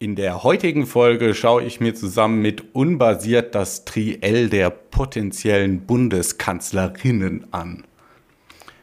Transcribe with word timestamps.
In 0.00 0.16
der 0.16 0.42
heutigen 0.42 0.86
Folge 0.86 1.34
schaue 1.34 1.62
ich 1.62 1.78
mir 1.78 1.94
zusammen 1.94 2.42
mit 2.42 2.74
Unbasiert 2.74 3.54
das 3.54 3.84
Triell 3.84 4.48
der 4.48 4.70
potenziellen 4.70 5.82
Bundeskanzlerinnen 5.82 7.46
an. 7.52 7.84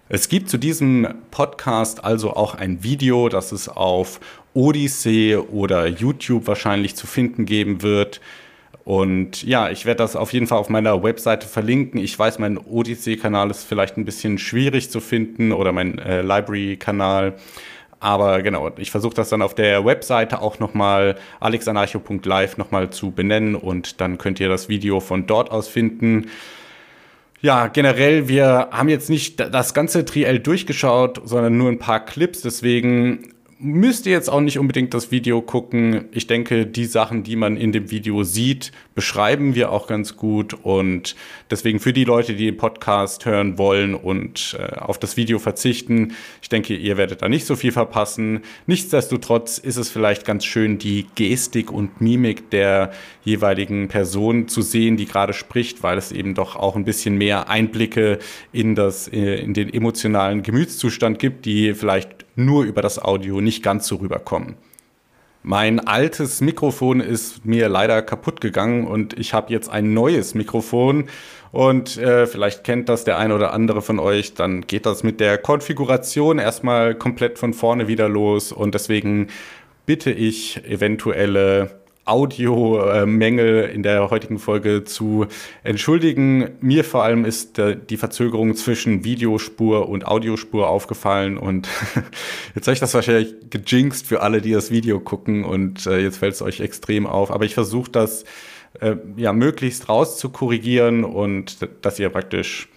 Es 0.07 0.29
gibt 0.29 0.49
zu 0.49 0.57
diesem 0.57 1.15
Podcast 1.29 2.05
also 2.05 2.33
auch 2.33 2.55
ein 2.55 2.83
Video, 2.83 3.27
das 3.27 3.51
es 3.51 3.67
auf 3.67 4.21
Odyssey 4.53 5.35
oder 5.35 5.85
YouTube 5.85 6.47
wahrscheinlich 6.47 6.95
zu 6.95 7.07
finden 7.07 7.45
geben 7.45 7.81
wird. 7.81 8.21
Und 8.85 9.43
ja, 9.43 9.69
ich 9.69 9.85
werde 9.85 9.97
das 9.97 10.15
auf 10.15 10.31
jeden 10.31 10.47
Fall 10.47 10.59
auf 10.59 10.69
meiner 10.69 11.03
Webseite 11.03 11.45
verlinken. 11.45 11.99
Ich 11.99 12.17
weiß, 12.17 12.39
mein 12.39 12.57
Odyssey-Kanal 12.57 13.51
ist 13.51 13.65
vielleicht 13.65 13.97
ein 13.97 14.05
bisschen 14.05 14.37
schwierig 14.37 14.89
zu 14.89 15.01
finden 15.01 15.51
oder 15.51 15.73
mein 15.73 15.99
äh, 15.99 16.21
Library-Kanal. 16.21 17.35
Aber 18.01 18.41
genau, 18.41 18.71
ich 18.77 18.89
versuche 18.89 19.13
das 19.13 19.29
dann 19.29 19.43
auf 19.43 19.53
der 19.53 19.85
Webseite 19.85 20.41
auch 20.41 20.57
nochmal 20.57 21.17
alexanarcho.live 21.39 22.57
nochmal 22.57 22.89
zu 22.89 23.11
benennen 23.11 23.53
und 23.53 24.01
dann 24.01 24.17
könnt 24.17 24.39
ihr 24.39 24.49
das 24.49 24.69
Video 24.69 24.99
von 24.99 25.27
dort 25.27 25.51
aus 25.51 25.67
finden. 25.67 26.31
Ja, 27.41 27.67
generell, 27.67 28.27
wir 28.27 28.69
haben 28.71 28.89
jetzt 28.89 29.11
nicht 29.11 29.39
das 29.39 29.75
ganze 29.75 30.03
Triell 30.03 30.39
durchgeschaut, 30.39 31.21
sondern 31.25 31.57
nur 31.57 31.69
ein 31.69 31.77
paar 31.77 32.03
Clips. 32.03 32.41
Deswegen 32.41 33.35
müsst 33.61 34.07
ihr 34.07 34.11
jetzt 34.11 34.29
auch 34.29 34.41
nicht 34.41 34.57
unbedingt 34.57 34.93
das 34.93 35.11
Video 35.11 35.41
gucken. 35.41 36.05
Ich 36.11 36.25
denke, 36.25 36.65
die 36.65 36.85
Sachen, 36.85 37.23
die 37.23 37.35
man 37.35 37.57
in 37.57 37.71
dem 37.71 37.91
Video 37.91 38.23
sieht, 38.23 38.71
beschreiben 38.95 39.53
wir 39.55 39.71
auch 39.71 39.87
ganz 39.87 40.17
gut. 40.17 40.55
Und 40.63 41.15
deswegen 41.49 41.79
für 41.79 41.93
die 41.93 42.03
Leute, 42.03 42.33
die 42.33 42.45
den 42.45 42.57
Podcast 42.57 43.25
hören 43.25 43.57
wollen 43.57 43.93
und 43.93 44.57
äh, 44.59 44.77
auf 44.77 44.97
das 44.97 45.15
Video 45.15 45.37
verzichten, 45.37 46.13
ich 46.41 46.49
denke, 46.49 46.75
ihr 46.75 46.97
werdet 46.97 47.21
da 47.21 47.29
nicht 47.29 47.45
so 47.45 47.55
viel 47.55 47.71
verpassen. 47.71 48.41
Nichtsdestotrotz 48.65 49.59
ist 49.59 49.77
es 49.77 49.89
vielleicht 49.89 50.25
ganz 50.25 50.43
schön, 50.45 50.79
die 50.79 51.05
Gestik 51.15 51.71
und 51.71 52.01
Mimik 52.01 52.49
der 52.49 52.91
jeweiligen 53.23 53.87
Person 53.87 54.47
zu 54.47 54.61
sehen, 54.61 54.97
die 54.97 55.05
gerade 55.05 55.33
spricht, 55.33 55.83
weil 55.83 55.97
es 55.97 56.11
eben 56.11 56.33
doch 56.33 56.55
auch 56.55 56.75
ein 56.75 56.85
bisschen 56.85 57.17
mehr 57.17 57.49
Einblicke 57.49 58.17
in 58.51 58.73
das, 58.73 59.07
äh, 59.07 59.35
in 59.35 59.53
den 59.53 59.71
emotionalen 59.71 60.41
Gemütszustand 60.41 61.19
gibt, 61.19 61.45
die 61.45 61.75
vielleicht 61.75 62.20
nur 62.35 62.63
über 62.63 62.81
das 62.81 62.99
Audio 62.99 63.41
nicht 63.41 63.63
ganz 63.63 63.87
so 63.87 63.97
rüberkommen. 63.97 64.55
Mein 65.43 65.79
altes 65.79 66.39
Mikrofon 66.39 66.99
ist 66.99 67.45
mir 67.45 67.67
leider 67.67 68.03
kaputt 68.03 68.41
gegangen 68.41 68.85
und 68.85 69.17
ich 69.17 69.33
habe 69.33 69.51
jetzt 69.51 69.69
ein 69.69 69.91
neues 69.93 70.35
Mikrofon 70.35 71.09
und 71.51 71.97
äh, 71.97 72.27
vielleicht 72.27 72.63
kennt 72.63 72.89
das 72.89 73.05
der 73.05 73.17
eine 73.17 73.33
oder 73.33 73.51
andere 73.51 73.81
von 73.81 73.97
euch, 73.97 74.35
dann 74.35 74.61
geht 74.61 74.85
das 74.85 75.01
mit 75.01 75.19
der 75.19 75.39
Konfiguration 75.39 76.37
erstmal 76.37 76.93
komplett 76.93 77.39
von 77.39 77.55
vorne 77.55 77.87
wieder 77.87 78.07
los 78.07 78.51
und 78.51 78.75
deswegen 78.75 79.29
bitte 79.87 80.11
ich 80.11 80.63
eventuelle 80.63 81.80
Audiomängel 82.11 83.69
in 83.73 83.83
der 83.83 84.09
heutigen 84.09 84.37
Folge 84.37 84.83
zu 84.83 85.27
entschuldigen. 85.63 86.49
Mir 86.59 86.83
vor 86.83 87.03
allem 87.03 87.23
ist 87.23 87.57
äh, 87.57 87.77
die 87.89 87.95
Verzögerung 87.95 88.53
zwischen 88.55 89.05
Videospur 89.05 89.87
und 89.87 90.05
Audiospur 90.05 90.67
aufgefallen 90.67 91.37
und 91.37 91.69
jetzt 92.55 92.67
habe 92.67 92.73
ich 92.73 92.81
das 92.81 92.93
wahrscheinlich 92.93 93.35
gejinxt 93.49 94.07
für 94.07 94.21
alle, 94.21 94.41
die 94.41 94.51
das 94.51 94.71
Video 94.71 94.99
gucken 94.99 95.45
und 95.45 95.87
äh, 95.87 95.99
jetzt 95.99 96.17
fällt 96.17 96.33
es 96.33 96.41
euch 96.41 96.59
extrem 96.59 97.07
auf. 97.07 97.31
Aber 97.31 97.45
ich 97.45 97.53
versuche 97.53 97.89
das 97.89 98.25
äh, 98.81 98.97
ja 99.15 99.31
möglichst 99.31 99.87
rauszukorrigieren 99.87 101.05
und 101.05 101.59
dass 101.81 101.97
ihr 101.97 102.09
praktisch 102.09 102.67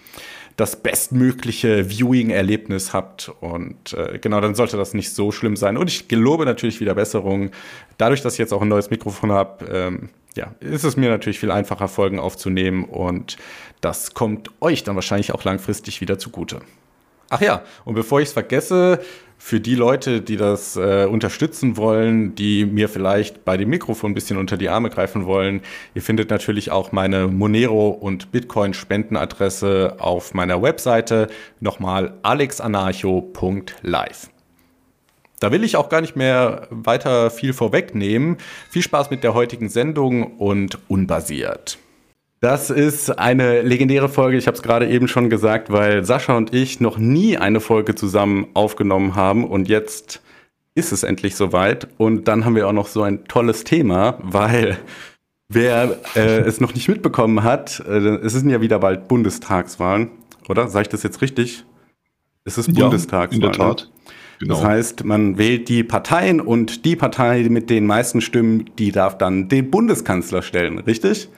das 0.56 0.77
bestmögliche 0.77 1.91
Viewing-Erlebnis 1.91 2.92
habt. 2.92 3.33
Und 3.41 3.92
äh, 3.92 4.19
genau, 4.19 4.41
dann 4.41 4.55
sollte 4.55 4.77
das 4.77 4.94
nicht 4.94 5.12
so 5.12 5.33
schlimm 5.33 5.56
sein. 5.56 5.77
Und 5.77 5.88
ich 5.88 6.08
gelobe 6.08 6.44
natürlich 6.44 6.80
wieder 6.80 6.94
Besserung. 6.94 7.50
Dadurch, 7.98 8.22
dass 8.22 8.34
ich 8.34 8.38
jetzt 8.38 8.52
auch 8.52 8.62
ein 8.62 8.69
neues 8.69 8.91
Mikrofon 8.91 9.33
habe, 9.33 9.64
ähm, 9.66 10.08
ja, 10.36 10.55
ist 10.61 10.84
es 10.84 10.96
mir 10.96 11.11
natürlich 11.11 11.38
viel 11.41 11.50
einfacher, 11.50 11.88
Folgen 11.88 12.19
aufzunehmen. 12.19 12.84
Und 12.84 13.36
das 13.80 14.14
kommt 14.14 14.50
euch 14.61 14.84
dann 14.84 14.94
wahrscheinlich 14.94 15.33
auch 15.33 15.44
langfristig 15.44 16.01
wieder 16.01 16.18
zugute. 16.18 16.61
Ach 17.30 17.40
ja, 17.40 17.62
und 17.84 17.95
bevor 17.95 18.20
ich 18.20 18.29
es 18.29 18.33
vergesse, 18.33 19.00
für 19.46 19.60
die 19.60 19.74
Leute, 19.74 20.22
die 20.22 20.38
das 20.38 20.74
äh, 20.77 21.05
unterstützen 21.05 21.77
wollen, 21.77 22.34
die 22.34 22.64
mir 22.64 22.88
vielleicht 22.88 23.44
bei 23.44 23.58
dem 23.58 23.68
Mikrofon 23.68 24.12
ein 24.12 24.14
bisschen 24.14 24.38
unter 24.38 24.56
die 24.56 24.70
Arme 24.70 24.88
greifen 24.88 25.27
wollen, 25.27 25.60
ihr 25.94 26.00
findet 26.00 26.30
natürlich 26.30 26.70
auch 26.70 26.92
meine 26.92 27.28
Monero 27.28 27.90
und 27.90 28.32
Bitcoin 28.32 28.72
Spendenadresse 28.72 29.96
auf 29.98 30.32
meiner 30.32 30.62
Webseite 30.62 31.28
nochmal 31.60 32.14
alexanarcho.live. 32.22 34.30
Da 35.40 35.52
will 35.52 35.62
ich 35.62 35.76
auch 35.76 35.90
gar 35.90 36.00
nicht 36.00 36.16
mehr 36.16 36.66
weiter 36.70 37.30
viel 37.30 37.52
vorwegnehmen. 37.52 38.38
Viel 38.70 38.80
Spaß 38.80 39.11
mit 39.11 39.22
der 39.22 39.34
heutigen 39.34 39.68
Sendung 39.68 40.38
und 40.38 40.78
unbasiert. 40.88 41.76
Das 42.44 42.68
ist 42.68 43.18
eine 43.18 43.62
legendäre 43.62 44.10
Folge. 44.10 44.36
Ich 44.36 44.46
habe 44.46 44.55
es 44.55 44.62
gerade 44.62 44.86
eben 44.86 45.08
schon 45.08 45.30
gesagt, 45.30 45.72
weil 45.72 46.05
Sascha 46.05 46.36
und 46.36 46.55
ich 46.55 46.78
noch 46.78 46.98
nie 46.98 47.38
eine 47.38 47.58
Folge 47.58 47.94
zusammen 47.94 48.48
aufgenommen 48.52 49.14
haben 49.14 49.46
und 49.46 49.66
jetzt 49.66 50.20
ist 50.74 50.92
es 50.92 51.05
endlich 51.05 51.36
soweit. 51.36 51.88
Und 51.96 52.28
dann 52.28 52.44
haben 52.44 52.55
wir 52.55 52.68
auch 52.68 52.74
noch 52.74 52.88
so 52.88 53.02
ein 53.02 53.24
tolles 53.24 53.64
Thema, 53.64 54.18
weil 54.20 54.77
wer 55.48 55.96
äh, 56.16 56.40
es 56.40 56.60
noch 56.60 56.74
nicht 56.74 56.86
mitbekommen 56.86 57.44
hat, 57.44 57.82
äh, 57.88 58.16
es 58.16 58.34
sind 58.34 58.50
ja 58.50 58.61
wieder 58.61 58.78
bald 58.78 59.08
Bundestagswahlen, 59.08 60.11
oder? 60.46 60.68
Sage 60.68 60.82
ich 60.82 60.88
das 60.90 61.02
jetzt 61.02 61.22
richtig? 61.22 61.64
Es 62.44 62.58
ist 62.58 62.68
ja, 62.68 62.74
Bundestagswahl. 62.74 63.36
In 63.36 63.40
der 63.40 63.52
ne? 63.52 63.56
Tat. 63.56 63.90
Genau. 64.40 64.56
Das 64.56 64.64
heißt, 64.64 65.05
man 65.06 65.38
wählt 65.38 65.70
die 65.70 65.82
Parteien 65.82 66.42
und 66.42 66.84
die 66.84 66.94
Partei 66.94 67.46
mit 67.48 67.70
den 67.70 67.86
meisten 67.86 68.20
Stimmen, 68.20 68.68
die 68.78 68.92
darf 68.92 69.16
dann 69.16 69.48
den 69.48 69.70
Bundeskanzler 69.70 70.42
stellen, 70.42 70.78
richtig? 70.80 71.30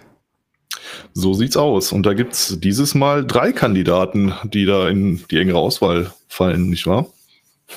So 1.14 1.34
sieht's 1.34 1.56
aus. 1.56 1.92
Und 1.92 2.04
da 2.04 2.14
gibt's 2.14 2.58
dieses 2.60 2.94
Mal 2.94 3.24
drei 3.24 3.52
Kandidaten, 3.52 4.34
die 4.44 4.66
da 4.66 4.88
in 4.88 5.24
die 5.30 5.38
engere 5.38 5.58
Auswahl 5.58 6.12
fallen, 6.28 6.70
nicht 6.70 6.86
wahr? 6.86 7.06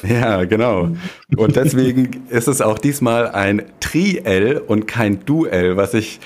Ja, 0.07 0.45
genau. 0.45 0.89
Und 1.35 1.55
deswegen 1.55 2.27
ist 2.29 2.47
es 2.47 2.61
auch 2.61 2.77
diesmal 2.77 3.29
ein 3.29 3.63
Triell 3.79 4.57
und 4.57 4.87
kein 4.87 5.25
Duell, 5.25 5.77
was 5.77 5.93
ich, 5.93 6.19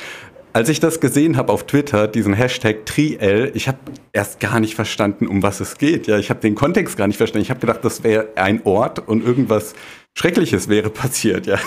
als 0.51 0.69
ich 0.69 0.79
das 0.79 0.99
gesehen 0.99 1.37
habe 1.37 1.51
auf 1.51 1.65
Twitter, 1.65 2.07
diesen 2.07 2.33
Hashtag 2.33 2.85
Triell, 2.85 3.51
ich 3.53 3.67
habe 3.67 3.79
erst 4.11 4.39
gar 4.39 4.59
nicht 4.59 4.75
verstanden, 4.75 5.27
um 5.27 5.43
was 5.43 5.61
es 5.61 5.77
geht. 5.77 6.07
Ja, 6.07 6.19
ich 6.19 6.29
habe 6.29 6.41
den 6.41 6.55
Kontext 6.55 6.97
gar 6.97 7.07
nicht 7.07 7.17
verstanden. 7.17 7.43
Ich 7.43 7.49
habe 7.49 7.61
gedacht, 7.61 7.79
das 7.83 8.03
wäre 8.03 8.27
ein 8.35 8.61
Ort 8.65 9.07
und 9.07 9.23
irgendwas 9.25 9.73
Schreckliches 10.15 10.69
wäre 10.69 10.89
passiert, 10.89 11.47
ja. 11.47 11.57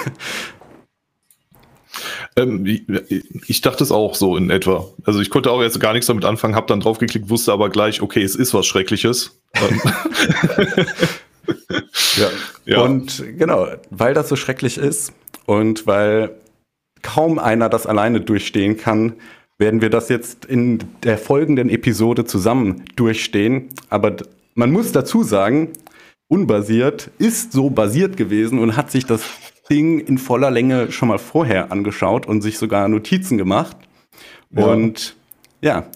Ähm, 2.37 2.67
ich, 2.67 2.83
ich, 3.49 3.61
dachte 3.63 3.83
es 3.83 3.91
auch 3.91 4.15
so 4.15 4.37
in 4.37 4.51
etwa. 4.51 4.87
Also 5.05 5.21
ich 5.21 5.31
konnte 5.31 5.51
auch 5.51 5.63
jetzt 5.63 5.81
gar 5.81 5.95
nichts 5.95 6.07
damit 6.07 6.25
anfangen, 6.25 6.55
habe 6.55 6.67
dann 6.67 6.81
draufgeklickt, 6.81 7.31
wusste 7.31 7.53
aber 7.53 7.71
gleich, 7.71 8.03
okay, 8.03 8.23
es 8.23 8.37
ist 8.37 8.53
was 8.53 8.67
Schreckliches. 8.67 9.41
ja. 12.17 12.29
ja. 12.67 12.81
Und 12.83 13.25
genau, 13.39 13.69
weil 13.91 14.13
das 14.13 14.29
so 14.29 14.37
schrecklich 14.37 14.77
ist 14.77 15.13
und 15.47 15.87
weil 15.87 16.37
kaum 17.03 17.39
einer 17.39 17.69
das 17.69 17.87
alleine 17.87 18.21
durchstehen 18.21 18.77
kann, 18.77 19.15
werden 19.59 19.81
wir 19.81 19.89
das 19.89 20.11
jetzt 20.11 20.45
in 20.45 20.81
der 21.03 21.17
folgenden 21.17 21.71
Episode 21.71 22.27
zusammen 22.27 22.85
durchstehen. 22.97 23.71
Aber 23.89 24.17
man 24.55 24.71
muss 24.71 24.93
dazu 24.93 25.23
sagen, 25.23 25.71
unbasiert 26.29 27.11
ist 27.19 27.53
so 27.53 27.71
basiert 27.71 28.17
gewesen 28.17 28.59
und 28.59 28.77
hat 28.77 28.91
sich 28.91 29.07
das 29.07 29.23
Ding 29.71 29.99
in 29.99 30.19
voller 30.19 30.51
Länge 30.51 30.93
schon 30.93 31.09
mal 31.09 31.19
vorher 31.19 31.73
angeschaut 31.73 32.27
und 32.27 32.43
sich 32.43 32.59
sogar 32.59 32.89
Notizen 32.89 33.39
gemacht. 33.39 33.77
Ja. 34.51 34.67
Und 34.67 35.17
ja, 35.61 35.87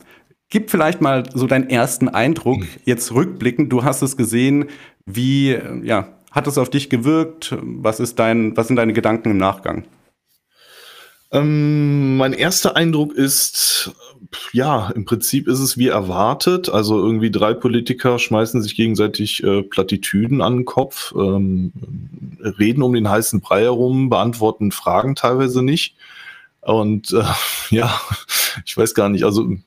gib 0.48 0.70
vielleicht 0.70 1.00
mal 1.00 1.24
so 1.32 1.46
deinen 1.46 1.70
ersten 1.70 2.08
Eindruck, 2.08 2.64
jetzt 2.84 3.12
rückblickend, 3.12 3.72
du 3.72 3.84
hast 3.84 4.02
es 4.02 4.16
gesehen, 4.16 4.66
wie, 5.06 5.56
ja, 5.82 6.08
hat 6.30 6.46
es 6.46 6.58
auf 6.58 6.70
dich 6.70 6.90
gewirkt? 6.90 7.56
Was 7.62 8.00
ist 8.00 8.18
dein, 8.18 8.56
was 8.56 8.68
sind 8.68 8.76
deine 8.76 8.92
Gedanken 8.92 9.30
im 9.30 9.38
Nachgang? 9.38 9.84
Ähm, 11.32 12.16
mein 12.16 12.32
erster 12.32 12.76
Eindruck 12.76 13.12
ist, 13.12 13.92
ja, 14.52 14.90
im 14.90 15.04
Prinzip 15.04 15.46
ist 15.46 15.60
es 15.60 15.78
wie 15.78 15.88
erwartet. 15.88 16.68
Also 16.68 16.98
irgendwie 16.98 17.30
drei 17.30 17.54
Politiker 17.54 18.18
schmeißen 18.18 18.62
sich 18.62 18.74
gegenseitig 18.74 19.42
äh, 19.44 19.62
Plattitüden 19.62 20.40
an 20.40 20.58
den 20.58 20.64
Kopf, 20.64 21.12
ähm, 21.16 21.72
reden 22.58 22.82
um 22.82 22.94
den 22.94 23.08
heißen 23.08 23.40
Brei 23.40 23.62
herum, 23.62 24.10
beantworten 24.10 24.72
Fragen 24.72 25.14
teilweise 25.14 25.62
nicht. 25.62 25.94
Und 26.62 27.12
äh, 27.12 27.22
ja, 27.70 28.00
ich 28.64 28.76
weiß 28.76 28.94
gar 28.94 29.08
nicht, 29.08 29.24
also 29.24 29.50
äh, 29.50 29.58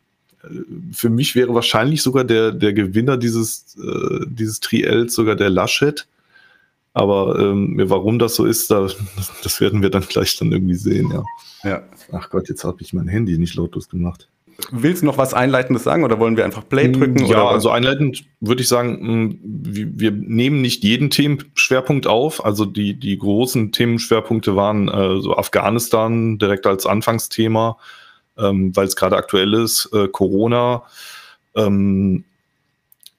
für 0.91 1.09
mich 1.09 1.35
wäre 1.35 1.53
wahrscheinlich 1.53 2.01
sogar 2.01 2.25
der, 2.25 2.51
der 2.51 2.73
Gewinner 2.73 3.17
dieses, 3.17 3.77
äh, 3.77 4.25
dieses 4.27 4.59
Triels 4.59 5.15
sogar 5.15 5.35
der 5.35 5.49
Laschet. 5.49 6.07
Aber 6.93 7.39
ähm, 7.39 7.75
warum 7.85 8.19
das 8.19 8.35
so 8.35 8.45
ist, 8.45 8.69
da, 8.69 8.87
das 9.43 9.61
werden 9.61 9.81
wir 9.81 9.89
dann 9.89 10.03
gleich 10.03 10.37
dann 10.37 10.51
irgendwie 10.51 10.75
sehen, 10.75 11.11
ja. 11.11 11.23
Ja. 11.63 11.81
Ach 12.11 12.29
Gott, 12.29 12.49
jetzt 12.49 12.63
habe 12.63 12.81
ich 12.81 12.93
mein 12.93 13.07
Handy 13.07 13.37
nicht 13.37 13.55
lautlos 13.55 13.89
gemacht. 13.89 14.27
willst 14.71 15.01
du 15.01 15.05
noch 15.05 15.17
was 15.17 15.33
Einleitendes 15.33 15.83
sagen 15.83 16.03
oder 16.03 16.19
wollen 16.19 16.37
wir 16.37 16.45
einfach 16.45 16.67
Play 16.67 16.89
mm, 16.89 16.93
drücken? 16.93 17.25
Ja, 17.25 17.47
also 17.47 17.69
einleitend 17.69 18.25
würde 18.41 18.61
ich 18.61 18.67
sagen, 18.67 19.29
mm, 19.29 19.39
wir 19.41 20.11
nehmen 20.11 20.61
nicht 20.61 20.83
jeden 20.83 21.09
Themenschwerpunkt 21.09 22.05
auf. 22.05 22.45
Also 22.45 22.65
die, 22.65 22.99
die 22.99 23.17
großen 23.17 23.71
Themenschwerpunkte 23.71 24.55
waren 24.55 24.89
äh, 24.89 25.21
so 25.21 25.35
Afghanistan 25.35 26.37
direkt 26.37 26.67
als 26.67 26.85
Anfangsthema, 26.85 27.77
ähm, 28.37 28.75
weil 28.75 28.85
es 28.85 28.95
gerade 28.95 29.15
aktuell 29.15 29.53
ist, 29.53 29.89
äh, 29.93 30.07
Corona, 30.09 30.83
ähm, 31.55 32.25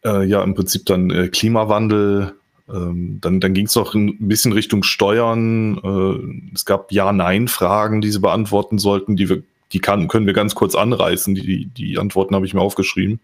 äh, 0.05 0.25
ja 0.25 0.43
im 0.43 0.55
Prinzip 0.55 0.87
dann 0.87 1.11
äh, 1.11 1.29
Klimawandel, 1.29 2.35
ähm, 2.69 3.19
dann 3.21 3.41
dann 3.41 3.55
ging 3.55 3.67
es 3.67 3.75
noch 3.75 3.95
ein 3.95 4.29
bisschen 4.29 4.53
Richtung 4.53 4.83
Steuern. 4.83 5.79
Äh, 5.79 6.55
es 6.55 6.65
gab 6.65 6.93
Ja-Nein-Fragen, 6.93 8.01
die 8.01 8.11
sie 8.11 8.21
beantworten 8.21 8.79
sollten, 8.79 9.17
die 9.17 9.29
wir 9.29 9.43
die 9.73 9.81
kann, 9.81 10.09
können 10.09 10.27
wir 10.27 10.33
ganz 10.35 10.55
kurz 10.55 10.75
anreißen. 10.75 11.35
Die, 11.35 11.67
die 11.67 11.99
Antworten 11.99 12.35
habe 12.35 12.47
ich 12.47 12.55
mir 12.55 12.61
aufgeschrieben. 12.61 13.21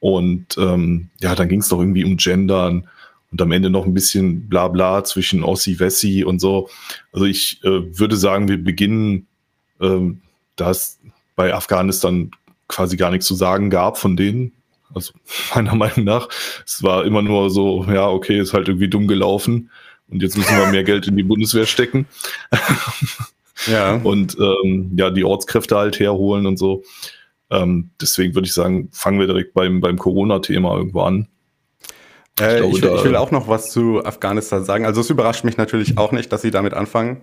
Und 0.00 0.58
ähm, 0.58 1.08
ja, 1.20 1.34
dann 1.34 1.48
ging 1.48 1.60
es 1.60 1.68
doch 1.68 1.78
irgendwie 1.78 2.04
um 2.04 2.16
Gendern 2.16 2.88
und 3.30 3.40
am 3.40 3.52
Ende 3.52 3.70
noch 3.70 3.86
ein 3.86 3.94
bisschen 3.94 4.48
Blabla 4.48 5.04
zwischen 5.04 5.42
Ossi, 5.42 5.78
Wessi 5.78 6.24
und 6.24 6.40
so. 6.40 6.68
Also 7.12 7.24
ich 7.24 7.60
äh, 7.64 7.98
würde 7.98 8.16
sagen, 8.16 8.48
wir 8.48 8.62
beginnen, 8.62 9.26
ähm, 9.80 10.20
da 10.56 10.70
es 10.70 10.98
bei 11.36 11.54
Afghanistan 11.54 12.30
quasi 12.68 12.96
gar 12.96 13.10
nichts 13.10 13.26
zu 13.26 13.34
sagen 13.34 13.70
gab 13.70 13.96
von 13.96 14.16
denen. 14.16 14.52
Also 14.94 15.12
meiner 15.54 15.74
Meinung 15.74 16.04
nach. 16.04 16.28
Es 16.66 16.82
war 16.82 17.04
immer 17.04 17.22
nur 17.22 17.50
so, 17.50 17.84
ja, 17.84 18.08
okay, 18.08 18.38
ist 18.38 18.54
halt 18.54 18.68
irgendwie 18.68 18.88
dumm 18.88 19.08
gelaufen. 19.08 19.70
Und 20.08 20.22
jetzt 20.22 20.36
müssen 20.36 20.56
wir 20.56 20.66
mehr 20.66 20.84
Geld 20.84 21.06
in 21.06 21.16
die 21.16 21.22
Bundeswehr 21.22 21.66
stecken. 21.66 22.06
Ja. 23.66 23.94
Und 24.02 24.36
ähm, 24.38 24.92
ja, 24.96 25.10
die 25.10 25.24
Ortskräfte 25.24 25.76
halt 25.76 26.00
herholen 26.00 26.46
und 26.46 26.58
so. 26.58 26.82
Ähm, 27.50 27.90
deswegen 28.00 28.34
würde 28.34 28.46
ich 28.46 28.54
sagen, 28.54 28.88
fangen 28.92 29.20
wir 29.20 29.26
direkt 29.26 29.54
beim, 29.54 29.80
beim 29.80 29.98
Corona-Thema 29.98 30.76
irgendwo 30.76 31.02
an. 31.02 31.28
Äh, 32.40 32.54
ich, 32.54 32.60
glaube, 32.60 32.76
ich, 32.76 32.82
will, 32.82 32.92
ich, 32.96 33.04
will, 33.04 33.16
auch 33.16 33.30
noch 33.30 33.48
was 33.48 33.70
zu 33.70 34.04
Afghanistan 34.04 34.64
sagen. 34.64 34.86
Also 34.86 35.02
es 35.02 35.10
überrascht 35.10 35.44
mich 35.44 35.58
natürlich 35.58 35.98
auch 35.98 36.12
nicht, 36.12 36.32
dass 36.32 36.42
sie 36.42 36.50
damit 36.50 36.74
anfangen. 36.74 37.20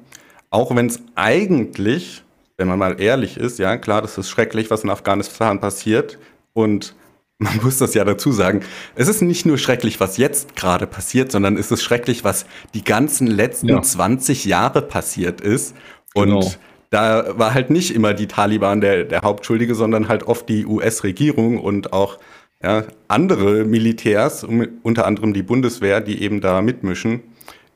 Auch 0.52 0.76
wenn 0.76 0.86
es 0.86 1.02
eigentlich, 1.16 2.24
wenn 2.58 2.68
man 2.68 2.80
mal 2.80 3.02
ehrlich 3.02 3.38
ist, 3.38 3.60
ja 3.60 3.78
klar, 3.78 4.02
das 4.02 4.18
ist 4.18 4.30
schrecklich, 4.30 4.70
was 4.70 4.84
in 4.84 4.90
Afghanistan 4.90 5.60
passiert. 5.60 6.20
Und 6.54 6.94
man 7.40 7.58
muss 7.64 7.78
das 7.78 7.94
ja 7.94 8.04
dazu 8.04 8.32
sagen, 8.34 8.62
es 8.96 9.08
ist 9.08 9.22
nicht 9.22 9.46
nur 9.46 9.58
schrecklich, 9.58 10.00
was 10.00 10.18
jetzt 10.18 10.56
gerade 10.58 10.86
passiert, 10.86 11.32
sondern 11.32 11.58
es 11.58 11.72
ist 11.72 11.82
schrecklich, 11.82 12.26
was 12.26 12.46
die 12.74 12.84
ganzen 12.84 13.28
letzten 13.28 13.70
ja. 13.70 13.82
20 13.82 14.44
Jahre 14.46 14.82
passiert 14.82 15.40
ist. 15.40 15.74
Und 16.14 16.28
genau. 16.28 16.52
da 16.90 17.40
war 17.40 17.54
halt 17.54 17.70
nicht 17.70 17.96
immer 17.96 18.14
die 18.14 18.28
Taliban 18.28 18.82
der, 18.82 19.06
der 19.06 19.22
Hauptschuldige, 19.22 19.74
sondern 19.74 20.10
halt 20.10 20.24
oft 20.24 20.50
die 20.50 20.66
US-Regierung 20.66 21.60
und 21.60 21.94
auch 21.94 22.20
ja, 22.62 22.84
andere 23.08 23.64
Militärs, 23.64 24.44
unter 24.44 25.08
anderem 25.08 25.34
die 25.34 25.44
Bundeswehr, 25.44 26.02
die 26.02 26.22
eben 26.22 26.42
da 26.42 26.62
mitmischen 26.62 27.22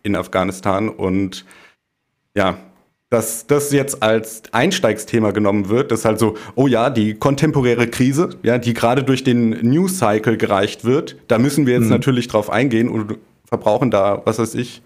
in 0.03 0.17
Afghanistan. 0.17 0.89
Und 0.89 1.45
ja, 2.35 2.57
dass 3.13 3.45
das 3.45 3.71
jetzt 3.71 4.01
als 4.01 4.41
Einsteigsthema 4.53 5.29
genommen 5.29 5.69
wird, 5.69 5.91
das 5.91 5.99
ist 5.99 6.05
halt 6.05 6.17
so, 6.17 6.33
oh 6.55 6.65
ja, 6.65 6.89
die 6.89 7.13
kontemporäre 7.13 7.87
Krise, 7.87 8.31
ja, 8.41 8.57
die 8.57 8.73
gerade 8.73 9.03
durch 9.03 9.23
den 9.23 9.51
News 9.61 9.99
Cycle 9.99 10.35
gereicht 10.35 10.83
wird, 10.83 11.17
da 11.27 11.37
müssen 11.37 11.67
wir 11.67 11.75
jetzt 11.75 11.83
mhm. 11.83 11.91
natürlich 11.91 12.27
drauf 12.27 12.49
eingehen 12.49 12.89
und 12.89 13.19
verbrauchen 13.45 13.91
da, 13.91 14.23
was 14.25 14.39
weiß 14.39 14.55
ich, 14.55 14.81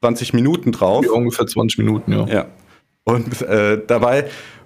20 0.00 0.32
Minuten 0.32 0.72
drauf. 0.72 1.04
Ja, 1.04 1.12
ungefähr 1.12 1.46
20 1.46 1.76
Minuten, 1.76 2.12
ja. 2.12 2.26
Ja. 2.26 2.46
Und 3.04 3.42
äh, 3.42 3.78
dabei, 3.86 4.24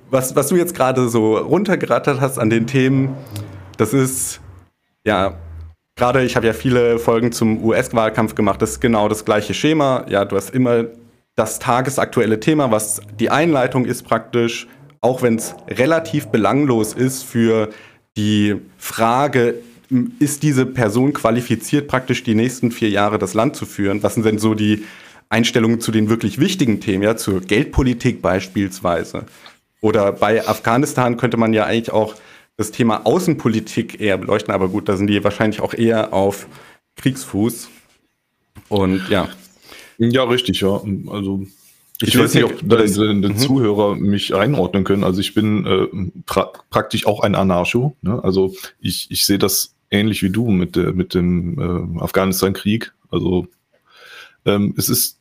was, 0.08 0.36
was 0.36 0.46
du 0.46 0.54
jetzt 0.54 0.76
gerade 0.76 1.08
so 1.08 1.36
runtergerattert 1.36 2.20
hast 2.20 2.38
an 2.38 2.48
den 2.48 2.68
Themen, 2.68 3.16
das 3.76 3.92
ist, 3.92 4.40
ja, 5.04 5.34
gerade 5.96 6.22
ich 6.22 6.36
habe 6.36 6.46
ja 6.46 6.52
viele 6.52 7.00
Folgen 7.00 7.32
zum 7.32 7.64
US-Wahlkampf 7.64 8.36
gemacht, 8.36 8.62
das 8.62 8.70
ist 8.70 8.80
genau 8.80 9.08
das 9.08 9.24
gleiche 9.24 9.52
Schema. 9.52 10.04
Ja, 10.08 10.24
du 10.24 10.36
hast 10.36 10.54
immer 10.54 10.84
das 11.40 11.58
tagesaktuelle 11.58 12.38
Thema, 12.38 12.70
was 12.70 13.00
die 13.18 13.30
Einleitung 13.30 13.86
ist 13.86 14.02
praktisch, 14.02 14.68
auch 15.00 15.22
wenn 15.22 15.36
es 15.36 15.54
relativ 15.68 16.26
belanglos 16.26 16.92
ist 16.92 17.22
für 17.22 17.70
die 18.14 18.56
Frage, 18.76 19.54
ist 20.18 20.42
diese 20.42 20.66
Person 20.66 21.14
qualifiziert, 21.14 21.88
praktisch 21.88 22.22
die 22.24 22.34
nächsten 22.34 22.70
vier 22.70 22.90
Jahre 22.90 23.18
das 23.18 23.32
Land 23.32 23.56
zu 23.56 23.64
führen? 23.64 24.02
Was 24.02 24.14
sind 24.14 24.26
denn 24.26 24.38
so 24.38 24.52
die 24.52 24.84
Einstellungen 25.30 25.80
zu 25.80 25.92
den 25.92 26.10
wirklich 26.10 26.38
wichtigen 26.38 26.80
Themen, 26.80 27.04
ja, 27.04 27.16
zur 27.16 27.40
Geldpolitik 27.40 28.20
beispielsweise. 28.20 29.24
Oder 29.80 30.12
bei 30.12 30.46
Afghanistan 30.46 31.16
könnte 31.16 31.38
man 31.38 31.54
ja 31.54 31.64
eigentlich 31.64 31.90
auch 31.90 32.16
das 32.58 32.70
Thema 32.70 33.06
Außenpolitik 33.06 33.98
eher 33.98 34.18
beleuchten, 34.18 34.52
aber 34.52 34.68
gut, 34.68 34.90
da 34.90 34.96
sind 34.98 35.06
die 35.06 35.24
wahrscheinlich 35.24 35.62
auch 35.62 35.72
eher 35.72 36.12
auf 36.12 36.48
Kriegsfuß. 36.96 37.70
Und 38.68 39.08
ja. 39.08 39.28
Ja, 40.00 40.24
richtig, 40.24 40.60
ja. 40.60 40.80
Also 41.08 41.46
ich, 42.00 42.08
ich 42.08 42.18
weiß 42.18 42.34
nicht, 42.34 42.44
ob 42.44 42.58
die 42.58 42.64
mhm. 42.64 43.36
Zuhörer 43.36 43.94
mich 43.94 44.34
einordnen 44.34 44.84
können. 44.84 45.04
Also 45.04 45.20
ich 45.20 45.34
bin 45.34 45.66
äh, 45.66 45.86
pra 46.24 46.50
praktisch 46.70 47.06
auch 47.06 47.20
ein 47.20 47.34
Anarcho. 47.34 47.94
Ne? 48.00 48.22
Also 48.24 48.54
ich, 48.80 49.10
ich 49.10 49.26
sehe 49.26 49.38
das 49.38 49.74
ähnlich 49.90 50.22
wie 50.22 50.30
du 50.30 50.50
mit, 50.50 50.76
der, 50.76 50.94
mit 50.94 51.14
dem 51.14 51.98
äh, 51.98 52.00
Afghanistan-Krieg. 52.00 52.92
Also 53.10 53.46
ähm, 54.46 54.74
es 54.78 54.88
ist 54.88 55.20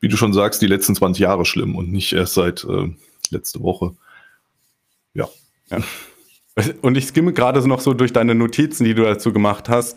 wie 0.00 0.08
du 0.08 0.16
schon 0.16 0.32
sagst, 0.32 0.60
die 0.62 0.66
letzten 0.66 0.94
20 0.94 1.20
Jahre 1.20 1.44
schlimm 1.44 1.74
und 1.74 1.90
nicht 1.90 2.12
erst 2.12 2.34
seit 2.34 2.64
äh, 2.64 2.92
letzte 3.30 3.62
Woche. 3.62 3.94
Ja. 5.14 5.28
ja. 5.70 5.78
Und 6.82 6.96
ich 6.96 7.06
skimme 7.06 7.32
gerade 7.32 7.60
so 7.60 7.68
noch 7.68 7.80
so 7.80 7.94
durch 7.94 8.12
deine 8.12 8.34
Notizen, 8.34 8.84
die 8.84 8.94
du 8.94 9.02
dazu 9.02 9.32
gemacht 9.32 9.68
hast. 9.68 9.96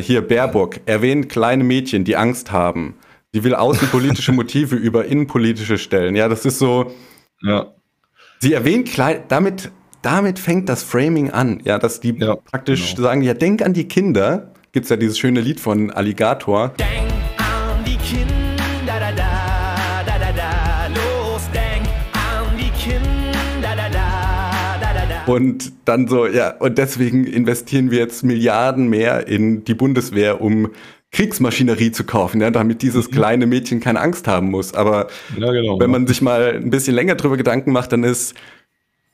Hier, 0.00 0.20
Baerbock 0.20 0.80
erwähnt 0.86 1.28
kleine 1.28 1.64
Mädchen, 1.64 2.04
die 2.04 2.16
Angst 2.16 2.52
haben. 2.52 2.94
Sie 3.32 3.44
will 3.44 3.54
außenpolitische 3.54 4.32
Motive 4.32 4.76
über 4.76 5.06
innenpolitische 5.06 5.78
stellen. 5.78 6.14
Ja, 6.14 6.28
das 6.28 6.44
ist 6.44 6.58
so. 6.58 6.92
Ja. 7.40 7.72
Sie 8.40 8.52
erwähnt 8.52 8.90
klein, 8.90 9.22
damit, 9.28 9.70
damit 10.02 10.38
fängt 10.38 10.68
das 10.68 10.82
Framing 10.82 11.30
an. 11.30 11.60
Ja, 11.64 11.78
dass 11.78 12.00
die 12.00 12.14
ja, 12.18 12.36
praktisch 12.36 12.94
genau. 12.94 13.08
sagen: 13.08 13.22
Ja, 13.22 13.34
denk 13.34 13.62
an 13.62 13.72
die 13.72 13.88
Kinder. 13.88 14.52
Gibt 14.72 14.84
es 14.84 14.90
ja 14.90 14.96
dieses 14.96 15.18
schöne 15.18 15.40
Lied 15.40 15.60
von 15.60 15.90
Alligator. 15.90 16.68
Denk 16.78 17.12
Und 25.24 25.72
dann 25.84 26.08
so, 26.08 26.26
ja, 26.26 26.56
und 26.58 26.78
deswegen 26.78 27.24
investieren 27.24 27.90
wir 27.90 28.00
jetzt 28.00 28.24
Milliarden 28.24 28.88
mehr 28.88 29.28
in 29.28 29.64
die 29.64 29.74
Bundeswehr, 29.74 30.40
um 30.40 30.70
Kriegsmaschinerie 31.12 31.92
zu 31.92 32.04
kaufen, 32.04 32.40
ja, 32.40 32.50
damit 32.50 32.82
dieses 32.82 33.08
mhm. 33.08 33.14
kleine 33.14 33.46
Mädchen 33.46 33.80
keine 33.80 34.00
Angst 34.00 34.26
haben 34.26 34.50
muss. 34.50 34.74
Aber 34.74 35.08
ja, 35.36 35.52
genau, 35.52 35.78
wenn 35.78 35.90
man 35.90 36.06
sich 36.06 36.22
mal 36.22 36.54
ein 36.54 36.70
bisschen 36.70 36.94
länger 36.94 37.14
drüber 37.14 37.36
Gedanken 37.36 37.72
macht, 37.72 37.92
dann 37.92 38.02
ist, 38.02 38.34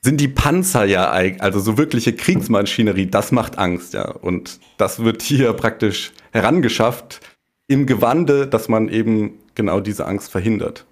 sind 0.01 0.21
die 0.21 0.29
Panzer 0.29 0.85
ja, 0.85 1.09
also 1.09 1.59
so 1.59 1.77
wirkliche 1.77 2.13
Kriegsmaschinerie, 2.13 3.07
das 3.07 3.31
macht 3.31 3.57
Angst, 3.57 3.93
ja. 3.93 4.09
Und 4.09 4.59
das 4.77 5.03
wird 5.03 5.21
hier 5.21 5.51
praktisch 5.53 6.13
herangeschafft 6.31 7.19
im 7.67 7.85
Gewande, 7.85 8.47
dass 8.47 8.69
man 8.69 8.87
eben 8.87 9.39
genau 9.55 9.81
diese 9.81 10.05
Angst 10.05 10.31
verhindert. 10.31 10.85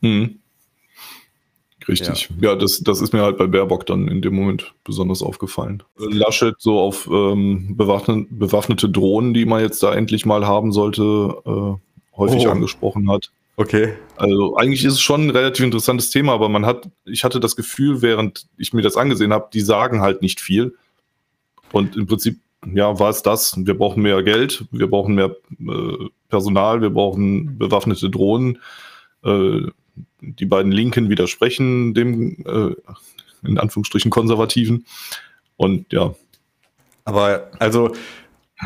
Mhm. 0.00 0.40
Richtig. 1.88 2.30
Ja, 2.40 2.50
ja 2.50 2.56
das, 2.56 2.80
das 2.80 3.00
ist 3.00 3.12
mir 3.12 3.22
halt 3.22 3.38
bei 3.38 3.46
Baerbock 3.46 3.86
dann 3.86 4.08
in 4.08 4.22
dem 4.22 4.34
Moment 4.34 4.72
besonders 4.84 5.22
aufgefallen. 5.22 5.82
Laschet 5.96 6.54
so 6.58 6.78
auf 6.78 7.08
ähm, 7.10 7.76
bewaffnete, 7.76 8.26
bewaffnete 8.30 8.88
Drohnen, 8.88 9.34
die 9.34 9.44
man 9.44 9.60
jetzt 9.60 9.82
da 9.82 9.94
endlich 9.94 10.26
mal 10.26 10.46
haben 10.46 10.72
sollte, 10.72 11.02
äh, 11.44 12.16
häufig 12.16 12.46
oh. 12.46 12.50
angesprochen 12.50 13.10
hat. 13.10 13.30
Okay. 13.56 13.94
Also 14.16 14.56
eigentlich 14.56 14.84
ist 14.84 14.94
es 14.94 15.00
schon 15.00 15.26
ein 15.26 15.30
relativ 15.30 15.64
interessantes 15.64 16.10
Thema, 16.10 16.32
aber 16.32 16.48
man 16.48 16.66
hat, 16.66 16.88
ich 17.04 17.22
hatte 17.22 17.38
das 17.38 17.54
Gefühl, 17.54 18.02
während 18.02 18.46
ich 18.56 18.72
mir 18.72 18.82
das 18.82 18.96
angesehen 18.96 19.32
habe, 19.32 19.48
die 19.52 19.60
sagen 19.60 20.00
halt 20.00 20.22
nicht 20.22 20.40
viel. 20.40 20.74
Und 21.70 21.96
im 21.96 22.06
Prinzip, 22.06 22.38
ja, 22.72 22.98
war 22.98 23.10
es 23.10 23.22
das. 23.22 23.54
Wir 23.56 23.76
brauchen 23.76 24.02
mehr 24.02 24.22
Geld, 24.22 24.64
wir 24.70 24.88
brauchen 24.88 25.14
mehr 25.14 25.36
äh, 25.60 26.08
Personal, 26.28 26.82
wir 26.82 26.90
brauchen 26.90 27.58
bewaffnete 27.58 28.10
Drohnen. 28.10 28.58
Äh, 29.24 29.68
die 30.20 30.46
beiden 30.46 30.72
Linken 30.72 31.08
widersprechen 31.08 31.94
dem, 31.94 32.44
äh, 32.46 32.74
in 33.46 33.58
Anführungsstrichen, 33.58 34.10
Konservativen. 34.10 34.86
Und 35.56 35.92
ja. 35.92 36.14
Aber 37.04 37.50
also 37.58 37.92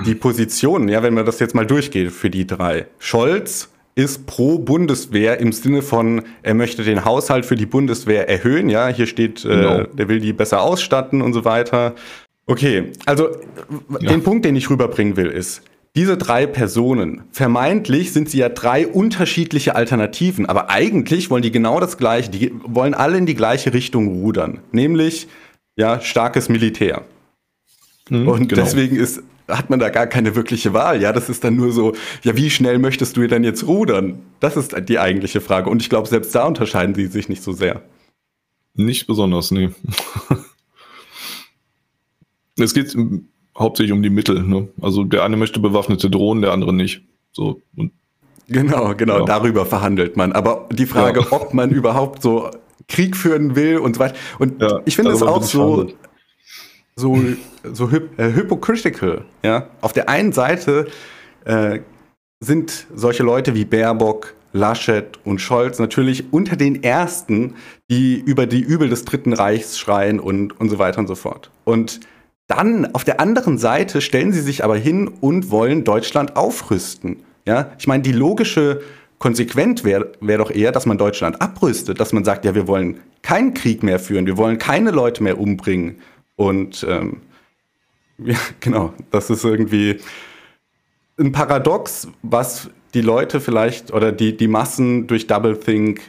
die 0.07 0.15
Positionen, 0.15 0.89
ja, 0.89 1.03
wenn 1.03 1.15
man 1.15 1.27
das 1.27 1.41
jetzt 1.41 1.55
mal 1.55 1.67
durchgeht 1.67 2.13
für 2.13 2.31
die 2.31 2.47
drei. 2.47 2.87
Scholz 2.99 3.71
ist 3.95 4.27
pro 4.27 4.59
Bundeswehr 4.59 5.41
im 5.41 5.51
Sinne 5.51 5.83
von, 5.83 6.23
er 6.43 6.55
möchte 6.55 6.85
den 6.85 7.05
Haushalt 7.05 7.45
für 7.45 7.57
die 7.57 7.67
Bundeswehr 7.67 8.29
erhöhen. 8.29 8.69
Ja, 8.69 8.89
hier 8.89 9.09
steht, 9.09 9.45
äh, 9.45 9.49
genau. 9.49 9.79
äh, 9.81 9.89
der 9.93 10.09
will 10.09 10.21
die 10.21 10.33
besser 10.33 10.63
ausstatten 10.63 11.21
und 11.21 11.33
so 11.33 11.45
weiter. 11.45 11.97
Okay, 12.47 12.93
also 13.07 13.29
ja. 14.01 14.11
den 14.11 14.23
Punkt, 14.23 14.45
den 14.45 14.55
ich 14.55 14.71
rüberbringen 14.71 15.17
will, 15.17 15.27
ist, 15.27 15.63
diese 15.97 16.17
drei 16.17 16.47
Personen, 16.47 17.23
vermeintlich 17.33 18.13
sind 18.13 18.31
sie 18.31 18.39
ja 18.39 18.49
drei 18.49 18.87
unterschiedliche 18.87 19.75
Alternativen, 19.75 20.47
aber 20.47 20.71
eigentlich 20.71 21.31
wollen 21.31 21.43
die 21.43 21.51
genau 21.51 21.81
das 21.81 21.99
Gleiche, 21.99 22.31
die 22.31 22.53
wollen 22.65 22.95
alle 22.95 23.19
in 23.19 23.27
die 23.27 23.35
gleiche 23.35 23.73
Richtung 23.73 24.09
rudern, 24.09 24.61
nämlich 24.71 25.27
ja, 25.77 26.01
starkes 26.01 26.49
Militär. 26.49 27.05
Mhm, 28.11 28.29
und 28.29 28.49
genau. 28.49 28.63
deswegen 28.63 28.97
ist, 28.97 29.23
hat 29.49 29.71
man 29.71 29.79
da 29.79 29.89
gar 29.89 30.07
keine 30.07 30.35
wirkliche 30.35 30.73
Wahl. 30.73 31.01
Ja, 31.01 31.13
das 31.13 31.29
ist 31.29 31.45
dann 31.45 31.57
nur 31.57 31.73
so, 31.73 31.95
ja, 32.23 32.37
wie 32.37 32.51
schnell 32.51 32.79
möchtest 32.79 33.17
du 33.17 33.27
denn 33.27 33.45
jetzt 33.45 33.67
rudern? 33.67 34.21
Das 34.41 34.57
ist 34.57 34.75
die 34.89 34.99
eigentliche 34.99 35.41
Frage. 35.41 35.71
Und 35.71 35.83
ich 35.83 35.89
glaube, 35.89 36.09
selbst 36.09 36.35
da 36.35 36.47
unterscheiden 36.47 36.95
sie 36.95 37.07
sich 37.07 37.29
nicht 37.29 37.43
so 37.43 37.53
sehr. 37.53 37.83
Nicht 38.75 39.07
besonders, 39.07 39.51
nee. 39.51 39.71
es 42.59 42.75
geht 42.75 42.95
hauptsächlich 43.59 43.93
um 43.93 44.03
die 44.03 44.11
Mittel. 44.11 44.43
Ne? 44.43 44.69
Also 44.81 45.05
der 45.05 45.25
eine 45.25 45.37
möchte 45.37 45.61
bewaffnete 45.61 46.11
Drohnen, 46.11 46.43
der 46.43 46.53
andere 46.53 46.73
nicht. 46.73 47.03
So 47.33 47.61
und 47.77 47.93
Genau, 48.49 48.95
genau, 48.95 49.19
ja. 49.19 49.25
darüber 49.27 49.67
verhandelt 49.67 50.17
man. 50.17 50.33
Aber 50.33 50.69
die 50.73 50.87
Frage, 50.87 51.21
ja. 51.21 51.27
ob 51.33 51.53
man 51.53 51.71
überhaupt 51.71 52.23
so 52.23 52.51
Krieg 52.89 53.15
führen 53.15 53.57
will 53.57 53.79
und 53.79 53.97
so 53.97 54.01
weiter. 54.01 54.15
Und 54.39 54.63
ja, 54.63 54.81
ich 54.87 54.97
finde 54.97 55.13
es 55.13 55.23
auch 55.23 55.43
so, 55.43 55.91
so, 56.97 57.23
so 57.71 57.91
hyp 57.91 58.19
äh, 58.19 58.33
hypocritical. 58.33 59.25
Ja? 59.43 59.69
Auf 59.83 59.93
der 59.93 60.09
einen 60.09 60.33
Seite 60.33 60.87
äh, 61.45 61.81
sind 62.41 62.87
solche 62.95 63.23
Leute 63.23 63.55
wie 63.55 63.67
Baerbock, 63.67 64.35
Laschet 64.55 65.19
und 65.25 65.43
Scholz 65.43 65.79
natürlich 65.79 66.33
unter 66.33 66.57
den 66.57 66.83
ersten, 66.83 67.55
die 67.91 68.19
über 68.19 68.47
die 68.47 68.61
Übel 68.61 68.89
des 68.89 69.05
Dritten 69.05 69.35
Reichs 69.35 69.79
schreien 69.79 70.21
und, 70.21 70.59
und 70.59 70.71
so 70.71 70.79
weiter 70.79 71.01
und 71.01 71.07
so 71.07 71.15
fort. 71.15 71.51
Und 71.65 72.01
dann 72.49 72.95
auf 72.95 73.05
der 73.05 73.21
anderen 73.21 73.59
Seite 73.59 74.01
stellen 74.01 74.33
sie 74.33 74.41
sich 74.41 74.65
aber 74.65 74.77
hin 74.77 75.09
und 75.21 75.51
wollen 75.51 75.85
Deutschland 75.85 76.35
aufrüsten. 76.37 77.19
Ja, 77.47 77.73
ich 77.79 77.87
meine, 77.87 78.03
die 78.03 78.13
logische 78.13 78.81
Konsequent 79.19 79.85
wäre 79.85 80.13
wär 80.21 80.39
doch 80.39 80.51
eher, 80.51 80.73
dass 80.73 80.87
man 80.87 80.99
Deutschland 80.99 81.41
abrüstet, 81.43 82.01
dass 82.01 82.13
man 82.13 82.25
sagt, 82.25 82.45
ja, 82.45 82.55
wir 82.55 82.67
wollen 82.67 83.01
keinen 83.23 83.53
Krieg 83.53 83.83
mehr 83.83 83.99
führen, 83.99 84.27
wir 84.27 84.37
wollen 84.37 84.59
keine 84.59 84.91
Leute 84.91 85.23
mehr 85.23 85.39
umbringen. 85.39 86.01
Und 86.37 86.87
ähm, 86.89 87.19
ja, 88.19 88.39
genau, 88.61 88.95
das 89.11 89.29
ist 89.29 89.45
irgendwie 89.45 89.99
ein 91.19 91.33
Paradox, 91.33 92.09
was 92.23 92.71
die 92.95 93.03
Leute 93.03 93.41
vielleicht 93.41 93.93
oder 93.93 94.11
die, 94.13 94.37
die 94.37 94.49
Massen 94.49 95.07
durch 95.07 95.27
Doublethink 95.27 96.01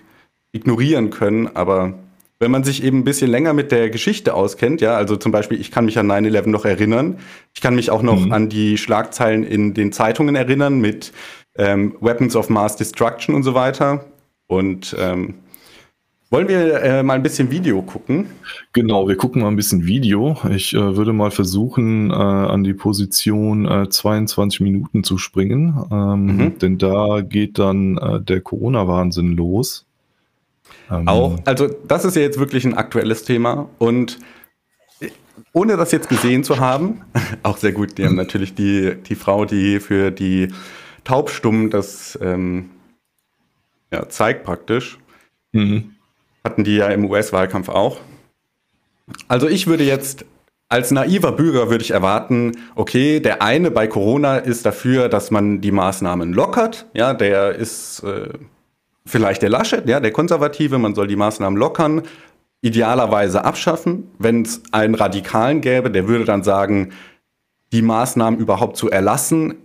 ignorieren 0.52 1.10
können, 1.10 1.48
aber 1.56 1.96
wenn 2.40 2.52
man 2.52 2.64
sich 2.64 2.84
eben 2.84 3.00
ein 3.00 3.04
bisschen 3.04 3.30
länger 3.30 3.54
mit 3.54 3.72
der 3.72 3.90
Geschichte 3.90 4.34
auskennt, 4.34 4.80
ja, 4.80 4.96
also 4.96 5.18
zum 5.18 5.32
Beispiel, 5.32 5.60
ich 5.60 5.72
kann 5.72 5.86
mich 5.86 6.00
an 6.00 6.10
9-11 6.10 6.50
noch 6.50 6.66
erinnern, 6.66 7.18
ich 7.54 7.62
kann 7.62 7.76
mich 7.76 7.92
auch 7.92 8.02
noch 8.02 8.26
mhm. 8.26 8.32
an 8.32 8.50
die 8.50 8.78
Schlagzeilen 8.78 9.44
in 9.44 9.74
den 9.74 9.92
Zeitungen 9.92 10.36
erinnern 10.36 10.80
mit 10.80 11.12
ähm, 11.58 11.96
Weapons 12.00 12.36
of 12.36 12.50
Mass 12.50 12.78
Destruction 12.78 13.36
und 13.36 13.44
so 13.44 13.54
weiter. 13.54 14.06
Und 14.48 14.96
ähm, 14.98 15.36
wollen 16.32 16.48
wir 16.48 16.82
äh, 16.82 17.04
mal 17.04 17.16
ein 17.16 17.24
bisschen 17.24 17.52
Video 17.52 17.82
gucken? 17.82 18.28
Genau, 18.72 19.08
wir 19.08 19.18
gucken 19.18 19.42
mal 19.42 19.50
ein 19.50 19.56
bisschen 19.56 19.86
Video. 19.86 20.38
Ich 20.50 20.74
äh, 20.74 20.96
würde 20.96 21.12
mal 21.12 21.32
versuchen, 21.32 22.12
äh, 22.12 22.14
an 22.14 22.64
die 22.64 22.74
Position 22.74 23.88
22 23.90 24.60
äh, 24.60 24.64
Minuten 24.64 25.04
zu 25.04 25.18
springen, 25.18 25.78
ähm, 25.92 26.26
mhm. 26.26 26.60
denn 26.60 26.78
da 26.78 27.22
geht 27.22 27.60
dann 27.60 27.98
äh, 27.98 28.22
der 28.22 28.42
Corona-Wahnsinn 28.42 29.36
los. 29.36 29.89
Ähm, 30.90 31.08
Auch, 31.08 31.40
also 31.46 31.68
das 31.68 32.06
ist 32.06 32.16
ja 32.16 32.22
jetzt 32.22 32.40
wirklich 32.40 32.66
ein 32.66 32.74
aktuelles 32.74 33.24
Thema 33.24 33.70
und 33.78 34.20
ohne 35.54 35.78
das 35.78 35.92
jetzt 35.92 36.10
gesehen 36.10 36.44
zu 36.44 36.60
haben, 36.60 37.02
auch 37.44 37.58
sehr 37.58 37.72
gut, 37.72 37.98
die 37.98 38.06
haben 38.06 38.16
natürlich 38.16 38.54
die, 38.54 38.96
die 38.96 39.16
Frau, 39.16 39.46
die 39.46 39.80
für 39.80 40.12
die 40.12 40.50
Taubstummen 41.04 41.70
das 41.70 42.18
ähm, 42.22 42.70
ja, 43.92 44.08
zeigt 44.10 44.44
praktisch. 44.44 45.00
Mhm. 45.52 45.96
Hatten 46.44 46.64
die 46.64 46.76
ja 46.76 46.88
im 46.88 47.06
US-Wahlkampf 47.06 47.70
auch. 47.70 48.00
Also 49.28 49.48
ich 49.48 49.68
würde 49.68 49.84
jetzt 49.84 50.26
als 50.70 50.92
naiver 50.92 51.32
Bürger 51.32 51.72
würde 51.72 51.84
ich 51.84 51.92
erwarten, 51.92 52.52
okay, 52.76 53.20
der 53.20 53.42
eine 53.42 53.72
bei 53.72 53.88
Corona 53.88 54.38
ist 54.38 54.68
dafür, 54.68 55.10
dass 55.10 55.32
man 55.32 55.62
die 55.62 55.72
Maßnahmen 55.72 56.32
lockert. 56.32 56.86
Ja, 56.94 57.16
der 57.16 57.56
ist 57.56 58.04
äh, 58.04 58.30
vielleicht 59.10 59.42
der 59.42 59.50
Laschet, 59.50 59.88
ja, 59.88 60.00
der 60.00 60.12
Konservative, 60.12 60.78
man 60.78 60.96
soll 60.96 61.08
die 61.08 61.16
Maßnahmen 61.16 61.58
lockern, 61.58 62.04
idealerweise 62.62 63.44
abschaffen. 63.44 64.12
Wenn 64.20 64.44
es 64.44 64.62
einen 64.72 64.96
Radikalen 64.96 65.62
gäbe, 65.62 65.92
der 65.92 66.08
würde 66.08 66.26
dann 66.26 66.44
sagen, 66.44 66.92
die 67.72 67.82
Maßnahmen 67.82 68.40
überhaupt 68.40 68.78
zu 68.78 68.90
erlassen, 68.90 69.56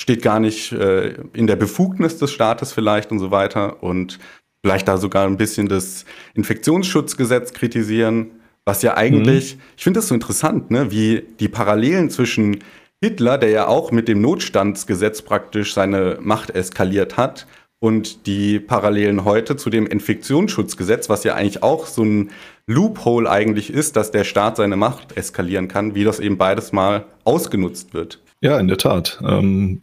steht 0.00 0.22
gar 0.22 0.40
nicht 0.40 0.72
äh, 0.72 1.14
in 1.32 1.46
der 1.46 1.56
Befugnis 1.56 2.18
des 2.18 2.32
Staates 2.32 2.72
vielleicht 2.72 3.10
und 3.10 3.18
so 3.18 3.30
weiter. 3.30 3.82
Und 3.82 4.18
vielleicht 4.62 4.88
da 4.88 4.96
sogar 4.96 5.26
ein 5.26 5.36
bisschen 5.36 5.68
das 5.68 6.04
Infektionsschutzgesetz 6.34 7.52
kritisieren, 7.52 8.30
was 8.64 8.82
ja 8.82 8.96
eigentlich, 8.96 9.56
mhm. 9.56 9.62
ich 9.76 9.84
finde 9.84 9.98
das 9.98 10.08
so 10.08 10.14
interessant, 10.14 10.70
ne, 10.70 10.90
wie 10.90 11.24
die 11.40 11.48
Parallelen 11.48 12.10
zwischen 12.10 12.62
Hitler, 13.02 13.38
der 13.38 13.50
ja 13.50 13.66
auch 13.66 13.90
mit 13.90 14.06
dem 14.06 14.20
Notstandsgesetz 14.20 15.22
praktisch 15.22 15.74
seine 15.74 16.18
Macht 16.20 16.50
eskaliert 16.50 17.16
hat, 17.16 17.46
und 17.82 18.26
die 18.26 18.60
Parallelen 18.60 19.24
heute 19.24 19.56
zu 19.56 19.68
dem 19.68 19.88
Infektionsschutzgesetz, 19.88 21.08
was 21.08 21.24
ja 21.24 21.34
eigentlich 21.34 21.64
auch 21.64 21.86
so 21.86 22.04
ein 22.04 22.30
Loophole 22.68 23.28
eigentlich 23.28 23.72
ist, 23.72 23.96
dass 23.96 24.12
der 24.12 24.22
Staat 24.22 24.56
seine 24.56 24.76
Macht 24.76 25.16
eskalieren 25.16 25.66
kann, 25.66 25.96
wie 25.96 26.04
das 26.04 26.20
eben 26.20 26.38
beides 26.38 26.70
mal 26.70 27.06
ausgenutzt 27.24 27.92
wird. 27.92 28.20
Ja, 28.40 28.60
in 28.60 28.68
der 28.68 28.78
Tat. 28.78 29.20
Ähm, 29.26 29.80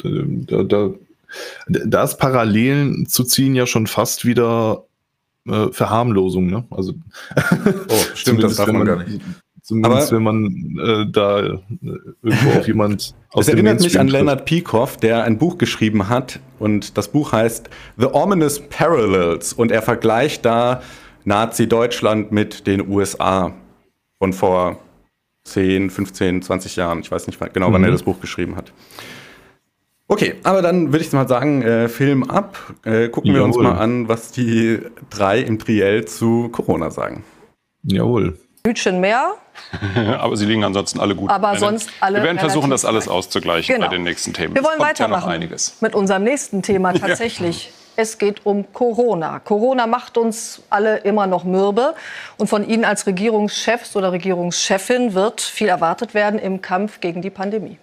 da, 0.48 0.64
da, 0.64 0.92
da 1.68 2.04
ist 2.06 2.16
Parallelen 2.16 3.06
zu 3.06 3.26
ziehen 3.26 3.54
ja 3.54 3.68
schon 3.68 3.86
fast 3.86 4.24
wieder 4.24 4.86
äh, 5.46 5.68
Verharmlosung. 5.70 6.48
Ne? 6.48 6.64
Also, 6.70 6.94
oh, 7.36 7.96
stimmt, 8.16 8.44
das 8.44 8.56
darf 8.56 8.68
man, 8.68 8.78
man 8.78 8.88
gar 8.88 9.04
nicht. 9.04 9.20
Zumindest 9.70 10.12
Aber 10.12 10.18
wenn 10.18 10.24
man 10.24 10.80
äh, 10.84 11.12
da 11.12 11.42
äh, 11.42 11.60
irgendwo 12.24 12.58
auf 12.58 12.66
jemand 12.66 13.14
aus 13.30 13.46
Das 13.46 13.54
erinnert 13.54 13.82
mich 13.82 14.00
an 14.00 14.08
Leonard 14.08 14.46
Peikoff, 14.46 14.98
der 14.98 15.26
ein 15.26 15.38
Buch 15.38 15.60
geschrieben 15.60 16.10
hat 16.10 16.40
und 16.58 16.98
das 16.98 17.10
Buch 17.10 17.34
heißt 17.34 17.70
The 17.98 18.08
Ominous 18.08 18.62
Parallels 18.62 19.54
und 19.54 19.72
er 19.72 19.84
vergleicht 19.84 20.44
da 20.44 20.82
Nazi-Deutschland 21.24 22.32
mit 22.32 22.66
den 22.66 22.90
USA 22.90 23.54
von 24.18 24.34
vor 24.34 24.80
10, 25.44 25.92
15, 25.92 26.42
20 26.42 26.76
Jahren. 26.76 27.02
Ich 27.02 27.12
weiß 27.12 27.28
nicht 27.28 27.40
genau, 27.54 27.72
wann 27.72 27.82
mhm. 27.82 27.90
er 27.90 27.92
das 27.92 28.02
Buch 28.02 28.20
geschrieben 28.20 28.56
hat. 28.56 28.74
Okay, 30.08 30.34
aber 30.42 30.64
dann 30.64 30.92
würde 30.92 31.06
ich 31.06 31.12
mal 31.12 31.28
sagen, 31.28 31.62
äh, 31.62 31.90
Film 31.90 32.24
ab. 32.24 32.58
Äh, 32.86 33.10
gucken 33.10 33.36
Jawohl. 33.36 33.40
wir 33.40 33.46
uns 33.46 33.58
mal 33.58 33.78
an, 33.78 34.08
was 34.08 34.32
die 34.32 34.80
drei 35.12 35.42
im 35.42 35.60
Triell 35.60 36.06
zu 36.06 36.50
Corona 36.50 36.90
sagen. 36.90 37.24
Jawohl. 37.84 38.36
Hütchen 38.70 39.00
mehr. 39.00 39.34
Aber 40.20 40.38
sie 40.38 40.46
liegen 40.46 40.64
ansonsten 40.64 41.00
alle 41.00 41.16
gut. 41.16 41.30
Aber 41.30 41.58
sonst 41.58 41.90
alle. 42.00 42.20
Wir 42.20 42.24
werden 42.24 42.40
versuchen, 42.40 42.70
das 42.70 42.86
alles 42.86 43.08
auszugleichen 43.08 43.76
genau. 43.76 43.88
bei 43.88 43.96
den 43.96 44.04
nächsten 44.04 44.34
Themen. 44.34 44.56
Wir 44.56 44.64
wollen 44.64 44.80
weitermachen 44.80 45.42
ja 45.42 45.58
mit 45.82 45.96
unserem 45.96 46.24
nächsten 46.24 46.62
Thema 46.62 46.94
tatsächlich. 47.00 47.66
Ja. 47.66 47.72
Es 47.96 48.18
geht 48.18 48.46
um 48.46 48.72
Corona. 48.72 49.40
Corona 49.40 49.86
macht 49.86 50.18
uns 50.18 50.62
alle 50.70 51.00
immer 51.00 51.28
noch 51.28 51.44
mürbe. 51.44 51.96
Und 52.38 52.48
von 52.48 52.66
Ihnen 52.66 52.86
als 52.86 53.06
Regierungschefs 53.08 53.98
oder 53.98 54.14
Regierungschefin 54.14 55.14
wird 55.14 55.42
viel 55.42 55.68
erwartet 55.68 56.14
werden 56.14 56.40
im 56.40 56.62
Kampf 56.62 57.02
gegen 57.02 57.22
die 57.22 57.30
Pandemie. 57.30 57.78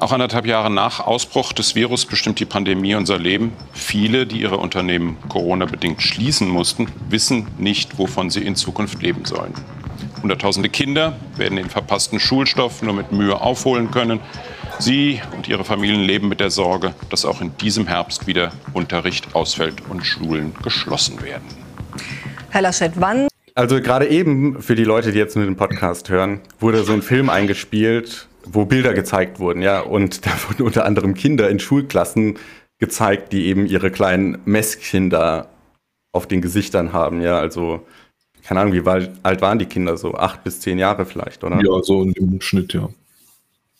Auch 0.00 0.10
anderthalb 0.10 0.44
Jahre 0.44 0.70
nach 0.70 0.98
Ausbruch 0.98 1.52
des 1.52 1.76
Virus 1.76 2.04
bestimmt 2.04 2.40
die 2.40 2.44
Pandemie 2.44 2.96
unser 2.96 3.16
Leben. 3.16 3.52
Viele, 3.72 4.26
die 4.26 4.40
ihre 4.40 4.56
Unternehmen 4.56 5.16
Corona-bedingt 5.28 6.02
schließen 6.02 6.48
mussten, 6.48 6.88
wissen 7.08 7.46
nicht, 7.58 7.96
wovon 7.96 8.28
sie 8.28 8.44
in 8.44 8.56
Zukunft 8.56 9.00
leben 9.02 9.24
sollen. 9.24 9.54
Hunderttausende 10.20 10.68
Kinder 10.68 11.16
werden 11.36 11.56
den 11.56 11.70
verpassten 11.70 12.18
Schulstoff 12.18 12.82
nur 12.82 12.92
mit 12.92 13.12
Mühe 13.12 13.40
aufholen 13.40 13.92
können. 13.92 14.18
Sie 14.80 15.22
und 15.36 15.46
ihre 15.48 15.64
Familien 15.64 16.02
leben 16.02 16.28
mit 16.28 16.40
der 16.40 16.50
Sorge, 16.50 16.94
dass 17.08 17.24
auch 17.24 17.40
in 17.40 17.56
diesem 17.58 17.86
Herbst 17.86 18.26
wieder 18.26 18.50
Unterricht 18.72 19.36
ausfällt 19.36 19.76
und 19.88 20.04
Schulen 20.04 20.54
geschlossen 20.64 21.22
werden. 21.22 21.44
Herr 22.50 22.62
Laschet, 22.62 22.92
wann? 22.96 23.28
Also 23.54 23.80
gerade 23.80 24.08
eben, 24.08 24.60
für 24.60 24.74
die 24.74 24.82
Leute, 24.82 25.12
die 25.12 25.18
jetzt 25.18 25.36
nur 25.36 25.44
den 25.44 25.56
Podcast 25.56 26.08
hören, 26.08 26.40
wurde 26.58 26.82
so 26.82 26.92
ein 26.92 27.02
Film 27.02 27.30
eingespielt, 27.30 28.26
wo 28.46 28.64
Bilder 28.64 28.94
gezeigt 28.94 29.38
wurden, 29.40 29.62
ja, 29.62 29.80
und 29.80 30.26
da 30.26 30.30
wurden 30.48 30.62
unter 30.62 30.84
anderem 30.84 31.14
Kinder 31.14 31.48
in 31.48 31.58
Schulklassen 31.58 32.38
gezeigt, 32.78 33.32
die 33.32 33.46
eben 33.46 33.66
ihre 33.66 33.90
kleinen 33.90 34.38
Messkinder 34.44 35.48
auf 36.12 36.26
den 36.26 36.40
Gesichtern 36.40 36.92
haben, 36.92 37.20
ja, 37.20 37.38
also 37.38 37.84
keine 38.44 38.60
Ahnung, 38.60 38.74
wie 38.74 38.86
alt 38.86 39.40
waren 39.40 39.58
die 39.58 39.66
Kinder 39.66 39.96
so? 39.96 40.14
Acht 40.14 40.44
bis 40.44 40.60
zehn 40.60 40.78
Jahre 40.78 41.06
vielleicht, 41.06 41.42
oder? 41.44 41.56
Ja, 41.64 41.82
so 41.82 42.02
in 42.02 42.12
dem 42.12 42.40
Schnitt, 42.42 42.74
ja. 42.74 42.90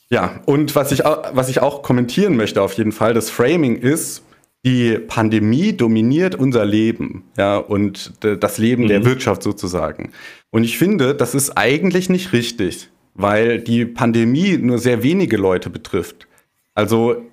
Ja, 0.08 0.40
und 0.46 0.74
was 0.74 0.92
ich, 0.92 1.04
auch, 1.04 1.22
was 1.34 1.48
ich 1.48 1.60
auch 1.60 1.82
kommentieren 1.82 2.36
möchte 2.36 2.62
auf 2.62 2.72
jeden 2.74 2.92
Fall, 2.92 3.14
das 3.14 3.30
Framing 3.30 3.76
ist, 3.76 4.22
die 4.64 4.98
Pandemie 4.98 5.74
dominiert 5.74 6.34
unser 6.34 6.64
Leben, 6.64 7.24
ja, 7.36 7.58
und 7.58 8.12
das 8.20 8.56
Leben 8.56 8.84
mhm. 8.84 8.88
der 8.88 9.04
Wirtschaft 9.04 9.42
sozusagen. 9.42 10.12
Und 10.50 10.64
ich 10.64 10.78
finde, 10.78 11.14
das 11.14 11.34
ist 11.34 11.58
eigentlich 11.58 12.08
nicht 12.08 12.32
richtig 12.32 12.88
weil 13.14 13.60
die 13.60 13.86
Pandemie 13.86 14.58
nur 14.58 14.78
sehr 14.78 15.02
wenige 15.02 15.36
Leute 15.36 15.70
betrifft. 15.70 16.26
Also 16.74 17.24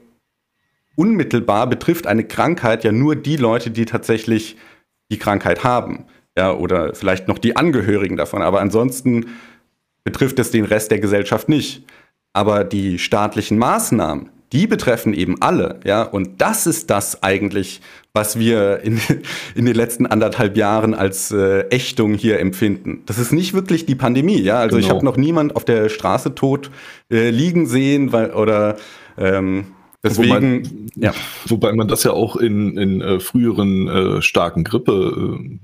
unmittelbar 0.96 1.68
betrifft 1.68 2.08
eine 2.08 2.24
Krankheit 2.24 2.84
ja 2.84 2.92
nur 2.92 3.16
die 3.16 3.38
Leute, 3.38 3.72
die 3.72 3.86
tatsächlich 3.86 4.58
die 5.12 5.18
Krankheit 5.18 5.64
haben. 5.64 6.06
Ja, 6.38 6.54
oder 6.54 6.96
vielleicht 6.96 7.28
noch 7.28 7.40
die 7.40 7.56
Angehörigen 7.58 8.16
davon. 8.16 8.42
Aber 8.42 8.62
ansonsten 8.62 9.26
betrifft 10.04 10.40
es 10.40 10.52
den 10.52 10.66
Rest 10.66 10.92
der 10.92 11.00
Gesellschaft 11.00 11.50
nicht. 11.50 11.84
Aber 12.34 12.64
die 12.64 12.98
staatlichen 12.98 13.58
Maßnahmen, 13.58 14.30
die 14.52 14.68
betreffen 14.68 15.14
eben 15.14 15.42
alle, 15.42 15.80
ja. 15.86 16.04
Und 16.04 16.42
das 16.42 16.68
ist 16.68 16.90
das 16.90 17.24
eigentlich, 17.24 17.82
was 18.14 18.38
wir 18.38 18.82
in, 18.82 19.00
in 19.56 19.66
den 19.66 19.76
letzten 19.76 20.06
anderthalb 20.06 20.58
Jahren 20.58 20.94
als 20.94 21.32
äh, 21.32 21.62
Ächtung 21.70 22.14
hier 22.16 22.40
empfinden. 22.40 23.04
Das 23.06 23.18
ist 23.18 23.32
nicht 23.32 23.54
wirklich 23.54 23.86
die 23.86 23.96
Pandemie, 23.96 24.42
ja. 24.42 24.60
Also 24.60 24.78
genau. 24.78 24.88
ich 24.88 24.94
habe 24.94 25.06
noch 25.06 25.18
niemand 25.18 25.56
auf 25.56 25.66
der 25.66 25.90
Straße 25.90 26.36
tot 26.36 26.72
äh, 27.10 27.30
liegen 27.30 27.66
sehen, 27.66 28.12
weil, 28.12 28.32
oder 28.32 28.78
ähm, 29.18 29.66
Deswegen, 30.04 30.66
wobei, 30.66 31.06
ja. 31.06 31.14
wobei 31.46 31.74
man 31.74 31.88
das 31.88 32.04
ja 32.04 32.12
auch 32.12 32.36
in, 32.36 32.76
in 32.76 33.02
äh, 33.02 33.20
früheren 33.20 33.88
äh, 33.88 34.22
starken 34.24 34.64
Grippewellen 34.64 35.60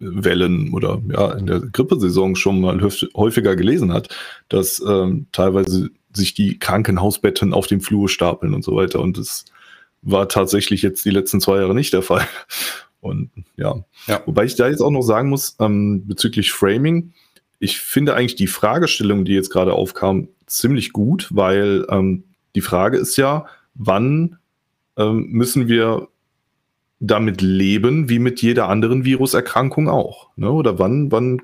äh, 0.00 0.70
oder 0.72 1.00
ja 1.12 1.32
in 1.32 1.46
der 1.46 1.60
Grippesaison 1.60 2.34
schon 2.34 2.60
mal 2.60 2.80
häufiger 3.14 3.54
gelesen 3.54 3.92
hat, 3.92 4.08
dass 4.48 4.82
ähm, 4.84 5.26
teilweise 5.30 5.90
sich 6.14 6.34
die 6.34 6.58
Krankenhausbetten 6.58 7.52
auf 7.52 7.66
dem 7.66 7.80
Flur 7.80 8.08
stapeln 8.08 8.54
und 8.54 8.64
so 8.64 8.74
weiter. 8.76 9.00
Und 9.00 9.18
das 9.18 9.44
war 10.02 10.28
tatsächlich 10.28 10.82
jetzt 10.82 11.04
die 11.04 11.10
letzten 11.10 11.40
zwei 11.40 11.58
Jahre 11.58 11.74
nicht 11.74 11.92
der 11.92 12.02
Fall. 12.02 12.26
Und 13.00 13.30
ja, 13.56 13.84
ja. 14.06 14.22
wobei 14.24 14.44
ich 14.44 14.56
da 14.56 14.68
jetzt 14.68 14.80
auch 14.80 14.90
noch 14.90 15.02
sagen 15.02 15.28
muss, 15.28 15.56
ähm, 15.60 16.06
bezüglich 16.06 16.52
Framing, 16.52 17.12
ich 17.58 17.78
finde 17.78 18.14
eigentlich 18.14 18.36
die 18.36 18.46
Fragestellung, 18.46 19.24
die 19.24 19.34
jetzt 19.34 19.50
gerade 19.50 19.74
aufkam, 19.74 20.28
ziemlich 20.46 20.92
gut, 20.92 21.28
weil 21.30 21.86
ähm, 21.90 22.24
die 22.54 22.60
Frage 22.60 22.96
ist 22.96 23.16
ja, 23.16 23.46
wann 23.74 24.38
ähm, 24.96 25.26
müssen 25.30 25.68
wir 25.68 26.08
damit 27.00 27.40
leben, 27.42 28.08
wie 28.08 28.18
mit 28.18 28.40
jeder 28.40 28.68
anderen 28.68 29.04
Viruserkrankung 29.04 29.88
auch? 29.88 30.30
Ne? 30.36 30.50
Oder 30.50 30.78
wann, 30.78 31.10
wann 31.12 31.42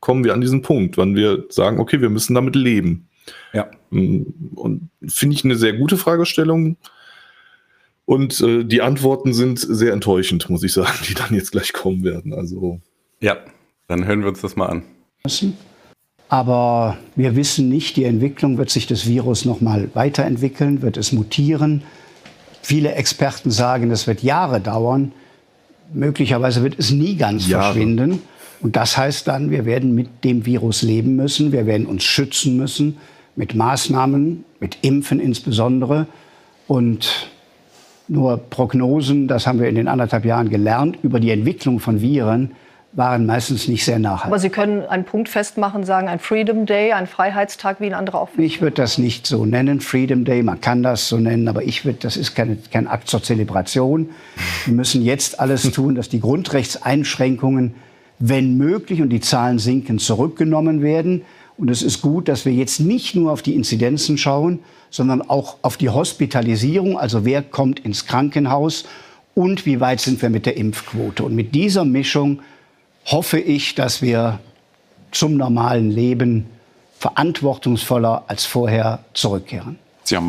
kommen 0.00 0.24
wir 0.24 0.34
an 0.34 0.40
diesen 0.40 0.62
Punkt, 0.62 0.96
wann 0.96 1.14
wir 1.14 1.44
sagen, 1.48 1.78
okay, 1.78 2.00
wir 2.00 2.10
müssen 2.10 2.34
damit 2.34 2.56
leben? 2.56 3.08
Ja. 3.52 3.70
Mm, 3.90 4.22
und 4.54 4.88
finde 5.06 5.36
ich 5.36 5.44
eine 5.44 5.56
sehr 5.56 5.74
gute 5.74 5.96
Fragestellung. 5.96 6.76
Und 8.04 8.40
äh, 8.40 8.64
die 8.64 8.82
Antworten 8.82 9.32
sind 9.32 9.58
sehr 9.58 9.92
enttäuschend, 9.92 10.50
muss 10.50 10.62
ich 10.62 10.72
sagen, 10.72 10.98
die 11.08 11.14
dann 11.14 11.34
jetzt 11.34 11.52
gleich 11.52 11.72
kommen 11.72 12.04
werden. 12.04 12.34
Also. 12.34 12.80
Ja, 13.20 13.38
dann 13.88 14.06
hören 14.06 14.20
wir 14.20 14.28
uns 14.28 14.40
das 14.40 14.56
mal 14.56 14.66
an. 14.66 14.82
Aber 16.28 16.96
wir 17.14 17.36
wissen 17.36 17.68
nicht, 17.68 17.96
die 17.96 18.04
Entwicklung 18.04 18.56
wird 18.56 18.70
sich 18.70 18.86
das 18.86 19.06
Virus 19.06 19.44
noch 19.44 19.60
mal 19.60 19.90
weiterentwickeln, 19.94 20.80
wird 20.80 20.96
es 20.96 21.12
mutieren. 21.12 21.82
Viele 22.62 22.94
Experten 22.94 23.50
sagen, 23.50 23.90
es 23.90 24.06
wird 24.06 24.22
Jahre 24.22 24.60
dauern. 24.60 25.12
Möglicherweise 25.92 26.62
wird 26.62 26.78
es 26.78 26.90
nie 26.90 27.16
ganz 27.16 27.46
Jahre. 27.46 27.64
verschwinden. 27.64 28.22
Und 28.62 28.76
das 28.76 28.96
heißt 28.96 29.26
dann, 29.28 29.50
wir 29.50 29.64
werden 29.64 29.94
mit 29.94 30.24
dem 30.24 30.46
Virus 30.46 30.82
leben 30.82 31.16
müssen, 31.16 31.52
wir 31.52 31.66
werden 31.66 31.86
uns 31.86 32.04
schützen 32.04 32.56
müssen, 32.56 32.98
mit 33.34 33.54
Maßnahmen, 33.54 34.44
mit 34.60 34.78
Impfen 34.82 35.18
insbesondere. 35.18 36.06
Und 36.68 37.28
nur 38.08 38.38
Prognosen, 38.38 39.26
das 39.26 39.46
haben 39.46 39.58
wir 39.58 39.68
in 39.68 39.74
den 39.74 39.88
anderthalb 39.88 40.24
Jahren 40.24 40.48
gelernt, 40.48 40.98
über 41.02 41.18
die 41.18 41.30
Entwicklung 41.30 41.80
von 41.80 42.00
Viren 42.00 42.52
waren 42.94 43.24
meistens 43.24 43.68
nicht 43.68 43.84
sehr 43.84 43.98
nachhaltig. 43.98 44.26
Aber 44.26 44.38
Sie 44.38 44.50
können 44.50 44.84
einen 44.84 45.04
Punkt 45.04 45.28
festmachen, 45.28 45.84
sagen, 45.84 46.08
ein 46.08 46.18
Freedom 46.18 46.66
Day, 46.66 46.92
ein 46.92 47.06
Freiheitstag 47.06 47.80
wie 47.80 47.86
ein 47.86 47.94
anderer 47.94 48.20
auch. 48.20 48.28
Ich 48.36 48.60
würde 48.60 48.76
das 48.76 48.98
nicht 48.98 49.26
so 49.26 49.46
nennen, 49.46 49.80
Freedom 49.80 50.24
Day, 50.24 50.42
man 50.42 50.60
kann 50.60 50.82
das 50.82 51.08
so 51.08 51.16
nennen, 51.16 51.48
aber 51.48 51.62
ich 51.62 51.84
würde, 51.84 51.98
das 52.02 52.16
ist 52.16 52.34
keine, 52.34 52.58
kein 52.70 52.86
Akt 52.86 53.08
zur 53.08 53.22
Zelebration. 53.22 54.10
Wir 54.66 54.74
müssen 54.74 55.02
jetzt 55.02 55.40
alles 55.40 55.70
tun, 55.72 55.94
dass 55.94 56.10
die 56.10 56.20
Grundrechtseinschränkungen, 56.20 57.74
wenn 58.24 58.56
möglich, 58.56 59.02
und 59.02 59.08
die 59.08 59.20
Zahlen 59.20 59.58
sinken, 59.58 59.98
zurückgenommen 59.98 60.80
werden. 60.80 61.22
Und 61.58 61.70
es 61.70 61.82
ist 61.82 62.02
gut, 62.02 62.28
dass 62.28 62.44
wir 62.44 62.52
jetzt 62.52 62.78
nicht 62.78 63.16
nur 63.16 63.32
auf 63.32 63.42
die 63.42 63.56
Inzidenzen 63.56 64.16
schauen, 64.16 64.60
sondern 64.90 65.22
auch 65.22 65.56
auf 65.62 65.76
die 65.76 65.88
Hospitalisierung, 65.88 66.96
also 66.96 67.24
wer 67.24 67.42
kommt 67.42 67.80
ins 67.80 68.06
Krankenhaus 68.06 68.84
und 69.34 69.66
wie 69.66 69.80
weit 69.80 70.00
sind 70.00 70.22
wir 70.22 70.30
mit 70.30 70.46
der 70.46 70.56
Impfquote. 70.56 71.24
Und 71.24 71.34
mit 71.34 71.52
dieser 71.52 71.84
Mischung 71.84 72.42
hoffe 73.06 73.40
ich, 73.40 73.74
dass 73.74 74.02
wir 74.02 74.38
zum 75.10 75.36
normalen 75.36 75.90
Leben 75.90 76.46
verantwortungsvoller 77.00 78.22
als 78.28 78.44
vorher 78.44 79.00
zurückkehren. 79.14 79.80
Sie 80.04 80.16
haben 80.16 80.28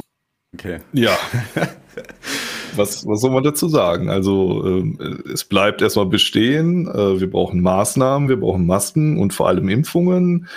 okay. 0.56 0.79
Ja. 0.93 1.15
was, 2.77 3.05
was 3.07 3.21
soll 3.21 3.31
man 3.31 3.43
dazu 3.43 3.67
sagen? 3.67 4.09
Also 4.09 4.83
äh, 4.83 5.31
es 5.31 5.45
bleibt 5.45 5.81
erstmal 5.81 6.05
bestehen. 6.05 6.88
Äh, 6.88 7.19
wir 7.19 7.29
brauchen 7.29 7.62
Maßnahmen, 7.62 8.29
wir 8.29 8.39
brauchen 8.39 8.65
Masken 8.65 9.19
und 9.19 9.33
vor 9.33 9.47
allem 9.47 9.69
Impfungen. 9.69 10.47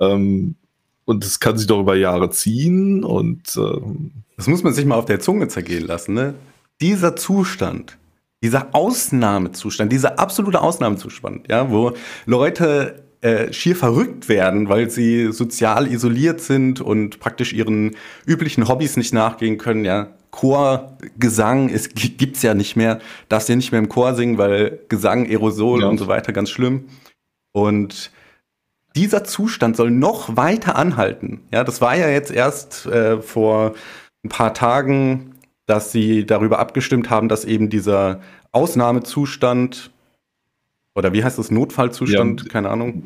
Ähm, 0.00 0.56
und 1.04 1.24
das 1.24 1.40
kann 1.40 1.56
sich 1.56 1.66
doch 1.66 1.80
über 1.80 1.96
Jahre 1.96 2.30
ziehen. 2.30 3.02
Und 3.04 3.56
ähm, 3.56 4.12
das 4.36 4.46
muss 4.46 4.62
man 4.62 4.74
sich 4.74 4.84
mal 4.84 4.96
auf 4.96 5.06
der 5.06 5.20
Zunge 5.20 5.48
zergehen 5.48 5.86
lassen. 5.86 6.14
Ne? 6.14 6.34
Dieser 6.80 7.16
Zustand, 7.16 7.96
dieser 8.42 8.74
Ausnahmezustand, 8.74 9.90
dieser 9.90 10.18
absolute 10.18 10.60
Ausnahmezustand, 10.60 11.48
ja, 11.48 11.70
wo 11.70 11.92
Leute 12.26 13.02
äh, 13.20 13.52
schier 13.52 13.74
verrückt 13.74 14.28
werden, 14.28 14.68
weil 14.68 14.90
sie 14.90 15.32
sozial 15.32 15.90
isoliert 15.90 16.40
sind 16.40 16.80
und 16.80 17.18
praktisch 17.18 17.52
ihren 17.52 17.96
üblichen 18.26 18.68
Hobbys 18.68 18.96
nicht 18.96 19.12
nachgehen 19.12 19.58
können, 19.58 19.84
ja. 19.84 20.08
Chorgesang 20.30 21.68
es 21.68 21.90
gibt's 21.94 22.42
ja 22.42 22.54
nicht 22.54 22.76
mehr, 22.76 23.00
darfst 23.28 23.48
ja 23.48 23.56
nicht 23.56 23.72
mehr 23.72 23.80
im 23.80 23.88
Chor 23.88 24.14
singen, 24.14 24.38
weil 24.38 24.80
Gesang, 24.88 25.26
Aerosol 25.26 25.82
ja. 25.82 25.88
und 25.88 25.98
so 25.98 26.06
weiter 26.06 26.32
ganz 26.32 26.50
schlimm. 26.50 26.84
Und 27.52 28.12
dieser 28.96 29.24
Zustand 29.24 29.76
soll 29.76 29.90
noch 29.90 30.36
weiter 30.36 30.76
anhalten. 30.76 31.40
Ja, 31.52 31.64
das 31.64 31.80
war 31.80 31.96
ja 31.96 32.08
jetzt 32.08 32.30
erst 32.30 32.86
äh, 32.86 33.20
vor 33.20 33.74
ein 34.24 34.28
paar 34.28 34.54
Tagen 34.54 35.34
dass 35.68 35.92
sie 35.92 36.24
darüber 36.24 36.58
abgestimmt 36.58 37.10
haben, 37.10 37.28
dass 37.28 37.44
eben 37.44 37.68
dieser 37.68 38.20
Ausnahmezustand 38.52 39.90
oder 40.94 41.12
wie 41.12 41.22
heißt 41.22 41.38
das, 41.38 41.50
Notfallzustand, 41.50 42.42
ja, 42.42 42.48
keine 42.48 42.70
Ahnung, 42.70 43.04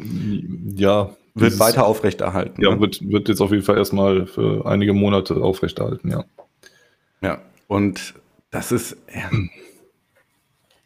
ja, 0.74 1.10
wird 1.34 1.50
dieses, 1.50 1.60
weiter 1.60 1.84
aufrechterhalten. 1.84 2.62
Ja, 2.62 2.70
ne? 2.70 2.80
wird, 2.80 3.06
wird 3.10 3.28
jetzt 3.28 3.40
auf 3.40 3.50
jeden 3.50 3.64
Fall 3.64 3.76
erstmal 3.76 4.26
für 4.26 4.64
einige 4.64 4.92
Monate 4.94 5.34
aufrechterhalten, 5.36 6.08
ja. 6.08 6.24
Ja, 7.22 7.40
und 7.68 8.14
das 8.50 8.72
ist, 8.72 8.96
ja, 9.14 9.30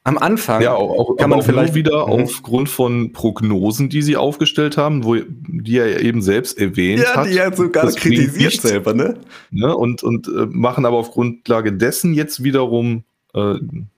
am 0.06 0.18
Anfang 0.18 0.62
ja, 0.62 0.72
auch, 0.72 1.16
kann 1.16 1.30
man 1.30 1.42
vielleicht 1.42 1.74
wieder 1.74 2.06
mhm. 2.06 2.12
aufgrund 2.12 2.68
von 2.68 3.12
Prognosen, 3.12 3.88
die 3.88 4.02
sie 4.02 4.16
aufgestellt 4.16 4.76
haben, 4.76 5.02
wo 5.02 5.16
die 5.16 5.78
er 5.78 6.00
eben 6.00 6.22
selbst 6.22 6.60
erwähnt 6.60 7.02
ja, 7.02 7.16
hat. 7.16 7.26
Ja, 7.26 7.32
die 7.32 7.38
er 7.38 7.56
sogar 7.56 7.90
kritisiert 7.90 8.52
nicht, 8.52 8.62
selber, 8.62 8.94
ne? 8.94 9.18
ne? 9.50 9.76
Und, 9.76 10.04
und 10.04 10.28
äh, 10.28 10.46
machen 10.48 10.86
aber 10.86 10.96
auf 10.96 11.10
Grundlage 11.10 11.72
dessen 11.72 12.14
jetzt 12.14 12.44
wiederum 12.44 13.02
äh, 13.34 13.54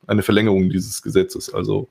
eine 0.07 0.23
Verlängerung 0.23 0.71
dieses 0.71 1.03
Gesetzes. 1.03 1.53
Also 1.53 1.91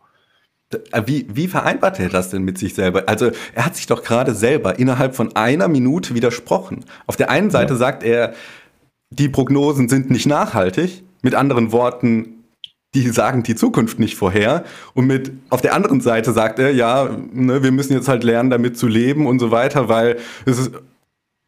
äh, 0.71 1.03
wie, 1.05 1.27
wie 1.31 1.47
vereinbart 1.47 1.99
er 1.99 2.09
das 2.09 2.31
denn 2.31 2.41
mit 2.41 2.57
sich 2.57 2.73
selber? 2.73 3.03
Also 3.07 3.29
er 3.53 3.65
hat 3.65 3.75
sich 3.75 3.85
doch 3.85 4.03
gerade 4.03 4.33
selber 4.33 4.79
innerhalb 4.79 5.15
von 5.15 5.35
einer 5.35 5.67
Minute 5.67 6.15
widersprochen. 6.15 6.85
Auf 7.05 7.17
der 7.17 7.29
einen 7.29 7.51
Seite 7.51 7.73
ja. 7.73 7.77
sagt 7.77 8.01
er, 8.01 8.33
die 9.09 9.29
Prognosen 9.29 9.89
sind 9.89 10.09
nicht 10.09 10.25
nachhaltig. 10.25 11.03
Mit 11.21 11.35
anderen 11.35 11.71
Worten, 11.71 12.43
die 12.93 13.09
sagen 13.09 13.43
die 13.43 13.55
Zukunft 13.55 13.99
nicht 13.99 14.15
vorher. 14.15 14.63
Und 14.93 15.07
mit 15.07 15.31
auf 15.49 15.61
der 15.61 15.73
anderen 15.73 16.01
Seite 16.01 16.31
sagt 16.31 16.59
er, 16.59 16.71
ja, 16.71 17.09
ne, 17.33 17.63
wir 17.63 17.71
müssen 17.71 17.93
jetzt 17.93 18.07
halt 18.07 18.23
lernen, 18.23 18.49
damit 18.49 18.77
zu 18.77 18.87
leben 18.87 19.27
und 19.27 19.39
so 19.39 19.51
weiter, 19.51 19.89
weil 19.89 20.17
es 20.45 20.59
ist, 20.59 20.71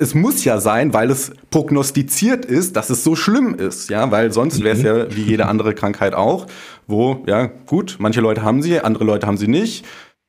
es 0.02 0.16
muss 0.16 0.46
ja 0.46 0.60
sein, 0.60 0.94
weil 0.94 1.12
es 1.12 1.34
prognostiziert 1.50 2.46
ist, 2.46 2.78
dass 2.78 2.90
es 2.90 3.04
so 3.04 3.16
schlimm 3.16 3.54
ist, 3.54 3.90
ja, 3.90 4.10
weil 4.12 4.32
sonst 4.32 4.64
wäre 4.64 4.78
es 4.78 4.82
ja 4.82 5.14
wie 5.14 5.24
jede 5.24 5.48
andere 5.48 5.74
Krankheit 5.74 6.16
auch, 6.16 6.48
wo, 6.88 7.24
ja, 7.28 7.48
gut, 7.66 7.98
manche 8.00 8.22
Leute 8.22 8.42
haben 8.42 8.62
sie, 8.62 8.80
andere 8.80 9.04
Leute 9.04 9.28
haben 9.28 9.38
sie 9.38 9.50
nicht. 9.50 9.86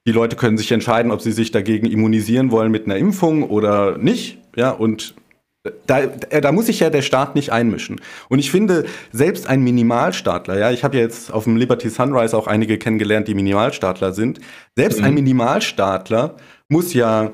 Die 0.08 0.12
Leute 0.12 0.34
können 0.34 0.58
sich 0.58 0.72
entscheiden, 0.72 1.12
ob 1.12 1.20
sie 1.20 1.30
sich 1.30 1.52
dagegen 1.52 1.86
immunisieren 1.86 2.50
wollen 2.50 2.72
mit 2.72 2.86
einer 2.86 2.96
Impfung 2.96 3.44
oder 3.44 3.96
nicht, 3.96 4.38
ja, 4.56 4.70
und 4.70 5.14
da, 5.86 6.06
da 6.06 6.52
muss 6.52 6.66
sich 6.66 6.80
ja 6.80 6.88
der 6.88 7.02
Staat 7.02 7.34
nicht 7.34 7.52
einmischen. 7.52 8.00
Und 8.28 8.38
ich 8.38 8.50
finde, 8.50 8.86
selbst 9.12 9.46
ein 9.46 9.62
Minimalstaatler, 9.62 10.58
ja, 10.58 10.70
ich 10.70 10.84
habe 10.84 10.96
ja 10.96 11.02
jetzt 11.02 11.32
auf 11.32 11.44
dem 11.44 11.56
Liberty 11.56 11.90
Sunrise 11.90 12.36
auch 12.36 12.46
einige 12.46 12.78
kennengelernt, 12.78 13.28
die 13.28 13.34
Minimalstaatler 13.34 14.12
sind. 14.14 14.40
Selbst 14.74 15.00
mhm. 15.00 15.04
ein 15.04 15.14
Minimalstaatler 15.14 16.36
muss 16.68 16.94
ja 16.94 17.32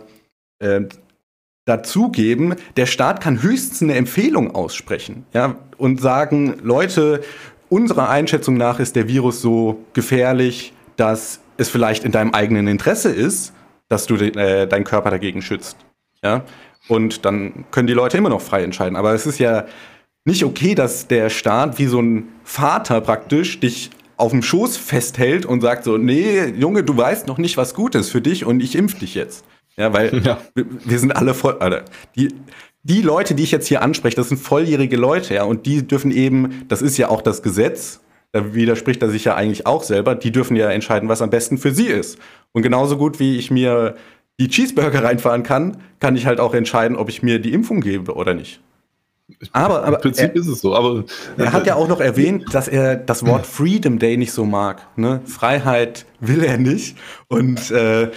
äh, 0.59 0.83
dazugeben, 1.67 2.57
der 2.77 2.87
Staat 2.87 3.21
kann 3.21 3.43
höchstens 3.43 3.83
eine 3.83 3.95
Empfehlung 3.95 4.55
aussprechen, 4.55 5.27
ja, 5.33 5.57
und 5.77 6.01
sagen, 6.01 6.59
Leute, 6.63 7.23
unserer 7.69 8.09
Einschätzung 8.09 8.57
nach 8.57 8.79
ist 8.79 8.97
der 8.97 9.09
Virus 9.09 9.41
so 9.41 9.85
gefährlich, 9.93 10.73
dass 10.97 11.41
es 11.59 11.69
vielleicht 11.69 12.05
in 12.05 12.13
deinem 12.13 12.33
eigenen 12.35 12.69
Interesse 12.69 13.11
ist, 13.11 13.53
dass 13.89 14.07
du 14.07 14.17
de 14.17 14.37
äh, 14.37 14.67
deinen 14.67 14.85
Körper 14.85 15.11
dagegen 15.11 15.43
schützt. 15.43 15.77
Ja, 16.23 16.45
und 16.89 17.25
dann 17.25 17.65
können 17.71 17.87
die 17.87 17.93
Leute 17.93 18.17
immer 18.17 18.29
noch 18.29 18.41
frei 18.41 18.63
entscheiden. 18.63 18.97
Aber 18.97 19.15
es 19.15 19.27
ist 19.27 19.39
ja 19.39 19.67
nicht 20.25 20.45
okay, 20.45 20.75
dass 20.75 21.07
der 21.09 21.31
Staat 21.31 21.79
wie 21.79 21.87
so 21.87 22.01
ein 22.01 22.29
Vater 22.45 23.01
praktisch 23.01 23.61
dich 23.61 23.91
auf 24.17 24.33
dem 24.33 24.43
Schoß 24.43 24.77
festhält 24.77 25.47
und 25.47 25.61
sagt 25.61 25.85
so, 25.85 25.99
nee, 25.99 26.47
Junge, 26.47 26.83
du 26.83 26.97
weißt 26.97 27.27
noch 27.27 27.39
nicht, 27.39 27.57
was 27.57 27.75
gut 27.75 27.95
ist 27.95 28.11
für 28.11 28.21
dich 28.21 28.45
und 28.45 28.61
ich 28.61 28.75
impf 28.75 28.99
dich 28.99 29.15
jetzt. 29.15 29.45
Ja, 29.77 29.93
weil 29.93 30.23
ja. 30.25 30.39
Wir, 30.55 30.67
wir, 30.85 30.99
sind 30.99 31.13
alle 31.13 31.35
voll, 31.35 31.57
Alter, 31.59 31.85
die, 32.17 32.35
die 32.83 33.03
Leute, 33.03 33.35
die 33.35 33.43
ich 33.43 33.51
jetzt 33.51 33.67
hier 33.67 33.83
anspreche, 33.83 34.17
das 34.17 34.31
sind 34.31 34.39
volljährige 34.39 34.97
Leute, 34.97 35.35
ja, 35.35 35.45
und 35.45 35.67
die 35.67 35.87
dürfen 35.87 36.11
eben, 36.11 36.65
das 36.69 36.81
ist 36.81 36.97
ja 36.97 37.09
auch 37.09 37.21
das 37.21 37.43
Gesetz, 37.43 38.01
da 38.33 38.55
widerspricht 38.55 39.03
er 39.03 39.11
sich 39.11 39.25
ja 39.25 39.35
eigentlich 39.35 39.67
auch 39.67 39.83
selber, 39.83 40.15
die 40.15 40.33
dürfen 40.33 40.57
ja 40.57 40.71
entscheiden, 40.71 41.09
was 41.09 41.23
am 41.23 41.31
besten 41.31 41.59
für 41.59 41.73
sie 41.73 41.87
ist. 41.87 42.19
Und 42.53 42.63
genauso 42.63 42.97
gut 42.97 43.21
wie 43.21 43.37
ich 43.37 43.51
mir 43.51 43.97
die 44.39 44.49
Cheeseburger 44.49 45.03
reinfahren 45.03 45.43
kann, 45.43 45.79
kann 46.01 46.17
ich 46.17 46.27
halt 46.27 46.41
auch 46.41 46.55
entscheiden, 46.55 46.97
ob 46.97 47.09
ich 47.09 47.23
mir 47.23 47.39
die 47.39 47.53
Impfung 47.53 47.81
gebe 47.81 48.15
oder 48.15 48.35
nicht. 48.35 48.61
Aber, 49.53 49.83
aber 49.83 49.97
Im 49.97 50.03
Prinzip 50.03 50.31
er, 50.31 50.37
ist 50.37 50.47
es 50.47 50.61
so. 50.61 50.75
Aber 50.75 51.05
er 51.37 51.53
hat 51.53 51.67
ja 51.67 51.75
auch 51.75 51.89
noch 51.89 52.01
erwähnt, 52.01 52.45
dass 52.53 52.69
er 52.69 52.97
das 52.97 53.27
Wort 53.27 53.45
Freedom 53.45 53.99
Day 53.99 54.17
nicht 54.17 54.33
so 54.33 54.45
mag. 54.45 54.87
Ne? 54.97 55.21
Freiheit 55.25 56.07
will 56.21 56.45
er 56.45 56.59
nicht. 56.59 56.97
Und 57.27 57.71
äh, 57.73 58.11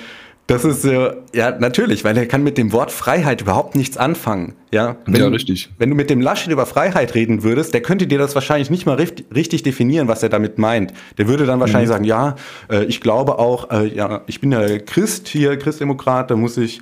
das 0.49 0.65
ist 0.65 0.81
so, 0.81 1.11
ja, 1.31 1.51
natürlich, 1.59 2.03
weil 2.03 2.17
er 2.17 2.25
kann 2.25 2.43
mit 2.43 2.57
dem 2.57 2.71
Wort 2.71 2.91
Freiheit 2.91 3.41
überhaupt 3.41 3.75
nichts 3.75 3.97
anfangen. 3.97 4.55
Ja, 4.71 4.97
wenn, 5.05 5.21
ja 5.21 5.27
richtig. 5.27 5.69
Wenn 5.77 5.91
du 5.91 5.95
mit 5.95 6.09
dem 6.09 6.21
Laschet 6.21 6.51
über 6.51 6.65
Freiheit 6.65 7.13
reden 7.13 7.43
würdest, 7.43 7.71
der 7.71 7.83
könnte 7.83 8.07
dir 8.07 8.17
das 8.17 8.33
wahrscheinlich 8.33 8.71
nicht 8.71 8.87
mal 8.87 8.95
richtig, 8.95 9.27
richtig 9.33 9.61
definieren, 9.61 10.07
was 10.07 10.23
er 10.23 10.29
damit 10.29 10.57
meint. 10.57 10.91
Der 11.19 11.27
würde 11.27 11.45
dann 11.45 11.59
wahrscheinlich 11.59 11.89
mhm. 11.89 11.93
sagen, 11.93 12.03
ja, 12.03 12.35
äh, 12.67 12.83
ich 12.85 12.99
glaube 12.99 13.37
auch, 13.37 13.69
äh, 13.69 13.85
ja, 13.93 14.23
ich 14.25 14.41
bin 14.41 14.51
ja 14.51 14.79
Christ 14.79 15.27
hier, 15.27 15.55
Christdemokrat, 15.55 16.31
da 16.31 16.35
muss 16.35 16.57
ich 16.57 16.81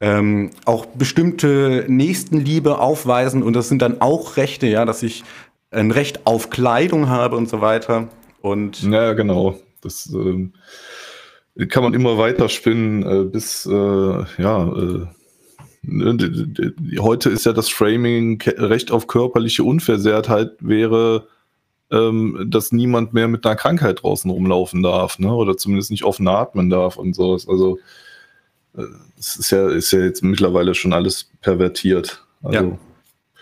ähm, 0.00 0.50
auch 0.64 0.86
bestimmte 0.86 1.86
Nächstenliebe 1.88 2.78
aufweisen 2.78 3.42
und 3.42 3.54
das 3.54 3.68
sind 3.68 3.82
dann 3.82 4.00
auch 4.00 4.36
Rechte, 4.36 4.68
ja, 4.68 4.84
dass 4.84 5.02
ich 5.02 5.24
ein 5.72 5.90
Recht 5.90 6.24
auf 6.24 6.50
Kleidung 6.50 7.08
habe 7.08 7.36
und 7.36 7.48
so 7.48 7.60
weiter. 7.60 8.06
Und 8.42 8.80
ja, 8.84 9.12
genau. 9.14 9.58
Das 9.82 10.08
ähm 10.14 10.52
kann 11.66 11.82
man 11.82 11.94
immer 11.94 12.18
weiter 12.18 12.48
spinnen, 12.48 13.02
äh, 13.02 13.24
bis, 13.24 13.66
äh, 13.66 13.72
ja, 13.72 14.72
äh, 14.72 15.06
ne, 15.82 16.16
heute 17.00 17.30
ist 17.30 17.46
ja 17.46 17.52
das 17.52 17.68
Framing 17.68 18.40
Recht 18.42 18.92
auf 18.92 19.08
körperliche 19.08 19.64
Unversehrtheit 19.64 20.52
wäre, 20.60 21.26
ähm, 21.90 22.46
dass 22.48 22.70
niemand 22.70 23.12
mehr 23.12 23.28
mit 23.28 23.44
einer 23.44 23.56
Krankheit 23.56 24.02
draußen 24.02 24.30
rumlaufen 24.30 24.82
darf, 24.82 25.18
ne? 25.18 25.32
oder 25.32 25.56
zumindest 25.56 25.90
nicht 25.90 26.04
offen 26.04 26.28
atmen 26.28 26.70
darf 26.70 26.96
und 26.96 27.14
sowas. 27.14 27.48
Also, 27.48 27.78
es 29.18 29.36
ist 29.36 29.50
ja, 29.50 29.68
ist 29.68 29.90
ja 29.90 30.00
jetzt 30.00 30.22
mittlerweile 30.22 30.74
schon 30.74 30.92
alles 30.92 31.30
pervertiert. 31.40 32.24
Also, 32.42 32.58
ja. 32.58 32.78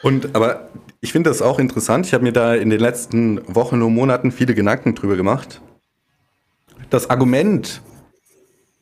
Und 0.02 0.34
aber 0.34 0.70
ich 1.00 1.12
finde 1.12 1.30
das 1.30 1.42
auch 1.42 1.58
interessant. 1.58 2.06
Ich 2.06 2.14
habe 2.14 2.24
mir 2.24 2.32
da 2.32 2.54
in 2.54 2.70
den 2.70 2.80
letzten 2.80 3.42
Wochen 3.54 3.82
und 3.82 3.94
Monaten 3.94 4.32
viele 4.32 4.54
Gedanken 4.54 4.94
drüber 4.94 5.16
gemacht. 5.16 5.60
Das 6.88 7.10
Argument, 7.10 7.82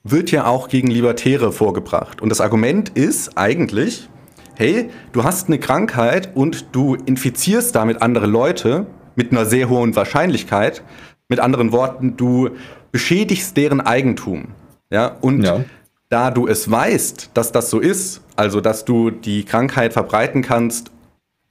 wird 0.04 0.30
ja 0.30 0.46
auch 0.46 0.68
gegen 0.68 0.88
Libertäre 0.88 1.50
vorgebracht. 1.50 2.20
Und 2.20 2.28
das 2.28 2.42
Argument 2.42 2.90
ist 2.90 3.36
eigentlich, 3.36 4.08
hey, 4.54 4.90
du 5.12 5.24
hast 5.24 5.48
eine 5.48 5.58
Krankheit 5.58 6.36
und 6.36 6.66
du 6.72 6.94
infizierst 6.94 7.74
damit 7.74 8.02
andere 8.02 8.26
Leute 8.26 8.86
mit 9.16 9.32
einer 9.32 9.46
sehr 9.46 9.68
hohen 9.70 9.96
Wahrscheinlichkeit. 9.96 10.82
Mit 11.28 11.40
anderen 11.40 11.72
Worten, 11.72 12.16
du 12.18 12.50
beschädigst 12.92 13.56
deren 13.56 13.80
Eigentum. 13.80 14.48
Ja, 14.90 15.16
und 15.22 15.42
ja. 15.42 15.64
da 16.10 16.30
du 16.30 16.46
es 16.46 16.70
weißt, 16.70 17.30
dass 17.32 17.50
das 17.50 17.70
so 17.70 17.80
ist, 17.80 18.20
also 18.36 18.60
dass 18.60 18.84
du 18.84 19.10
die 19.10 19.44
Krankheit 19.44 19.94
verbreiten 19.94 20.42
kannst 20.42 20.92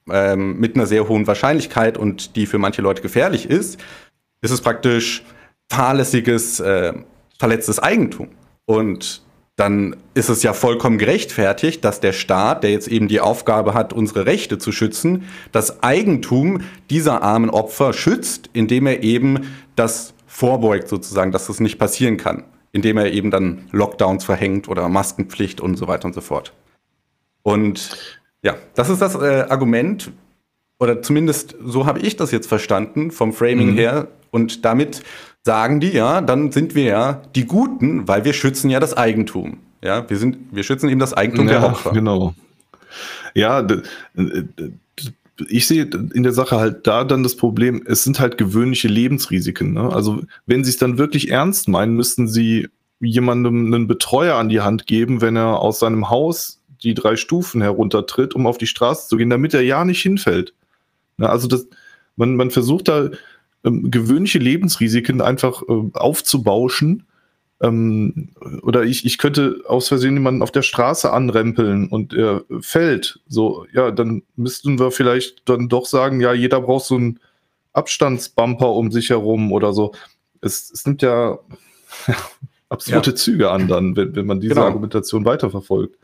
ähm, 0.10 0.60
mit 0.60 0.76
einer 0.76 0.86
sehr 0.86 1.08
hohen 1.08 1.26
Wahrscheinlichkeit 1.26 1.98
und 1.98 2.36
die 2.36 2.46
für 2.46 2.60
manche 2.60 2.84
Leute 2.84 3.02
gefährlich 3.02 3.50
ist, 3.50 3.80
ist 4.42 4.52
es 4.52 4.62
praktisch 4.62 5.24
fahrlässiges, 5.70 6.60
äh, 6.60 6.94
verletztes 7.40 7.80
Eigentum. 7.80 8.30
Und 8.66 9.22
dann 9.56 9.96
ist 10.16 10.30
es 10.30 10.42
ja 10.42 10.54
vollkommen 10.54 10.98
gerechtfertigt, 10.98 11.86
dass 11.86 12.00
der 12.00 12.14
Staat, 12.14 12.64
der 12.64 12.72
jetzt 12.72 12.88
eben 12.88 13.08
die 13.08 13.20
Aufgabe 13.20 13.74
hat, 13.74 13.94
unsere 13.94 14.26
Rechte 14.26 14.58
zu 14.58 14.72
schützen, 14.72 15.26
das 15.52 15.84
Eigentum 15.84 16.62
dieser 16.90 17.22
armen 17.22 17.52
Opfer 17.52 17.94
schützt, 17.94 18.50
indem 18.54 18.88
er 18.88 19.04
eben 19.04 19.48
das 19.76 20.14
vorbeugt 20.26 20.88
sozusagen, 20.88 21.32
dass 21.32 21.48
das 21.48 21.60
nicht 21.60 21.78
passieren 21.78 22.18
kann, 22.18 22.46
indem 22.72 22.98
er 22.98 23.12
eben 23.12 23.30
dann 23.30 23.68
Lockdowns 23.72 24.26
verhängt 24.26 24.68
oder 24.68 24.90
Maskenpflicht 24.90 25.62
und 25.62 25.76
so 25.76 25.88
weiter 25.88 26.06
und 26.06 26.14
so 26.14 26.22
fort. 26.22 26.54
Und 27.44 27.96
ja, 28.42 28.56
das 28.74 28.90
ist 28.90 29.02
das 29.02 29.14
äh, 29.16 29.46
Argument, 29.50 30.12
oder 30.80 31.02
zumindest 31.02 31.56
so 31.64 31.86
habe 31.86 32.00
ich 32.00 32.18
das 32.18 32.32
jetzt 32.32 32.48
verstanden 32.48 33.12
vom 33.12 33.32
Framing 33.32 33.72
mhm. 33.72 33.78
her. 33.78 34.08
Und 34.32 34.66
damit 34.66 35.02
sagen 35.44 35.80
die, 35.80 35.92
ja, 35.92 36.22
dann 36.22 36.52
sind 36.52 36.74
wir 36.76 36.84
ja 36.84 37.22
die 37.36 37.46
Guten, 37.46 38.08
weil 38.08 38.26
wir 38.26 38.34
schützen 38.34 38.70
ja 38.70 38.80
das 38.80 38.96
Eigentum. 38.96 39.58
Ja, 39.82 40.10
wir 40.10 40.18
sind, 40.18 40.38
wir 40.52 40.64
schützen 40.64 40.90
eben 40.90 41.00
das 41.00 41.14
Eigentum 41.14 41.48
ja, 41.50 41.60
der 41.60 41.70
Opfer. 41.70 41.92
Genau. 41.92 42.34
Ja, 43.34 43.66
ich 45.50 45.68
sehe 45.68 45.90
in 46.14 46.24
der 46.24 46.32
Sache 46.32 46.58
halt 46.58 46.88
da 46.88 47.04
dann 47.04 47.24
das 47.24 47.36
Problem, 47.36 47.84
es 47.86 48.04
sind 48.04 48.20
halt 48.20 48.38
gewöhnliche 48.38 48.88
Lebensrisiken. 48.88 49.74
Ne? 49.74 49.92
Also 49.92 50.22
wenn 50.46 50.64
sie 50.64 50.70
es 50.70 50.78
dann 50.78 50.98
wirklich 50.98 51.32
ernst 51.32 51.68
meinen, 51.68 51.96
müssten 51.96 52.28
sie 52.28 52.70
jemandem 53.02 53.66
einen 53.66 53.88
Betreuer 53.88 54.38
an 54.38 54.48
die 54.48 54.62
Hand 54.62 54.88
geben, 54.88 55.20
wenn 55.22 55.36
er 55.36 55.60
aus 55.60 55.80
seinem 55.80 56.10
Haus 56.10 56.62
die 56.84 56.94
drei 56.94 57.18
Stufen 57.18 57.62
heruntertritt, 57.62 58.36
um 58.36 58.48
auf 58.48 58.58
die 58.58 58.68
Straße 58.68 59.10
zu 59.10 59.18
gehen, 59.18 59.30
damit 59.30 59.54
er 59.54 59.62
ja 59.62 59.84
nicht 59.84 60.02
hinfällt. 60.02 60.54
Ne? 61.18 61.30
Also 61.30 61.48
das, 61.48 61.68
man, 62.16 62.36
man 62.36 62.52
versucht 62.52 62.88
da 62.88 63.10
ähm, 63.64 63.92
gewöhnliche 63.92 64.40
Lebensrisiken 64.40 65.22
einfach 65.22 65.64
äh, 65.64 65.90
aufzubauschen. 65.94 67.06
Ähm, 67.62 68.30
oder 68.62 68.84
ich, 68.84 69.06
ich 69.06 69.18
könnte 69.18 69.64
aus 69.68 69.88
Versehen 69.88 70.16
jemanden 70.16 70.42
auf 70.42 70.52
der 70.52 70.64
Straße 70.64 71.12
anrempeln 71.12 71.88
und 71.88 72.14
er 72.14 72.44
fällt. 72.60 73.22
So, 73.28 73.66
ja, 73.74 73.92
dann 73.92 74.24
müssten 74.36 74.80
wir 74.80 74.92
vielleicht 74.92 75.48
dann 75.48 75.70
doch 75.70 75.86
sagen, 75.86 76.20
ja, 76.20 76.34
jeder 76.34 76.62
braucht 76.62 76.86
so 76.86 76.96
einen 76.96 77.20
Abstandsbumper 77.72 78.70
um 78.70 78.92
sich 78.92 79.10
herum 79.10 79.52
oder 79.52 79.74
so. 79.74 79.94
Es, 80.42 80.72
es 80.72 80.86
nimmt 80.86 81.02
ja 81.02 81.40
absurde 82.70 83.12
ja. 83.12 83.16
Züge 83.16 83.50
an 83.50 83.68
dann, 83.68 83.96
wenn, 83.96 84.16
wenn 84.16 84.26
man 84.26 84.42
diese 84.42 84.56
genau. 84.56 84.66
Argumentation 84.66 85.26
weiterverfolgt. 85.26 85.98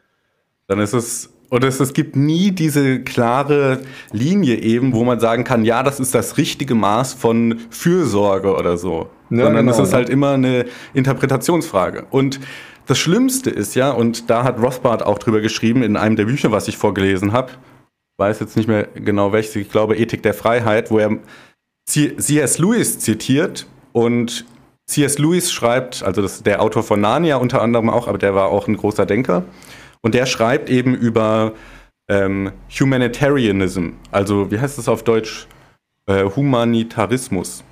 Dann 0.67 0.79
ist 0.79 0.93
es 0.93 1.33
und 1.49 1.63
es, 1.63 1.79
es 1.79 1.93
gibt 1.93 2.15
nie 2.15 2.51
diese 2.51 2.99
klare 3.01 3.81
Linie 4.11 4.55
eben, 4.57 4.93
wo 4.93 5.03
man 5.03 5.19
sagen 5.19 5.43
kann, 5.43 5.65
ja, 5.65 5.81
das 5.81 5.99
ist 5.99 6.13
das 6.13 6.37
richtige 6.37 6.75
Maß 6.75 7.13
von 7.13 7.59
Fürsorge 7.71 8.55
oder 8.55 8.77
so. 8.77 9.09
Ja, 9.29 9.45
Sondern 9.45 9.65
genau, 9.65 9.71
es 9.71 9.79
ist 9.79 9.91
ja. 9.91 9.97
halt 9.97 10.09
immer 10.09 10.31
eine 10.31 10.65
Interpretationsfrage. 10.93 12.05
Und 12.11 12.39
das 12.85 12.97
Schlimmste 12.99 13.49
ist 13.49 13.75
ja, 13.75 13.91
und 13.91 14.29
da 14.29 14.43
hat 14.43 14.61
Rothbard 14.61 15.03
auch 15.03 15.17
drüber 15.17 15.41
geschrieben 15.41 15.83
in 15.83 15.97
einem 15.97 16.15
der 16.15 16.25
Bücher, 16.25 16.51
was 16.51 16.67
ich 16.67 16.77
vorgelesen 16.77 17.33
habe, 17.33 17.51
weiß 18.17 18.39
jetzt 18.39 18.57
nicht 18.57 18.67
mehr 18.67 18.87
genau 18.95 19.31
welches, 19.31 19.55
ich 19.55 19.71
glaube 19.71 19.95
Ethik 19.95 20.21
der 20.23 20.33
Freiheit, 20.33 20.91
wo 20.91 20.99
er 20.99 21.17
C.S. 21.87 22.59
Lewis 22.59 22.99
zitiert 22.99 23.67
und 23.93 24.45
C.S. 24.87 25.17
Lewis 25.17 25.51
schreibt, 25.51 26.03
also 26.03 26.21
das 26.21 26.43
der 26.43 26.61
Autor 26.61 26.83
von 26.83 26.99
Narnia 27.01 27.37
unter 27.37 27.61
anderem 27.61 27.89
auch, 27.89 28.07
aber 28.07 28.17
der 28.17 28.35
war 28.35 28.47
auch 28.47 28.67
ein 28.67 28.77
großer 28.77 29.05
Denker. 29.05 29.45
Und 30.01 30.15
der 30.15 30.25
schreibt 30.25 30.69
eben 30.69 30.95
über 30.95 31.53
ähm, 32.07 32.51
Humanitarianism, 32.69 33.89
also 34.11 34.51
wie 34.51 34.59
heißt 34.59 34.77
das 34.77 34.87
auf 34.87 35.03
Deutsch? 35.03 35.47
Äh, 36.07 36.23
Humanitarismus. 36.23 37.63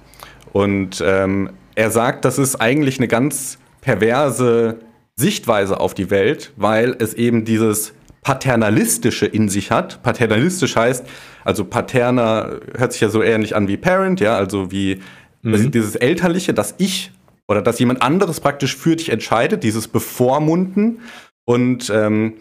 Und 0.53 1.03
ähm, 1.05 1.49
er 1.75 1.91
sagt, 1.91 2.25
das 2.25 2.37
ist 2.37 2.55
eigentlich 2.55 2.99
eine 2.99 3.07
ganz 3.07 3.57
perverse 3.81 4.79
Sichtweise 5.15 5.79
auf 5.79 5.93
die 5.93 6.09
Welt, 6.09 6.53
weil 6.55 6.95
es 6.99 7.13
eben 7.13 7.45
dieses 7.45 7.93
Paternalistische 8.21 9.25
in 9.25 9.49
sich 9.49 9.71
hat. 9.71 10.03
Paternalistisch 10.03 10.75
heißt, 10.75 11.05
also 11.43 11.65
paterner 11.65 12.59
hört 12.77 12.91
sich 12.91 13.01
ja 13.01 13.09
so 13.09 13.23
ähnlich 13.23 13.55
an 13.55 13.67
wie 13.67 13.77
Parent, 13.77 14.19
ja, 14.19 14.35
also 14.35 14.71
wie 14.71 14.99
mhm. 15.41 15.71
dieses 15.71 15.95
Elterliche, 15.95 16.53
dass 16.53 16.75
ich 16.77 17.11
oder 17.47 17.61
dass 17.61 17.79
jemand 17.79 18.01
anderes 18.01 18.41
praktisch 18.41 18.75
für 18.75 18.95
dich 18.95 19.09
entscheidet, 19.09 19.63
dieses 19.63 19.87
Bevormunden. 19.87 20.99
Und 21.47 21.89
ähm, 21.89 22.33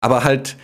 aber 0.00 0.24
halt 0.24 0.56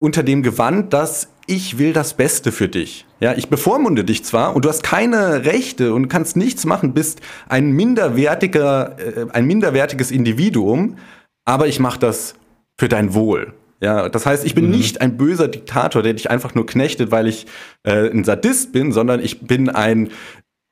unter 0.00 0.22
dem 0.22 0.42
Gewand, 0.42 0.92
dass 0.92 1.28
ich 1.46 1.78
will 1.78 1.92
das 1.92 2.14
Beste 2.14 2.52
für 2.52 2.68
dich. 2.68 3.06
Ja, 3.20 3.34
ich 3.34 3.48
bevormunde 3.48 4.04
dich 4.04 4.24
zwar 4.24 4.56
und 4.56 4.64
du 4.64 4.68
hast 4.68 4.82
keine 4.82 5.44
Rechte 5.44 5.94
und 5.94 6.08
kannst 6.08 6.36
nichts 6.36 6.64
machen, 6.66 6.92
bist 6.92 7.20
ein 7.48 7.70
minderwertiger, 7.72 8.96
äh, 8.98 9.26
ein 9.32 9.46
minderwertiges 9.46 10.10
Individuum, 10.10 10.96
aber 11.44 11.68
ich 11.68 11.78
mache 11.78 12.00
das 12.00 12.34
für 12.78 12.88
dein 12.88 13.14
Wohl. 13.14 13.54
Ja, 13.80 14.08
das 14.08 14.24
heißt, 14.26 14.44
ich 14.44 14.54
bin 14.54 14.66
mhm. 14.66 14.70
nicht 14.72 15.00
ein 15.00 15.16
böser 15.16 15.48
Diktator, 15.48 16.02
der 16.02 16.14
dich 16.14 16.30
einfach 16.30 16.54
nur 16.54 16.66
knechtet, 16.66 17.10
weil 17.10 17.28
ich 17.28 17.46
äh, 17.84 18.10
ein 18.10 18.24
Sadist 18.24 18.72
bin, 18.72 18.92
sondern 18.92 19.20
ich 19.20 19.42
bin 19.42 19.68
ein, 19.68 20.10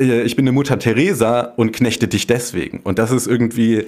äh, 0.01 0.23
ich 0.23 0.35
bin 0.35 0.45
eine 0.45 0.53
Mutter 0.53 0.79
Teresa 0.79 1.41
und 1.41 1.73
knechte 1.73 2.09
dich 2.09 2.27
deswegen. 2.27 2.81
Und 2.81 2.99
das 2.99 3.11
ist 3.11 3.27
irgendwie 3.27 3.87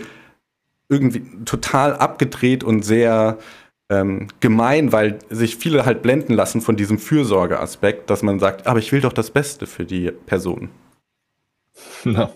irgendwie 0.88 1.22
total 1.44 1.94
abgedreht 1.94 2.64
und 2.64 2.84
sehr 2.84 3.38
ähm, 3.90 4.28
gemein, 4.40 4.92
weil 4.92 5.18
sich 5.30 5.56
viele 5.56 5.84
halt 5.84 6.02
blenden 6.02 6.34
lassen 6.34 6.60
von 6.60 6.76
diesem 6.76 6.98
Fürsorgeaspekt, 6.98 8.10
dass 8.10 8.22
man 8.22 8.38
sagt, 8.38 8.66
aber 8.66 8.78
ich 8.78 8.92
will 8.92 9.00
doch 9.00 9.12
das 9.12 9.30
Beste 9.30 9.66
für 9.66 9.84
die 9.84 10.10
Person. 10.10 10.70
Na, 12.04 12.30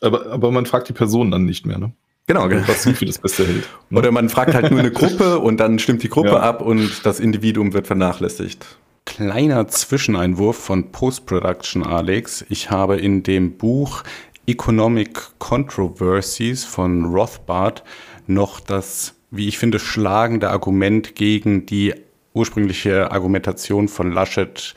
aber, 0.00 0.26
aber 0.26 0.50
man 0.50 0.66
fragt 0.66 0.88
die 0.88 0.92
Person 0.92 1.30
dann 1.30 1.44
nicht 1.44 1.66
mehr, 1.66 1.78
ne? 1.78 1.92
Genau, 2.26 2.48
genau. 2.48 2.66
was 2.68 2.84
sie 2.84 2.94
für 2.94 3.04
das 3.04 3.18
Beste 3.18 3.46
hält. 3.46 3.68
Ne? 3.90 3.98
Oder 3.98 4.12
man 4.12 4.28
fragt 4.28 4.54
halt 4.54 4.70
nur 4.70 4.78
eine 4.78 4.92
Gruppe 4.92 5.38
und 5.40 5.58
dann 5.58 5.78
stimmt 5.80 6.04
die 6.04 6.08
Gruppe 6.08 6.28
ja. 6.28 6.40
ab 6.40 6.62
und 6.62 7.04
das 7.04 7.18
Individuum 7.18 7.72
wird 7.72 7.88
vernachlässigt. 7.88 8.64
Kleiner 9.04 9.66
Zwischeneinwurf 9.66 10.56
von 10.56 10.92
Post-Production, 10.92 11.84
Alex. 11.84 12.44
Ich 12.48 12.70
habe 12.70 12.96
in 12.96 13.24
dem 13.24 13.58
Buch 13.58 14.04
Economic 14.46 15.38
Controversies 15.38 16.64
von 16.64 17.04
Rothbard 17.06 17.84
noch 18.26 18.60
das, 18.60 19.14
wie 19.30 19.48
ich 19.48 19.58
finde, 19.58 19.78
schlagende 19.78 20.50
Argument 20.50 21.14
gegen 21.14 21.66
die 21.66 21.94
ursprüngliche 22.34 23.10
Argumentation 23.10 23.88
von 23.88 24.12
Laschet 24.12 24.74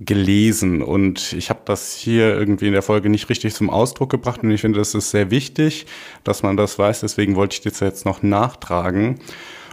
gelesen 0.00 0.80
und 0.80 1.32
ich 1.32 1.50
habe 1.50 1.60
das 1.64 1.94
hier 1.94 2.36
irgendwie 2.36 2.68
in 2.68 2.72
der 2.72 2.82
Folge 2.82 3.08
nicht 3.08 3.28
richtig 3.28 3.54
zum 3.54 3.68
Ausdruck 3.68 4.10
gebracht 4.10 4.42
und 4.42 4.50
ich 4.52 4.60
finde, 4.60 4.78
das 4.78 4.94
ist 4.94 5.10
sehr 5.10 5.30
wichtig, 5.30 5.86
dass 6.22 6.44
man 6.44 6.56
das 6.56 6.78
weiß. 6.78 7.00
Deswegen 7.00 7.34
wollte 7.34 7.54
ich 7.54 7.60
das 7.62 7.80
jetzt 7.80 8.04
noch 8.04 8.22
nachtragen. 8.22 9.18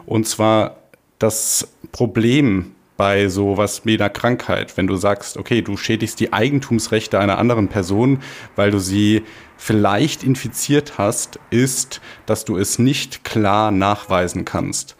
Und 0.07 0.27
zwar 0.27 0.77
das 1.19 1.67
Problem 1.91 2.74
bei 2.97 3.27
sowas 3.27 3.81
wie 3.85 3.95
einer 3.95 4.09
Krankheit, 4.09 4.77
wenn 4.77 4.87
du 4.87 4.95
sagst, 4.95 5.37
okay, 5.37 5.61
du 5.61 5.75
schädigst 5.77 6.19
die 6.19 6.33
Eigentumsrechte 6.33 7.19
einer 7.19 7.37
anderen 7.37 7.67
Person, 7.67 8.19
weil 8.55 8.71
du 8.71 8.79
sie 8.79 9.23
vielleicht 9.57 10.23
infiziert 10.23 10.97
hast, 10.97 11.39
ist, 11.49 12.01
dass 12.25 12.45
du 12.45 12.57
es 12.57 12.79
nicht 12.79 13.23
klar 13.23 13.71
nachweisen 13.71 14.45
kannst. 14.45 14.95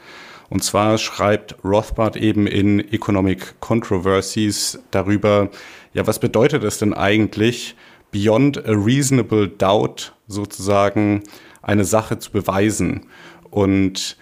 Und 0.50 0.64
zwar 0.64 0.98
schreibt 0.98 1.56
Rothbard 1.64 2.18
eben 2.18 2.48
in 2.48 2.80
Economic 2.80 3.60
Controversies 3.62 4.80
darüber, 4.92 5.50
ja, 5.94 6.06
was 6.06 6.20
bedeutet 6.20 6.64
es 6.64 6.78
denn 6.78 6.94
eigentlich, 6.94 7.76
beyond 8.12 8.58
a 8.66 8.72
reasonable 8.72 9.48
doubt 9.48 10.14
sozusagen 10.28 11.24
eine 11.62 11.86
Sache 11.86 12.20
zu 12.20 12.32
beweisen? 12.32 13.08
Und 13.50 14.18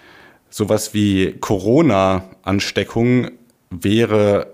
sowas 0.50 0.94
wie 0.94 1.34
Corona-Ansteckung 1.40 3.32
wäre, 3.82 4.54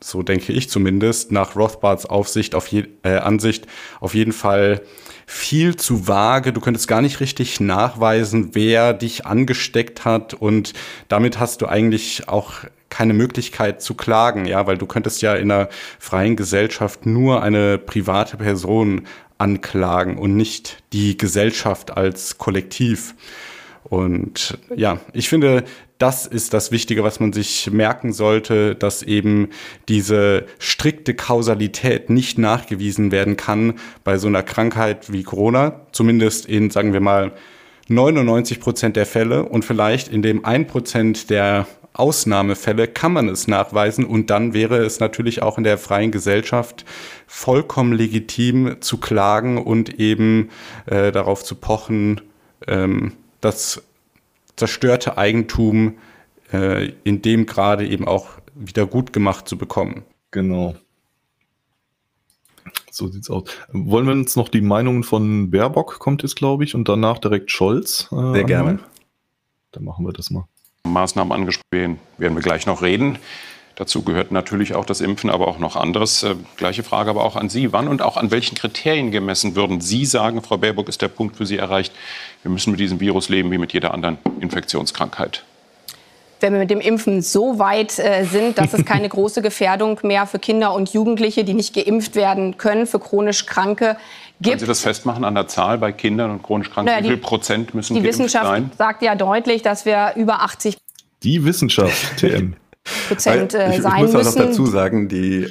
so 0.00 0.22
denke 0.22 0.52
ich 0.52 0.68
zumindest, 0.68 1.32
nach 1.32 1.56
Rothbards 1.56 2.06
Aufsicht 2.06 2.54
auf 2.54 2.68
je, 2.68 2.84
äh, 3.02 3.16
Ansicht 3.16 3.66
auf 4.00 4.14
jeden 4.14 4.32
Fall 4.32 4.82
viel 5.26 5.76
zu 5.76 6.06
vage. 6.06 6.52
Du 6.52 6.60
könntest 6.60 6.88
gar 6.88 7.02
nicht 7.02 7.20
richtig 7.20 7.60
nachweisen, 7.60 8.50
wer 8.52 8.92
dich 8.92 9.26
angesteckt 9.26 10.04
hat 10.04 10.34
und 10.34 10.74
damit 11.08 11.38
hast 11.38 11.62
du 11.62 11.66
eigentlich 11.66 12.28
auch 12.28 12.52
keine 12.90 13.14
Möglichkeit 13.14 13.82
zu 13.82 13.94
klagen, 13.94 14.44
ja, 14.46 14.68
weil 14.68 14.78
du 14.78 14.86
könntest 14.86 15.20
ja 15.20 15.34
in 15.34 15.50
einer 15.50 15.68
freien 15.98 16.36
Gesellschaft 16.36 17.06
nur 17.06 17.42
eine 17.42 17.76
private 17.76 18.36
Person 18.36 19.08
anklagen 19.36 20.16
und 20.16 20.36
nicht 20.36 20.84
die 20.92 21.16
Gesellschaft 21.16 21.96
als 21.96 22.38
Kollektiv. 22.38 23.14
Und 23.82 24.58
ja, 24.76 25.00
ich 25.12 25.28
finde, 25.28 25.64
das 25.98 26.26
ist 26.26 26.52
das 26.52 26.72
Wichtige, 26.72 27.04
was 27.04 27.20
man 27.20 27.32
sich 27.32 27.70
merken 27.70 28.12
sollte, 28.12 28.74
dass 28.74 29.02
eben 29.02 29.50
diese 29.88 30.46
strikte 30.58 31.14
Kausalität 31.14 32.10
nicht 32.10 32.36
nachgewiesen 32.36 33.12
werden 33.12 33.36
kann 33.36 33.74
bei 34.02 34.18
so 34.18 34.26
einer 34.26 34.42
Krankheit 34.42 35.12
wie 35.12 35.22
Corona, 35.22 35.80
zumindest 35.92 36.46
in, 36.46 36.70
sagen 36.70 36.92
wir 36.92 37.00
mal, 37.00 37.32
99 37.88 38.60
Prozent 38.60 38.96
der 38.96 39.06
Fälle. 39.06 39.44
Und 39.44 39.64
vielleicht 39.64 40.08
in 40.08 40.22
dem 40.22 40.44
1 40.44 40.68
Prozent 40.68 41.30
der 41.30 41.66
Ausnahmefälle 41.92 42.88
kann 42.88 43.12
man 43.12 43.28
es 43.28 43.46
nachweisen. 43.46 44.04
Und 44.04 44.30
dann 44.30 44.52
wäre 44.52 44.78
es 44.78 44.98
natürlich 44.98 45.42
auch 45.42 45.58
in 45.58 45.64
der 45.64 45.78
freien 45.78 46.10
Gesellschaft 46.10 46.84
vollkommen 47.26 47.92
legitim 47.92 48.76
zu 48.80 48.98
klagen 48.98 49.58
und 49.58 50.00
eben 50.00 50.50
äh, 50.86 51.12
darauf 51.12 51.44
zu 51.44 51.54
pochen, 51.54 52.20
ähm, 52.66 53.12
das 53.40 53.82
zerstörte 54.56 55.18
Eigentum 55.18 55.98
äh, 56.52 56.92
in 57.04 57.22
dem 57.22 57.46
gerade 57.46 57.86
eben 57.86 58.06
auch 58.06 58.38
wieder 58.54 58.86
gut 58.86 59.12
gemacht 59.12 59.48
zu 59.48 59.58
bekommen. 59.58 60.04
Genau. 60.30 60.74
So 62.90 63.08
sieht's 63.08 63.28
aus. 63.28 63.44
Wollen 63.72 64.06
wir 64.06 64.12
uns 64.12 64.36
noch 64.36 64.48
die 64.48 64.60
Meinungen 64.60 65.02
von 65.02 65.50
Baerbock 65.50 65.98
kommt 65.98 66.22
jetzt, 66.22 66.36
glaube 66.36 66.64
ich, 66.64 66.74
und 66.74 66.88
danach 66.88 67.18
direkt 67.18 67.50
Scholz. 67.50 68.08
Äh, 68.12 68.32
Sehr 68.32 68.44
gerne. 68.44 68.78
Dann 69.72 69.84
machen 69.84 70.06
wir 70.06 70.12
das 70.12 70.30
mal. 70.30 70.44
Maßnahmen 70.84 71.32
angesprochen, 71.32 71.98
werden 72.18 72.36
wir 72.36 72.42
gleich 72.42 72.66
noch 72.66 72.82
reden. 72.82 73.18
Dazu 73.76 74.02
gehört 74.02 74.30
natürlich 74.30 74.74
auch 74.76 74.84
das 74.84 75.00
Impfen, 75.00 75.30
aber 75.30 75.48
auch 75.48 75.58
noch 75.58 75.74
anderes. 75.74 76.22
Äh, 76.22 76.36
gleiche 76.56 76.84
Frage 76.84 77.10
aber 77.10 77.24
auch 77.24 77.34
an 77.34 77.48
Sie. 77.48 77.72
Wann 77.72 77.88
und 77.88 78.02
auch 78.02 78.16
an 78.16 78.30
welchen 78.30 78.54
Kriterien 78.54 79.10
gemessen 79.10 79.56
würden 79.56 79.80
Sie 79.80 80.04
sagen, 80.04 80.42
Frau 80.42 80.58
Baerbock, 80.58 80.88
ist 80.88 81.02
der 81.02 81.08
Punkt 81.08 81.36
für 81.36 81.46
Sie 81.46 81.56
erreicht, 81.56 81.92
wir 82.44 82.50
müssen 82.50 82.70
mit 82.70 82.78
diesem 82.78 83.00
Virus 83.00 83.28
leben 83.28 83.50
wie 83.50 83.58
mit 83.58 83.72
jeder 83.72 83.92
anderen 83.92 84.18
Infektionskrankheit? 84.40 85.42
wenn 86.40 86.52
wir 86.52 86.60
mit 86.60 86.70
dem 86.70 86.80
Impfen 86.80 87.22
so 87.22 87.58
weit 87.58 87.98
äh, 87.98 88.24
sind, 88.24 88.58
dass 88.58 88.74
es 88.74 88.84
keine 88.84 89.08
große 89.08 89.40
Gefährdung 89.40 89.98
mehr 90.02 90.26
für 90.26 90.38
Kinder 90.38 90.74
und 90.74 90.92
Jugendliche, 90.92 91.42
die 91.42 91.54
nicht 91.54 91.74
geimpft 91.74 92.16
werden 92.16 92.58
können, 92.58 92.86
für 92.86 92.98
chronisch 92.98 93.46
Kranke 93.46 93.96
gibt. 94.40 94.48
Können 94.48 94.60
Sie 94.60 94.66
das 94.66 94.80
festmachen 94.80 95.24
an 95.24 95.34
der 95.34 95.48
Zahl 95.48 95.78
bei 95.78 95.90
Kindern 95.92 96.30
und 96.30 96.42
chronisch 96.42 96.70
Kranken? 96.70 96.92
Naja, 96.92 97.02
Wie 97.02 97.08
viel 97.08 97.16
Prozent 97.16 97.72
müssen 97.72 97.94
die 97.94 98.00
geimpft 98.00 98.18
Wissenschaft 98.18 98.44
sein? 98.44 98.70
sagt 98.76 99.00
ja 99.00 99.14
deutlich, 99.14 99.62
dass 99.62 99.86
wir 99.86 100.12
über 100.16 100.42
80 100.42 100.76
Die 101.22 101.44
Wissenschaft, 101.46 102.16
TM. 102.18 102.56
Prozent 103.08 103.54
äh, 103.54 103.74
ich, 103.74 103.80
sein 103.80 104.02
müssen. 104.02 104.06
Ich 104.08 104.14
muss 104.14 104.36
auch 104.36 104.38
noch 104.38 104.46
dazu 104.46 104.66
sagen, 104.66 105.08
die 105.08 105.46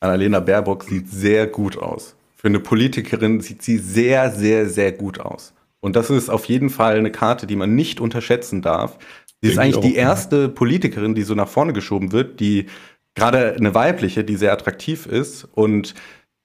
Annalena 0.00 0.40
Baerbock 0.40 0.82
sieht 0.82 1.08
sehr 1.08 1.46
gut 1.46 1.78
aus. 1.78 2.16
Für 2.36 2.48
eine 2.48 2.58
Politikerin 2.58 3.40
sieht 3.40 3.62
sie 3.62 3.78
sehr, 3.78 4.32
sehr, 4.32 4.68
sehr 4.68 4.90
gut 4.90 5.20
aus. 5.20 5.52
Und 5.84 5.96
das 5.96 6.08
ist 6.08 6.30
auf 6.30 6.46
jeden 6.46 6.70
Fall 6.70 6.96
eine 6.96 7.12
Karte, 7.12 7.46
die 7.46 7.56
man 7.56 7.74
nicht 7.74 8.00
unterschätzen 8.00 8.62
darf. 8.62 8.96
Sie 9.42 9.50
ist 9.50 9.58
eigentlich 9.58 9.84
die 9.84 9.96
erste 9.96 10.48
Politikerin, 10.48 11.14
die 11.14 11.24
so 11.24 11.34
nach 11.34 11.48
vorne 11.48 11.74
geschoben 11.74 12.10
wird, 12.10 12.40
die 12.40 12.68
gerade 13.14 13.54
eine 13.54 13.74
weibliche, 13.74 14.24
die 14.24 14.36
sehr 14.36 14.54
attraktiv 14.54 15.04
ist. 15.04 15.46
Und 15.52 15.94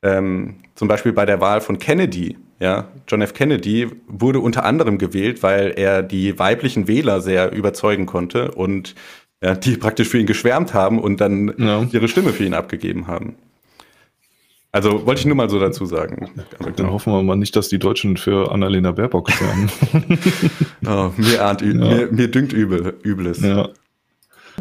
ähm, 0.03 0.55
zum 0.75 0.89
Beispiel 0.89 1.13
bei 1.13 1.25
der 1.25 1.39
Wahl 1.39 1.61
von 1.61 1.79
Kennedy, 1.79 2.37
ja, 2.59 2.89
John 3.07 3.21
F. 3.21 3.33
Kennedy 3.33 3.87
wurde 4.09 4.41
unter 4.41 4.65
anderem 4.65 4.97
gewählt, 4.97 5.41
weil 5.41 5.71
er 5.73 6.03
die 6.03 6.37
weiblichen 6.37 6.89
Wähler 6.89 7.21
sehr 7.21 7.53
überzeugen 7.53 8.07
konnte 8.07 8.51
und 8.51 8.93
ja, 9.41 9.55
die 9.55 9.77
praktisch 9.77 10.09
für 10.09 10.19
ihn 10.19 10.25
geschwärmt 10.25 10.73
haben 10.73 10.99
und 10.99 11.21
dann 11.21 11.53
ja. 11.57 11.87
ihre 11.89 12.09
Stimme 12.09 12.33
für 12.33 12.43
ihn 12.43 12.53
abgegeben 12.53 13.07
haben. 13.07 13.37
Also 14.71 15.05
wollte 15.05 15.19
ich 15.19 15.25
nur 15.25 15.35
mal 15.35 15.49
so 15.49 15.59
dazu 15.59 15.85
sagen. 15.85 16.31
Dann 16.59 16.75
genau. 16.75 16.91
hoffen 16.91 17.11
wir 17.11 17.23
mal 17.23 17.35
nicht, 17.35 17.55
dass 17.55 17.69
die 17.69 17.79
Deutschen 17.79 18.17
für 18.17 18.51
Annalena 18.51 18.91
Baerbock 18.91 19.29
werden. 19.41 19.71
oh, 20.85 21.11
mir, 21.17 21.43
ahnt, 21.43 21.61
ja. 21.61 21.73
mir, 21.73 22.07
mir 22.11 22.27
dünkt 22.29 22.53
übel, 22.53 22.93
Übles. 23.03 23.41
Ja 23.41 23.69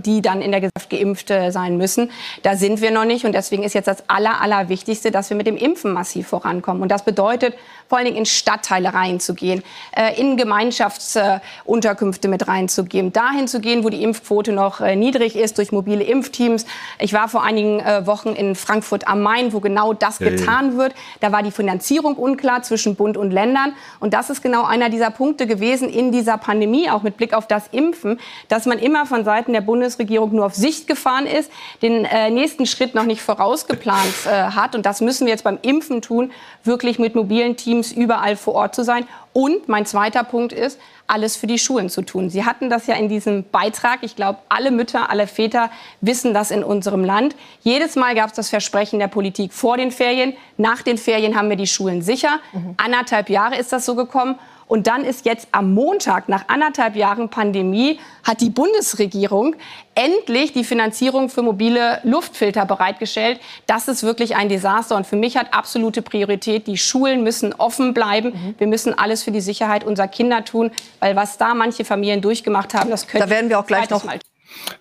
die 0.01 0.23
dann 0.23 0.41
in 0.41 0.51
der 0.51 0.61
Gesellschaft 0.61 0.91
geimpft 0.91 1.31
äh, 1.31 1.51
sein 1.51 1.77
müssen. 1.77 2.11
Da 2.43 2.57
sind 2.57 2.81
wir 2.81 2.91
noch 2.91 3.05
nicht 3.05 3.25
und 3.25 3.33
deswegen 3.33 3.63
ist 3.63 3.75
jetzt 3.75 3.89
das 3.89 4.09
Aller, 4.09 4.41
Allerwichtigste, 4.41 5.11
dass 5.11 5.31
wir 5.31 5.37
mit 5.37 5.47
dem 5.47 5.57
Impfen 5.57 5.93
massiv 5.93 6.29
vorankommen. 6.29 6.83
Und 6.83 6.91
das 6.91 7.05
bedeutet, 7.05 7.55
vor 7.89 7.99
allen 7.99 8.05
Dingen 8.05 8.19
in 8.19 8.27
Stadtteile 8.27 8.95
reinzugehen, 8.95 9.65
äh, 9.97 10.21
in 10.21 10.37
Gemeinschaftsunterkünfte 10.37 12.29
mit 12.29 12.47
reinzugehen, 12.47 13.13
dahin 13.13 13.49
zu 13.49 13.61
gehen, 13.61 13.83
wo 13.83 13.89
die 13.89 14.03
Impfquote 14.03 14.53
noch 14.53 14.81
äh, 14.81 14.95
niedrig 14.95 15.35
ist, 15.37 15.59
durch 15.59 15.73
mobile 15.73 16.05
Impfteams. 16.05 16.67
Ich 17.01 17.13
war 17.13 17.29
vor 17.29 17.43
einigen 17.43 17.79
Wochen 18.07 18.31
in 18.31 18.55
Frankfurt 18.55 19.09
am 19.09 19.23
Main, 19.23 19.53
wo 19.53 19.61
genau 19.61 19.93
das 19.93 20.19
ja, 20.19 20.31
getan 20.31 20.73
ja. 20.73 20.79
wird. 20.79 20.95
Da 21.21 21.33
war 21.33 21.43
die 21.43 21.51
Finanzierung 21.51 22.15
unklar 22.15 22.63
zwischen 22.63 22.95
Bund 22.97 23.17
und 23.17 23.31
Ländern. 23.31 23.73
Und 24.01 24.15
das 24.15 24.31
ist 24.31 24.43
genau 24.43 24.65
einer 24.65 24.91
dieser 24.91 25.11
Punkte 25.11 25.47
gewesen 25.47 25.89
in 25.89 26.13
dieser 26.13 26.39
Pandemie, 26.39 26.91
auch 26.91 27.03
mit 27.03 27.17
Blick 27.17 27.35
auf 27.35 27.47
das 27.47 27.65
Impfen, 27.73 28.21
dass 28.49 28.67
man 28.67 28.79
immer 28.79 29.07
von 29.07 29.25
Seiten 29.25 29.53
der 29.53 29.61
Bundes 29.61 29.79
Bundesregierung 29.79 30.35
nur 30.35 30.47
auf 30.47 30.55
Sicht 30.55 30.87
gefahren 30.87 31.27
ist, 31.27 31.51
den 31.83 32.05
äh, 32.05 32.31
nächsten 32.31 32.67
Schritt 32.67 32.95
noch 32.95 33.05
nicht 33.05 33.23
vorausgeplant 33.23 34.27
äh, 34.27 34.31
hat. 34.31 34.75
Und 34.75 34.85
das 34.85 35.01
müssen 35.01 35.27
wir 35.27 35.33
jetzt 35.33 35.45
beim 35.45 35.59
Impfen 35.63 36.03
tun, 36.03 36.33
wirklich 36.65 36.99
mit 36.99 37.15
mobilen 37.15 37.57
Teams 37.57 37.78
überall 37.83 38.37
vor 38.37 38.55
Ort 38.55 38.75
zu 38.75 38.85
sein. 38.85 39.07
Und 39.33 39.69
mein 39.69 39.87
zweiter 39.87 40.25
Punkt 40.25 40.53
ist, 40.53 40.79
alles 41.07 41.37
für 41.37 41.47
die 41.47 41.59
Schulen 41.59 41.89
zu 41.89 42.03
tun. 42.03 42.29
Sie 42.31 42.45
hatten 42.45 42.71
das 42.71 42.87
ja 42.87 42.95
in 42.97 43.09
diesem 43.09 43.45
Beitrag. 43.51 44.01
Ich 44.03 44.15
glaube, 44.15 44.39
alle 44.49 44.71
Mütter, 44.71 45.11
alle 45.11 45.27
Väter 45.27 45.71
wissen 46.01 46.35
das 46.35 46.51
in 46.51 46.63
unserem 46.63 47.05
Land. 47.05 47.35
Jedes 47.63 47.97
Mal 47.97 48.15
gab 48.15 48.31
es 48.31 48.37
das 48.37 48.51
Versprechen 48.51 48.99
der 48.99 49.09
Politik 49.09 49.53
vor 49.53 49.77
den 49.77 49.91
Ferien. 49.91 50.35
Nach 50.57 50.83
den 50.83 50.99
Ferien 50.99 51.37
haben 51.37 51.49
wir 51.49 51.57
die 51.57 51.67
Schulen 51.67 52.03
sicher. 52.03 52.41
Mhm. 52.53 52.75
Anderthalb 52.77 53.31
Jahre 53.31 53.57
ist 53.57 53.73
das 53.73 53.87
so 53.87 53.95
gekommen. 53.95 54.39
Und 54.69 54.87
dann 54.87 55.03
ist 55.03 55.25
jetzt 55.25 55.49
am 55.53 55.73
Montag, 55.73 56.29
nach 56.29 56.45
anderthalb 56.49 56.95
Jahren 56.95 57.31
Pandemie, 57.31 57.99
hat 58.23 58.43
die 58.43 58.51
Bundesregierung 58.51 59.57
endlich 59.95 60.53
die 60.53 60.63
Finanzierung 60.63 61.31
für 61.31 61.43
mobile 61.43 62.01
Luftfilter 62.05 62.67
bereitgestellt. 62.67 63.41
Das 63.67 63.89
ist 63.89 64.03
wirklich 64.03 64.37
ein 64.37 64.51
Desaster. 64.51 64.95
Und 64.95 65.07
für 65.07 65.17
mich 65.17 65.37
hat 65.37 65.55
absolute 65.55 66.03
Priorität, 66.03 66.67
die 66.67 66.77
Schulen 66.77 67.25
müssen 67.25 67.55
offen 67.55 67.95
bleiben. 67.95 68.29
Mhm. 68.29 68.55
Wir 68.59 68.67
müssen 68.67 68.97
alles 68.97 69.23
für 69.23 69.31
die 69.33 69.41
Sicherheit 69.41 69.85
unserer 69.85 70.09
Kinder 70.09 70.45
tun, 70.45 70.71
weil 71.01 71.17
was 71.17 71.39
da 71.39 71.55
manche 71.55 71.85
Familien 71.87 72.21
durchgemacht 72.21 72.75
haben, 72.75 72.91
das 72.91 73.09
können 73.09 73.25
Da 73.25 73.31
werden 73.31 73.49
wir 73.49 73.59
auch 73.59 73.67
gleich 73.67 73.89
noch. 73.89 74.05
Mal. 74.05 74.19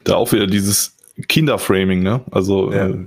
Da 0.04 0.16
auch 0.16 0.32
wieder 0.34 0.48
dieses 0.48 0.98
Kinderframing, 1.28 2.04
ne? 2.04 2.22
Also 2.30 2.72
ja. 2.72 2.88
äh, 2.88 2.98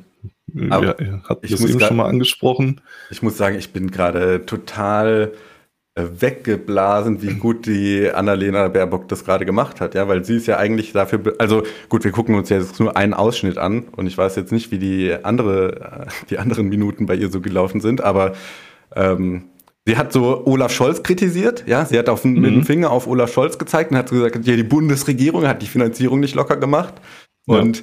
ja, 0.55 1.23
hat 1.29 1.45
das 1.45 1.61
eben 1.61 1.79
grad, 1.79 1.89
schon 1.89 1.97
mal 1.99 2.09
angesprochen. 2.09 2.81
Ich 3.11 3.23
muss 3.23 3.37
sagen, 3.37 3.57
ich 3.57 3.73
bin 3.73 3.91
gerade 3.91 4.47
total 4.47 5.33
äh, 5.35 5.50
weggeblasen, 5.97 7.21
wie 7.21 7.35
gut 7.35 7.67
die 7.67 8.11
Annalena 8.11 8.69
Baerbock 8.69 9.09
das 9.09 9.25
gerade 9.25 9.45
gemacht 9.45 9.81
hat, 9.81 9.95
ja, 9.95 10.07
weil 10.09 10.25
sie 10.25 10.37
ist 10.37 10.47
ja 10.47 10.57
eigentlich 10.57 10.93
dafür, 10.93 11.35
also 11.39 11.65
gut, 11.89 12.05
wir 12.05 12.13
gucken 12.13 12.37
uns 12.37 12.49
jetzt 12.49 12.79
nur 12.79 12.97
einen 12.97 13.13
Ausschnitt 13.13 13.59
an 13.59 13.85
und 13.97 14.07
ich 14.07 14.17
weiß 14.17 14.37
jetzt 14.37 14.53
nicht, 14.53 14.71
wie 14.71 14.79
die 14.79 15.13
andere, 15.23 16.07
äh, 16.07 16.27
die 16.31 16.39
anderen 16.39 16.69
Minuten 16.69 17.07
bei 17.07 17.17
ihr 17.17 17.31
so 17.31 17.41
gelaufen 17.41 17.81
sind, 17.81 18.03
aber 18.03 18.35
ähm, 18.95 19.47
sie 19.85 19.97
hat 19.97 20.13
so 20.13 20.47
Olaf 20.47 20.73
Scholz 20.73 21.03
kritisiert, 21.03 21.65
ja, 21.67 21.85
sie 21.85 21.99
hat 21.99 22.09
auf, 22.09 22.25
mhm. 22.25 22.41
mit 22.41 22.55
dem 22.55 22.65
Finger 22.65 22.91
auf 22.91 23.09
Olaf 23.09 23.33
Scholz 23.33 23.59
gezeigt 23.59 23.91
und 23.91 23.97
hat 23.97 24.11
gesagt, 24.11 24.47
ja, 24.47 24.55
die 24.55 24.63
Bundesregierung 24.63 25.47
hat 25.47 25.61
die 25.61 25.67
Finanzierung 25.67 26.21
nicht 26.21 26.37
locker 26.37 26.57
gemacht 26.57 26.95
ja. 27.47 27.59
und 27.59 27.83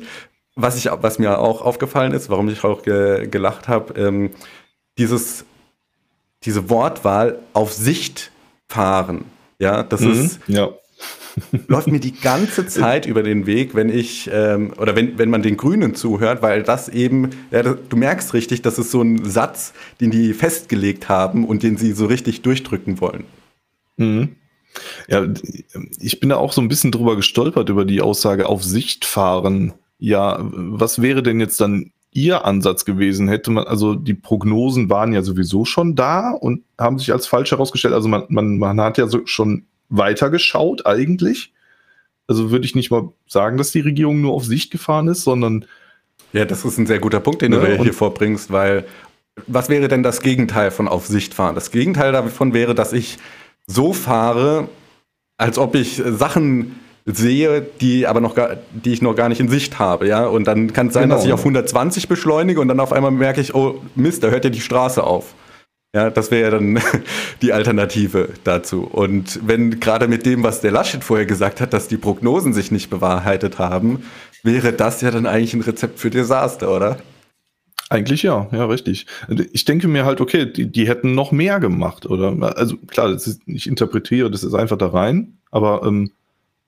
was 0.56 0.78
ich, 0.78 0.90
was 0.90 1.20
mir 1.20 1.40
auch 1.40 1.62
aufgefallen 1.62 2.14
ist, 2.14 2.30
warum 2.30 2.48
ich 2.48 2.64
auch 2.64 2.82
ge, 2.84 3.28
gelacht 3.28 3.68
habe, 3.68 3.94
ähm, 4.00 4.32
dieses 4.98 5.46
diese 6.48 6.70
Wortwahl 6.70 7.40
auf 7.54 7.72
Sicht 7.74 8.32
fahren. 8.68 9.26
Ja, 9.60 9.84
das 9.84 10.02
mhm, 10.02 10.12
ist. 10.12 10.40
Ja. 10.48 10.70
läuft 11.68 11.88
mir 11.88 12.00
die 12.00 12.14
ganze 12.14 12.66
Zeit 12.66 13.06
über 13.06 13.22
den 13.22 13.46
Weg, 13.46 13.76
wenn 13.76 13.90
ich 13.90 14.30
ähm, 14.34 14.74
oder 14.78 14.96
wenn, 14.96 15.20
wenn 15.20 15.30
man 15.30 15.44
den 15.44 15.58
Grünen 15.58 15.94
zuhört, 15.94 16.42
weil 16.42 16.64
das 16.64 16.90
eben, 16.90 17.30
ja, 17.52 17.62
du 17.62 17.96
merkst 17.96 18.34
richtig, 18.34 18.64
das 18.64 18.80
ist 18.80 18.90
so 18.90 19.02
ein 19.02 19.24
Satz, 19.24 19.74
den 20.02 20.10
die 20.10 20.34
festgelegt 20.34 21.10
haben 21.10 21.46
und 21.46 21.62
den 21.62 21.78
sie 21.78 21.92
so 21.92 22.08
richtig 22.08 22.42
durchdrücken 22.42 23.00
wollen. 23.02 23.26
Mhm. 23.98 24.36
Ja, 25.08 25.28
ich 26.00 26.20
bin 26.20 26.30
da 26.30 26.38
auch 26.38 26.54
so 26.54 26.62
ein 26.62 26.68
bisschen 26.68 26.92
drüber 26.92 27.16
gestolpert 27.16 27.70
über 27.70 27.86
die 27.86 28.02
Aussage 28.02 28.48
auf 28.48 28.64
Sicht 28.64 29.06
fahren. 29.06 29.74
Ja, 30.00 30.38
was 30.42 31.02
wäre 31.02 31.24
denn 31.24 31.40
jetzt 31.40 31.60
dann 31.60 31.92
ihr 32.12 32.46
Ansatz 32.46 32.86
gewesen? 32.86 33.28
Hätte 33.28 33.52
man, 33.52 33.66
also 33.66 33.96
die 33.96 34.14
Prognosen 34.14 34.90
waren 34.90 35.14
ja 35.14 35.22
sowieso 35.22 35.66
schon 35.66 35.96
da 35.96 36.32
und 36.32 36.64
haben 36.80 37.00
sich 37.00 37.12
als 37.12 37.28
falsch 37.28 37.52
herausgestellt. 37.52 37.94
Also 37.94 38.08
man, 38.08 38.24
man, 38.30 38.58
man 38.58 38.80
hat 38.82 38.98
ja 38.98 39.08
so 39.08 39.26
schon 39.26 39.66
weitergeschaut 39.90 40.86
eigentlich. 40.86 41.54
Also 42.28 42.52
würde 42.52 42.66
ich 42.66 42.76
nicht 42.76 42.92
mal 42.92 43.10
sagen, 43.28 43.58
dass 43.58 43.72
die 43.72 43.80
Regierung 43.80 44.22
nur 44.22 44.34
auf 44.34 44.46
Sicht 44.46 44.72
gefahren 44.72 45.08
ist, 45.08 45.24
sondern. 45.24 45.66
Ja, 46.34 46.46
das 46.46 46.66
ist 46.66 46.78
ein 46.78 46.88
sehr 46.88 47.00
guter 47.00 47.22
Punkt, 47.22 47.42
den 47.42 47.54
ja, 47.54 47.60
du 47.60 47.84
hier 47.84 47.94
vorbringst, 47.94 48.52
weil 48.52 48.86
was 49.46 49.70
wäre 49.70 49.88
denn 49.88 50.04
das 50.04 50.22
Gegenteil 50.22 50.72
von 50.72 50.88
auf 50.88 51.06
Sicht 51.08 51.34
fahren? 51.34 51.56
Das 51.56 51.72
Gegenteil 51.72 52.12
davon 52.12 52.54
wäre, 52.54 52.74
dass 52.74 52.92
ich 52.92 53.18
so 53.68 53.94
fahre, 53.94 54.68
als 55.38 55.58
ob 55.58 55.76
ich 55.76 56.02
Sachen 56.04 56.76
sehe, 57.08 57.66
die 57.80 58.06
aber 58.06 58.20
noch 58.20 58.36
gar, 58.36 58.58
die 58.72 58.92
ich 58.92 59.02
noch 59.02 59.16
gar 59.16 59.30
nicht 59.30 59.40
in 59.40 59.48
Sicht 59.48 59.80
habe, 59.80 60.08
ja. 60.08 60.26
Und 60.26 60.46
dann 60.46 60.74
kann 60.74 60.88
es 60.88 60.94
sein, 60.94 61.04
genau. 61.04 61.16
dass 61.16 61.26
ich 61.26 61.32
auf 61.32 61.40
120 61.40 62.08
beschleunige 62.08 62.60
und 62.60 62.68
dann 62.68 62.80
auf 62.80 62.92
einmal 62.92 63.12
merke 63.12 63.42
ich, 63.42 63.56
oh 63.56 63.82
Mist, 63.96 64.24
da 64.24 64.28
hört 64.28 64.44
ja 64.44 64.50
die 64.50 64.62
Straße 64.62 65.04
auf. 65.04 65.34
Ja, 65.96 66.10
das 66.10 66.32
wäre 66.32 66.44
ja 66.44 66.52
dann 66.52 66.80
die 67.42 67.54
Alternative 67.54 68.30
dazu. 68.44 68.84
Und 68.84 69.40
wenn 69.48 69.80
gerade 69.80 70.10
mit 70.10 70.26
dem, 70.26 70.44
was 70.44 70.60
der 70.60 70.72
Laschet 70.72 71.04
vorher 71.04 71.26
gesagt 71.26 71.62
hat, 71.62 71.74
dass 71.74 71.88
die 71.88 71.98
Prognosen 71.98 72.54
sich 72.54 72.72
nicht 72.72 72.90
bewahrheitet 72.90 73.58
haben, 73.58 74.04
wäre 74.44 74.74
das 74.74 75.02
ja 75.02 75.10
dann 75.10 75.26
eigentlich 75.26 75.54
ein 75.54 75.62
Rezept 75.62 76.00
für 76.00 76.10
Desaster, 76.10 76.76
oder? 76.76 76.98
Eigentlich 77.90 78.24
ja, 78.24 78.48
ja, 78.52 78.66
richtig. 78.66 79.06
Ich 79.54 79.64
denke 79.64 79.88
mir 79.88 80.04
halt, 80.04 80.20
okay, 80.20 80.46
die, 80.46 80.70
die 80.70 80.90
hätten 80.90 81.16
noch 81.16 81.32
mehr 81.32 81.62
gemacht, 81.62 82.06
oder? 82.06 82.36
Also 82.58 82.76
klar, 82.88 83.10
ist, 83.12 83.40
ich 83.46 83.66
interpretiere 83.66 84.30
das 84.30 84.44
ist 84.44 84.54
einfach 84.54 84.78
da 84.78 84.88
rein, 84.88 85.38
aber 85.52 85.84
ähm, 85.86 86.12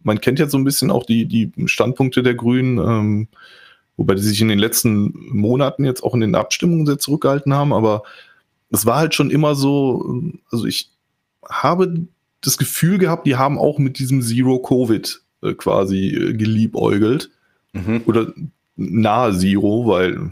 man 0.02 0.22
kennt 0.22 0.40
ja 0.40 0.48
so 0.48 0.58
ein 0.58 0.64
bisschen 0.64 0.92
auch 0.92 1.06
die, 1.06 1.26
die 1.26 1.52
Standpunkte 1.66 2.24
der 2.24 2.36
Grünen, 2.36 2.78
ähm, 2.78 3.28
wobei 3.98 4.16
die 4.16 4.22
sich 4.22 4.42
in 4.42 4.48
den 4.48 4.60
letzten 4.60 5.14
Monaten 5.30 5.84
jetzt 5.86 6.04
auch 6.04 6.14
in 6.14 6.22
den 6.22 6.36
Abstimmungen 6.36 6.86
sehr 6.86 7.00
zurückgehalten 7.00 7.54
haben, 7.54 7.74
aber 7.74 8.04
es 8.72 8.86
war 8.86 8.98
halt 8.98 9.16
schon 9.16 9.32
immer 9.32 9.56
so, 9.56 10.22
also 10.52 10.66
ich 10.66 10.92
habe 11.48 12.08
das 12.42 12.58
Gefühl 12.58 12.98
gehabt, 12.98 13.26
die 13.26 13.36
haben 13.36 13.58
auch 13.58 13.80
mit 13.80 14.00
diesem 14.00 14.22
Zero 14.22 14.60
Covid 14.60 15.22
äh, 15.42 15.54
quasi 15.54 16.08
äh, 16.08 16.34
geliebäugelt. 16.34 17.32
Mhm. 17.74 18.04
Oder 18.06 18.34
nahe 18.76 19.38
Zero, 19.38 19.88
weil 19.88 20.32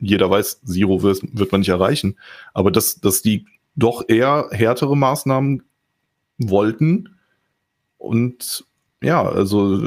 jeder 0.00 0.30
weiß, 0.30 0.62
Zero 0.64 1.02
wird, 1.02 1.22
wird 1.32 1.52
man 1.52 1.60
nicht 1.60 1.70
erreichen. 1.70 2.16
Aber 2.54 2.70
dass, 2.70 3.00
dass 3.00 3.22
die 3.22 3.46
doch 3.74 4.04
eher 4.08 4.48
härtere 4.50 4.96
Maßnahmen 4.96 5.62
wollten, 6.38 7.15
und 8.06 8.64
ja, 9.02 9.22
also 9.22 9.78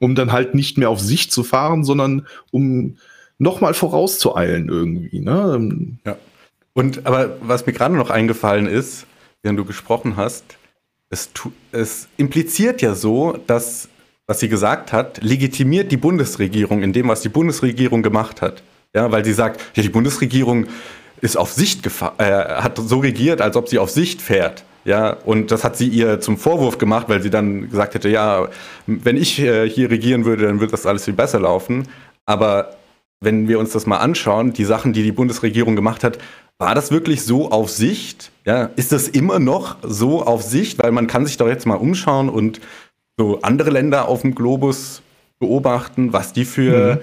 um 0.00 0.14
dann 0.14 0.32
halt 0.32 0.54
nicht 0.54 0.78
mehr 0.78 0.90
auf 0.90 1.00
sich 1.00 1.30
zu 1.30 1.44
fahren, 1.44 1.84
sondern 1.84 2.26
um 2.50 2.96
nochmal 3.38 3.74
vorauszueilen 3.74 4.68
irgendwie. 4.68 5.20
Ne? 5.20 5.98
Ja. 6.04 6.16
Und 6.74 7.06
aber 7.06 7.36
was 7.40 7.66
mir 7.66 7.72
gerade 7.72 7.96
noch 7.96 8.10
eingefallen 8.10 8.66
ist, 8.66 9.06
während 9.42 9.58
du 9.58 9.64
gesprochen 9.64 10.16
hast, 10.16 10.44
es, 11.10 11.30
es 11.72 12.08
impliziert 12.16 12.82
ja 12.82 12.94
so, 12.94 13.38
dass, 13.46 13.88
was 14.26 14.40
sie 14.40 14.48
gesagt 14.48 14.92
hat, 14.92 15.22
legitimiert 15.22 15.90
die 15.90 15.96
Bundesregierung 15.96 16.82
in 16.82 16.92
dem, 16.92 17.08
was 17.08 17.22
die 17.22 17.28
Bundesregierung 17.28 18.02
gemacht 18.02 18.42
hat. 18.42 18.62
Ja, 18.94 19.10
weil 19.10 19.24
sie 19.24 19.32
sagt, 19.32 19.60
ja, 19.76 19.82
die 19.82 19.88
Bundesregierung 19.88 20.66
ist 21.20 21.36
auf 21.36 21.52
Sicht 21.52 21.86
äh, 21.86 22.22
hat 22.22 22.78
so 22.78 22.98
regiert, 22.98 23.40
als 23.40 23.56
ob 23.56 23.68
sie 23.68 23.78
auf 23.78 23.90
Sicht 23.90 24.22
fährt. 24.22 24.64
Ja, 24.88 25.18
und 25.26 25.50
das 25.50 25.64
hat 25.64 25.76
sie 25.76 25.86
ihr 25.86 26.18
zum 26.18 26.38
Vorwurf 26.38 26.78
gemacht, 26.78 27.10
weil 27.10 27.20
sie 27.20 27.28
dann 27.28 27.68
gesagt 27.68 27.94
hätte, 27.94 28.08
ja, 28.08 28.48
wenn 28.86 29.18
ich 29.18 29.38
äh, 29.38 29.68
hier 29.68 29.90
regieren 29.90 30.24
würde, 30.24 30.46
dann 30.46 30.60
würde 30.60 30.70
das 30.70 30.86
alles 30.86 31.04
viel 31.04 31.12
besser 31.12 31.40
laufen. 31.40 31.86
Aber 32.24 32.74
wenn 33.20 33.48
wir 33.48 33.58
uns 33.58 33.72
das 33.72 33.84
mal 33.84 33.98
anschauen, 33.98 34.54
die 34.54 34.64
Sachen, 34.64 34.94
die 34.94 35.02
die 35.02 35.12
Bundesregierung 35.12 35.76
gemacht 35.76 36.04
hat, 36.04 36.16
war 36.56 36.74
das 36.74 36.90
wirklich 36.90 37.22
so 37.22 37.50
auf 37.50 37.68
Sicht? 37.68 38.32
Ja, 38.46 38.70
ist 38.76 38.90
das 38.90 39.08
immer 39.08 39.38
noch 39.38 39.76
so 39.82 40.22
auf 40.22 40.42
Sicht? 40.42 40.82
Weil 40.82 40.90
man 40.92 41.06
kann 41.06 41.26
sich 41.26 41.36
doch 41.36 41.48
jetzt 41.48 41.66
mal 41.66 41.74
umschauen 41.74 42.30
und 42.30 42.58
so 43.18 43.42
andere 43.42 43.68
Länder 43.68 44.08
auf 44.08 44.22
dem 44.22 44.34
Globus 44.34 45.02
beobachten, 45.38 46.14
was 46.14 46.32
die 46.32 46.46
für 46.46 47.02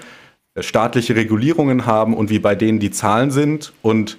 mhm. 0.56 0.60
staatliche 0.60 1.14
Regulierungen 1.14 1.86
haben 1.86 2.14
und 2.14 2.30
wie 2.30 2.40
bei 2.40 2.56
denen 2.56 2.80
die 2.80 2.90
Zahlen 2.90 3.30
sind. 3.30 3.72
Und 3.80 4.16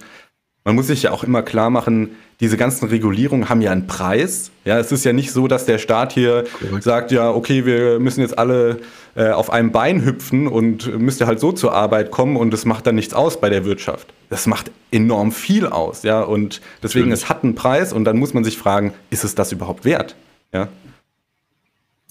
man 0.64 0.74
muss 0.74 0.86
sich 0.86 1.02
ja 1.02 1.10
auch 1.10 1.22
immer 1.22 1.42
klar 1.42 1.68
machen, 1.68 2.16
diese 2.40 2.56
ganzen 2.56 2.88
Regulierungen 2.88 3.48
haben 3.48 3.60
ja 3.60 3.72
einen 3.72 3.88
Preis. 3.88 4.52
Ja, 4.64 4.78
es 4.78 4.92
ist 4.92 5.04
ja 5.04 5.12
nicht 5.12 5.32
so, 5.32 5.48
dass 5.48 5.66
der 5.66 5.78
Staat 5.78 6.12
hier 6.12 6.44
Correct. 6.60 6.82
sagt, 6.84 7.10
ja, 7.10 7.30
okay, 7.30 7.66
wir 7.66 7.98
müssen 7.98 8.20
jetzt 8.20 8.38
alle 8.38 8.78
äh, 9.16 9.30
auf 9.30 9.50
einem 9.50 9.72
Bein 9.72 10.04
hüpfen 10.04 10.46
und 10.46 10.98
müsst 10.98 11.20
ihr 11.20 11.26
halt 11.26 11.40
so 11.40 11.50
zur 11.50 11.72
Arbeit 11.72 12.12
kommen 12.12 12.36
und 12.36 12.54
es 12.54 12.64
macht 12.64 12.86
dann 12.86 12.94
nichts 12.94 13.12
aus 13.12 13.40
bei 13.40 13.50
der 13.50 13.64
Wirtschaft. 13.64 14.12
Das 14.30 14.46
macht 14.46 14.70
enorm 14.92 15.32
viel 15.32 15.66
aus, 15.66 16.04
ja, 16.04 16.20
und 16.20 16.60
deswegen, 16.82 17.08
Natürlich. 17.08 17.24
es 17.24 17.28
hat 17.28 17.42
einen 17.42 17.56
Preis 17.56 17.92
und 17.92 18.04
dann 18.04 18.18
muss 18.18 18.34
man 18.34 18.44
sich 18.44 18.56
fragen, 18.56 18.94
ist 19.10 19.24
es 19.24 19.34
das 19.34 19.50
überhaupt 19.50 19.84
wert? 19.84 20.14
Ja. 20.52 20.68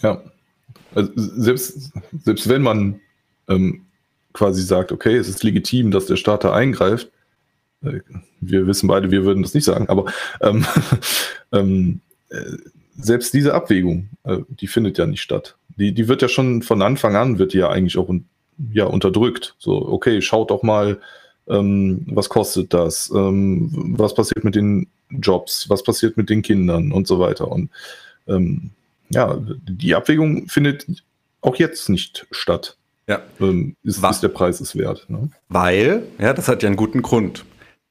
Ja. 0.01 0.21
Also 0.93 1.11
selbst, 1.15 1.91
selbst 2.23 2.49
wenn 2.49 2.61
man 2.61 2.99
ähm, 3.47 3.85
quasi 4.33 4.61
sagt, 4.61 4.91
okay, 4.91 5.15
es 5.15 5.29
ist 5.29 5.43
legitim, 5.43 5.91
dass 5.91 6.05
der 6.05 6.17
Staat 6.17 6.43
da 6.43 6.53
eingreift, 6.53 7.09
wir 7.81 8.67
wissen 8.67 8.87
beide, 8.87 9.11
wir 9.11 9.23
würden 9.23 9.43
das 9.43 9.53
nicht 9.53 9.65
sagen, 9.65 9.87
aber 9.89 10.05
ähm, 10.41 10.65
ähm, 11.51 12.01
äh, 12.29 12.57
selbst 12.97 13.33
diese 13.33 13.53
Abwägung, 13.53 14.09
äh, 14.23 14.39
die 14.49 14.67
findet 14.67 14.97
ja 14.97 15.05
nicht 15.05 15.21
statt. 15.21 15.55
Die, 15.77 15.93
die 15.93 16.07
wird 16.07 16.21
ja 16.21 16.27
schon 16.27 16.63
von 16.63 16.81
Anfang 16.81 17.15
an, 17.15 17.37
wird 17.37 17.53
die 17.53 17.59
ja 17.59 17.69
eigentlich 17.69 17.97
auch 17.97 18.11
ja, 18.71 18.85
unterdrückt. 18.85 19.55
So, 19.59 19.87
okay, 19.87 20.21
schaut 20.21 20.49
doch 20.49 20.63
mal, 20.63 20.99
ähm, 21.47 22.05
was 22.07 22.29
kostet 22.29 22.73
das, 22.73 23.11
ähm, 23.15 23.69
was 23.97 24.15
passiert 24.15 24.43
mit 24.43 24.55
den 24.55 24.87
Jobs, 25.09 25.69
was 25.69 25.83
passiert 25.83 26.17
mit 26.17 26.29
den 26.29 26.41
Kindern 26.41 26.91
und 26.91 27.07
so 27.07 27.19
weiter. 27.19 27.49
Und 27.49 27.69
ähm, 28.27 28.71
ja, 29.09 29.37
die 29.67 29.95
Abwägung 29.95 30.47
findet 30.47 30.85
auch 31.41 31.55
jetzt 31.55 31.89
nicht 31.89 32.27
statt. 32.31 32.77
Ja. 33.07 33.21
Ähm, 33.39 33.75
ist, 33.83 34.03
ist, 34.03 34.23
der 34.23 34.27
Preis 34.27 34.59
es 34.59 34.75
wert. 34.75 35.05
Ne? 35.07 35.29
Weil, 35.47 36.03
ja, 36.19 36.33
das 36.33 36.49
hat 36.49 36.63
ja 36.63 36.67
einen 36.67 36.75
guten 36.75 37.01
Grund 37.01 37.45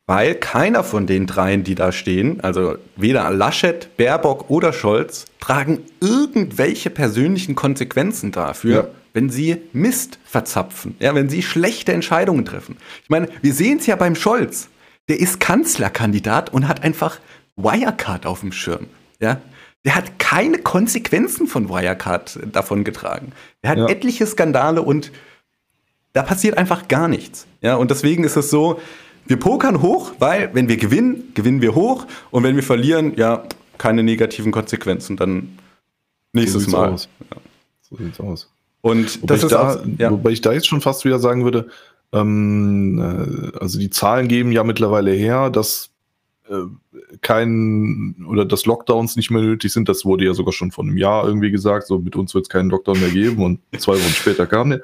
weil 0.07 0.37
keiner 0.37 0.85
von 0.85 1.07
den 1.07 1.27
dreien, 1.27 1.65
die 1.65 1.75
da 1.75 1.91
stehen, 1.91 2.41
also 2.41 2.77
weder 2.95 3.29
Laschet, 3.31 3.97
Baerbock 3.97 4.49
oder 4.49 4.73
Scholz, 4.73 5.25
tragen 5.41 5.81
irgendwelche 6.01 6.91
persönlichen 6.91 7.57
Konsequenzen 7.57 8.31
dafür, 8.31 8.75
ja. 8.75 8.89
wenn 9.15 9.31
sie 9.31 9.63
Mist 9.73 10.19
verzapfen, 10.25 10.95
ja, 11.01 11.15
wenn 11.15 11.29
sie 11.29 11.43
schlechte 11.43 11.93
Entscheidungen 11.93 12.45
treffen. 12.45 12.77
Ich 13.03 13.11
meine, 13.11 13.29
wir 13.43 13.53
sehen 13.53 13.79
es 13.79 13.87
ja 13.87 13.97
beim 13.97 14.15
Scholz. 14.15 14.69
Der 15.09 15.19
ist 15.21 15.41
Kanzlerkandidat 15.41 16.53
und 16.53 16.69
hat 16.69 16.83
einfach 16.83 17.19
Wirecard 17.57 18.27
auf 18.27 18.41
dem 18.41 18.53
Schirm. 18.53 18.87
Ja? 19.21 19.41
Der 19.85 19.95
hat 19.95 20.19
keine 20.19 20.59
Konsequenzen 20.59 21.47
von 21.47 21.69
Wirecard 21.69 22.41
davon 22.53 22.85
getragen. 22.85 23.33
Er 23.63 23.71
hat 23.71 23.79
ja. 23.79 23.89
etliche 23.89 24.27
Skandale 24.27 24.83
und 24.83 25.13
da 26.13 26.23
passiert 26.23 26.59
einfach 26.59 26.89
gar 26.89 27.09
nichts. 27.09 27.47
Ja, 27.61 27.75
und 27.77 27.91
deswegen 27.91 28.25
ist 28.25 28.37
es 28.37 28.51
so, 28.51 28.81
wir 29.27 29.39
pokern 29.39 29.83
hoch, 29.83 30.13
weil 30.19 30.51
wenn 30.55 30.69
wir 30.69 30.77
gewinnen, 30.77 31.33
gewinnen 31.35 31.63
wir 31.63 31.75
hoch 31.75 32.07
und 32.31 32.43
wenn 32.43 32.57
wir 32.57 32.63
verlieren, 32.63 33.15
ja, 33.17 33.45
keine 33.79 34.03
negativen 34.03 34.53
Konsequenzen. 34.53 35.17
Dann 35.17 35.59
nächstes 36.33 36.65
so 36.65 36.71
Mal. 36.71 36.93
Aus. 36.93 37.09
Ja. 37.31 37.37
So 37.83 37.97
sieht's 37.97 38.21
aus. 38.21 38.51
Und 38.81 39.23
wobei 39.23 39.35
ist 39.35 39.51
da, 39.51 39.83
ja. 39.99 40.11
wobei 40.11 40.31
ich 40.31 40.41
da 40.41 40.53
jetzt 40.53 40.69
schon 40.69 40.81
fast 40.81 41.05
wieder 41.05 41.19
sagen 41.19 41.45
würde, 41.45 41.69
ähm, 42.13 42.99
äh, 42.99 43.59
also 43.59 43.79
die 43.79 43.91
Zahlen 43.91 44.29
geben 44.29 44.53
ja 44.53 44.65
mittlerweile 44.65 45.11
her, 45.11 45.51
dass 45.51 45.91
äh, 46.49 46.55
kein 47.21 48.15
oder 48.29 48.45
dass 48.45 48.67
Lockdowns 48.67 49.17
nicht 49.17 49.31
mehr 49.31 49.43
nötig 49.43 49.73
sind. 49.73 49.89
Das 49.89 50.05
wurde 50.05 50.25
ja 50.25 50.35
sogar 50.35 50.53
schon 50.53 50.71
vor 50.71 50.85
einem 50.85 50.97
Jahr 50.97 51.27
irgendwie 51.27 51.51
gesagt. 51.51 51.87
So 51.87 51.99
mit 51.99 52.17
uns 52.17 52.35
wird 52.35 52.45
es 52.45 52.49
keinen 52.49 52.71
Lockdown 52.71 53.01
mehr 53.01 53.11
geben 53.11 53.43
und 53.43 53.61
zwei 53.79 53.95
Wochen 53.95 54.13
später 54.13 54.47
kam 54.47 54.71
der. 54.71 54.83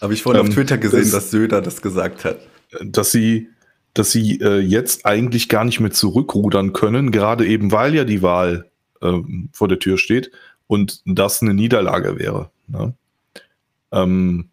Habe 0.00 0.14
ich 0.14 0.22
vorhin 0.22 0.40
ähm, 0.42 0.48
auf 0.48 0.54
Twitter 0.54 0.78
gesehen, 0.78 1.00
das, 1.00 1.10
dass 1.10 1.30
Söder 1.30 1.60
das 1.62 1.82
gesagt 1.82 2.24
hat. 2.24 2.38
Dass 2.82 3.12
sie, 3.12 3.48
dass 3.94 4.12
sie 4.12 4.40
äh, 4.40 4.58
jetzt 4.58 5.04
eigentlich 5.04 5.48
gar 5.48 5.64
nicht 5.64 5.80
mehr 5.80 5.90
zurückrudern 5.90 6.72
können, 6.72 7.10
gerade 7.10 7.46
eben 7.46 7.72
weil 7.72 7.94
ja 7.94 8.04
die 8.04 8.22
Wahl 8.22 8.70
ähm, 9.02 9.50
vor 9.52 9.68
der 9.68 9.78
Tür 9.78 9.98
steht 9.98 10.30
und 10.66 11.02
das 11.04 11.42
eine 11.42 11.54
Niederlage 11.54 12.18
wäre. 12.18 12.50
Ne? 12.68 12.94
Ähm, 13.92 14.48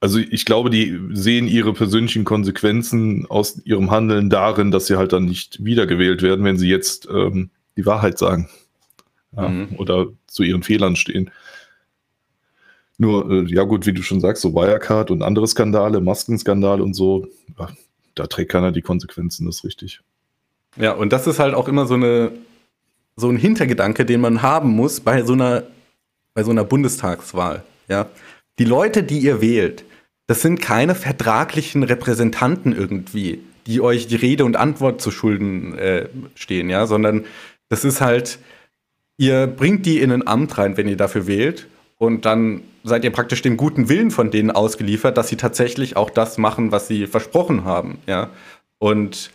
also 0.00 0.18
ich 0.18 0.44
glaube, 0.44 0.70
die 0.70 0.98
sehen 1.12 1.48
ihre 1.48 1.72
persönlichen 1.72 2.24
Konsequenzen 2.24 3.26
aus 3.28 3.60
ihrem 3.64 3.90
Handeln 3.90 4.30
darin, 4.30 4.70
dass 4.70 4.86
sie 4.86 4.96
halt 4.96 5.12
dann 5.12 5.24
nicht 5.24 5.64
wiedergewählt 5.64 6.22
werden, 6.22 6.44
wenn 6.44 6.58
sie 6.58 6.68
jetzt 6.68 7.08
ähm, 7.10 7.50
die 7.76 7.86
Wahrheit 7.86 8.18
sagen 8.18 8.48
ja, 9.36 9.48
mhm. 9.48 9.74
oder 9.76 10.06
zu 10.26 10.42
ihren 10.42 10.62
Fehlern 10.62 10.94
stehen. 10.94 11.30
Nur, 12.96 13.30
äh, 13.30 13.44
ja 13.46 13.62
gut, 13.62 13.86
wie 13.86 13.92
du 13.92 14.02
schon 14.02 14.20
sagst, 14.20 14.42
so 14.42 14.54
Wirecard 14.54 15.10
und 15.10 15.22
andere 15.22 15.46
Skandale, 15.46 16.00
Maskenskandal 16.00 16.80
und 16.80 16.94
so, 16.94 17.26
ja, 17.58 17.68
da 18.18 18.26
trägt 18.26 18.52
keiner 18.52 18.72
die 18.72 18.82
Konsequenzen, 18.82 19.46
das 19.46 19.56
ist 19.56 19.64
richtig. 19.64 20.00
Ja, 20.76 20.92
und 20.92 21.12
das 21.12 21.26
ist 21.26 21.38
halt 21.38 21.54
auch 21.54 21.68
immer 21.68 21.86
so 21.86 21.94
eine 21.94 22.32
so 23.16 23.28
ein 23.28 23.36
Hintergedanke, 23.36 24.04
den 24.04 24.20
man 24.20 24.42
haben 24.42 24.70
muss 24.70 25.00
bei 25.00 25.22
so 25.22 25.32
einer 25.32 25.64
bei 26.34 26.44
so 26.44 26.50
einer 26.50 26.64
Bundestagswahl. 26.64 27.64
Ja, 27.88 28.08
die 28.58 28.64
Leute, 28.64 29.02
die 29.02 29.18
ihr 29.18 29.40
wählt, 29.40 29.84
das 30.26 30.42
sind 30.42 30.60
keine 30.60 30.94
vertraglichen 30.94 31.82
Repräsentanten 31.82 32.72
irgendwie, 32.72 33.40
die 33.66 33.80
euch 33.80 34.06
die 34.06 34.16
Rede 34.16 34.44
und 34.44 34.56
Antwort 34.56 35.00
zu 35.00 35.10
Schulden 35.10 35.76
äh, 35.76 36.08
stehen, 36.34 36.70
ja, 36.70 36.86
sondern 36.86 37.24
das 37.68 37.84
ist 37.84 38.00
halt, 38.00 38.38
ihr 39.16 39.46
bringt 39.46 39.86
die 39.86 40.00
in 40.00 40.12
ein 40.12 40.26
Amt 40.26 40.58
rein, 40.58 40.76
wenn 40.76 40.88
ihr 40.88 40.96
dafür 40.96 41.26
wählt, 41.26 41.66
und 41.98 42.24
dann 42.24 42.62
seid 42.84 43.04
ihr 43.04 43.10
praktisch 43.10 43.42
dem 43.42 43.56
guten 43.56 43.88
Willen 43.88 44.10
von 44.10 44.30
denen 44.30 44.50
ausgeliefert, 44.50 45.16
dass 45.16 45.28
sie 45.28 45.36
tatsächlich 45.36 45.96
auch 45.96 46.10
das 46.10 46.38
machen, 46.38 46.72
was 46.72 46.88
sie 46.88 47.06
versprochen 47.06 47.64
haben, 47.64 47.98
ja. 48.06 48.30
Und 48.78 49.30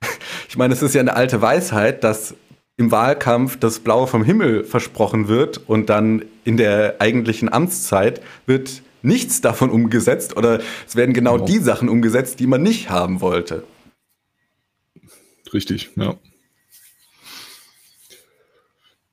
ich 0.48 0.56
meine, 0.56 0.74
es 0.74 0.82
ist 0.82 0.94
ja 0.94 1.00
eine 1.00 1.14
alte 1.14 1.40
Weisheit, 1.40 2.02
dass 2.04 2.34
im 2.78 2.90
Wahlkampf 2.90 3.58
das 3.58 3.80
Blaue 3.80 4.06
vom 4.06 4.22
Himmel 4.22 4.64
versprochen 4.64 5.28
wird 5.28 5.58
und 5.68 5.88
dann 5.88 6.24
in 6.44 6.56
der 6.56 6.96
eigentlichen 6.98 7.50
Amtszeit 7.50 8.20
wird 8.44 8.82
nichts 9.02 9.40
davon 9.40 9.70
umgesetzt 9.70 10.36
oder 10.36 10.60
es 10.86 10.96
werden 10.96 11.14
genau, 11.14 11.34
genau. 11.34 11.46
die 11.46 11.58
Sachen 11.58 11.88
umgesetzt, 11.88 12.40
die 12.40 12.46
man 12.46 12.62
nicht 12.62 12.90
haben 12.90 13.20
wollte. 13.20 13.64
Richtig, 15.54 15.90
ja. 15.96 16.16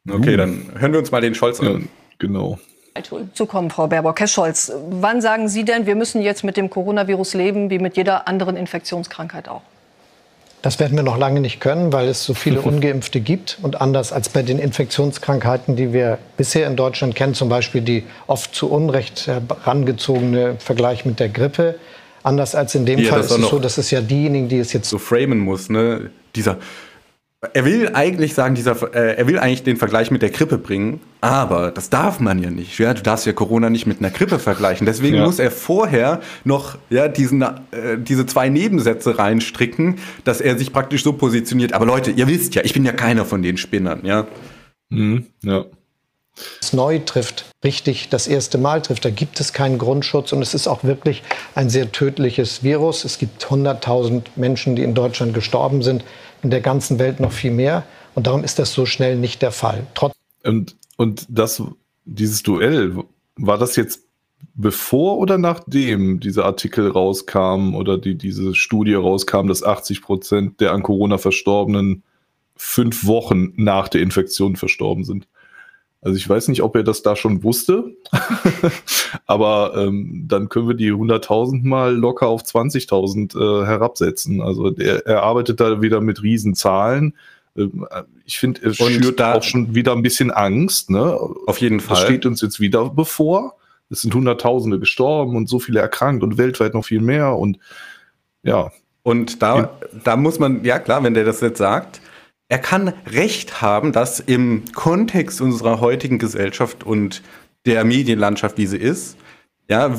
Okay, 0.09 0.35
dann 0.35 0.71
hören 0.77 0.91
wir 0.91 0.99
uns 0.99 1.11
mal 1.11 1.21
den 1.21 1.35
Scholz 1.35 1.61
an. 1.61 1.81
Ja, 1.81 1.87
genau. 2.17 2.59
Zukommen, 3.33 3.71
Frau 3.71 3.87
Baerbock. 3.87 4.19
Herr 4.19 4.27
Scholz, 4.27 4.71
wann 4.89 5.19
sagen 5.21 5.49
Sie 5.49 5.65
denn, 5.65 5.87
wir 5.87 5.95
müssen 5.95 6.21
jetzt 6.21 6.43
mit 6.43 6.57
dem 6.57 6.69
Coronavirus 6.69 7.33
leben, 7.33 7.69
wie 7.71 7.79
mit 7.79 7.97
jeder 7.97 8.27
anderen 8.27 8.55
Infektionskrankheit 8.55 9.49
auch? 9.49 9.61
Das 10.61 10.79
werden 10.79 10.95
wir 10.95 11.03
noch 11.03 11.17
lange 11.17 11.41
nicht 11.41 11.59
können, 11.59 11.91
weil 11.91 12.07
es 12.07 12.23
so 12.23 12.33
viele 12.33 12.61
Ungeimpfte 12.63 13.19
gibt. 13.19 13.57
Und 13.61 13.81
anders 13.81 14.13
als 14.13 14.29
bei 14.29 14.43
den 14.43 14.59
Infektionskrankheiten, 14.59 15.75
die 15.75 15.91
wir 15.91 16.19
bisher 16.37 16.67
in 16.67 16.75
Deutschland 16.75 17.15
kennen, 17.15 17.33
zum 17.33 17.49
Beispiel 17.49 17.81
die 17.81 18.03
oft 18.27 18.53
zu 18.53 18.71
Unrecht 18.71 19.27
herangezogene 19.27 20.55
Vergleich 20.59 21.03
mit 21.03 21.19
der 21.19 21.29
Grippe, 21.29 21.75
anders 22.21 22.53
als 22.53 22.75
in 22.75 22.85
dem 22.85 22.99
ja, 22.99 23.09
Fall 23.09 23.21
ist 23.21 23.31
es 23.31 23.49
so, 23.49 23.59
dass 23.59 23.77
es 23.77 23.91
ja 23.91 24.01
diejenigen, 24.01 24.47
die 24.47 24.59
es 24.59 24.71
jetzt 24.71 24.87
so 24.89 24.99
framen 24.99 25.39
muss, 25.39 25.69
ne? 25.69 26.11
Dieser 26.35 26.57
er 27.53 27.65
will 27.65 27.89
eigentlich 27.93 28.33
sagen, 28.33 28.55
dieser, 28.55 28.93
äh, 28.93 29.17
er 29.17 29.27
will 29.27 29.37
eigentlich 29.37 29.63
den 29.63 29.77
Vergleich 29.77 30.11
mit 30.11 30.21
der 30.21 30.29
Grippe 30.29 30.57
bringen, 30.57 31.01
aber 31.19 31.71
das 31.71 31.89
darf 31.89 32.19
man 32.19 32.41
ja 32.41 32.49
nicht. 32.49 32.79
Ja? 32.79 32.93
Du 32.93 33.01
darfst 33.01 33.25
ja 33.25 33.33
Corona 33.33 33.69
nicht 33.69 33.85
mit 33.85 33.99
einer 33.99 34.11
Grippe 34.11 34.39
vergleichen. 34.39 34.85
Deswegen 34.85 35.17
ja. 35.17 35.25
muss 35.25 35.39
er 35.39 35.51
vorher 35.51 36.21
noch 36.43 36.77
ja, 36.89 37.07
diesen, 37.07 37.41
äh, 37.41 37.51
diese 37.97 38.25
zwei 38.25 38.49
Nebensätze 38.49 39.17
reinstricken, 39.17 39.99
dass 40.23 40.41
er 40.41 40.57
sich 40.57 40.71
praktisch 40.71 41.03
so 41.03 41.13
positioniert. 41.13 41.73
Aber 41.73 41.85
Leute, 41.85 42.11
ihr 42.11 42.27
wisst 42.27 42.55
ja, 42.55 42.63
ich 42.63 42.73
bin 42.73 42.85
ja 42.85 42.93
keiner 42.93 43.25
von 43.25 43.41
den 43.41 43.57
Spinnern. 43.57 44.01
Ja. 44.03 44.27
Mhm, 44.89 45.25
ja. 45.43 45.65
Es 46.61 46.73
neu 46.73 46.99
trifft, 46.99 47.45
richtig 47.63 48.09
das 48.09 48.27
erste 48.27 48.57
Mal 48.57 48.81
trifft, 48.81 49.05
da 49.05 49.11
gibt 49.11 49.39
es 49.39 49.53
keinen 49.53 49.77
Grundschutz 49.77 50.33
und 50.33 50.41
es 50.41 50.55
ist 50.55 50.67
auch 50.67 50.83
wirklich 50.83 51.21
ein 51.53 51.69
sehr 51.69 51.91
tödliches 51.91 52.63
Virus. 52.63 53.05
Es 53.05 53.19
gibt 53.19 53.45
100.000 53.45 54.23
Menschen, 54.35 54.75
die 54.75 54.81
in 54.81 54.95
Deutschland 54.95 55.35
gestorben 55.35 55.83
sind 55.83 56.03
in 56.43 56.49
der 56.49 56.61
ganzen 56.61 56.99
Welt 56.99 57.19
noch 57.19 57.31
viel 57.31 57.51
mehr. 57.51 57.83
Und 58.15 58.27
darum 58.27 58.43
ist 58.43 58.59
das 58.59 58.73
so 58.73 58.85
schnell 58.85 59.17
nicht 59.17 59.41
der 59.41 59.51
Fall. 59.51 59.87
Trotz 59.95 60.13
und, 60.43 60.75
und 60.97 61.25
das, 61.29 61.63
dieses 62.05 62.43
Duell, 62.43 63.03
war 63.35 63.57
das 63.57 63.75
jetzt 63.75 64.01
bevor 64.55 65.17
oder 65.17 65.37
nachdem 65.37 66.19
dieser 66.19 66.45
Artikel 66.45 66.89
rauskam 66.89 67.75
oder 67.75 67.97
die, 67.97 68.15
diese 68.15 68.53
Studie 68.53 68.93
rauskam, 68.93 69.47
dass 69.47 69.63
80 69.63 70.01
Prozent 70.01 70.59
der 70.59 70.73
an 70.73 70.83
Corona 70.83 71.17
Verstorbenen 71.17 72.03
fünf 72.55 73.05
Wochen 73.05 73.53
nach 73.55 73.87
der 73.87 74.01
Infektion 74.01 74.55
verstorben 74.55 75.05
sind? 75.05 75.27
Also 76.03 76.17
ich 76.17 76.27
weiß 76.27 76.49
nicht, 76.49 76.61
ob 76.61 76.75
er 76.75 76.83
das 76.83 77.01
da 77.01 77.15
schon 77.15 77.43
wusste, 77.43 77.95
aber 79.25 79.73
ähm, 79.77 80.25
dann 80.27 80.49
können 80.49 80.67
wir 80.67 80.75
die 80.75 80.91
100.000 80.91 81.65
mal 81.65 81.95
locker 81.95 82.27
auf 82.27 82.43
20.000 82.43 83.35
äh, 83.35 83.65
herabsetzen. 83.65 84.41
Also 84.41 84.69
der, 84.69 85.05
er 85.07 85.23
arbeitet 85.23 85.61
da 85.61 85.81
wieder 85.81 86.01
mit 86.01 86.21
Riesenzahlen. 86.21 87.15
Ähm, 87.57 87.87
ich 88.25 88.37
finde, 88.37 88.63
er 88.63 88.73
schürt 88.73 89.19
da 89.19 89.35
auch 89.35 89.43
schon 89.43 89.75
wieder 89.75 89.93
ein 89.93 90.01
bisschen 90.01 90.29
Angst. 90.31 90.89
Ne? 90.89 91.17
Auf 91.47 91.59
jeden 91.59 91.79
Fall. 91.79 91.95
Das 91.95 92.03
steht 92.03 92.25
uns 92.25 92.41
jetzt 92.41 92.59
wieder 92.59 92.89
bevor. 92.89 93.55
Es 93.89 94.01
sind 94.01 94.13
Hunderttausende 94.13 94.79
gestorben 94.79 95.35
und 95.37 95.47
so 95.47 95.59
viele 95.59 95.79
erkrankt 95.79 96.23
und 96.23 96.37
weltweit 96.37 96.73
noch 96.73 96.83
viel 96.83 97.01
mehr. 97.01 97.37
Und 97.37 97.59
ja. 98.43 98.71
Und 99.03 99.41
da, 99.41 99.77
da 100.03 100.15
muss 100.15 100.39
man, 100.39 100.63
ja 100.63 100.79
klar, 100.79 101.03
wenn 101.03 101.13
der 101.13 101.25
das 101.25 101.41
jetzt 101.41 101.57
sagt, 101.57 102.01
er 102.53 102.59
kann 102.59 102.93
recht 103.07 103.63
haben, 103.63 103.93
dass 103.93 104.19
im 104.19 104.63
Kontext 104.75 105.41
unserer 105.41 105.81
heutigen 105.81 106.19
Gesellschaft 106.19 106.83
und 106.83 107.23
der 107.65 107.83
Medienlandschaft, 107.83 108.59
wie 108.59 108.67
sie 108.67 108.77
ist, 108.77 109.17
ja, 109.67 109.97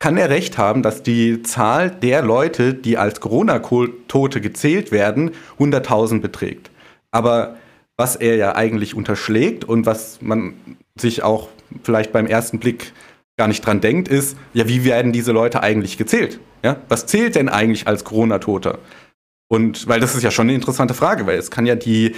kann 0.00 0.16
er 0.16 0.28
recht 0.28 0.58
haben, 0.58 0.82
dass 0.82 1.04
die 1.04 1.44
Zahl 1.44 1.92
der 1.92 2.22
Leute, 2.22 2.74
die 2.74 2.98
als 2.98 3.20
Corona-Tote 3.20 4.40
gezählt 4.40 4.90
werden, 4.90 5.30
100.000 5.60 6.20
beträgt. 6.20 6.72
Aber 7.12 7.58
was 7.96 8.16
er 8.16 8.34
ja 8.34 8.56
eigentlich 8.56 8.96
unterschlägt 8.96 9.64
und 9.64 9.86
was 9.86 10.20
man 10.20 10.54
sich 10.98 11.22
auch 11.22 11.48
vielleicht 11.84 12.10
beim 12.10 12.26
ersten 12.26 12.58
Blick 12.58 12.92
gar 13.36 13.46
nicht 13.46 13.64
dran 13.64 13.80
denkt, 13.80 14.08
ist, 14.08 14.36
ja, 14.52 14.66
wie 14.66 14.84
werden 14.84 15.12
diese 15.12 15.30
Leute 15.30 15.62
eigentlich 15.62 15.96
gezählt? 15.96 16.40
Ja? 16.64 16.78
Was 16.88 17.06
zählt 17.06 17.36
denn 17.36 17.48
eigentlich 17.48 17.86
als 17.86 18.02
Corona-Toter? 18.02 18.80
Und 19.54 19.88
weil 19.88 20.00
das 20.00 20.14
ist 20.14 20.22
ja 20.22 20.30
schon 20.30 20.46
eine 20.46 20.54
interessante 20.54 20.94
Frage, 20.94 21.26
weil 21.26 21.38
es 21.38 21.50
kann 21.50 21.66
ja 21.66 21.74
die, 21.74 22.14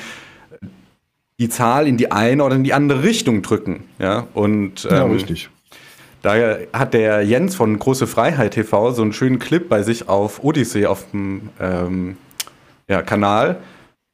die 1.39 1.49
Zahl 1.49 1.87
in 1.87 1.97
die 1.97 2.11
eine 2.11 2.43
oder 2.43 2.57
in 2.57 2.65
die 2.65 2.73
andere 2.73 3.03
Richtung 3.03 3.43
drücken. 3.43 3.85
Ja, 3.99 4.27
und 4.35 4.87
ähm, 4.91 4.97
ja, 4.97 5.05
richtig. 5.05 5.51
Da 6.23 6.35
hat 6.73 6.95
der 6.95 7.23
Jens 7.23 7.55
von 7.55 7.79
Große 7.79 8.07
Freiheit 8.07 8.55
TV 8.55 8.91
so 8.91 9.03
einen 9.03 9.13
schönen 9.13 9.39
Clip 9.39 9.69
bei 9.69 9.83
sich 9.83 10.09
auf 10.09 10.43
Odyssey 10.43 10.87
auf 10.87 11.09
dem 11.13 11.51
ähm, 11.61 12.17
ja, 12.89 13.03
Kanal, 13.03 13.59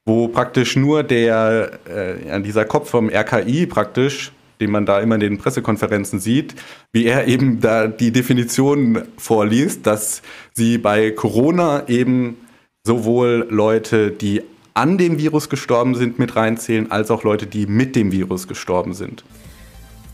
wo 0.05 0.29
praktisch 0.29 0.77
nur 0.77 1.05
der, 1.05 1.79
äh, 1.87 2.41
dieser 2.43 2.65
Kopf 2.65 2.91
vom 2.91 3.09
RKI 3.09 3.67
praktisch, 3.67 4.33
den 4.61 4.71
man 4.71 4.85
da 4.85 5.01
immer 5.01 5.15
in 5.15 5.21
den 5.21 5.39
Pressekonferenzen 5.39 6.21
sieht, 6.21 6.55
wie 6.93 7.07
er 7.07 7.29
eben 7.29 7.61
da 7.61 7.87
die 7.87 8.13
Definition 8.13 9.03
vorliest, 9.17 9.87
dass 9.87 10.23
sie 10.53 10.79
bei 10.79 11.13
Corona 11.13 11.89
eben 11.89 12.37
sowohl 12.85 13.47
Leute, 13.49 14.11
die 14.11 14.43
an 14.75 14.99
dem 14.99 15.17
Virus 15.19 15.49
gestorben 15.49 15.95
sind, 15.95 16.19
mit 16.19 16.35
reinzählen, 16.35 16.91
als 16.91 17.13
auch 17.13 17.23
Leute, 17.23 17.47
die 17.47 17.67
mit 17.67 17.95
dem 17.95 18.11
Virus 18.11 18.49
gestorben 18.49 18.93
sind. 18.93 19.23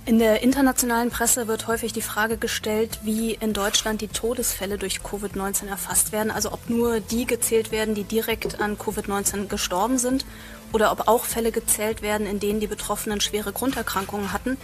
In 0.04 0.18
der 0.18 0.42
internationalen 0.42 1.10
Presse 1.10 1.48
wird 1.48 1.66
häufig 1.66 1.94
die 1.94 2.02
Frage 2.02 2.36
gestellt, 2.36 3.00
wie 3.04 3.34
in 3.34 3.54
Deutschland 3.54 4.00
die 4.02 4.08
Todesfälle 4.08 4.76
durch 4.76 5.00
Covid-19 5.00 5.68
erfasst 5.68 6.12
werden. 6.12 6.30
Also 6.30 6.52
ob 6.52 6.68
nur 6.68 7.00
die 7.00 7.26
gezählt 7.26 7.72
werden, 7.72 7.94
die 7.94 8.04
direkt 8.04 8.60
an 8.60 8.76
Covid-19 8.76 9.48
gestorben 9.48 9.98
sind 9.98 10.26
oder 10.72 10.92
ob 10.92 11.08
auch 11.08 11.24
Fälle 11.24 11.52
gezählt 11.52 12.02
werden, 12.02 12.26
in 12.26 12.40
denen 12.40 12.60
die 12.60 12.66
Betroffenen 12.66 13.20
schwere 13.20 13.52
Grunderkrankungen 13.52 14.32
hatten 14.32 14.58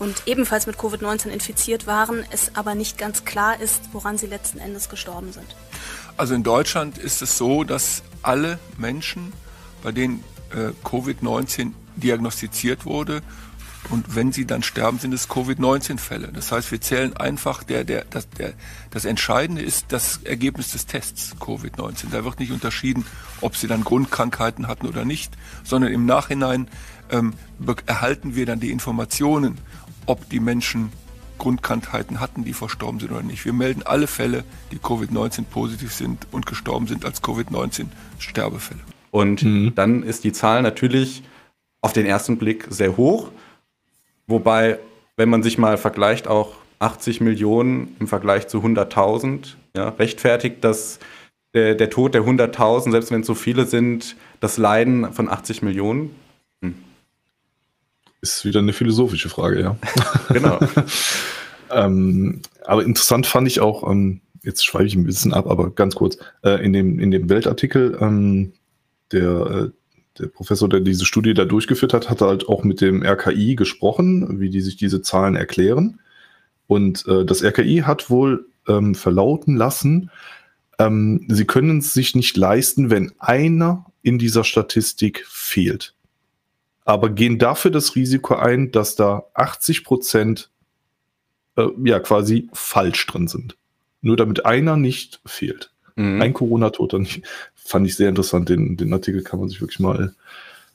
und 0.00 0.22
ebenfalls 0.26 0.66
mit 0.66 0.76
Covid-19 0.76 1.28
infiziert 1.28 1.86
waren, 1.86 2.24
es 2.30 2.56
aber 2.56 2.74
nicht 2.74 2.98
ganz 2.98 3.24
klar 3.24 3.60
ist, 3.60 3.90
woran 3.92 4.18
sie 4.18 4.26
letzten 4.26 4.58
Endes 4.58 4.88
gestorben 4.88 5.32
sind. 5.32 5.54
Also 6.20 6.34
in 6.34 6.42
Deutschland 6.42 6.98
ist 6.98 7.22
es 7.22 7.38
so, 7.38 7.64
dass 7.64 8.02
alle 8.20 8.58
Menschen, 8.76 9.32
bei 9.82 9.90
denen 9.90 10.22
äh, 10.50 10.72
Covid-19 10.84 11.72
diagnostiziert 11.96 12.84
wurde, 12.84 13.22
Und 13.88 14.14
wenn 14.14 14.30
sie 14.30 14.44
dann 14.44 14.62
sterben, 14.62 14.98
sind 14.98 15.14
es 15.14 15.30
Covid-19-Fälle. 15.30 16.28
Das 16.28 16.52
heißt, 16.52 16.70
wir 16.70 16.80
zählen 16.82 17.16
einfach, 17.16 17.62
der, 17.64 17.84
der, 17.84 18.04
das, 18.04 18.28
der, 18.28 18.52
das 18.90 19.06
Entscheidende 19.06 19.62
ist 19.62 19.86
das 19.88 20.18
Ergebnis 20.22 20.72
des 20.72 20.84
Tests 20.84 21.34
Covid-19. 21.40 22.10
Da 22.10 22.22
wird 22.22 22.38
nicht 22.38 22.52
unterschieden, 22.52 23.06
ob 23.40 23.56
sie 23.56 23.66
dann 23.66 23.82
Grundkrankheiten 23.82 24.68
hatten 24.68 24.86
oder 24.86 25.06
nicht, 25.06 25.32
sondern 25.64 25.90
im 25.90 26.04
Nachhinein 26.04 26.68
ähm, 27.10 27.32
erhalten 27.86 28.34
wir 28.34 28.44
dann 28.44 28.60
die 28.60 28.70
Informationen, 28.70 29.56
ob 30.04 30.28
die 30.28 30.40
Menschen 30.40 30.92
Grundkrankheiten 31.40 32.20
hatten, 32.20 32.44
die 32.44 32.52
verstorben 32.52 33.00
sind 33.00 33.10
oder 33.10 33.22
nicht. 33.22 33.44
Wir 33.44 33.52
melden 33.52 33.82
alle 33.84 34.06
Fälle, 34.06 34.44
die 34.70 34.78
Covid-19 34.78 35.44
positiv 35.44 35.92
sind 35.92 36.28
und 36.30 36.46
gestorben 36.46 36.86
sind 36.86 37.04
als 37.04 37.22
Covid-19-Sterbefälle. 37.22 38.80
Und 39.10 39.42
mhm. 39.42 39.72
dann 39.74 40.04
ist 40.04 40.22
die 40.22 40.32
Zahl 40.32 40.62
natürlich 40.62 41.24
auf 41.80 41.92
den 41.92 42.06
ersten 42.06 42.36
Blick 42.36 42.66
sehr 42.70 42.96
hoch. 42.96 43.30
Wobei, 44.28 44.78
wenn 45.16 45.28
man 45.28 45.42
sich 45.42 45.58
mal 45.58 45.78
vergleicht, 45.78 46.28
auch 46.28 46.52
80 46.78 47.20
Millionen 47.20 47.96
im 47.98 48.06
Vergleich 48.06 48.46
zu 48.46 48.58
100.000, 48.58 49.54
ja, 49.74 49.88
rechtfertigt 49.88 50.58
das 50.62 51.00
der, 51.54 51.74
der 51.74 51.90
Tod 51.90 52.14
der 52.14 52.22
100.000, 52.22 52.92
selbst 52.92 53.10
wenn 53.10 53.22
es 53.22 53.26
so 53.26 53.34
viele 53.34 53.66
sind, 53.66 54.16
das 54.38 54.56
Leiden 54.56 55.12
von 55.12 55.28
80 55.28 55.62
Millionen? 55.62 56.14
Ist 58.22 58.44
wieder 58.44 58.60
eine 58.60 58.72
philosophische 58.72 59.28
Frage, 59.28 59.60
ja. 59.60 59.76
Genau. 60.28 60.58
ähm, 61.70 62.42
aber 62.64 62.84
interessant 62.84 63.26
fand 63.26 63.48
ich 63.48 63.60
auch, 63.60 63.90
ähm, 63.90 64.20
jetzt 64.42 64.64
schweife 64.64 64.86
ich 64.86 64.94
ein 64.94 65.04
bisschen 65.04 65.32
ab, 65.32 65.46
aber 65.46 65.70
ganz 65.70 65.94
kurz, 65.94 66.18
äh, 66.42 66.64
in, 66.64 66.72
dem, 66.72 66.98
in 66.98 67.10
dem 67.10 67.28
Weltartikel, 67.28 67.96
ähm, 68.00 68.52
der, 69.12 69.22
äh, 69.22 69.70
der 70.18 70.26
Professor, 70.26 70.68
der 70.68 70.80
diese 70.80 71.06
Studie 71.06 71.34
da 71.34 71.44
durchgeführt 71.44 71.94
hat, 71.94 72.10
hat 72.10 72.20
halt 72.20 72.48
auch 72.48 72.64
mit 72.64 72.80
dem 72.80 73.02
RKI 73.02 73.56
gesprochen, 73.56 74.40
wie 74.40 74.50
die 74.50 74.60
sich 74.60 74.76
diese 74.76 75.02
Zahlen 75.02 75.36
erklären. 75.36 76.00
Und 76.66 77.06
äh, 77.06 77.24
das 77.24 77.42
RKI 77.42 77.82
hat 77.86 78.10
wohl 78.10 78.46
ähm, 78.68 78.94
verlauten 78.94 79.56
lassen, 79.56 80.10
ähm, 80.78 81.26
sie 81.28 81.44
können 81.44 81.78
es 81.78 81.92
sich 81.92 82.14
nicht 82.14 82.36
leisten, 82.36 82.90
wenn 82.90 83.12
einer 83.18 83.86
in 84.02 84.18
dieser 84.18 84.44
Statistik 84.44 85.24
fehlt. 85.28 85.94
Aber 86.90 87.08
gehen 87.10 87.38
dafür 87.38 87.70
das 87.70 87.94
Risiko 87.94 88.34
ein, 88.34 88.72
dass 88.72 88.96
da 88.96 89.22
80 89.34 89.84
Prozent 89.84 90.50
äh, 91.56 91.68
ja 91.84 92.00
quasi 92.00 92.48
falsch 92.52 93.06
drin 93.06 93.28
sind. 93.28 93.56
Nur 94.00 94.16
damit 94.16 94.44
einer 94.44 94.76
nicht 94.76 95.20
fehlt. 95.24 95.70
Mhm. 95.94 96.20
Ein 96.20 96.32
Corona-Toter 96.32 96.98
nicht 96.98 97.22
fand 97.54 97.86
ich 97.86 97.94
sehr 97.94 98.08
interessant. 98.08 98.48
Den, 98.48 98.76
den 98.76 98.92
Artikel 98.92 99.22
kann 99.22 99.38
man 99.38 99.48
sich 99.48 99.60
wirklich 99.60 99.78
mal 99.78 100.14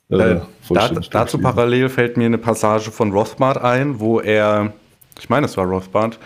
äh, 0.10 0.16
äh, 0.16 0.42
da, 0.70 0.88
dazu 0.88 1.38
parallel 1.38 1.90
fällt 1.90 2.16
mir 2.16 2.28
eine 2.28 2.38
Passage 2.38 2.92
von 2.92 3.12
Rothbard 3.12 3.58
ein, 3.58 4.00
wo 4.00 4.22
er, 4.22 4.72
ich 5.20 5.30
meine, 5.30 5.48
es 5.48 5.58
war 5.58 5.66
Rothbard, 5.66 6.18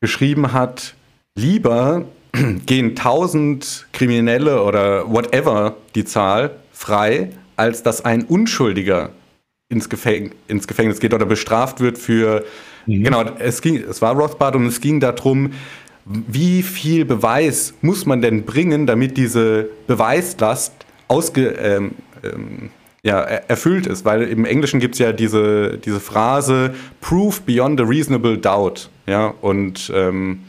geschrieben 0.00 0.52
hat, 0.52 0.94
lieber 1.34 2.04
gehen 2.66 2.90
1000 2.90 3.88
Kriminelle 3.92 4.62
oder 4.62 5.10
whatever 5.10 5.76
die 5.96 6.04
Zahl 6.04 6.50
frei, 6.70 7.30
als 7.56 7.82
dass 7.82 8.04
ein 8.04 8.22
Unschuldiger 8.22 9.10
ins, 9.72 9.88
Gefäng 9.88 10.30
ins 10.46 10.68
Gefängnis 10.68 11.00
geht 11.00 11.14
oder 11.14 11.26
bestraft 11.26 11.80
wird 11.80 11.98
für, 11.98 12.44
mhm. 12.86 13.02
genau, 13.02 13.24
es 13.38 13.60
ging, 13.60 13.76
es 13.76 14.00
war 14.00 14.14
Rothbard 14.14 14.54
und 14.54 14.66
es 14.66 14.80
ging 14.80 15.00
darum, 15.00 15.52
wie 16.04 16.62
viel 16.62 17.04
Beweis 17.04 17.74
muss 17.80 18.06
man 18.06 18.22
denn 18.22 18.44
bringen, 18.44 18.86
damit 18.86 19.16
diese 19.16 19.68
Beweislast 19.86 20.72
ausge, 21.08 21.48
ähm, 21.48 21.92
ähm, 22.22 22.70
ja, 23.04 23.20
erfüllt 23.20 23.86
ist? 23.86 24.04
Weil 24.04 24.22
im 24.22 24.44
Englischen 24.44 24.80
gibt 24.80 24.94
es 24.94 24.98
ja 24.98 25.12
diese, 25.12 25.78
diese 25.78 26.00
Phrase 26.00 26.74
Proof 27.00 27.42
beyond 27.42 27.80
a 27.80 27.84
reasonable 27.84 28.38
doubt. 28.38 28.90
Ja, 29.06 29.34
und 29.40 29.92
ähm, 29.94 30.40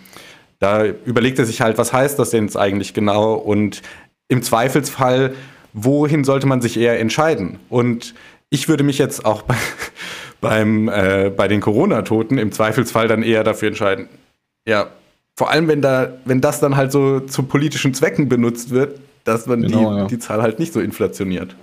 da 0.59 0.85
überlegt 0.85 1.39
er 1.39 1.45
sich 1.45 1.61
halt, 1.61 1.77
was 1.77 1.91
heißt 1.91 2.17
das 2.17 2.29
denn 2.29 2.45
jetzt 2.45 2.57
eigentlich 2.57 2.93
genau? 2.93 3.33
Und 3.33 3.81
im 4.27 4.41
Zweifelsfall, 4.41 5.33
wohin 5.73 6.23
sollte 6.23 6.47
man 6.47 6.61
sich 6.61 6.77
eher 6.77 6.99
entscheiden? 6.99 7.59
Und 7.69 8.13
ich 8.53 8.69
würde 8.69 8.83
mich 8.83 8.99
jetzt 8.99 9.25
auch 9.25 9.41
bei, 9.41 9.55
beim, 10.41 10.87
äh, 10.87 11.31
bei 11.35 11.47
den 11.47 11.59
Corona-Toten 11.59 12.37
im 12.37 12.51
Zweifelsfall 12.51 13.07
dann 13.07 13.23
eher 13.23 13.43
dafür 13.43 13.69
entscheiden, 13.69 14.07
ja, 14.65 14.91
vor 15.35 15.49
allem, 15.49 15.67
wenn, 15.67 15.81
da, 15.81 16.13
wenn 16.25 16.39
das 16.39 16.59
dann 16.59 16.75
halt 16.75 16.91
so 16.91 17.19
zu 17.19 17.43
politischen 17.43 17.95
Zwecken 17.95 18.29
benutzt 18.29 18.69
wird, 18.69 18.99
dass 19.23 19.47
man 19.47 19.63
genau, 19.63 19.91
die, 19.91 19.97
ja. 19.97 20.05
die 20.05 20.19
Zahl 20.19 20.43
halt 20.43 20.59
nicht 20.59 20.71
so 20.71 20.79
inflationiert. 20.79 21.55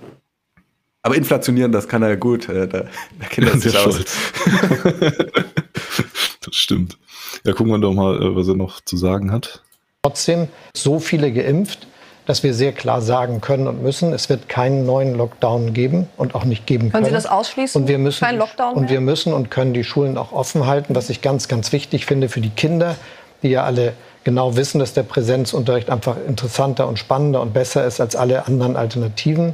Aber 1.01 1.15
inflationieren, 1.15 1.71
das 1.71 1.87
kann 1.87 2.03
er 2.03 2.17
gut, 2.17 2.49
äh, 2.49 2.67
da, 2.67 2.83
da 3.19 3.25
kennt 3.27 3.47
er 3.47 3.57
sich 3.57 3.77
aus. 3.77 3.97
das 6.41 6.55
stimmt. 6.55 6.97
Ja, 7.45 7.53
gucken 7.53 7.71
wir 7.71 7.79
doch 7.79 7.93
mal, 7.93 8.21
äh, 8.21 8.35
was 8.35 8.49
er 8.49 8.55
noch 8.55 8.81
zu 8.81 8.97
sagen 8.97 9.31
hat. 9.31 9.63
Trotzdem 10.03 10.49
so 10.75 10.99
viele 10.99 11.31
geimpft, 11.31 11.87
dass 12.31 12.43
wir 12.43 12.53
sehr 12.53 12.71
klar 12.71 13.01
sagen 13.01 13.41
können 13.41 13.67
und 13.67 13.83
müssen, 13.83 14.13
es 14.13 14.29
wird 14.29 14.47
keinen 14.47 14.85
neuen 14.85 15.15
Lockdown 15.15 15.73
geben 15.73 16.07
und 16.15 16.33
auch 16.33 16.45
nicht 16.45 16.65
geben 16.65 16.83
können. 16.83 16.91
Können 17.03 17.05
Sie 17.07 17.11
das 17.11 17.25
ausschließen? 17.25 17.81
Und 17.81 17.89
wir 17.89 17.97
müssen, 17.97 18.23
Kein 18.23 18.37
Lockdown 18.37 18.73
Und 18.75 18.89
wir 18.89 19.01
müssen 19.01 19.33
und 19.33 19.51
können 19.51 19.73
die 19.73 19.83
Schulen 19.83 20.17
auch 20.17 20.31
offen 20.31 20.65
halten, 20.65 20.95
was 20.95 21.09
ich 21.09 21.21
ganz, 21.21 21.49
ganz 21.49 21.73
wichtig 21.73 22.05
finde 22.05 22.29
für 22.29 22.39
die 22.39 22.49
Kinder, 22.49 22.95
die 23.43 23.49
ja 23.49 23.65
alle 23.65 23.91
genau 24.23 24.55
wissen, 24.55 24.79
dass 24.79 24.93
der 24.93 25.03
Präsenzunterricht 25.03 25.89
einfach 25.89 26.15
interessanter 26.25 26.87
und 26.87 26.97
spannender 26.97 27.41
und 27.41 27.53
besser 27.53 27.85
ist 27.85 27.99
als 27.99 28.15
alle 28.15 28.47
anderen 28.47 28.77
Alternativen. 28.77 29.53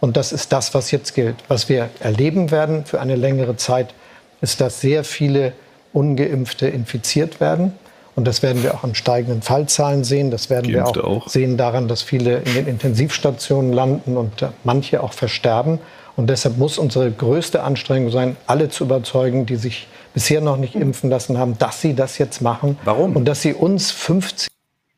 Und 0.00 0.16
das 0.16 0.32
ist 0.32 0.50
das, 0.50 0.72
was 0.72 0.92
jetzt 0.92 1.14
gilt. 1.14 1.36
Was 1.48 1.68
wir 1.68 1.90
erleben 2.00 2.50
werden 2.50 2.86
für 2.86 3.02
eine 3.02 3.16
längere 3.16 3.56
Zeit, 3.56 3.92
ist, 4.40 4.62
dass 4.62 4.80
sehr 4.80 5.04
viele 5.04 5.52
ungeimpfte 5.92 6.68
infiziert 6.68 7.38
werden. 7.40 7.74
Und 8.16 8.26
das 8.26 8.42
werden 8.42 8.62
wir 8.62 8.74
auch 8.74 8.84
an 8.84 8.94
steigenden 8.94 9.42
Fallzahlen 9.42 10.04
sehen. 10.04 10.30
Das 10.30 10.50
werden 10.50 10.72
Geimpfte 10.72 11.00
wir 11.00 11.06
auch, 11.06 11.26
auch 11.26 11.28
sehen 11.28 11.56
daran, 11.56 11.88
dass 11.88 12.02
viele 12.02 12.38
in 12.38 12.54
den 12.54 12.66
Intensivstationen 12.66 13.72
landen 13.72 14.16
und 14.16 14.32
manche 14.62 15.02
auch 15.02 15.12
versterben. 15.12 15.80
Und 16.16 16.30
deshalb 16.30 16.58
muss 16.58 16.78
unsere 16.78 17.10
größte 17.10 17.62
Anstrengung 17.62 18.10
sein, 18.10 18.36
alle 18.46 18.68
zu 18.68 18.84
überzeugen, 18.84 19.46
die 19.46 19.56
sich 19.56 19.88
bisher 20.12 20.40
noch 20.40 20.56
nicht 20.56 20.76
impfen 20.76 21.10
lassen 21.10 21.38
haben, 21.38 21.58
dass 21.58 21.80
sie 21.80 21.94
das 21.94 22.18
jetzt 22.18 22.40
machen. 22.40 22.78
Warum? 22.84 23.16
Und 23.16 23.24
dass 23.24 23.42
sie 23.42 23.52
uns 23.52 23.90
50 23.90 24.48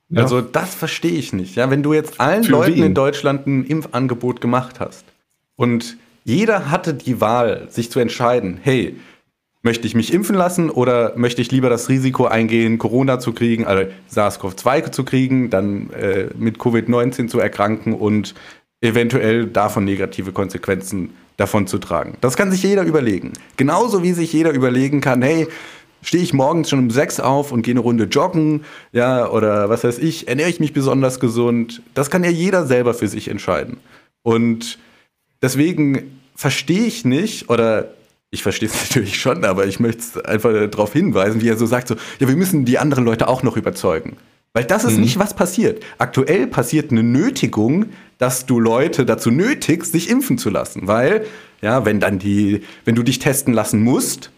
ja. 0.08 0.22
Also 0.22 0.40
das 0.40 0.74
verstehe 0.74 1.18
ich 1.18 1.32
nicht. 1.32 1.56
Ja, 1.56 1.68
wenn 1.68 1.82
du 1.82 1.92
jetzt 1.92 2.20
allen 2.20 2.44
Für 2.44 2.52
Leuten 2.52 2.76
wen? 2.76 2.84
in 2.84 2.94
Deutschland 2.94 3.46
ein 3.46 3.64
Impfangebot 3.64 4.40
gemacht 4.40 4.78
hast 4.78 5.04
und 5.56 5.96
jeder 6.24 6.70
hatte 6.70 6.94
die 6.94 7.20
Wahl, 7.20 7.66
sich 7.70 7.90
zu 7.90 7.98
entscheiden, 8.00 8.58
hey, 8.62 8.96
möchte 9.66 9.88
ich 9.88 9.96
mich 9.96 10.14
impfen 10.14 10.36
lassen 10.36 10.70
oder 10.70 11.12
möchte 11.16 11.42
ich 11.42 11.50
lieber 11.50 11.68
das 11.68 11.88
Risiko 11.88 12.26
eingehen, 12.26 12.78
Corona 12.78 13.18
zu 13.18 13.32
kriegen, 13.32 13.66
also 13.66 13.90
SARS-CoV-2 14.08 14.92
zu 14.92 15.04
kriegen, 15.04 15.50
dann 15.50 15.90
äh, 15.90 16.28
mit 16.38 16.58
Covid-19 16.58 17.26
zu 17.26 17.40
erkranken 17.40 17.92
und 17.92 18.34
eventuell 18.80 19.46
davon 19.48 19.84
negative 19.84 20.30
Konsequenzen 20.30 21.10
davon 21.36 21.66
zu 21.66 21.78
tragen. 21.78 22.16
Das 22.20 22.36
kann 22.36 22.52
sich 22.52 22.62
jeder 22.62 22.84
überlegen. 22.84 23.32
Genauso 23.56 24.04
wie 24.04 24.12
sich 24.12 24.32
jeder 24.32 24.52
überlegen 24.52 25.00
kann, 25.00 25.20
hey, 25.20 25.48
stehe 26.00 26.22
ich 26.22 26.32
morgens 26.32 26.70
schon 26.70 26.78
um 26.78 26.90
sechs 26.90 27.18
auf 27.18 27.50
und 27.50 27.62
gehe 27.62 27.74
eine 27.74 27.80
Runde 27.80 28.04
joggen, 28.04 28.64
ja, 28.92 29.28
oder 29.28 29.68
was 29.68 29.82
weiß 29.82 29.98
ich, 29.98 30.28
ernähre 30.28 30.48
ich 30.48 30.60
mich 30.60 30.74
besonders 30.74 31.18
gesund. 31.18 31.82
Das 31.94 32.08
kann 32.08 32.22
ja 32.22 32.30
jeder 32.30 32.66
selber 32.66 32.94
für 32.94 33.08
sich 33.08 33.26
entscheiden. 33.26 33.78
Und 34.22 34.78
deswegen 35.42 36.20
verstehe 36.36 36.84
ich 36.84 37.04
nicht, 37.04 37.50
oder 37.50 37.96
ich 38.30 38.42
verstehe 38.42 38.68
es 38.68 38.74
natürlich 38.88 39.20
schon, 39.20 39.44
aber 39.44 39.66
ich 39.66 39.80
möchte 39.80 40.26
einfach 40.26 40.52
darauf 40.70 40.92
hinweisen, 40.92 41.40
wie 41.40 41.48
er 41.48 41.56
so 41.56 41.66
sagt, 41.66 41.88
so, 41.88 41.96
ja, 42.18 42.28
wir 42.28 42.36
müssen 42.36 42.64
die 42.64 42.78
anderen 42.78 43.04
Leute 43.04 43.28
auch 43.28 43.42
noch 43.42 43.56
überzeugen. 43.56 44.16
Weil 44.52 44.64
das 44.64 44.84
ist 44.84 44.94
mhm. 44.94 45.02
nicht, 45.02 45.18
was 45.18 45.34
passiert. 45.34 45.82
Aktuell 45.98 46.46
passiert 46.46 46.90
eine 46.90 47.02
Nötigung, 47.02 47.90
dass 48.16 48.46
du 48.46 48.58
Leute 48.58 49.04
dazu 49.04 49.30
nötigst, 49.30 49.92
sich 49.92 50.08
impfen 50.08 50.38
zu 50.38 50.48
lassen. 50.48 50.86
Weil, 50.86 51.26
ja, 51.60 51.84
wenn 51.84 52.00
dann 52.00 52.18
die, 52.18 52.62
wenn 52.86 52.94
du 52.94 53.02
dich 53.02 53.18
testen 53.18 53.52
lassen 53.52 53.82
musst 53.82 54.30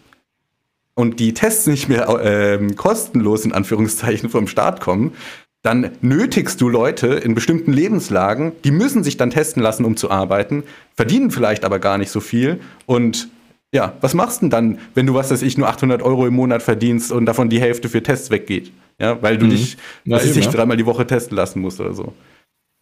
und 0.93 1.21
die 1.21 1.33
Tests 1.33 1.67
nicht 1.67 1.87
mehr 1.87 2.09
äh, 2.09 2.73
kostenlos 2.73 3.45
in 3.45 3.53
Anführungszeichen 3.53 4.29
vom 4.29 4.47
Staat 4.47 4.81
kommen, 4.81 5.13
dann 5.61 5.91
nötigst 6.01 6.59
du 6.59 6.67
Leute 6.67 7.07
in 7.07 7.33
bestimmten 7.33 7.71
Lebenslagen, 7.71 8.51
die 8.65 8.71
müssen 8.71 9.05
sich 9.05 9.15
dann 9.15 9.29
testen 9.29 9.61
lassen, 9.61 9.85
um 9.85 9.95
zu 9.95 10.11
arbeiten, 10.11 10.63
verdienen 10.95 11.31
vielleicht 11.31 11.63
aber 11.63 11.79
gar 11.79 11.97
nicht 11.97 12.11
so 12.11 12.19
viel 12.19 12.59
und 12.85 13.29
ja, 13.73 13.95
was 14.01 14.13
machst 14.13 14.37
du 14.37 14.45
denn 14.45 14.49
dann, 14.49 14.79
wenn 14.95 15.05
du, 15.05 15.13
was 15.13 15.31
weiß 15.31 15.41
ich, 15.41 15.57
nur 15.57 15.67
800 15.67 16.01
Euro 16.01 16.25
im 16.25 16.33
Monat 16.33 16.63
verdienst 16.63 17.11
und 17.11 17.25
davon 17.25 17.49
die 17.49 17.61
Hälfte 17.61 17.89
für 17.89 18.01
Tests 18.01 18.31
weggeht? 18.31 18.71
Ja, 18.99 19.21
weil 19.21 19.37
du 19.37 19.45
mhm. 19.45 19.51
dich, 19.51 19.77
was 20.05 20.23
weiß 20.23 20.37
ich, 20.37 20.45
ja. 20.45 20.51
dreimal 20.51 20.77
die 20.77 20.85
Woche 20.85 21.05
testen 21.05 21.37
lassen 21.37 21.61
musst 21.61 21.79
oder 21.79 21.93
so. 21.93 22.13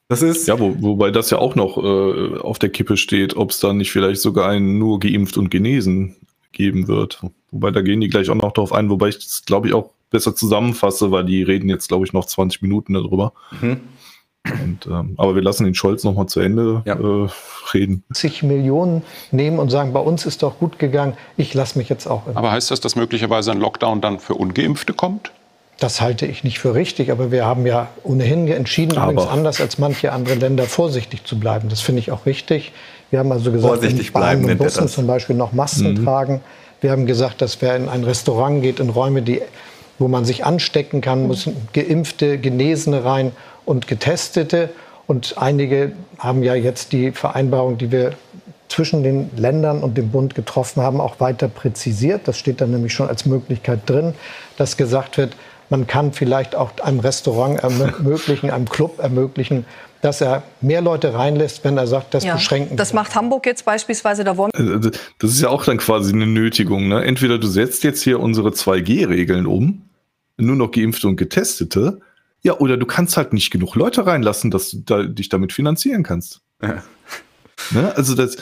Das 0.10 0.22
ist. 0.22 0.48
Ja, 0.48 0.60
wo, 0.60 0.82
wobei 0.82 1.12
das 1.12 1.30
ja 1.30 1.38
auch 1.38 1.56
noch 1.56 1.78
äh, 1.78 2.38
auf 2.40 2.60
der 2.60 2.70
Kippe 2.70 2.96
steht, 2.96 3.36
ob 3.36 3.52
es 3.52 3.60
dann 3.60 3.78
nicht 3.78 3.92
vielleicht 3.92 4.22
sogar 4.22 4.50
einen 4.50 4.78
nur 4.78 5.00
geimpft 5.00 5.38
und 5.38 5.50
genesen 5.50 6.16
geben 6.54 6.88
wird. 6.88 7.22
Wobei 7.52 7.72
da 7.72 7.82
gehen 7.82 8.02
die 8.02 8.08
gleich 8.08 8.30
auch 8.30 8.36
noch 8.36 8.54
drauf 8.54 8.72
ein, 8.72 8.90
wobei 8.90 9.10
ich 9.10 9.16
das, 9.16 9.44
glaube 9.46 9.68
ich, 9.68 9.74
auch 9.74 9.92
besser 10.10 10.36
zusammenfasse, 10.36 11.12
weil 11.12 11.26
die 11.26 11.44
reden 11.44 11.70
jetzt, 11.70 11.90
glaube 11.90 12.06
ich, 12.06 12.14
noch 12.14 12.26
20 12.26 12.62
Minuten 12.62 12.94
darüber. 12.94 13.34
Mhm. 13.62 13.82
Und, 14.64 14.86
ähm, 14.88 15.14
aber 15.18 15.36
wir 15.36 15.42
lassen 15.42 15.66
den 15.66 15.76
Scholz 15.76 16.04
noch 16.04 16.14
mal 16.14 16.28
zu 16.28 16.40
Ende 16.40 16.82
ja. 16.86 16.96
äh, 16.96 17.30
reden. 17.74 18.04
Zig 18.14 18.44
Millionen 18.44 19.02
nehmen 19.32 19.60
und 19.60 19.70
sagen, 19.70 19.94
bei 19.94 20.00
uns 20.00 20.26
ist 20.26 20.44
doch 20.44 20.60
gut 20.60 20.80
gegangen, 20.80 21.14
ich 21.38 21.54
lasse 21.54 21.78
mich 21.78 21.90
jetzt 21.90 22.08
auch. 22.08 22.24
Aber 22.34 22.52
heißt 22.52 22.72
das, 22.72 22.80
dass 22.80 22.96
möglicherweise 22.96 23.52
ein 23.52 23.60
Lockdown 23.60 24.02
dann 24.02 24.20
für 24.20 24.36
Ungeimpfte 24.36 24.94
kommt? 24.94 25.32
Das 25.80 26.02
halte 26.02 26.26
ich 26.26 26.44
nicht 26.44 26.58
für 26.58 26.74
richtig, 26.74 27.12
aber 27.12 27.32
wir 27.32 27.46
haben 27.46 27.68
ja 27.68 27.88
ohnehin 28.04 28.48
entschieden, 28.48 28.98
aber 28.98 29.12
übrigens 29.12 29.32
anders 29.32 29.62
als 29.62 29.78
manche 29.78 30.12
andere 30.12 30.36
Länder, 30.36 30.64
vorsichtig 30.64 31.24
zu 31.24 31.40
bleiben. 31.40 31.70
Das 31.70 31.82
finde 31.82 32.00
ich 32.00 32.12
auch 32.12 32.26
richtig. 32.26 32.72
Wir 33.12 33.20
haben 33.20 33.32
also 33.32 33.52
gesagt, 33.52 33.76
vorsichtig 33.76 34.08
in 34.08 34.14
Bahnen 34.14 34.46
und 34.50 34.58
Bussen 34.58 34.88
zum 34.88 35.06
Beispiel 35.06 35.36
noch 35.36 35.54
Masken 35.54 35.94
mhm. 35.94 36.04
tragen. 36.04 36.42
Wir 36.82 36.92
haben 36.92 37.06
gesagt, 37.06 37.42
dass 37.42 37.62
wer 37.62 37.76
in 37.76 37.90
ein 37.90 38.04
Restaurant 38.04 38.64
geht, 38.64 38.80
in 38.80 38.90
Räume, 38.90 39.22
die, 39.22 39.42
wo 40.00 40.08
man 40.08 40.26
sich 40.26 40.46
anstecken 40.46 41.02
kann, 41.02 41.28
müssen 41.28 41.56
Geimpfte, 41.74 42.40
Genesene 42.40 43.06
rein 43.06 43.32
und 43.68 43.88
Getestete. 43.88 44.70
Und 45.06 45.36
einige 45.38 45.92
haben 46.18 46.44
ja 46.44 46.56
jetzt 46.56 46.92
die 46.92 47.12
Vereinbarung, 47.12 47.78
die 47.78 47.92
wir 47.92 48.14
zwischen 48.68 49.04
den 49.04 49.30
Ländern 49.38 49.82
und 49.82 49.98
dem 49.98 50.10
Bund 50.10 50.36
getroffen 50.36 50.82
haben, 50.82 51.00
auch 51.00 51.20
weiter 51.20 51.48
präzisiert. 51.48 52.28
Das 52.28 52.38
steht 52.38 52.60
dann 52.60 52.72
nämlich 52.72 52.94
schon 52.94 53.08
als 53.08 53.26
Möglichkeit 53.26 53.82
drin, 53.86 54.14
dass 54.58 54.76
gesagt 54.76 55.18
wird, 55.18 55.36
man 55.70 55.86
kann 55.88 56.14
vielleicht 56.14 56.56
auch 56.56 56.72
einem 56.82 57.00
Restaurant 57.00 57.60
ermöglichen, 57.60 58.52
einem 58.52 58.70
Club 58.70 59.00
ermöglichen, 59.00 59.66
dass 60.02 60.22
er 60.22 60.44
mehr 60.62 60.82
Leute 60.82 61.14
reinlässt, 61.14 61.64
wenn 61.64 61.78
er 61.78 61.88
sagt, 61.88 62.14
das 62.14 62.24
ja, 62.24 62.36
beschränken. 62.36 62.78
Das 62.78 62.94
macht 62.94 63.16
Hamburg 63.16 63.46
jetzt 63.46 63.66
beispielsweise. 63.66 64.24
Da 64.24 64.38
wollen 64.38 64.52
also, 64.56 64.92
das 65.20 65.32
ist 65.32 65.42
ja 65.42 65.50
auch 65.50 65.66
dann 65.66 65.78
quasi 65.78 66.14
eine 66.14 66.28
Nötigung. 66.28 66.88
Ne? 66.88 67.04
Entweder 67.04 67.38
du 67.38 67.48
setzt 67.48 67.84
jetzt 67.84 68.04
hier 68.04 68.20
unsere 68.20 68.50
2G-Regeln 68.50 69.46
um, 69.46 69.82
nur 70.38 70.56
noch 70.56 70.72
Geimpfte 70.72 71.08
und 71.08 71.18
Getestete, 71.18 72.00
ja, 72.44 72.58
oder 72.58 72.78
du 72.78 72.86
kannst 72.86 73.18
halt 73.18 73.34
nicht 73.34 73.52
genug 73.52 73.76
Leute 73.76 74.06
reinlassen, 74.06 74.52
dass 74.52 74.72
du 74.72 74.78
da, 74.80 75.04
dich 75.04 75.30
damit 75.30 75.54
finanzieren 75.54 76.04
kannst. 76.04 76.42
Ja. 76.62 76.84
Ne? 77.72 77.92
Also 77.96 78.14
das 78.14 78.38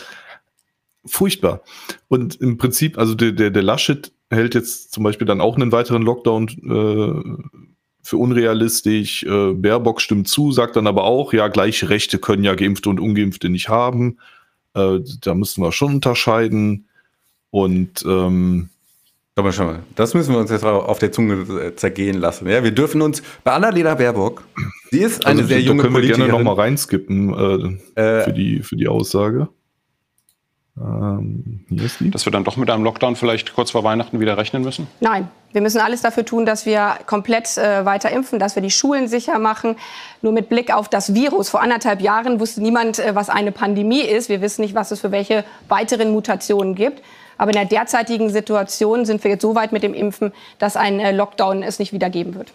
furchtbar. 1.05 1.61
Und 2.09 2.35
im 2.41 2.57
Prinzip, 2.57 2.97
also 2.97 3.15
der, 3.15 3.31
der, 3.31 3.49
der 3.49 3.63
Laschet 3.63 4.11
hält 4.29 4.55
jetzt 4.55 4.91
zum 4.91 5.03
Beispiel 5.03 5.25
dann 5.25 5.41
auch 5.41 5.55
einen 5.55 5.71
weiteren 5.71 6.01
Lockdown 6.01 6.47
äh, 6.49 7.45
für 8.01 8.17
unrealistisch. 8.17 9.23
Äh, 9.23 9.53
Baerbock 9.53 10.01
stimmt 10.01 10.27
zu, 10.27 10.51
sagt 10.51 10.75
dann 10.75 10.87
aber 10.87 11.05
auch, 11.05 11.33
ja, 11.33 11.47
gleiche 11.47 11.89
Rechte 11.89 12.19
können 12.19 12.43
ja 12.43 12.55
Geimpfte 12.55 12.89
und 12.89 12.99
Ungeimpfte 12.99 13.49
nicht 13.49 13.69
haben. 13.69 14.17
Äh, 14.73 14.99
da 15.21 15.33
müssen 15.33 15.63
wir 15.63 15.71
schon 15.71 15.95
unterscheiden. 15.95 16.87
Und 17.51 18.03
ähm, 18.05 18.69
aber 19.37 19.51
schau 19.51 19.65
mal, 19.65 19.79
das 19.95 20.13
müssen 20.13 20.33
wir 20.33 20.39
uns 20.39 20.49
jetzt 20.49 20.63
auf 20.63 20.99
der 20.99 21.11
Zunge 21.11 21.75
zergehen 21.75 22.17
lassen. 22.17 22.47
Ja, 22.47 22.63
wir 22.63 22.71
dürfen 22.71 23.01
uns 23.01 23.21
bei 23.43 23.51
Annalena 23.51 23.95
Baerbock, 23.95 24.43
sie 24.91 24.99
ist 24.99 25.25
eine 25.25 25.41
also, 25.41 25.49
sehr 25.49 25.61
junge 25.61 25.83
Politikerin. 25.83 26.09
Da 26.09 26.15
können 26.15 26.27
wir 26.27 26.31
gerne 26.31 26.43
nochmal 26.43 26.65
reinskippen 26.65 27.79
äh, 27.95 28.01
äh, 28.01 28.23
für, 28.23 28.33
die, 28.33 28.61
für 28.61 28.75
die 28.75 28.87
Aussage. 28.87 29.49
Ähm, 30.77 31.65
hier 31.69 31.83
ist 31.83 31.99
die. 31.99 32.11
Dass 32.11 32.25
wir 32.25 32.31
dann 32.31 32.43
doch 32.43 32.57
mit 32.57 32.69
einem 32.69 32.83
Lockdown 32.83 33.15
vielleicht 33.15 33.53
kurz 33.53 33.71
vor 33.71 33.83
Weihnachten 33.83 34.19
wieder 34.19 34.37
rechnen 34.37 34.61
müssen? 34.61 34.87
Nein, 34.99 35.29
wir 35.53 35.61
müssen 35.61 35.79
alles 35.79 36.01
dafür 36.01 36.25
tun, 36.25 36.45
dass 36.45 36.65
wir 36.65 36.97
komplett 37.05 37.57
äh, 37.57 37.85
weiter 37.85 38.11
impfen, 38.11 38.39
dass 38.39 38.55
wir 38.55 38.61
die 38.61 38.71
Schulen 38.71 39.07
sicher 39.07 39.39
machen. 39.39 39.77
Nur 40.21 40.33
mit 40.33 40.49
Blick 40.49 40.73
auf 40.73 40.89
das 40.89 41.13
Virus. 41.13 41.49
Vor 41.49 41.61
anderthalb 41.61 42.01
Jahren 42.01 42.41
wusste 42.41 42.61
niemand, 42.61 42.99
äh, 42.99 43.15
was 43.15 43.29
eine 43.29 43.53
Pandemie 43.53 44.01
ist. 44.01 44.27
Wir 44.27 44.41
wissen 44.41 44.61
nicht, 44.61 44.75
was 44.75 44.91
es 44.91 44.99
für 44.99 45.11
welche 45.11 45.45
weiteren 45.69 46.11
Mutationen 46.11 46.75
gibt. 46.75 47.01
Aber 47.37 47.51
in 47.51 47.55
der 47.55 47.65
derzeitigen 47.65 48.29
Situation 48.29 49.05
sind 49.05 49.23
wir 49.23 49.31
jetzt 49.31 49.41
so 49.41 49.55
weit 49.55 49.71
mit 49.71 49.83
dem 49.83 49.93
Impfen, 49.93 50.31
dass 50.59 50.75
ein 50.75 50.99
äh, 50.99 51.11
Lockdown 51.11 51.63
es 51.63 51.79
nicht 51.79 51.93
wieder 51.93 52.09
geben 52.09 52.35
wird. 52.35 52.51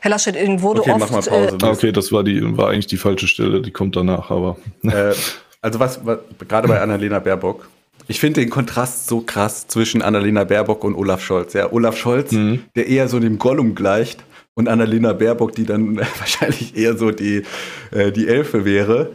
Herr 0.00 0.10
Laschet, 0.10 0.36
Ihnen 0.36 0.60
wurde 0.62 0.80
okay, 0.80 0.92
oft... 0.92 1.00
Mach 1.00 1.10
mal 1.10 1.22
Pause. 1.22 1.58
Äh, 1.60 1.66
okay, 1.66 1.92
das 1.92 2.12
war, 2.12 2.24
die, 2.24 2.56
war 2.56 2.70
eigentlich 2.70 2.86
die 2.86 2.96
falsche 2.96 3.26
Stelle, 3.26 3.62
die 3.62 3.70
kommt 3.70 3.96
danach, 3.96 4.30
aber... 4.30 4.56
Äh, 4.82 5.14
also 5.62 5.80
was, 5.80 6.04
was 6.04 6.18
gerade 6.46 6.68
bei 6.68 6.78
Annalena 6.80 7.20
Baerbock, 7.20 7.68
ich 8.06 8.20
finde 8.20 8.40
den 8.40 8.50
Kontrast 8.50 9.06
so 9.06 9.22
krass 9.22 9.66
zwischen 9.66 10.02
Annalena 10.02 10.44
Baerbock 10.44 10.84
und 10.84 10.94
Olaf 10.94 11.22
Scholz. 11.22 11.54
Ja, 11.54 11.72
Olaf 11.72 11.96
Scholz, 11.96 12.32
mhm. 12.32 12.64
der 12.76 12.86
eher 12.86 13.08
so 13.08 13.18
dem 13.18 13.38
Gollum 13.38 13.74
gleicht 13.74 14.22
und 14.54 14.68
Annalena 14.68 15.12
Baerbock, 15.14 15.54
die 15.54 15.64
dann 15.64 15.96
wahrscheinlich 16.18 16.76
eher 16.76 16.96
so 16.96 17.10
die, 17.10 17.44
äh, 17.90 18.12
die 18.12 18.28
Elfe 18.28 18.64
wäre. 18.64 19.12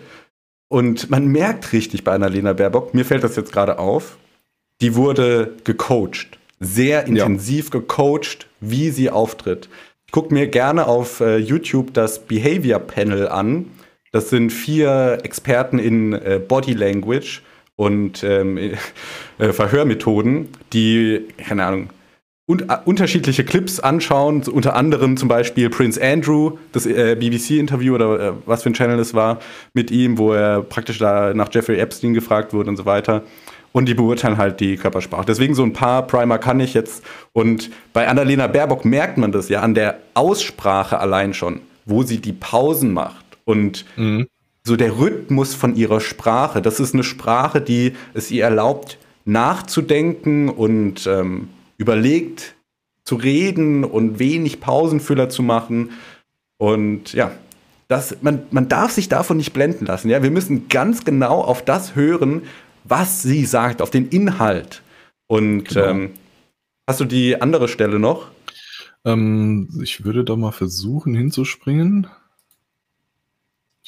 Und 0.70 1.10
man 1.10 1.28
merkt 1.28 1.72
richtig 1.74 2.04
bei 2.04 2.14
Annalena 2.14 2.54
Baerbock, 2.54 2.94
mir 2.94 3.06
fällt 3.06 3.24
das 3.24 3.36
jetzt 3.36 3.52
gerade 3.52 3.80
auf, 3.80 4.18
die 4.82 4.96
wurde 4.96 5.54
gecoacht. 5.64 6.38
Sehr 6.60 7.06
intensiv 7.06 7.66
ja. 7.66 7.80
gecoacht, 7.80 8.48
wie 8.60 8.90
sie 8.90 9.10
auftritt. 9.10 9.70
Ich 10.06 10.12
gucke 10.12 10.34
mir 10.34 10.48
gerne 10.48 10.88
auf 10.88 11.20
äh, 11.22 11.38
YouTube 11.38 11.94
das 11.94 12.26
Behavior 12.26 12.80
Panel 12.80 13.28
an 13.28 13.66
das 14.12 14.30
sind 14.30 14.52
vier 14.52 15.20
Experten 15.24 15.78
in 15.78 16.14
äh, 16.14 16.40
Body 16.46 16.74
Language 16.74 17.44
und 17.76 18.24
ähm, 18.24 18.58
äh, 19.38 19.54
Verhörmethoden, 19.54 20.50
die, 20.74 21.28
keine 21.38 21.66
Ahnung, 21.66 21.90
un 22.48 22.62
äh, 22.68 22.78
unterschiedliche 22.86 23.44
Clips 23.44 23.80
anschauen, 23.80 24.44
unter 24.52 24.76
anderem 24.76 25.16
zum 25.16 25.30
Beispiel 25.30 25.70
Prince 25.70 26.02
Andrew, 26.02 26.58
das 26.72 26.88
äh, 26.88 27.16
BBC-Interview 27.16 27.94
oder 27.94 28.20
äh, 28.20 28.34
was 28.48 28.64
für 28.64 28.72
ein 28.72 28.74
Channel 28.74 28.98
es 28.98 29.14
war, 29.14 29.40
mit 29.74 29.92
ihm, 29.92 30.18
wo 30.18 30.34
er 30.34 30.64
praktisch 30.64 30.98
da 30.98 31.34
nach 31.36 31.50
Jeffrey 31.54 31.78
Epstein 31.78 32.16
gefragt 32.16 32.52
wurde 32.52 32.72
und 32.72 32.78
so 32.78 32.86
weiter. 32.86 33.24
Und 33.72 33.86
die 33.86 33.94
beurteilen 33.94 34.38
halt 34.38 34.60
die 34.60 34.78
Körpersprache. 34.78 35.26
Deswegen 35.26 35.54
so 35.54 35.64
ein 35.64 35.74
paar 35.74 36.08
Primer 36.08 36.40
kann 36.40 36.60
ich 36.60 36.74
jetzt. 36.74 37.04
Und 37.34 37.70
bei 37.94 38.08
Annalena 38.08 38.48
Baerbock 38.48 38.84
merkt 38.84 39.18
man 39.18 39.32
das 39.32 39.50
ja 39.50 39.62
an 39.62 39.76
der 39.76 40.00
Aussprache 40.16 41.00
allein 41.00 41.34
schon, 41.34 41.62
wo 41.86 42.04
sie 42.04 42.20
die 42.20 42.34
Pausen 42.34 42.92
macht 42.92 43.26
und 43.46 43.86
mhm. 43.96 44.28
so 44.64 44.76
der 44.76 44.98
Rhythmus 44.98 45.54
von 45.54 45.76
ihrer 45.76 46.00
Sprache, 46.00 46.62
das 46.62 46.80
ist 46.80 46.94
eine 46.94 47.04
Sprache, 47.04 47.62
die 47.62 47.94
es 48.14 48.32
ihr 48.32 48.44
erlaubt, 48.44 48.98
nachzudenken 49.26 50.50
und 50.50 51.06
ähm, 51.08 51.50
überlegt 51.78 52.56
zu 53.04 53.16
reden 53.16 53.84
und 53.84 54.20
wenig 54.20 54.60
Pausenfüller 54.60 55.30
zu 55.30 55.42
machen. 55.42 55.92
Und 56.58 57.14
ja, 57.14 57.32
das, 57.88 58.18
man, 58.22 58.44
man 58.52 58.68
darf 58.70 58.92
sich 58.92 59.10
davon 59.10 59.38
nicht 59.38 59.52
blenden 59.52 59.88
lassen. 59.88 60.10
Ja? 60.10 60.22
Wir 60.22 60.30
müssen 60.30 60.70
ganz 60.70 61.06
genau 61.06 61.42
auf 61.42 61.66
das 61.66 61.96
hören, 61.96 62.44
was 62.84 63.22
sie 63.22 63.46
sagt, 63.46 63.82
auf 63.82 63.90
den 63.90 64.10
Inhalt. 64.10 64.82
Und 65.28 65.66
genau. 65.66 65.86
ähm, 65.86 66.12
hast 66.88 67.00
du 67.00 67.06
die 67.06 67.42
andere 67.42 67.68
Stelle 67.68 68.00
noch? 68.00 68.32
Ähm, 69.06 69.70
ich 69.82 70.04
würde 70.04 70.24
da 70.24 70.36
mal 70.36 70.52
versuchen 70.52 71.14
hinzuspringen. 71.14 72.08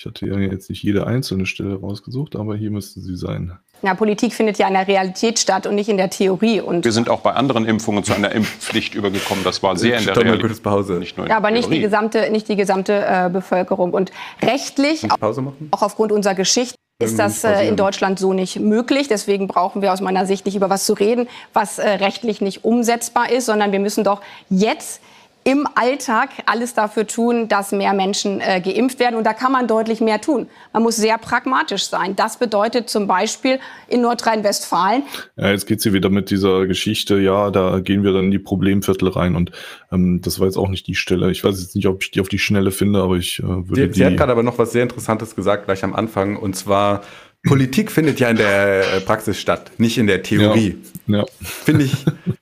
Ich 0.01 0.05
hatte 0.05 0.25
ja 0.25 0.39
jetzt 0.39 0.69
nicht 0.69 0.81
jede 0.81 1.05
einzelne 1.05 1.45
Stelle 1.45 1.75
rausgesucht, 1.75 2.35
aber 2.35 2.55
hier 2.55 2.71
müsste 2.71 3.01
sie 3.01 3.15
sein. 3.15 3.59
Ja, 3.83 3.93
Politik 3.93 4.33
findet 4.33 4.57
ja 4.57 4.67
in 4.67 4.73
der 4.73 4.87
Realität 4.87 5.37
statt 5.37 5.67
und 5.67 5.75
nicht 5.75 5.89
in 5.89 5.97
der 5.97 6.09
Theorie. 6.09 6.59
Und 6.59 6.85
wir 6.85 6.91
sind 6.91 7.09
auch 7.09 7.21
bei 7.21 7.33
anderen 7.33 7.65
Impfungen 7.65 8.03
zu 8.03 8.13
einer 8.13 8.31
Impfpflicht 8.31 8.95
übergekommen. 8.95 9.43
Das 9.43 9.61
war 9.61 9.77
sehr 9.77 9.99
in 9.99 10.05
der 10.05 10.15
Realität. 10.15 10.63
Pause. 10.63 10.93
Nicht 10.93 11.17
nur 11.17 11.27
in 11.27 11.29
ja, 11.29 11.37
aber 11.37 11.51
nicht 11.51 11.71
die 11.71 11.81
gesamte, 11.81 12.31
nicht 12.31 12.47
die 12.47 12.55
gesamte 12.55 13.05
äh, 13.05 13.29
Bevölkerung. 13.31 13.93
Und 13.93 14.11
rechtlich, 14.41 15.07
auch 15.11 15.81
aufgrund 15.81 16.11
unserer 16.11 16.35
Geschichte, 16.35 16.75
ist 17.01 17.19
das 17.19 17.43
äh, 17.43 17.67
in 17.67 17.75
Deutschland 17.75 18.19
so 18.19 18.33
nicht 18.33 18.59
möglich. 18.59 19.07
Deswegen 19.07 19.47
brauchen 19.47 19.81
wir 19.81 19.93
aus 19.93 20.01
meiner 20.01 20.25
Sicht 20.25 20.45
nicht 20.45 20.55
über 20.55 20.69
was 20.69 20.85
zu 20.85 20.93
reden, 20.93 21.27
was 21.53 21.79
äh, 21.79 21.87
rechtlich 21.87 22.41
nicht 22.41 22.63
umsetzbar 22.63 23.31
ist, 23.31 23.45
sondern 23.45 23.71
wir 23.71 23.79
müssen 23.79 24.03
doch 24.03 24.21
jetzt 24.49 25.01
im 25.43 25.67
Alltag 25.73 26.29
alles 26.45 26.73
dafür 26.73 27.07
tun, 27.07 27.47
dass 27.47 27.71
mehr 27.71 27.93
Menschen 27.93 28.41
äh, 28.41 28.61
geimpft 28.61 28.99
werden. 28.99 29.15
Und 29.15 29.23
da 29.23 29.33
kann 29.33 29.51
man 29.51 29.67
deutlich 29.67 29.99
mehr 29.99 30.21
tun. 30.21 30.47
Man 30.71 30.83
muss 30.83 30.97
sehr 30.97 31.17
pragmatisch 31.17 31.85
sein. 31.85 32.15
Das 32.15 32.37
bedeutet 32.37 32.89
zum 32.89 33.07
Beispiel 33.07 33.59
in 33.87 34.01
Nordrhein-Westfalen. 34.01 35.03
Ja, 35.37 35.49
jetzt 35.49 35.65
geht 35.65 35.81
sie 35.81 35.93
wieder 35.93 36.09
mit 36.09 36.29
dieser 36.29 36.67
Geschichte, 36.67 37.19
ja, 37.19 37.49
da 37.49 37.79
gehen 37.79 38.03
wir 38.03 38.13
dann 38.13 38.25
in 38.25 38.31
die 38.31 38.39
Problemviertel 38.39 39.09
rein. 39.09 39.35
Und 39.35 39.51
ähm, 39.91 40.21
das 40.21 40.39
war 40.39 40.45
jetzt 40.45 40.57
auch 40.57 40.69
nicht 40.69 40.85
die 40.87 40.95
Stelle. 40.95 41.31
Ich 41.31 41.43
weiß 41.43 41.59
jetzt 41.59 41.75
nicht, 41.75 41.87
ob 41.87 42.03
ich 42.03 42.11
die 42.11 42.21
auf 42.21 42.29
die 42.29 42.39
Schnelle 42.39 42.71
finde, 42.71 43.01
aber 43.01 43.15
ich 43.15 43.39
äh, 43.39 43.43
würde 43.43 43.75
sie, 43.75 43.87
die... 43.87 43.93
Sie 43.95 44.05
hat 44.05 44.17
gerade 44.17 44.31
aber 44.33 44.43
noch 44.43 44.59
was 44.59 44.71
sehr 44.71 44.83
Interessantes 44.83 45.35
gesagt, 45.35 45.65
gleich 45.65 45.83
am 45.83 45.95
Anfang. 45.95 46.37
Und 46.37 46.55
zwar, 46.55 47.01
Politik 47.43 47.91
findet 47.91 48.19
ja 48.19 48.29
in 48.29 48.37
der 48.37 48.97
äh, 48.97 49.01
Praxis 49.01 49.39
statt, 49.39 49.71
nicht 49.77 49.97
in 49.97 50.05
der 50.05 50.21
Theorie. 50.21 50.77
Ja, 51.07 51.19
ja. 51.19 51.25
Finde 51.41 51.85
ich 51.85 52.05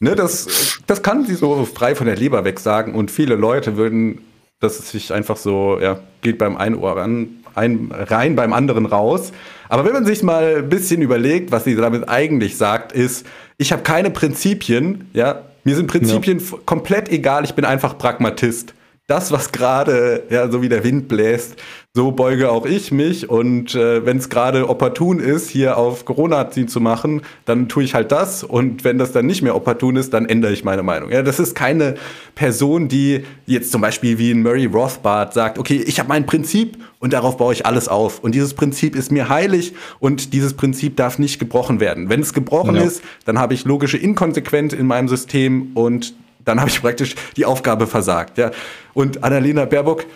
Ne, 0.00 0.14
das, 0.14 0.78
das 0.86 1.02
kann 1.02 1.26
sie 1.26 1.34
so 1.34 1.64
frei 1.64 1.94
von 1.94 2.06
der 2.06 2.16
Leber 2.16 2.44
weg 2.44 2.60
sagen 2.60 2.94
und 2.94 3.10
viele 3.10 3.34
Leute 3.34 3.76
würden, 3.76 4.20
dass 4.60 4.78
es 4.78 4.90
sich 4.90 5.12
einfach 5.12 5.36
so, 5.36 5.78
ja, 5.80 6.00
geht 6.20 6.38
beim 6.38 6.56
einen 6.56 6.76
Ohr 6.76 6.96
ran, 6.96 7.28
ein, 7.54 7.90
rein, 7.92 8.36
beim 8.36 8.52
anderen 8.52 8.86
raus. 8.86 9.32
Aber 9.68 9.84
wenn 9.84 9.92
man 9.92 10.06
sich 10.06 10.22
mal 10.22 10.58
ein 10.58 10.68
bisschen 10.68 11.02
überlegt, 11.02 11.50
was 11.50 11.64
sie 11.64 11.74
damit 11.74 12.08
eigentlich 12.08 12.56
sagt, 12.56 12.92
ist, 12.92 13.26
ich 13.56 13.72
habe 13.72 13.82
keine 13.82 14.10
Prinzipien, 14.10 15.08
ja, 15.12 15.42
mir 15.64 15.74
sind 15.74 15.88
Prinzipien 15.88 16.38
ja. 16.38 16.58
komplett 16.64 17.08
egal, 17.10 17.44
ich 17.44 17.54
bin 17.54 17.64
einfach 17.64 17.98
Pragmatist. 17.98 18.74
Das, 19.08 19.32
was 19.32 19.52
gerade, 19.52 20.24
ja, 20.28 20.50
so 20.50 20.60
wie 20.60 20.68
der 20.68 20.84
Wind 20.84 21.08
bläst, 21.08 21.56
so 21.94 22.12
beuge 22.12 22.50
auch 22.50 22.66
ich 22.66 22.92
mich. 22.92 23.28
Und 23.28 23.74
äh, 23.74 24.04
wenn 24.04 24.18
es 24.18 24.28
gerade 24.28 24.68
opportun 24.68 25.18
ist, 25.18 25.48
hier 25.48 25.78
auf 25.78 26.04
Corona 26.04 26.50
ziehen 26.50 26.68
zu 26.68 26.78
machen, 26.78 27.22
dann 27.46 27.70
tue 27.70 27.84
ich 27.84 27.94
halt 27.94 28.12
das. 28.12 28.44
Und 28.44 28.84
wenn 28.84 28.98
das 28.98 29.10
dann 29.10 29.24
nicht 29.24 29.40
mehr 29.40 29.56
opportun 29.56 29.96
ist, 29.96 30.12
dann 30.12 30.26
ändere 30.26 30.52
ich 30.52 30.62
meine 30.62 30.82
Meinung. 30.82 31.10
Ja, 31.10 31.22
das 31.22 31.40
ist 31.40 31.54
keine 31.54 31.94
Person, 32.34 32.88
die 32.88 33.24
jetzt 33.46 33.72
zum 33.72 33.80
Beispiel 33.80 34.18
wie 34.18 34.30
ein 34.30 34.42
Murray 34.42 34.66
Rothbard 34.66 35.32
sagt, 35.32 35.58
okay, 35.58 35.82
ich 35.86 35.98
habe 35.98 36.10
mein 36.10 36.26
Prinzip 36.26 36.76
und 36.98 37.14
darauf 37.14 37.38
baue 37.38 37.54
ich 37.54 37.64
alles 37.64 37.88
auf. 37.88 38.22
Und 38.22 38.34
dieses 38.34 38.52
Prinzip 38.52 38.94
ist 38.94 39.10
mir 39.10 39.30
heilig 39.30 39.72
und 40.00 40.34
dieses 40.34 40.52
Prinzip 40.52 40.98
darf 40.98 41.18
nicht 41.18 41.38
gebrochen 41.38 41.80
werden. 41.80 42.10
Wenn 42.10 42.20
es 42.20 42.34
gebrochen 42.34 42.76
ja. 42.76 42.82
ist, 42.82 43.00
dann 43.24 43.38
habe 43.38 43.54
ich 43.54 43.64
logische 43.64 43.96
Inkonsequenz 43.96 44.74
in 44.74 44.86
meinem 44.86 45.08
System 45.08 45.70
und 45.72 46.12
dann 46.44 46.60
habe 46.60 46.70
ich 46.70 46.80
praktisch 46.80 47.14
die 47.36 47.44
Aufgabe 47.44 47.86
versagt. 47.86 48.38
Ja. 48.38 48.50
Und 48.94 49.22
Annalena 49.24 49.64
Baerbock, 49.64 50.06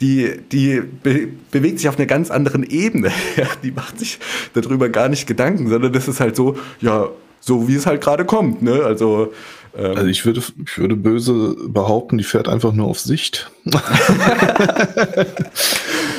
die, 0.00 0.40
die 0.50 0.80
be 0.80 1.28
bewegt 1.50 1.78
sich 1.78 1.88
auf 1.88 1.98
einer 1.98 2.06
ganz 2.06 2.30
anderen 2.30 2.62
Ebene. 2.62 3.10
Ja, 3.36 3.46
die 3.62 3.70
macht 3.70 3.98
sich 3.98 4.18
darüber 4.54 4.88
gar 4.88 5.08
nicht 5.08 5.26
Gedanken, 5.26 5.68
sondern 5.68 5.92
das 5.92 6.08
ist 6.08 6.20
halt 6.20 6.36
so, 6.36 6.56
ja, 6.80 7.08
so 7.40 7.68
wie 7.68 7.74
es 7.74 7.86
halt 7.86 8.00
gerade 8.00 8.24
kommt. 8.24 8.62
Ne? 8.62 8.82
Also, 8.84 9.32
ähm 9.76 9.96
also 9.96 10.06
ich 10.06 10.24
würde, 10.24 10.42
ich 10.64 10.78
würde 10.78 10.96
böse 10.96 11.56
behaupten, 11.68 12.18
die 12.18 12.24
fährt 12.24 12.48
einfach 12.48 12.72
nur 12.72 12.86
auf 12.86 12.98
Sicht. 12.98 13.50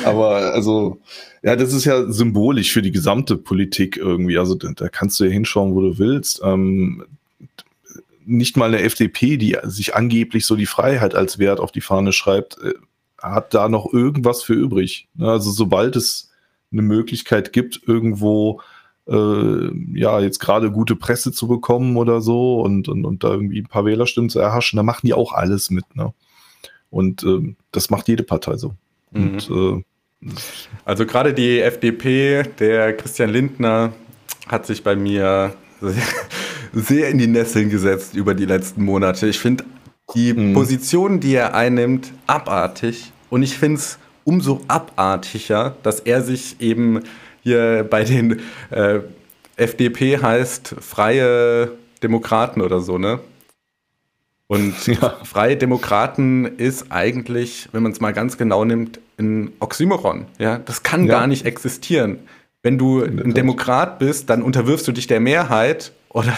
Aber 0.04 0.52
also, 0.52 1.00
ja, 1.42 1.56
das 1.56 1.72
ist 1.72 1.84
ja 1.84 2.10
symbolisch 2.10 2.72
für 2.72 2.82
die 2.82 2.92
gesamte 2.92 3.36
Politik 3.36 3.96
irgendwie. 3.96 4.38
Also 4.38 4.54
da, 4.54 4.70
da 4.74 4.88
kannst 4.88 5.20
du 5.20 5.24
ja 5.24 5.30
hinschauen, 5.30 5.74
wo 5.74 5.80
du 5.80 5.98
willst. 5.98 6.40
Ähm, 6.44 7.04
nicht 8.24 8.56
mal 8.56 8.66
eine 8.66 8.82
FDP, 8.82 9.36
die 9.36 9.56
sich 9.64 9.94
angeblich 9.94 10.46
so 10.46 10.56
die 10.56 10.66
Freiheit 10.66 11.14
als 11.14 11.38
Wert 11.38 11.60
auf 11.60 11.72
die 11.72 11.80
Fahne 11.80 12.12
schreibt, 12.12 12.58
äh, 12.62 12.74
hat 13.18 13.54
da 13.54 13.68
noch 13.68 13.92
irgendwas 13.92 14.42
für 14.42 14.54
übrig. 14.54 15.08
Ne, 15.14 15.30
also 15.30 15.50
sobald 15.50 15.96
es 15.96 16.30
eine 16.72 16.82
Möglichkeit 16.82 17.52
gibt, 17.52 17.80
irgendwo 17.86 18.60
äh, 19.08 19.70
ja 19.94 20.20
jetzt 20.20 20.38
gerade 20.38 20.70
gute 20.70 20.96
Presse 20.96 21.32
zu 21.32 21.48
bekommen 21.48 21.96
oder 21.96 22.20
so 22.20 22.60
und, 22.60 22.88
und, 22.88 23.04
und 23.04 23.24
da 23.24 23.30
irgendwie 23.30 23.60
ein 23.60 23.66
paar 23.66 23.84
Wählerstimmen 23.84 24.30
zu 24.30 24.38
erhaschen, 24.38 24.76
da 24.76 24.82
machen 24.82 25.06
die 25.06 25.14
auch 25.14 25.32
alles 25.32 25.70
mit. 25.70 25.96
Ne? 25.96 26.12
Und 26.90 27.22
äh, 27.24 27.54
das 27.72 27.90
macht 27.90 28.08
jede 28.08 28.22
Partei 28.22 28.56
so. 28.56 28.74
Mhm. 29.12 29.22
Und, 29.22 29.50
äh, 29.50 29.84
also 30.84 31.04
gerade 31.04 31.34
die 31.34 31.60
FDP, 31.60 32.44
der 32.58 32.96
Christian 32.96 33.30
Lindner 33.30 33.92
hat 34.46 34.66
sich 34.66 34.84
bei 34.84 34.94
mir 34.94 35.54
sehr 36.72 37.08
in 37.08 37.18
die 37.18 37.26
Nesseln 37.26 37.70
gesetzt 37.70 38.14
über 38.14 38.34
die 38.34 38.46
letzten 38.46 38.84
Monate. 38.84 39.26
Ich 39.26 39.38
finde 39.38 39.64
die 40.14 40.32
mhm. 40.32 40.54
Position, 40.54 41.20
die 41.20 41.34
er 41.34 41.54
einnimmt, 41.54 42.12
abartig. 42.26 43.12
Und 43.30 43.42
ich 43.42 43.56
finde 43.56 43.78
es 43.78 43.98
umso 44.24 44.60
abartiger, 44.68 45.76
dass 45.82 46.00
er 46.00 46.22
sich 46.22 46.60
eben 46.60 47.00
hier 47.42 47.86
bei 47.88 48.04
den 48.04 48.40
äh, 48.70 49.00
FDP 49.56 50.18
heißt 50.18 50.76
Freie 50.80 51.72
Demokraten 52.02 52.60
oder 52.60 52.80
so, 52.80 52.98
ne? 52.98 53.20
Und 54.46 54.86
ja. 54.86 55.16
Freie 55.24 55.56
Demokraten 55.56 56.44
ist 56.44 56.86
eigentlich, 56.90 57.68
wenn 57.72 57.82
man 57.82 57.92
es 57.92 58.00
mal 58.00 58.12
ganz 58.12 58.36
genau 58.36 58.64
nimmt, 58.64 59.00
ein 59.18 59.52
Oxymoron. 59.60 60.26
Ja, 60.38 60.58
das 60.58 60.82
kann 60.82 61.06
ja. 61.06 61.18
gar 61.18 61.26
nicht 61.26 61.46
existieren. 61.46 62.18
Wenn 62.62 62.78
du 62.78 63.02
ein 63.02 63.34
Demokrat 63.34 63.98
bist, 63.98 64.30
dann 64.30 64.42
unterwirfst 64.42 64.86
du 64.86 64.92
dich 64.92 65.08
der 65.08 65.20
Mehrheit 65.20 65.92
oder 66.12 66.36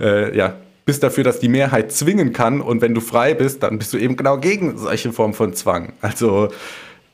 äh, 0.00 0.36
ja, 0.36 0.54
bist 0.84 1.02
dafür, 1.02 1.24
dass 1.24 1.38
die 1.38 1.48
Mehrheit 1.48 1.92
zwingen 1.92 2.32
kann 2.32 2.60
und 2.60 2.80
wenn 2.80 2.94
du 2.94 3.00
frei 3.00 3.34
bist, 3.34 3.62
dann 3.62 3.78
bist 3.78 3.92
du 3.92 3.98
eben 3.98 4.16
genau 4.16 4.38
gegen 4.38 4.78
solche 4.78 5.12
Formen 5.12 5.34
von 5.34 5.52
Zwang. 5.52 5.92
Also 6.00 6.48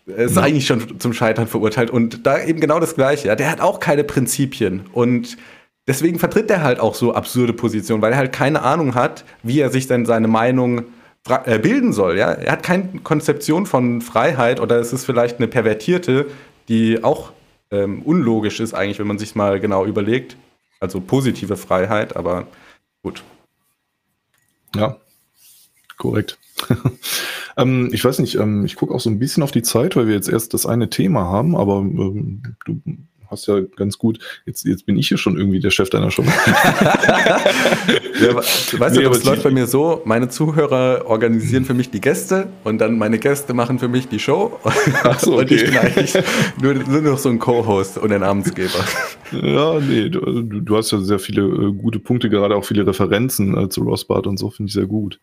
es 0.06 0.30
ist 0.30 0.36
ja. 0.36 0.42
eigentlich 0.42 0.66
schon 0.66 1.00
zum 1.00 1.12
Scheitern 1.12 1.48
verurteilt 1.48 1.90
und 1.90 2.26
da 2.26 2.42
eben 2.42 2.60
genau 2.60 2.78
das 2.78 2.94
Gleiche. 2.94 3.28
Ja, 3.28 3.36
der 3.36 3.50
hat 3.50 3.60
auch 3.60 3.80
keine 3.80 4.04
Prinzipien 4.04 4.82
und 4.92 5.36
deswegen 5.88 6.18
vertritt 6.18 6.50
er 6.50 6.62
halt 6.62 6.78
auch 6.78 6.94
so 6.94 7.14
absurde 7.14 7.52
Positionen, 7.52 8.02
weil 8.02 8.12
er 8.12 8.18
halt 8.18 8.32
keine 8.32 8.62
Ahnung 8.62 8.94
hat, 8.94 9.24
wie 9.42 9.60
er 9.60 9.70
sich 9.70 9.86
denn 9.86 10.06
seine 10.06 10.28
Meinung 10.28 10.84
äh, 11.46 11.58
bilden 11.58 11.92
soll. 11.92 12.18
Ja, 12.18 12.32
er 12.32 12.52
hat 12.52 12.62
keine 12.62 13.00
Konzeption 13.02 13.66
von 13.66 14.02
Freiheit 14.02 14.60
oder 14.60 14.78
es 14.78 14.92
ist 14.92 15.04
vielleicht 15.04 15.38
eine 15.38 15.48
pervertierte, 15.48 16.26
die 16.68 17.02
auch 17.02 17.32
ähm, 17.70 18.02
unlogisch 18.02 18.60
ist 18.60 18.74
eigentlich, 18.74 18.98
wenn 18.98 19.06
man 19.06 19.18
sich 19.18 19.34
mal 19.34 19.58
genau 19.58 19.84
überlegt. 19.84 20.36
Also 20.84 21.00
positive 21.00 21.56
Freiheit, 21.56 22.14
aber 22.14 22.46
gut. 23.02 23.24
Ja, 24.76 24.98
korrekt. 25.96 26.38
ähm, 27.56 27.88
ich 27.90 28.04
weiß 28.04 28.18
nicht, 28.18 28.34
ähm, 28.34 28.66
ich 28.66 28.76
gucke 28.76 28.94
auch 28.94 29.00
so 29.00 29.08
ein 29.08 29.18
bisschen 29.18 29.42
auf 29.42 29.50
die 29.50 29.62
Zeit, 29.62 29.96
weil 29.96 30.08
wir 30.08 30.14
jetzt 30.14 30.28
erst 30.28 30.52
das 30.52 30.66
eine 30.66 30.90
Thema 30.90 31.24
haben, 31.24 31.56
aber 31.56 31.78
ähm, 31.78 32.42
du 32.66 32.82
hast 33.30 33.46
ja 33.46 33.60
ganz 33.60 33.98
gut, 33.98 34.18
jetzt, 34.46 34.64
jetzt 34.64 34.86
bin 34.86 34.96
ich 34.96 35.08
hier 35.08 35.18
schon 35.18 35.36
irgendwie 35.36 35.60
der 35.60 35.70
Chef 35.70 35.90
deiner 35.90 36.10
Show. 36.10 36.22
ja, 38.22 38.34
weißt 38.34 38.96
nee, 38.96 39.02
du, 39.02 39.10
das 39.10 39.24
läuft 39.24 39.42
bei 39.42 39.50
mir 39.50 39.66
so, 39.66 40.02
meine 40.04 40.28
Zuhörer 40.28 41.06
organisieren 41.06 41.64
für 41.64 41.74
mich 41.74 41.90
die 41.90 42.00
Gäste 42.00 42.48
und 42.64 42.78
dann 42.78 42.98
meine 42.98 43.18
Gäste 43.18 43.54
machen 43.54 43.78
für 43.78 43.88
mich 43.88 44.08
die 44.08 44.18
Show. 44.18 44.58
Ach 45.04 45.18
so, 45.18 45.34
okay. 45.34 45.40
Und 45.40 45.50
ich 45.52 45.64
bin 45.64 45.78
eigentlich 45.78 46.14
nur, 46.60 46.74
nur 46.74 47.00
noch 47.02 47.18
so 47.18 47.28
ein 47.28 47.38
Co-Host 47.38 47.98
und 47.98 48.12
ein 48.12 48.20
Namensgeber. 48.20 48.84
Ja, 49.32 49.80
nee, 49.80 50.08
du, 50.08 50.42
du 50.42 50.76
hast 50.76 50.92
ja 50.92 51.00
sehr 51.00 51.18
viele 51.18 51.42
äh, 51.42 51.72
gute 51.72 51.98
Punkte, 51.98 52.30
gerade 52.30 52.56
auch 52.56 52.64
viele 52.64 52.86
Referenzen 52.86 53.56
äh, 53.56 53.68
zu 53.68 53.82
Rossbart 53.82 54.26
und 54.26 54.38
so, 54.38 54.50
finde 54.50 54.68
ich 54.68 54.74
sehr 54.74 54.86
gut. 54.86 55.20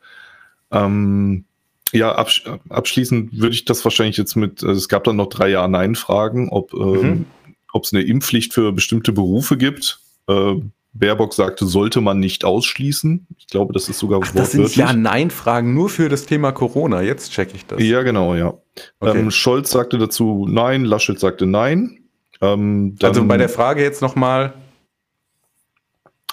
Ähm, 0.72 1.46
ja, 1.94 2.16
absch 2.16 2.46
abschließend 2.70 3.38
würde 3.38 3.54
ich 3.54 3.66
das 3.66 3.84
wahrscheinlich 3.84 4.16
jetzt 4.16 4.36
mit, 4.36 4.64
also 4.64 4.78
es 4.78 4.88
gab 4.88 5.04
dann 5.04 5.18
noch 5.18 5.28
drei 5.28 5.50
Ja-Nein-Fragen, 5.50 6.50
ob 6.50 6.74
ähm, 6.74 7.02
mhm 7.02 7.26
ob 7.74 7.84
es 7.84 7.94
eine 7.94 8.04
Impfpflicht 8.04 8.54
für 8.54 8.72
bestimmte 8.72 9.12
Berufe 9.12 9.58
gibt. 9.58 10.00
Äh, 10.28 10.56
Baerbock 10.94 11.34
sagte, 11.34 11.66
sollte 11.66 12.02
man 12.02 12.20
nicht 12.20 12.44
ausschließen. 12.44 13.28
Ich 13.38 13.48
glaube, 13.48 13.74
das 13.74 13.88
ist 13.88 14.00
sogar 14.00 14.20
Ach, 14.24 14.32
Das 14.34 14.52
sind 14.52 14.76
Ja-Nein-Fragen 14.76 15.74
nur 15.74 15.90
für 15.90 16.10
das 16.10 16.26
Thema 16.26 16.52
Corona. 16.52 17.02
Jetzt 17.02 17.32
checke 17.32 17.56
ich 17.56 17.66
das. 17.66 17.82
Ja, 17.82 18.04
genau, 18.04 18.36
ja. 18.36 18.54
Okay. 19.00 19.20
Ähm, 19.20 19.32
Scholz 19.32 19.72
sagte 19.72 19.98
dazu 19.98 20.46
Nein, 20.50 20.84
Laschet 20.84 21.18
sagte 21.18 21.46
Nein. 21.46 22.00
Ähm, 22.42 22.96
dann, 23.00 23.10
also 23.10 23.26
bei 23.26 23.38
der 23.38 23.50
Frage 23.50 23.82
jetzt 23.82 24.02
nochmal. 24.02 24.54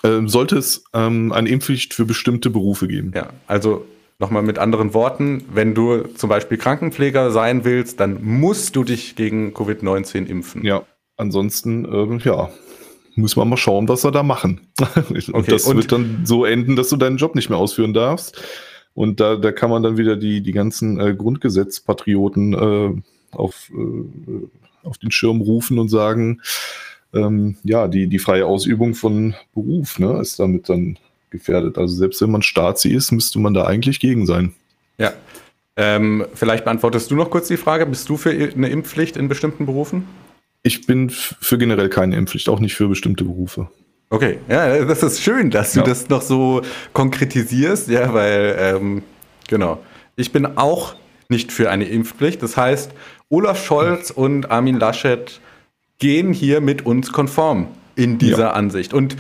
Ähm, 0.05 0.29
sollte 0.29 0.57
es 0.57 0.85
ähm, 0.93 1.33
eine 1.33 1.49
Impfpflicht 1.49 1.95
für 1.95 2.05
bestimmte 2.05 2.51
Berufe 2.51 2.89
geben? 2.89 3.13
Ja, 3.15 3.31
also 3.47 3.85
nochmal 4.19 4.43
mit 4.43 4.59
anderen 4.59 4.95
Worten, 4.95 5.45
wenn 5.53 5.75
du 5.75 6.03
zum 6.15 6.29
Beispiel 6.29 6.57
Krankenpfleger 6.59 7.31
sein 7.31 7.65
willst, 7.65 8.01
dann 8.01 8.23
musst 8.23 8.75
du 8.77 8.85
dich 8.85 9.17
gegen 9.17 9.53
Covid-19 9.55 10.27
impfen. 10.27 10.65
Ja, 10.65 10.85
ansonsten, 11.19 11.85
äh, 11.85 12.19
ja, 12.25 12.51
muss 13.15 13.37
man 13.37 13.49
mal 13.49 13.57
schauen, 13.57 13.89
was 13.89 14.05
wir 14.05 14.13
da 14.13 14.23
machen. 14.23 14.61
Okay, 15.33 15.51
das 15.51 15.65
und 15.65 15.77
wird 15.77 15.93
dann 15.93 16.21
so 16.25 16.45
enden, 16.45 16.77
dass 16.77 16.89
du 16.89 16.97
deinen 16.97 17.19
Job 17.19 17.35
nicht 17.35 17.51
mehr 17.51 17.59
ausführen 17.59 17.93
darfst. 17.93 18.41
Und 18.95 19.21
da, 19.21 19.37
da 19.37 19.53
kann 19.53 19.71
man 19.71 19.83
dann 19.83 19.97
wieder 19.97 20.17
die, 20.17 20.41
die 20.41 20.53
ganzen 20.53 20.99
äh, 20.99 21.15
Grundgesetzpatrioten 21.15 22.55
äh, 22.55 23.37
auf, 23.37 23.71
äh, 23.71 24.87
auf 24.87 24.99
den 24.99 25.11
Schirm 25.11 25.41
rufen 25.41 25.79
und 25.79 25.89
sagen, 25.89 26.41
ähm, 27.13 27.57
ja, 27.63 27.89
die, 27.89 28.07
die 28.07 28.19
freie 28.19 28.47
Ausübung 28.47 28.95
von 28.95 29.35
Beruf 29.55 29.99
ne, 29.99 30.19
ist 30.21 30.39
damit 30.39 30.69
dann 30.69 30.99
gefährdet. 31.31 31.79
Also 31.79 31.95
selbst 31.95 32.21
wenn 32.23 32.31
man 32.31 32.43
Staatsi 32.43 32.91
ist, 32.91 33.13
müsste 33.13 33.39
man 33.39 33.55
da 33.55 33.67
eigentlich 33.67 34.01
gegen 34.01 34.27
sein. 34.27 34.53
Ja. 34.99 35.13
Ähm, 35.77 36.27
vielleicht 36.35 36.65
beantwortest 36.65 37.11
du 37.11 37.15
noch 37.15 37.31
kurz 37.31 37.49
die 37.49 37.57
Frage, 37.57 37.87
bist 37.87 38.09
du 38.09 38.17
für 38.17 38.31
eine 38.31 38.69
Impfpflicht 38.69 39.17
in 39.17 39.29
bestimmten 39.29 39.65
Berufen? 39.65 40.05
Ich 40.63 40.87
bin 40.87 41.11
für 41.11 41.59
generell 41.59 41.89
keine 41.89 42.17
Impfpflicht, 42.17 42.49
auch 42.49 42.61
nicht 42.61 42.75
für 42.75 42.89
bestimmte 42.89 43.25
Berufe. 43.25 43.69
Okay, 44.11 44.39
ja, 44.49 44.85
das 44.85 45.03
ist 45.03 45.23
schön, 45.23 45.51
dass 45.51 45.73
du 45.73 45.81
ja. 45.81 45.87
das 45.87 46.09
noch 46.09 46.23
so 46.23 46.63
konkretisierst, 46.95 47.89
ja, 47.89 48.13
weil, 48.15 48.57
ähm, 48.59 49.03
genau. 49.49 49.81
Ich 50.17 50.33
bin 50.33 50.47
auch 50.47 50.95
nicht 51.29 51.53
für 51.53 51.71
eine 51.71 51.85
Impfpflicht. 51.85 52.43
Das 52.43 52.57
heißt, 52.57 52.93
Olaf 53.29 53.65
Scholz 53.65 54.11
und 54.11 54.51
Armin 54.51 54.79
Laschet 54.79 55.41
gehen 55.99 56.33
hier 56.33 56.61
mit 56.61 56.87
uns 56.87 57.13
konform 57.13 57.69
in 57.97 58.19
dieser 58.19 58.39
ja. 58.39 58.51
Ansicht. 58.53 58.95
Und 58.95 59.17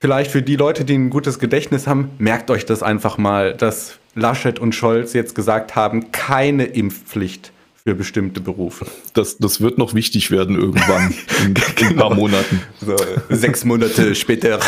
vielleicht 0.00 0.30
für 0.30 0.42
die 0.42 0.56
Leute, 0.56 0.84
die 0.84 0.94
ein 0.94 1.10
gutes 1.10 1.38
Gedächtnis 1.38 1.86
haben, 1.86 2.10
merkt 2.18 2.50
euch 2.50 2.64
das 2.64 2.82
einfach 2.82 3.18
mal, 3.18 3.54
dass 3.54 3.98
Laschet 4.14 4.58
und 4.58 4.74
Scholz 4.74 5.12
jetzt 5.12 5.34
gesagt 5.34 5.76
haben, 5.76 6.12
keine 6.12 6.64
Impfpflicht 6.64 7.52
für 7.88 7.94
bestimmte 7.94 8.42
Berufe. 8.42 8.86
Das, 9.14 9.38
das 9.38 9.62
wird 9.62 9.78
noch 9.78 9.94
wichtig 9.94 10.30
werden 10.30 10.56
irgendwann 10.56 11.14
in, 11.46 11.54
genau. 11.54 11.78
in 11.78 11.86
ein 11.86 11.96
paar. 11.96 12.14
Monaten. 12.14 12.60
So, 12.84 12.96
sechs 13.30 13.64
Monate 13.64 14.14
später. 14.14 14.60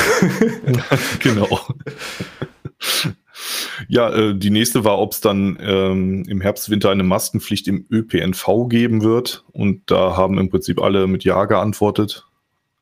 genau. 1.23 1.61
Ja, 3.89 4.11
äh, 4.11 4.35
die 4.35 4.49
nächste 4.49 4.85
war, 4.85 4.99
ob 4.99 5.13
es 5.13 5.21
dann 5.21 5.59
ähm, 5.61 6.25
im 6.29 6.41
Herbst, 6.41 6.71
Winter 6.71 6.89
eine 6.89 7.03
Maskenpflicht 7.03 7.69
im 7.69 7.85
ÖPNV 7.91 8.69
geben 8.71 9.03
wird. 9.03 9.45
Und 9.53 9.91
da 9.91 10.17
haben 10.17 10.39
im 10.39 10.49
Prinzip 10.49 10.81
alle 10.81 11.07
mit 11.07 11.23
Ja 11.23 11.45
geantwortet. 11.45 12.27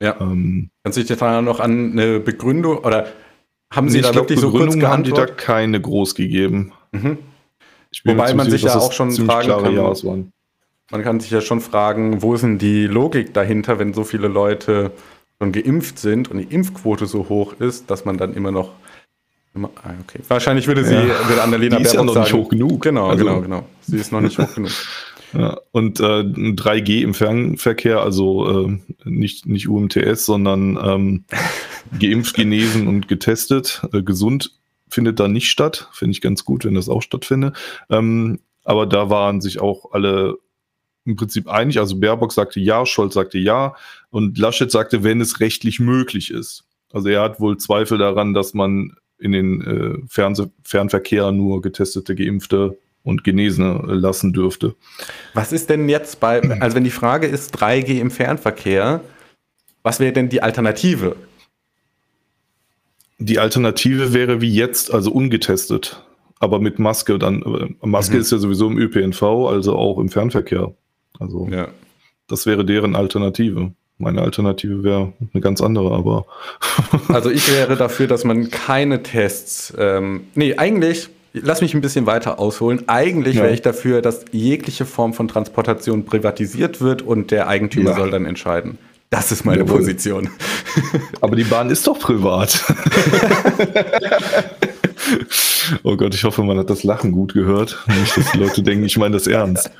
Ja. 0.00 0.20
Ähm, 0.20 0.70
Kannst 0.84 0.98
du 0.98 1.02
dich 1.02 1.18
da 1.18 1.42
noch 1.42 1.58
an 1.58 1.92
eine 1.92 2.20
Begründung 2.20 2.78
oder 2.78 3.08
haben 3.72 3.88
Sie 3.88 4.02
da 4.02 4.12
glaub, 4.12 4.24
wirklich 4.24 4.38
so 4.38 4.52
kurz 4.52 4.74
geantwortet? 4.78 4.92
haben 4.92 5.02
die 5.02 5.10
da 5.10 5.26
keine 5.26 5.80
groß 5.80 6.14
gegeben. 6.14 6.72
Mhm. 6.92 7.18
Wobei 8.04 8.34
man 8.34 8.50
sich 8.50 8.62
ja 8.62 8.76
auch 8.76 8.92
schon 8.92 9.10
fragen 9.12 9.48
kann, 9.48 10.32
man 10.90 11.02
kann 11.02 11.20
sich 11.20 11.30
ja 11.30 11.40
schon 11.40 11.60
fragen, 11.60 12.22
wo 12.22 12.34
ist 12.34 12.42
denn 12.42 12.58
die 12.58 12.86
Logik 12.86 13.34
dahinter, 13.34 13.78
wenn 13.78 13.92
so 13.92 14.04
viele 14.04 14.28
Leute 14.28 14.92
schon 15.38 15.52
geimpft 15.52 15.98
sind 15.98 16.30
und 16.30 16.38
die 16.38 16.54
Impfquote 16.54 17.06
so 17.06 17.28
hoch 17.28 17.54
ist, 17.58 17.90
dass 17.90 18.04
man 18.04 18.16
dann 18.16 18.34
immer 18.34 18.50
noch 18.50 18.72
immer, 19.54 19.70
ah, 19.82 19.90
okay. 20.02 20.20
Wahrscheinlich 20.28 20.66
würde 20.66 20.84
sie, 20.84 20.94
ja. 20.94 21.28
würde 21.28 21.42
Annalena 21.42 21.76
die 21.76 21.82
ist 21.82 21.94
ja 21.94 22.02
noch 22.02 22.14
sagen, 22.14 22.24
nicht 22.24 22.34
hoch 22.34 22.48
genug. 22.48 22.82
Genau, 22.82 23.08
also, 23.08 23.24
genau, 23.24 23.40
genau. 23.40 23.66
Sie 23.82 23.96
ist 23.96 24.12
noch 24.12 24.20
nicht 24.20 24.38
hoch 24.38 24.54
genug. 24.54 24.70
Ja, 25.34 25.58
und 25.72 26.00
äh, 26.00 26.22
3G 26.22 27.02
im 27.02 27.12
Fernverkehr, 27.12 28.00
also 28.00 28.66
äh, 28.66 28.78
nicht, 29.04 29.44
nicht 29.44 29.68
UMTS, 29.68 30.24
sondern 30.24 30.78
ähm, 30.82 31.24
geimpft, 32.00 32.34
genesen 32.34 32.88
und 32.88 33.08
getestet. 33.08 33.82
Äh, 33.92 34.02
gesund 34.02 34.57
findet 34.90 35.20
da 35.20 35.28
nicht 35.28 35.48
statt. 35.48 35.88
Finde 35.92 36.12
ich 36.12 36.20
ganz 36.20 36.44
gut, 36.44 36.64
wenn 36.64 36.74
das 36.74 36.88
auch 36.88 37.02
stattfindet. 37.02 37.56
Ähm, 37.90 38.40
aber 38.64 38.86
da 38.86 39.10
waren 39.10 39.40
sich 39.40 39.60
auch 39.60 39.92
alle 39.92 40.38
im 41.04 41.16
Prinzip 41.16 41.48
einig. 41.48 41.78
Also 41.78 41.98
Baerbock 41.98 42.32
sagte 42.32 42.60
ja, 42.60 42.84
Scholz 42.86 43.14
sagte 43.14 43.38
ja 43.38 43.74
und 44.10 44.38
Laschet 44.38 44.70
sagte, 44.70 45.02
wenn 45.02 45.20
es 45.20 45.40
rechtlich 45.40 45.80
möglich 45.80 46.30
ist. 46.30 46.64
Also 46.92 47.08
er 47.08 47.22
hat 47.22 47.40
wohl 47.40 47.56
Zweifel 47.58 47.98
daran, 47.98 48.34
dass 48.34 48.54
man 48.54 48.96
in 49.18 49.32
den 49.32 49.62
äh, 49.62 50.06
Fernse 50.08 50.50
Fernverkehr 50.62 51.32
nur 51.32 51.60
getestete, 51.60 52.14
geimpfte 52.14 52.78
und 53.02 53.24
Genesene 53.24 53.82
lassen 53.86 54.32
dürfte. 54.32 54.74
Was 55.34 55.52
ist 55.52 55.70
denn 55.70 55.88
jetzt 55.88 56.20
bei, 56.20 56.40
also 56.60 56.76
wenn 56.76 56.84
die 56.84 56.90
Frage 56.90 57.26
ist 57.26 57.56
3G 57.56 58.00
im 58.00 58.10
Fernverkehr, 58.10 59.00
was 59.82 60.00
wäre 60.00 60.12
denn 60.12 60.28
die 60.28 60.42
Alternative? 60.42 61.16
Die 63.18 63.38
Alternative 63.38 64.12
wäre 64.12 64.40
wie 64.40 64.54
jetzt, 64.54 64.94
also 64.94 65.10
ungetestet, 65.10 66.04
aber 66.38 66.60
mit 66.60 66.78
Maske 66.78 67.18
dann. 67.18 67.42
Äh, 67.42 67.86
Maske 67.86 68.14
mhm. 68.14 68.20
ist 68.20 68.32
ja 68.32 68.38
sowieso 68.38 68.68
im 68.68 68.78
ÖPNV, 68.78 69.22
also 69.22 69.74
auch 69.74 69.98
im 69.98 70.08
Fernverkehr. 70.08 70.72
Also 71.18 71.48
ja. 71.50 71.68
das 72.28 72.46
wäre 72.46 72.64
deren 72.64 72.94
Alternative. 72.94 73.72
Meine 73.98 74.22
Alternative 74.22 74.84
wäre 74.84 75.12
eine 75.32 75.40
ganz 75.40 75.60
andere, 75.60 75.92
aber. 75.92 76.26
also 77.08 77.30
ich 77.30 77.52
wäre 77.52 77.76
dafür, 77.76 78.06
dass 78.06 78.22
man 78.22 78.50
keine 78.50 79.02
Tests. 79.02 79.74
Ähm, 79.76 80.28
nee, 80.36 80.56
eigentlich, 80.56 81.08
lass 81.32 81.60
mich 81.60 81.74
ein 81.74 81.80
bisschen 81.80 82.06
weiter 82.06 82.38
ausholen. 82.38 82.84
Eigentlich 82.86 83.34
ja. 83.34 83.42
wäre 83.42 83.54
ich 83.54 83.62
dafür, 83.62 84.00
dass 84.00 84.24
jegliche 84.30 84.86
Form 84.86 85.14
von 85.14 85.26
Transportation 85.26 86.04
privatisiert 86.04 86.80
wird 86.80 87.02
und 87.02 87.32
der 87.32 87.48
Eigentümer 87.48 87.90
ja. 87.90 87.96
soll 87.96 88.12
dann 88.12 88.24
entscheiden. 88.24 88.78
Das 89.10 89.32
ist 89.32 89.44
meine 89.44 89.62
Jawohl. 89.62 89.78
Position. 89.78 90.28
Aber 91.20 91.34
die 91.36 91.44
Bahn 91.44 91.70
ist 91.70 91.86
doch 91.86 91.98
privat. 91.98 92.62
oh 95.82 95.96
Gott, 95.96 96.14
ich 96.14 96.24
hoffe, 96.24 96.42
man 96.42 96.58
hat 96.58 96.68
das 96.68 96.84
Lachen 96.84 97.12
gut 97.12 97.32
gehört. 97.32 97.78
Nicht, 97.88 98.16
dass 98.16 98.32
die 98.32 98.38
Leute 98.38 98.62
denken, 98.62 98.84
ich 98.84 98.98
meine 98.98 99.14
das 99.14 99.26
ernst. 99.26 99.70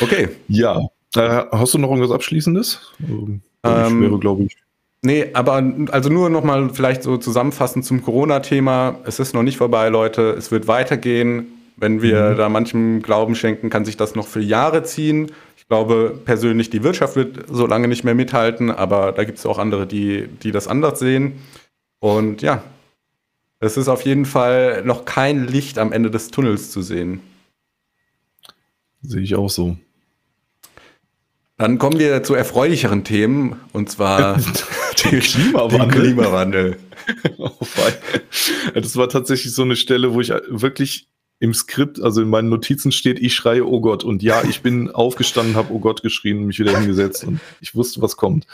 Okay. 0.00 0.28
Ja. 0.48 0.80
Äh, 1.16 1.44
hast 1.50 1.74
du 1.74 1.78
noch 1.78 1.88
irgendwas 1.88 2.10
Abschließendes? 2.10 2.92
Ähm, 3.00 3.42
ich 3.64 4.00
wäre, 4.00 4.18
glaube 4.18 4.44
ich. 4.44 4.56
Nee, 5.04 5.30
aber 5.32 5.62
also 5.90 6.10
nur 6.10 6.30
nochmal 6.30 6.70
vielleicht 6.72 7.02
so 7.02 7.16
zusammenfassend 7.16 7.84
zum 7.84 8.02
Corona-Thema. 8.02 9.00
Es 9.04 9.18
ist 9.18 9.34
noch 9.34 9.42
nicht 9.42 9.56
vorbei, 9.56 9.88
Leute. 9.88 10.30
Es 10.38 10.52
wird 10.52 10.68
weitergehen. 10.68 11.46
Wenn 11.76 12.02
wir 12.02 12.30
mhm. 12.30 12.36
da 12.36 12.48
manchem 12.48 13.02
Glauben 13.02 13.34
schenken, 13.34 13.68
kann 13.68 13.84
sich 13.84 13.96
das 13.96 14.14
noch 14.14 14.28
für 14.28 14.40
Jahre 14.40 14.84
ziehen. 14.84 15.32
Ich 15.72 15.74
glaube 15.74 16.20
persönlich, 16.26 16.68
die 16.68 16.82
Wirtschaft 16.82 17.16
wird 17.16 17.46
so 17.48 17.66
lange 17.66 17.88
nicht 17.88 18.04
mehr 18.04 18.14
mithalten, 18.14 18.70
aber 18.70 19.10
da 19.12 19.24
gibt 19.24 19.38
es 19.38 19.46
auch 19.46 19.56
andere, 19.56 19.86
die, 19.86 20.28
die 20.42 20.50
das 20.50 20.68
anders 20.68 20.98
sehen. 20.98 21.40
Und 21.98 22.42
ja, 22.42 22.62
es 23.58 23.78
ist 23.78 23.88
auf 23.88 24.02
jeden 24.02 24.26
Fall 24.26 24.82
noch 24.84 25.06
kein 25.06 25.46
Licht 25.46 25.78
am 25.78 25.90
Ende 25.90 26.10
des 26.10 26.30
Tunnels 26.30 26.70
zu 26.70 26.82
sehen. 26.82 27.22
Sehe 29.00 29.22
ich 29.22 29.34
auch 29.34 29.48
so. 29.48 29.78
Dann 31.56 31.78
kommen 31.78 31.98
wir 31.98 32.22
zu 32.22 32.34
erfreulicheren 32.34 33.02
Themen 33.02 33.58
und 33.72 33.90
zwar 33.90 34.34
den 35.04 35.20
Klimawandel. 35.20 35.78
Den 35.78 35.88
Klimawandel. 35.88 36.76
oh, 37.38 37.50
das 38.74 38.94
war 38.98 39.08
tatsächlich 39.08 39.54
so 39.54 39.62
eine 39.62 39.76
Stelle, 39.76 40.12
wo 40.12 40.20
ich 40.20 40.34
wirklich 40.50 41.08
im 41.42 41.54
Skript, 41.54 42.00
also 42.00 42.22
in 42.22 42.30
meinen 42.30 42.48
Notizen 42.48 42.92
steht, 42.92 43.18
ich 43.18 43.34
schreie, 43.34 43.66
oh 43.66 43.80
Gott. 43.80 44.04
Und 44.04 44.22
ja, 44.22 44.42
ich 44.48 44.62
bin 44.62 44.92
aufgestanden, 44.92 45.56
habe 45.56 45.72
oh 45.72 45.80
Gott 45.80 46.00
geschrien 46.00 46.38
und 46.38 46.46
mich 46.46 46.60
wieder 46.60 46.78
hingesetzt 46.78 47.24
und 47.24 47.40
ich 47.60 47.74
wusste, 47.74 48.00
was 48.00 48.16
kommt. 48.16 48.46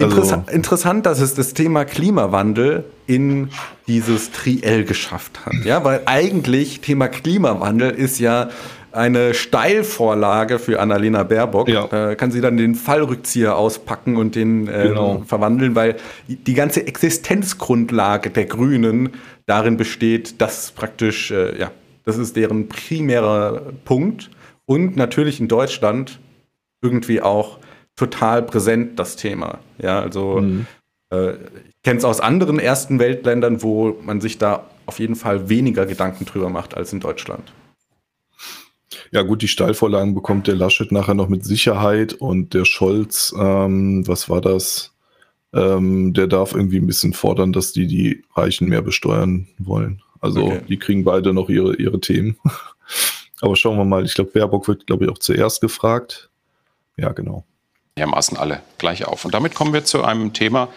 Also, 0.00 0.16
Interess 0.16 0.54
interessant, 0.54 1.04
dass 1.04 1.20
es 1.20 1.34
das 1.34 1.52
Thema 1.52 1.84
Klimawandel 1.84 2.84
in 3.06 3.50
dieses 3.88 4.30
Triell 4.30 4.84
geschafft 4.84 5.44
hat. 5.44 5.52
Ja, 5.64 5.84
weil 5.84 6.00
eigentlich 6.06 6.80
Thema 6.80 7.08
Klimawandel 7.08 7.90
ist 7.90 8.18
ja 8.18 8.48
eine 8.90 9.34
Steilvorlage 9.34 10.58
für 10.58 10.80
Annalena 10.80 11.24
Baerbock. 11.24 11.68
Ja. 11.68 11.88
Da 11.88 12.14
kann 12.14 12.30
sie 12.30 12.40
dann 12.40 12.56
den 12.56 12.74
Fallrückzieher 12.74 13.54
auspacken 13.54 14.16
und 14.16 14.34
den 14.34 14.66
äh, 14.66 14.88
genau. 14.88 15.24
verwandeln, 15.26 15.74
weil 15.74 15.96
die 16.26 16.54
ganze 16.54 16.86
Existenzgrundlage 16.86 18.30
der 18.30 18.46
Grünen 18.46 19.10
darin 19.44 19.76
besteht, 19.76 20.40
dass 20.40 20.70
praktisch, 20.70 21.30
äh, 21.32 21.58
ja, 21.58 21.70
das 22.08 22.16
ist 22.16 22.36
deren 22.36 22.68
primärer 22.68 23.60
Punkt 23.84 24.30
und 24.64 24.96
natürlich 24.96 25.40
in 25.40 25.46
Deutschland 25.46 26.18
irgendwie 26.80 27.20
auch 27.20 27.58
total 27.96 28.42
präsent 28.42 28.98
das 28.98 29.16
Thema. 29.16 29.58
Ja, 29.76 30.00
also 30.00 30.40
mhm. 30.40 30.66
äh, 31.10 31.32
ich 31.32 31.82
kenne 31.82 31.98
es 31.98 32.06
aus 32.06 32.20
anderen 32.20 32.58
ersten 32.58 32.98
Weltländern, 32.98 33.62
wo 33.62 33.98
man 34.02 34.22
sich 34.22 34.38
da 34.38 34.70
auf 34.86 34.98
jeden 35.00 35.16
Fall 35.16 35.50
weniger 35.50 35.84
Gedanken 35.84 36.24
drüber 36.24 36.48
macht 36.48 36.74
als 36.74 36.94
in 36.94 37.00
Deutschland. 37.00 37.52
Ja 39.10 39.20
gut, 39.20 39.42
die 39.42 39.48
Steilvorlagen 39.48 40.14
bekommt 40.14 40.46
der 40.46 40.56
Laschet 40.56 40.90
nachher 40.90 41.14
noch 41.14 41.28
mit 41.28 41.44
Sicherheit 41.44 42.14
und 42.14 42.54
der 42.54 42.64
Scholz, 42.64 43.34
ähm, 43.38 44.08
was 44.08 44.30
war 44.30 44.40
das? 44.40 44.94
Ähm, 45.52 46.14
der 46.14 46.26
darf 46.26 46.54
irgendwie 46.54 46.78
ein 46.78 46.86
bisschen 46.86 47.12
fordern, 47.12 47.52
dass 47.52 47.72
die 47.72 47.86
die 47.86 48.24
Reichen 48.34 48.70
mehr 48.70 48.80
besteuern 48.80 49.46
wollen. 49.58 50.00
Also 50.20 50.44
okay. 50.44 50.60
die 50.68 50.78
kriegen 50.78 51.04
beide 51.04 51.32
noch 51.32 51.48
ihre, 51.48 51.76
ihre 51.76 52.00
Themen. 52.00 52.38
Aber 53.40 53.56
schauen 53.56 53.76
wir 53.76 53.84
mal, 53.84 54.04
ich 54.04 54.14
glaube, 54.14 54.30
Baerbock 54.30 54.66
wird, 54.66 54.86
glaube 54.86 55.04
ich, 55.04 55.10
auch 55.10 55.18
zuerst 55.18 55.60
gefragt. 55.60 56.28
Ja, 56.96 57.12
genau. 57.12 57.44
Dermaßen 57.96 58.36
alle 58.36 58.62
gleich 58.78 59.04
auf. 59.06 59.24
Und 59.24 59.32
damit 59.32 59.54
kommen 59.54 59.72
wir 59.72 59.84
zu 59.84 60.02
einem 60.02 60.32
Thema, 60.32 60.68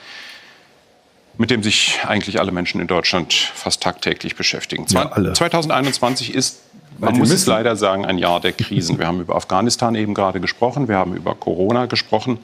mit 1.37 1.49
dem 1.49 1.63
sich 1.63 1.99
eigentlich 2.05 2.39
alle 2.39 2.51
Menschen 2.51 2.81
in 2.81 2.87
Deutschland 2.87 3.33
fast 3.33 3.81
tagtäglich 3.81 4.35
beschäftigen. 4.35 4.85
Ja, 4.89 5.11
alle. 5.11 5.33
2021 5.33 6.35
ist 6.35 6.61
man 6.97 7.17
muss 7.17 7.31
es 7.31 7.47
leider 7.47 7.75
sagen, 7.75 8.05
ein 8.05 8.19
Jahr 8.19 8.39
der 8.39 8.51
Krisen. 8.51 8.99
Wir 8.99 9.07
haben 9.07 9.21
über 9.21 9.35
Afghanistan 9.35 9.95
eben 9.95 10.13
gerade 10.13 10.39
gesprochen, 10.39 10.87
wir 10.87 10.97
haben 10.97 11.15
über 11.15 11.33
Corona 11.33 11.87
gesprochen, 11.87 12.37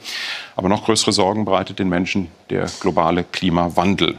aber 0.56 0.68
noch 0.68 0.86
größere 0.86 1.12
Sorgen 1.12 1.46
bereitet 1.46 1.78
den 1.78 1.90
Menschen 1.90 2.30
der 2.50 2.68
globale 2.80 3.24
Klimawandel. 3.24 4.16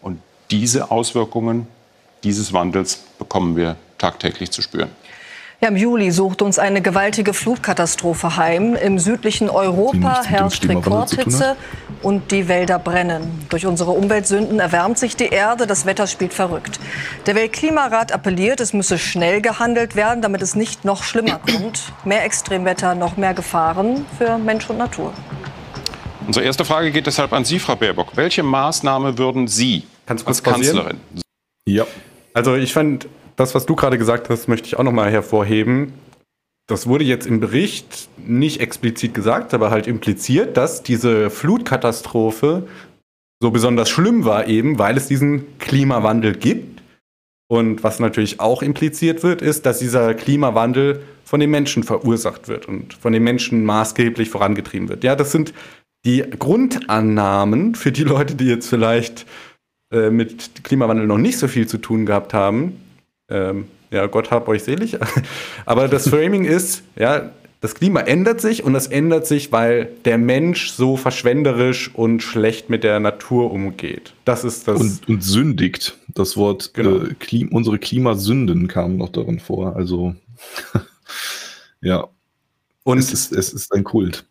Und 0.00 0.20
diese 0.52 0.92
Auswirkungen 0.92 1.66
dieses 2.24 2.52
Wandels 2.52 3.04
bekommen 3.18 3.56
wir 3.56 3.76
tagtäglich 3.98 4.50
zu 4.50 4.62
spüren. 4.62 4.90
Ja, 5.60 5.68
Im 5.68 5.76
Juli 5.76 6.10
sucht 6.10 6.42
uns 6.42 6.58
eine 6.58 6.82
gewaltige 6.82 7.32
Flutkatastrophe 7.32 8.36
heim. 8.36 8.74
Im 8.74 8.98
südlichen 8.98 9.48
Europa 9.48 10.24
herrscht 10.24 10.68
Rekordhitze 10.68 11.56
und 12.02 12.32
die 12.32 12.48
Wälder 12.48 12.78
brennen. 12.78 13.46
Durch 13.48 13.64
unsere 13.64 13.92
Umweltsünden 13.92 14.60
erwärmt 14.60 14.98
sich 14.98 15.16
die 15.16 15.28
Erde, 15.28 15.66
das 15.66 15.86
Wetter 15.86 16.06
spielt 16.06 16.34
verrückt. 16.34 16.80
Der 17.26 17.34
Weltklimarat 17.34 18.12
appelliert, 18.12 18.60
es 18.60 18.72
müsse 18.72 18.98
schnell 18.98 19.40
gehandelt 19.40 19.96
werden, 19.96 20.20
damit 20.20 20.42
es 20.42 20.54
nicht 20.54 20.84
noch 20.84 21.02
schlimmer 21.02 21.38
kommt. 21.38 21.92
Mehr 22.04 22.24
Extremwetter, 22.24 22.94
noch 22.94 23.16
mehr 23.16 23.32
Gefahren 23.32 24.04
für 24.18 24.36
Mensch 24.36 24.68
und 24.68 24.76
Natur. 24.76 25.14
Unsere 26.26 26.44
erste 26.44 26.64
Frage 26.64 26.90
geht 26.90 27.06
deshalb 27.06 27.32
an 27.32 27.44
Sie, 27.44 27.58
Frau 27.58 27.76
Baerbock. 27.76 28.16
Welche 28.16 28.42
Maßnahme 28.42 29.18
würden 29.18 29.46
Sie 29.46 29.84
als 30.06 30.42
Kanzlerin? 30.42 31.00
Ja. 31.66 31.86
Also 32.34 32.56
ich 32.56 32.72
fand 32.72 33.08
das, 33.36 33.54
was 33.54 33.64
du 33.64 33.74
gerade 33.74 33.96
gesagt 33.96 34.28
hast, 34.28 34.48
möchte 34.48 34.66
ich 34.66 34.76
auch 34.76 34.82
nochmal 34.82 35.10
hervorheben. 35.10 35.94
Das 36.66 36.86
wurde 36.86 37.04
jetzt 37.04 37.26
im 37.26 37.40
Bericht 37.40 38.08
nicht 38.18 38.60
explizit 38.60 39.14
gesagt, 39.14 39.54
aber 39.54 39.70
halt 39.70 39.86
impliziert, 39.86 40.56
dass 40.56 40.82
diese 40.82 41.30
Flutkatastrophe 41.30 42.66
so 43.40 43.50
besonders 43.50 43.90
schlimm 43.90 44.24
war, 44.24 44.48
eben 44.48 44.78
weil 44.78 44.96
es 44.96 45.06
diesen 45.06 45.58
Klimawandel 45.58 46.34
gibt. 46.34 46.82
Und 47.46 47.84
was 47.84 48.00
natürlich 48.00 48.40
auch 48.40 48.62
impliziert 48.62 49.22
wird, 49.22 49.42
ist, 49.42 49.66
dass 49.66 49.78
dieser 49.78 50.14
Klimawandel 50.14 51.02
von 51.24 51.40
den 51.40 51.50
Menschen 51.50 51.82
verursacht 51.82 52.48
wird 52.48 52.66
und 52.66 52.94
von 52.94 53.12
den 53.12 53.22
Menschen 53.22 53.64
maßgeblich 53.64 54.30
vorangetrieben 54.30 54.88
wird. 54.88 55.04
Ja, 55.04 55.14
das 55.14 55.30
sind 55.30 55.52
die 56.06 56.24
Grundannahmen 56.38 57.74
für 57.74 57.92
die 57.92 58.04
Leute, 58.04 58.34
die 58.34 58.46
jetzt 58.46 58.68
vielleicht 58.68 59.26
äh, 59.94 60.10
mit 60.10 60.64
Klimawandel 60.64 61.06
noch 61.06 61.18
nicht 61.18 61.38
so 61.38 61.48
viel 61.48 61.66
zu 61.66 61.78
tun 61.78 62.04
gehabt 62.06 62.34
haben, 62.34 62.80
ähm, 63.28 63.66
ja, 63.90 64.06
Gott 64.06 64.30
hab 64.30 64.48
euch 64.48 64.64
selig. 64.64 64.98
Aber 65.66 65.88
das 65.88 66.08
Framing 66.08 66.44
ist, 66.44 66.82
ja, 66.96 67.30
das 67.60 67.74
Klima 67.74 68.00
ändert 68.00 68.40
sich 68.42 68.62
und 68.64 68.74
das 68.74 68.88
ändert 68.88 69.26
sich, 69.26 69.50
weil 69.52 69.88
der 70.04 70.18
Mensch 70.18 70.70
so 70.72 70.98
verschwenderisch 70.98 71.94
und 71.94 72.22
schlecht 72.22 72.68
mit 72.68 72.84
der 72.84 73.00
Natur 73.00 73.50
umgeht. 73.52 74.12
Das 74.26 74.44
ist 74.44 74.68
das. 74.68 74.80
Und, 74.80 75.08
und 75.08 75.24
sündigt. 75.24 75.96
Das 76.08 76.36
Wort 76.36 76.74
Genau. 76.74 77.04
äh, 77.04 77.14
Klim 77.18 77.48
unsere 77.48 77.78
Klimasünden 77.78 78.68
kam 78.68 78.96
noch 78.98 79.08
darin 79.08 79.40
vor. 79.40 79.76
Also 79.76 80.14
ja, 81.80 82.06
Und 82.82 82.98
es 82.98 83.12
ist, 83.12 83.32
es 83.32 83.52
ist 83.52 83.72
ein 83.72 83.84
Kult. 83.84 84.26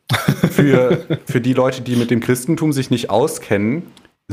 für, 0.52 1.06
für 1.26 1.42
die 1.42 1.54
Leute, 1.54 1.82
die 1.82 1.96
mit 1.96 2.12
dem 2.12 2.20
Christentum 2.20 2.72
sich 2.74 2.92
nicht 2.92 3.10
auskennen, 3.10 3.84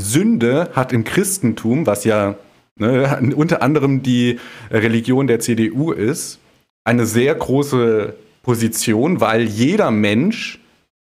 Sünde 0.01 0.71
hat 0.75 0.93
im 0.93 1.05
Christentum, 1.05 1.87
was 1.87 2.05
ja 2.05 2.37
ne, 2.77 3.33
unter 3.37 3.63
anderem 3.63 4.03
die 4.03 4.41
Religion 4.71 5.27
der 5.27 5.41
CDU 5.41 5.93
ist, 5.93 6.39
eine 6.85 7.07
sehr 7.07 7.35
große 7.35 8.15
Position, 8.43 9.21
weil 9.21 9.43
jeder 9.43 9.91
Mensch 9.91 10.61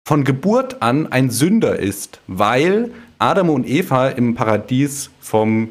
von 0.08 0.24
Geburt 0.24 0.82
an 0.82 1.12
ein 1.12 1.30
Sünder 1.30 1.78
ist, 1.78 2.20
weil 2.28 2.92
Adam 3.20 3.50
und 3.50 3.68
Eva 3.68 4.10
im 4.10 4.34
Paradies 4.34 5.12
vom 5.20 5.70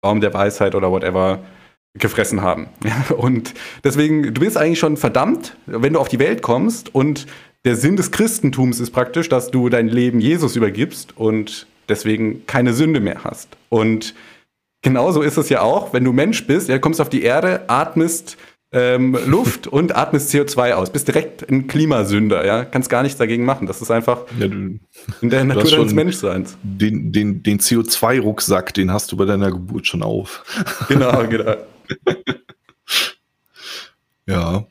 Baum 0.00 0.20
der 0.20 0.32
Weisheit 0.32 0.74
oder 0.74 0.90
whatever 0.90 1.40
gefressen 1.98 2.40
haben. 2.40 2.68
Und 3.16 3.54
deswegen, 3.82 4.32
du 4.32 4.40
bist 4.40 4.56
eigentlich 4.56 4.78
schon 4.78 4.96
verdammt, 4.96 5.56
wenn 5.66 5.94
du 5.94 5.98
auf 5.98 6.08
die 6.08 6.20
Welt 6.20 6.40
kommst 6.40 6.94
und 6.94 7.26
der 7.64 7.76
Sinn 7.76 7.96
des 7.96 8.10
Christentums 8.10 8.80
ist 8.80 8.92
praktisch, 8.92 9.28
dass 9.28 9.50
du 9.50 9.68
dein 9.68 9.88
Leben 9.88 10.20
Jesus 10.20 10.56
übergibst 10.56 11.16
und 11.16 11.66
deswegen 11.90 12.46
keine 12.46 12.72
Sünde 12.72 13.00
mehr 13.00 13.24
hast. 13.24 13.48
Und 13.68 14.14
genauso 14.82 15.22
ist 15.22 15.36
es 15.36 15.48
ja 15.48 15.60
auch, 15.62 15.92
wenn 15.92 16.04
du 16.04 16.12
Mensch 16.12 16.46
bist, 16.46 16.68
ja, 16.68 16.78
kommst 16.78 17.00
auf 17.00 17.10
die 17.10 17.22
Erde, 17.22 17.64
atmest 17.68 18.36
ähm, 18.72 19.18
Luft 19.26 19.66
und 19.66 19.96
atmest 19.96 20.32
CO2 20.32 20.72
aus. 20.72 20.90
Bist 20.90 21.08
direkt 21.08 21.48
ein 21.50 21.66
Klimasünder, 21.66 22.46
ja. 22.46 22.64
Kannst 22.64 22.88
gar 22.88 23.02
nichts 23.02 23.18
dagegen 23.18 23.44
machen. 23.44 23.66
Das 23.66 23.82
ist 23.82 23.90
einfach 23.90 24.24
Ja, 24.38 24.48
du, 24.48 24.78
in 25.20 25.30
der 25.30 25.44
Natur 25.44 25.70
deines 25.70 25.92
Menschseins. 25.92 26.56
den 26.62 27.12
den, 27.12 27.42
den 27.42 27.58
CO2-Rucksack, 27.58 28.72
den 28.74 28.92
hast 28.92 29.10
du 29.12 29.16
bei 29.16 29.24
deiner 29.24 29.50
Geburt 29.50 29.86
schon 29.86 30.02
auf. 30.02 30.44
Genau, 30.88 31.26
genau. 31.28 31.56
Ja. 34.26 34.64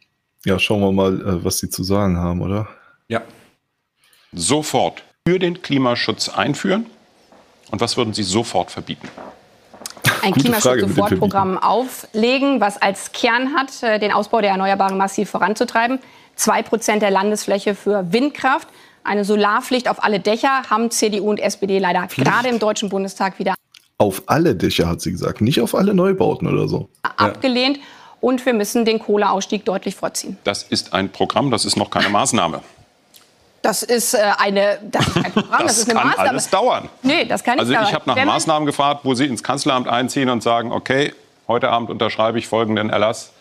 Ja, 0.45 0.57
schauen 0.57 0.80
wir 0.80 0.91
mal, 0.93 1.20
äh, 1.22 1.43
was 1.43 1.57
sie 1.57 1.70
zu 1.70 1.84
sagen 1.84 2.17
haben, 2.17 2.41
oder? 2.41 2.70
Ja. 3.09 3.22
Sofort 4.32 5.03
für 5.28 5.38
den 5.38 5.61
Klimaschutz 5.61 6.30
einführen. 6.30 6.86
Und 7.72 7.82
was 7.82 7.97
würden 7.97 8.13
Sie 8.13 8.24
sofort 8.24 8.72
verbieten? 8.72 9.07
ein 10.22 10.34
Klimaschutz-Sofortprogramm 10.34 11.57
auflegen, 11.57 12.59
was 12.59 12.82
als 12.82 13.11
Kern 13.11 13.53
hat, 13.55 13.84
äh, 13.84 13.99
den 13.99 14.11
Ausbau 14.11 14.41
der 14.41 14.51
Erneuerbaren 14.51 14.97
massiv 14.97 15.30
voranzutreiben. 15.30 15.99
Zwei 16.36 16.61
Prozent 16.63 17.01
der 17.01 17.11
Landesfläche 17.11 17.76
für 17.76 18.11
Windkraft. 18.11 18.67
Eine 19.03 19.26
Solarpflicht 19.26 19.89
auf 19.89 20.03
alle 20.03 20.20
Dächer 20.20 20.63
haben 20.70 20.91
CDU 20.91 21.30
und 21.30 21.39
SPD 21.39 21.80
leider 21.80 22.07
gerade 22.07 22.49
im 22.49 22.59
Deutschen 22.59 22.89
Bundestag 22.89 23.39
wieder 23.39 23.55
Auf 23.97 24.24
alle 24.28 24.55
Dächer, 24.55 24.88
hat 24.88 25.01
sie 25.01 25.11
gesagt, 25.11 25.41
nicht 25.41 25.61
auf 25.61 25.76
alle 25.76 25.93
Neubauten 25.93 26.47
oder 26.47 26.67
so. 26.67 26.89
abgelehnt. 27.01 27.80
Und 28.22 28.45
wir 28.45 28.53
müssen 28.53 28.84
den 28.84 28.99
Kohleausstieg 28.99 29.63
deutlich 29.63 29.95
vorziehen. 29.95 30.38
Das 30.43 30.63
ist 30.63 30.93
ein 30.93 31.09
Programm, 31.09 31.51
das 31.51 31.63
ist 31.63 31.78
noch 31.78 31.89
keine 31.89 32.09
Maßnahme. 32.09 32.61
Das 33.62 33.84
ist 33.84 34.14
äh, 34.14 34.20
eine, 34.38 34.80
das 34.84 35.07
ist 35.07 35.18
ein 35.18 35.32
Programm, 35.34 35.49
das, 35.60 35.68
Das 35.68 35.78
ist 35.80 35.89
eine 35.89 35.99
kann 35.99 36.07
Maßnahme. 36.10 36.30
alles 36.30 36.49
dauern. 36.49 36.89
Nee, 37.01 37.26
das 37.26 37.43
kann 37.43 37.55
nicht 37.55 37.62
Also 37.62 37.74
dauern. 37.74 37.86
ich 37.88 37.93
habe 37.93 38.03
nach 38.07 38.16
Wenn 38.16 38.28
Maßnahmen 38.28 38.66
gefragt, 38.66 39.01
wo 39.03 39.14
Sie 39.14 39.26
ins 39.26 39.43
Kanzleramt 39.43 39.88
einziehen 39.88 40.30
und 40.30 40.41
sagen, 40.43 40.72
okay, 40.72 41.14
heute 41.47 41.70
Abend 41.70 41.89
unterschreibe 41.89 42.39
ich 42.39 42.47
folgenden 42.47 42.89
Erlass 42.89 43.32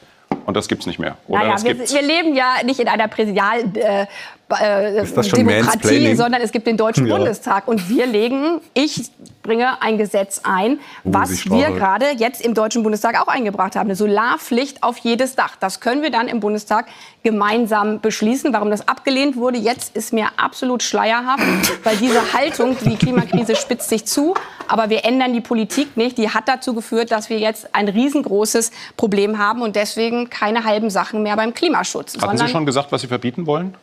und 0.46 0.56
das 0.56 0.68
gibt's 0.68 0.86
nicht 0.86 0.98
mehr. 0.98 1.16
Oder 1.28 1.40
Naja, 1.40 1.52
das 1.52 1.64
wir, 1.64 1.78
wir 1.78 2.02
leben 2.02 2.34
ja 2.34 2.54
nicht 2.64 2.80
in 2.80 2.88
einer 2.88 3.06
Präsidial 3.08 3.60
äh, 3.74 4.06
äh, 4.50 5.04
Demokratie, 5.04 6.14
sondern 6.14 6.40
es 6.40 6.52
gibt 6.52 6.66
den 6.66 6.76
Deutschen 6.76 7.06
Ja. 7.08 7.16
Bundestag 7.16 7.68
und 7.68 7.88
wir 7.88 8.06
legen, 8.06 8.60
ich 8.74 9.10
bringe 9.42 9.80
ein 9.80 9.98
Gesetz 9.98 10.42
ein, 10.44 10.78
Oh, 11.04 11.10
was 11.12 11.48
wir 11.50 11.70
gerade 11.70 12.06
jetzt 12.16 12.44
im 12.44 12.54
Deutschen 12.54 12.82
Bundestag 12.82 13.20
auch 13.20 13.28
eingebracht 13.28 13.76
haben, 13.76 13.86
eine 13.86 13.94
Solarpflicht 13.96 14.82
auf 14.82 14.98
jedes 14.98 15.36
Dach. 15.36 15.56
Das 15.58 15.80
können 15.80 16.02
wir 16.02 16.10
dann 16.10 16.28
im 16.28 16.40
Bundestag 16.40 16.86
gemeinsam 17.22 18.00
beschließen. 18.00 18.52
Warum 18.52 18.70
das 18.70 18.88
abgelehnt 18.88 19.36
wurde, 19.36 19.58
jetzt 19.58 19.96
ist 19.96 20.12
mir 20.12 20.28
absolut 20.36 20.82
schleierhaft, 20.82 21.44
weil 21.84 21.96
diese 21.96 22.32
Haltung, 22.34 22.76
die 22.84 22.96
Klimakrise 22.96 23.56
spitzt 23.56 23.88
sich 23.88 24.04
zu, 24.04 24.34
aber 24.66 24.90
wir 24.90 25.04
ändern 25.04 25.32
die 25.32 25.40
Politik 25.40 25.96
nicht. 25.96 26.18
Die 26.18 26.30
hat 26.30 26.46
dazu 26.46 26.74
geführt, 26.74 27.10
dass 27.10 27.30
wir 27.30 27.38
jetzt 27.38 27.74
ein 27.74 27.88
riesengroßes 27.88 28.70
Problem 28.96 29.38
haben 29.38 29.62
und 29.62 29.76
deswegen 29.76 30.28
keine 30.30 30.64
halben 30.64 30.90
Sachen 30.90 31.22
mehr 31.22 31.36
beim 31.36 31.54
Klimaschutz. 31.54 32.18
Hatten 32.20 32.36
Sie 32.38 32.48
schon 32.48 32.66
gesagt, 32.66 32.92
was 32.92 33.00
Sie 33.00 33.06
verbieten 33.06 33.46
wollen? 33.46 33.74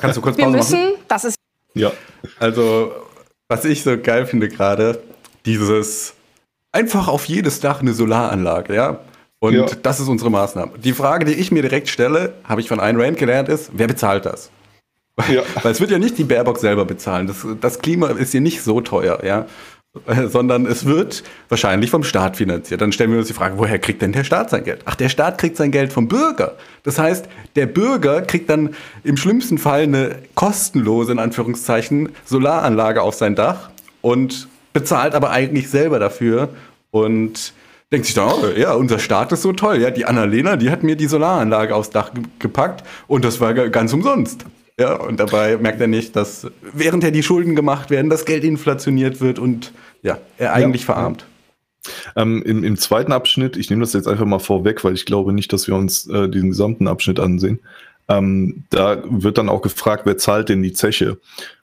Kannst 0.00 0.16
du 0.16 0.20
kurz 0.20 0.36
wir 0.36 0.44
Pause 0.44 0.56
müssen, 0.56 0.82
machen? 0.84 0.94
das 1.08 1.24
ist 1.24 1.36
Ja. 1.74 1.92
Also, 2.38 2.92
was 3.48 3.64
ich 3.64 3.82
so 3.82 3.98
geil 3.98 4.26
finde 4.26 4.48
gerade, 4.48 5.02
dieses 5.46 6.14
einfach 6.72 7.08
auf 7.08 7.24
jedes 7.26 7.60
Dach 7.60 7.80
eine 7.80 7.92
Solaranlage, 7.94 8.74
ja? 8.74 9.00
Und 9.40 9.54
Ja. 9.54 9.66
das 9.82 10.00
ist 10.00 10.08
unsere 10.08 10.30
Maßnahme. 10.30 10.72
Die 10.78 10.92
Frage, 10.92 11.24
die 11.24 11.32
ich 11.34 11.50
mir 11.50 11.62
direkt 11.62 11.88
stelle, 11.88 12.34
habe 12.44 12.60
ich 12.60 12.68
von 12.68 12.78
Ayn 12.80 13.00
Rand 13.00 13.16
gelernt, 13.18 13.48
ist, 13.48 13.70
wer 13.72 13.86
bezahlt 13.86 14.26
das? 14.26 14.50
Ja. 15.28 15.42
Weil 15.62 15.72
es 15.72 15.80
wird 15.80 15.90
ja 15.90 15.98
nicht 15.98 16.18
die 16.18 16.24
Baerbock 16.24 16.58
selber 16.58 16.84
bezahlen. 16.84 17.26
Das, 17.26 17.46
das 17.60 17.78
Klima 17.80 18.08
ist 18.08 18.32
hier 18.32 18.40
nicht 18.40 18.62
so 18.62 18.80
teuer, 18.80 19.24
ja. 19.24 19.46
Sondern 20.28 20.66
es 20.66 20.84
wird 20.86 21.24
wahrscheinlich 21.48 21.90
vom 21.90 22.04
Staat 22.04 22.36
finanziert. 22.36 22.80
Dann 22.80 22.92
stellen 22.92 23.10
wir 23.10 23.18
uns 23.18 23.26
die 23.28 23.34
Frage, 23.34 23.58
woher 23.58 23.78
kriegt 23.78 24.02
denn 24.02 24.12
der 24.12 24.22
Staat 24.24 24.50
sein 24.50 24.62
Geld? 24.62 24.82
Ach, 24.84 24.94
der 24.94 25.08
Staat 25.08 25.38
kriegt 25.38 25.56
sein 25.56 25.72
Geld 25.72 25.92
vom 25.92 26.06
Bürger. 26.06 26.56
Das 26.84 26.98
heißt, 26.98 27.26
der 27.56 27.66
Bürger 27.66 28.22
kriegt 28.22 28.48
dann 28.50 28.74
im 29.02 29.16
schlimmsten 29.16 29.58
Fall 29.58 29.82
eine 29.82 30.16
kostenlose, 30.36 31.10
in 31.12 31.18
Anführungszeichen, 31.18 32.10
Solaranlage 32.24 33.02
auf 33.02 33.14
sein 33.14 33.34
Dach 33.34 33.70
und 34.00 34.46
bezahlt 34.72 35.14
aber 35.16 35.30
eigentlich 35.30 35.68
selber 35.68 35.98
dafür 35.98 36.50
und 36.92 37.52
denkt 37.90 38.06
sich 38.06 38.14
dann, 38.14 38.28
oh, 38.28 38.46
ja, 38.56 38.74
unser 38.74 39.00
Staat 39.00 39.32
ist 39.32 39.42
so 39.42 39.52
toll. 39.52 39.80
Ja, 39.82 39.90
die 39.90 40.04
Annalena, 40.04 40.54
die 40.54 40.70
hat 40.70 40.84
mir 40.84 40.94
die 40.94 41.08
Solaranlage 41.08 41.74
aufs 41.74 41.90
Dach 41.90 42.14
ge- 42.14 42.22
gepackt 42.38 42.84
und 43.08 43.24
das 43.24 43.40
war 43.40 43.54
ga- 43.54 43.66
ganz 43.66 43.92
umsonst. 43.92 44.44
Ja, 44.80 44.94
und 44.94 45.20
dabei 45.20 45.58
merkt 45.58 45.78
er 45.78 45.88
nicht, 45.88 46.16
dass 46.16 46.46
während 46.72 47.04
er 47.04 47.10
die 47.10 47.22
Schulden 47.22 47.54
gemacht 47.54 47.90
werden, 47.90 48.08
das 48.08 48.24
Geld 48.24 48.44
inflationiert 48.44 49.20
wird 49.20 49.38
und 49.38 49.72
ja, 50.02 50.18
er 50.38 50.54
eigentlich 50.54 50.86
verarmt. 50.86 51.26
Ähm, 52.16 52.42
im, 52.42 52.64
Im 52.64 52.78
zweiten 52.78 53.12
Abschnitt, 53.12 53.58
ich 53.58 53.68
nehme 53.68 53.82
das 53.82 53.92
jetzt 53.92 54.08
einfach 54.08 54.24
mal 54.24 54.38
vorweg, 54.38 54.82
weil 54.82 54.94
ich 54.94 55.04
glaube 55.04 55.34
nicht, 55.34 55.52
dass 55.52 55.66
wir 55.66 55.74
uns 55.74 56.06
äh, 56.06 56.30
diesen 56.30 56.48
gesamten 56.48 56.88
Abschnitt 56.88 57.20
ansehen. 57.20 57.60
Ähm, 58.08 58.64
da 58.70 59.02
wird 59.06 59.36
dann 59.36 59.50
auch 59.50 59.60
gefragt, 59.60 60.06
wer 60.06 60.16
zahlt 60.16 60.48
denn 60.48 60.62
die 60.62 60.72
Zeche? 60.72 61.18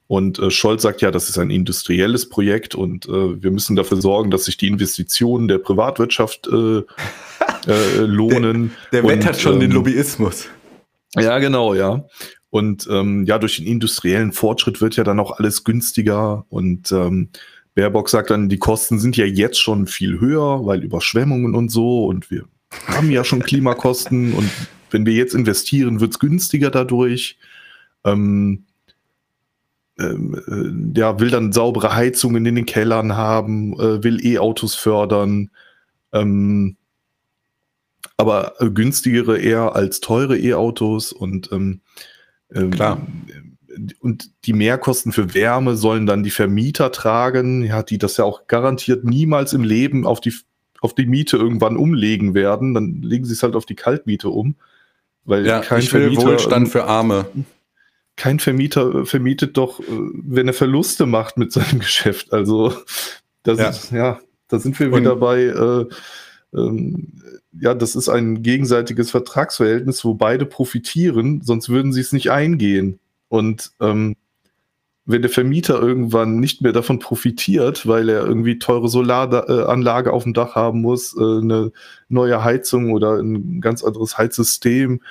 Und 0.05 0.37
äh, 0.37 0.51
Scholz 0.51 0.83
sagt 0.83 1.01
ja, 1.01 1.09
das 1.09 1.27
ist 1.27 1.39
ein 1.39 1.49
industrielles 1.49 2.29
Projekt 2.29 2.75
und 2.75 3.07
äh, 3.07 3.41
wir 3.41 3.49
müssen 3.49 3.75
dafür 3.75 3.99
sorgen, 3.99 4.29
dass 4.29 4.45
sich 4.45 4.57
die 4.57 4.67
Investitionen 4.67 5.47
der 5.47 5.57
Privatwirtschaft 5.57 6.47
äh, 6.47 6.83
äh, 7.67 7.97
lohnen. 7.97 8.73
Der 8.91 9.03
Und, 9.03 9.09
wettert 9.09 9.41
schon 9.41 9.59
den 9.59 9.71
ähm, 9.71 9.77
Lobbyismus. 9.77 10.49
Ja, 11.15 11.39
genau, 11.39 11.73
ja. 11.73 12.05
Und 12.49 12.87
ähm, 12.89 13.25
ja, 13.25 13.39
durch 13.39 13.57
den 13.57 13.65
industriellen 13.67 14.31
Fortschritt 14.31 14.81
wird 14.81 14.95
ja 14.95 15.03
dann 15.03 15.19
auch 15.19 15.37
alles 15.37 15.63
günstiger. 15.63 16.45
Und 16.49 16.91
ähm, 16.91 17.29
Baerbock 17.75 18.09
sagt 18.09 18.29
dann, 18.29 18.49
die 18.49 18.57
Kosten 18.57 18.99
sind 18.99 19.17
ja 19.17 19.25
jetzt 19.25 19.59
schon 19.59 19.85
viel 19.85 20.19
höher, 20.19 20.65
weil 20.65 20.83
Überschwemmungen 20.83 21.55
und 21.55 21.69
so. 21.69 22.05
Und 22.05 22.31
wir 22.31 22.45
haben 22.87 23.11
ja 23.11 23.23
schon 23.23 23.43
Klimakosten. 23.43 24.33
Und 24.37 24.49
wenn 24.91 25.05
wir 25.05 25.13
jetzt 25.13 25.35
investieren, 25.35 25.99
wird's 25.99 26.19
günstiger 26.19 26.71
dadurch. 26.71 27.37
Ähm, 28.05 28.63
ähm, 29.99 30.93
äh, 30.95 30.99
ja, 30.99 31.19
will 31.19 31.29
dann 31.29 31.51
saubere 31.51 31.95
Heizungen 31.95 32.45
in 32.45 32.55
den 32.55 32.65
Kellern 32.65 33.17
haben, 33.17 33.73
äh, 33.73 34.03
will 34.03 34.25
E-Autos 34.25 34.75
fördern. 34.75 35.49
Ähm, 36.13 36.77
aber 38.15 38.53
günstigere 38.73 39.37
eher 39.37 39.75
als 39.75 39.99
teure 39.99 40.37
E-Autos 40.37 41.11
und 41.11 41.51
ähm, 41.51 41.81
ähm, 42.53 42.71
Klar. 42.71 43.01
Und 43.99 44.31
die 44.45 44.53
Mehrkosten 44.53 45.11
für 45.11 45.33
Wärme 45.35 45.75
sollen 45.77 46.05
dann 46.07 46.23
die 46.23 46.31
Vermieter 46.31 46.91
tragen, 46.91 47.63
ja, 47.63 47.83
die 47.83 47.99
das 47.99 48.17
ja 48.17 48.23
auch 48.25 48.47
garantiert 48.47 49.03
niemals 49.03 49.53
im 49.53 49.63
Leben 49.63 50.05
auf 50.07 50.19
die, 50.19 50.33
auf 50.81 50.95
die 50.95 51.05
Miete 51.05 51.37
irgendwann 51.37 51.77
umlegen 51.77 52.33
werden. 52.33 52.73
Dann 52.73 53.01
legen 53.03 53.25
sie 53.25 53.33
es 53.33 53.43
halt 53.43 53.55
auf 53.55 53.65
die 53.67 53.75
Kaltmiete 53.75 54.29
um. 54.29 54.55
Weil 55.25 55.45
Ja, 55.45 55.59
kein 55.59 55.79
ich 55.81 55.93
will 55.93 56.01
Vermieter, 56.03 56.25
Wohlstand 56.31 56.69
für 56.69 56.85
Arme. 56.85 57.25
kein 58.15 58.39
Vermieter 58.39 58.95
äh, 58.95 59.05
vermietet 59.05 59.57
doch, 59.57 59.79
äh, 59.79 59.83
wenn 59.87 60.47
er 60.47 60.53
Verluste 60.55 61.05
macht 61.05 61.37
mit 61.37 61.51
seinem 61.51 61.79
Geschäft. 61.79 62.33
Also 62.33 62.73
das 63.43 63.59
Ja. 63.59 63.69
ist, 63.69 63.91
ja, 63.91 64.19
da 64.47 64.57
sind 64.57 64.79
wir 64.79 64.91
Und- 64.91 65.01
wieder 65.01 65.15
bei, 65.17 65.43
äh, 65.43 65.85
ähm, 66.57 67.21
ja, 67.61 67.73
das 67.73 67.95
ist 67.95 68.09
ein 68.09 68.43
gegenseitiges 68.43 69.11
Vertragsverhältnis, 69.11 70.03
wo 70.05 70.13
beide 70.13 70.45
profitieren, 70.45 71.41
sonst 71.41 71.69
würden 71.69 71.93
sie 71.93 72.01
es 72.01 72.13
nicht 72.13 72.31
eingehen. 72.31 72.99
Und 73.29 73.71
ähm, 73.81 74.15
wenn 75.05 75.21
der 75.21 75.31
Vermieter 75.31 75.81
irgendwann 75.81 76.39
nicht 76.39 76.61
mehr 76.61 76.73
davon 76.73 76.99
profitiert, 76.99 77.87
weil 77.87 78.09
er 78.09 78.25
irgendwie 78.25 78.59
teure 78.59 78.89
Solaranlage 78.89 80.11
auf 80.11 80.23
dem 80.23 80.33
Dach 80.33 80.55
haben 80.55 80.81
muss, 80.81 81.15
äh, 81.17 81.21
eine 81.21 81.71
neue 82.09 82.43
Heizung 82.43 82.91
oder 82.91 83.17
ein 83.17 83.61
ganz 83.61 83.83
anderes 83.83 84.17
Heizsystem 84.17 85.01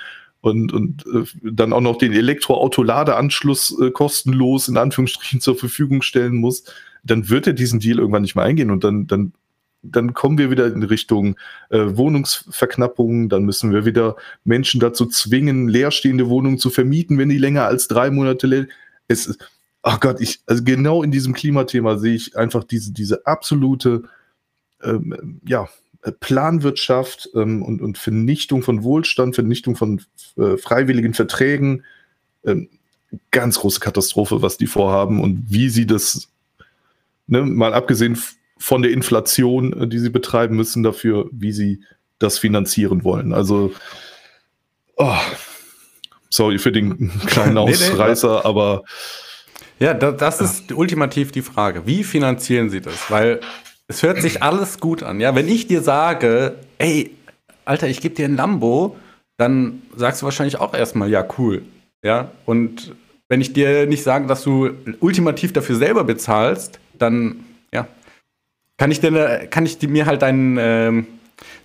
und, 0.41 0.71
und 0.71 1.03
äh, 1.07 1.23
dann 1.43 1.73
auch 1.73 1.81
noch 1.81 1.97
den 1.97 2.13
Elektroautoladeanschluss 2.13 3.79
äh, 3.81 3.91
kostenlos 3.91 4.67
in 4.67 4.77
Anführungsstrichen 4.77 5.41
zur 5.41 5.57
Verfügung 5.57 6.03
stellen 6.03 6.35
muss, 6.35 6.63
dann 7.03 7.29
wird 7.29 7.47
er 7.47 7.53
diesen 7.53 7.79
Deal 7.79 7.97
irgendwann 7.97 8.21
nicht 8.21 8.35
mehr 8.35 8.45
eingehen 8.45 8.69
und 8.69 8.83
dann, 8.83 9.07
dann, 9.07 9.33
dann 9.81 10.13
kommen 10.13 10.37
wir 10.37 10.51
wieder 10.51 10.67
in 10.67 10.83
Richtung 10.83 11.35
äh, 11.69 11.97
Wohnungsverknappung, 11.97 13.29
dann 13.29 13.43
müssen 13.43 13.71
wir 13.71 13.85
wieder 13.85 14.15
Menschen 14.43 14.79
dazu 14.79 15.05
zwingen, 15.05 15.67
leerstehende 15.67 16.29
Wohnungen 16.29 16.57
zu 16.57 16.69
vermieten, 16.69 17.17
wenn 17.17 17.29
die 17.29 17.37
länger 17.37 17.65
als 17.65 17.87
drei 17.87 18.09
Monate 18.09 18.47
leer. 18.47 18.67
Es 19.07 19.27
ist, 19.27 19.39
ach 19.81 19.99
Gott, 19.99 20.19
ich, 20.19 20.41
also 20.45 20.63
genau 20.63 21.03
in 21.03 21.11
diesem 21.11 21.33
Klimathema 21.33 21.97
sehe 21.97 22.15
ich 22.15 22.35
einfach 22.35 22.63
diese, 22.63 22.91
diese 22.91 23.25
absolute, 23.25 24.03
ähm, 24.83 25.39
ja, 25.45 25.69
Planwirtschaft 26.19 27.29
ähm, 27.35 27.61
und, 27.63 27.81
und 27.81 27.97
Vernichtung 27.97 28.61
von 28.61 28.83
Wohlstand, 28.83 29.35
Vernichtung 29.35 29.75
von 29.75 30.01
äh, 30.37 30.57
freiwilligen 30.57 31.13
Verträgen. 31.13 31.83
Ähm, 32.45 32.69
ganz 33.31 33.59
große 33.59 33.79
Katastrophe, 33.79 34.41
was 34.41 34.57
die 34.57 34.67
vorhaben 34.67 35.21
und 35.21 35.45
wie 35.49 35.69
sie 35.69 35.85
das, 35.85 36.29
ne, 37.27 37.41
mal 37.41 37.73
abgesehen 37.73 38.17
von 38.59 38.81
der 38.81 38.91
Inflation, 38.91 39.73
äh, 39.73 39.87
die 39.87 39.99
sie 39.99 40.09
betreiben 40.09 40.55
müssen, 40.55 40.83
dafür, 40.83 41.29
wie 41.31 41.51
sie 41.51 41.83
das 42.19 42.39
finanzieren 42.39 43.03
wollen. 43.03 43.33
Also, 43.33 43.71
oh, 44.95 45.15
sorry 46.29 46.59
für 46.59 46.71
den 46.71 47.11
kleinen 47.27 47.57
Ausreißer, 47.57 48.27
nee, 48.27 48.35
nee, 48.35 48.45
aber. 48.45 48.83
Ja, 49.79 49.93
das, 49.93 50.17
das 50.17 50.41
ist 50.41 50.71
ultimativ 50.71 51.31
die 51.31 51.43
Frage. 51.43 51.85
Wie 51.85 52.03
finanzieren 52.03 52.69
sie 52.69 52.81
das? 52.81 53.11
Weil 53.11 53.41
es 53.87 54.01
hört 54.01 54.21
sich 54.21 54.41
alles 54.41 54.79
gut 54.79 55.03
an. 55.03 55.19
Ja, 55.19 55.35
wenn 55.35 55.47
ich 55.47 55.67
dir 55.67 55.81
sage, 55.81 56.55
ey, 56.79 57.11
Alter, 57.63 57.87
ich 57.87 58.01
gebe 58.01 58.15
dir 58.15 58.25
ein 58.25 58.35
Lambo, 58.35 58.97
dann 59.37 59.83
sagst 59.95 60.21
du 60.21 60.25
wahrscheinlich 60.25 60.57
auch 60.57 60.73
erstmal, 60.73 61.09
ja, 61.09 61.25
cool. 61.37 61.61
Ja, 62.03 62.31
und 62.45 62.95
wenn 63.29 63.41
ich 63.41 63.53
dir 63.53 63.85
nicht 63.85 64.03
sage, 64.03 64.27
dass 64.27 64.43
du 64.43 64.71
ultimativ 64.99 65.53
dafür 65.53 65.75
selber 65.75 66.03
bezahlst, 66.03 66.79
dann, 66.97 67.43
kann 68.77 68.91
ich, 68.91 68.99
dir, 68.99 69.47
kann 69.49 69.65
ich 69.65 69.81
mir 69.87 70.05
halt 70.05 70.21
deinen, 70.21 70.57
ähm, 70.59 71.07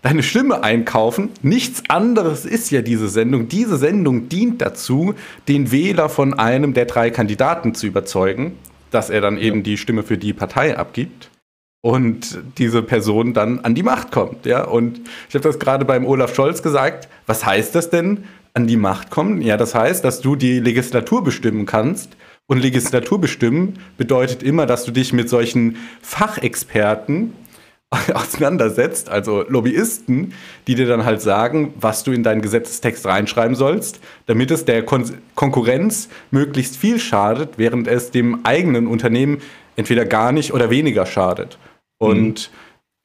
deine 0.01 0.23
Stimme 0.23 0.63
einkaufen. 0.63 1.31
Nichts 1.43 1.83
anderes 1.89 2.45
ist 2.45 2.71
ja 2.71 2.83
diese 2.83 3.09
Sendung. 3.09 3.49
Diese 3.49 3.77
Sendung 3.77 4.29
dient 4.29 4.63
dazu, 4.63 5.15
den 5.49 5.71
Wähler 5.71 6.09
von 6.09 6.35
einem 6.35 6.75
der 6.75 6.87
drei 6.87 7.11
Kandidaten 7.11 7.75
zu 7.75 7.87
überzeugen, 7.87 8.59
dass 8.91 9.11
er 9.11 9.21
dann 9.21 9.39
eben 9.39 9.63
die 9.63 9.77
Stimme 9.77 10.03
für 10.03 10.19
die 10.19 10.33
Partei 10.33 10.77
abgibt 10.77 11.31
und 11.83 12.39
diese 12.59 12.83
Person 12.83 13.35
dann 13.35 13.61
an 13.61 13.75
die 13.75 13.83
Macht 13.83 14.11
kommt. 14.11 14.47
Ja? 14.47 14.65
Und 14.65 15.01
ich 15.29 15.35
habe 15.35 15.45
das 15.45 15.59
gerade 15.59 15.85
beim 15.85 16.07
Olaf 16.07 16.35
Scholz 16.35 16.63
gesagt. 16.63 17.09
Was 17.27 17.45
heißt 17.45 17.75
das 17.75 17.91
denn, 17.91 18.25
an 18.55 18.67
die 18.67 18.77
Macht 18.77 19.11
kommen? 19.11 19.41
Ja, 19.41 19.57
das 19.57 19.75
heißt, 19.75 20.05
dass 20.05 20.21
du 20.21 20.37
die 20.37 20.61
Legislatur 20.61 21.25
bestimmen 21.25 21.67
kannst. 21.67 22.17
Und 22.53 22.59
Legislatur 22.59 23.19
bestimmen 23.19 23.79
bedeutet 23.97 24.43
immer, 24.43 24.67
dass 24.67 24.85
du 24.85 24.91
dich 24.91 25.15
mit 25.15 25.31
solchen 25.31 25.79
Fachexperten 26.03 27.33
auseinandersetzt, 28.13 29.09
also 29.09 29.43
Lobbyisten, 29.49 30.35
die 30.67 30.75
dir 30.75 30.87
dann 30.87 31.07
halt 31.07 31.23
sagen, 31.23 31.73
was 31.81 32.05
du 32.05 32.13
in 32.13 32.23
deinen 32.23 32.43
Gesetzestext 32.43 33.07
reinschreiben 33.07 33.57
sollst, 33.57 34.01
damit 34.27 34.51
es 34.51 34.67
der 34.67 34.85
Kon 34.85 35.11
Konkurrenz 35.35 36.11
möglichst 36.31 36.77
viel 36.77 36.99
schadet, 36.99 37.55
während 37.57 37.89
es 37.89 38.11
dem 38.11 38.45
eigenen 38.45 38.87
Unternehmen 38.87 39.41
entweder 39.77 40.05
gar 40.05 40.31
nicht 40.31 40.53
oder 40.53 40.69
weniger 40.69 41.07
schadet. 41.07 41.57
Und 41.97 42.51
mhm. 42.51 42.57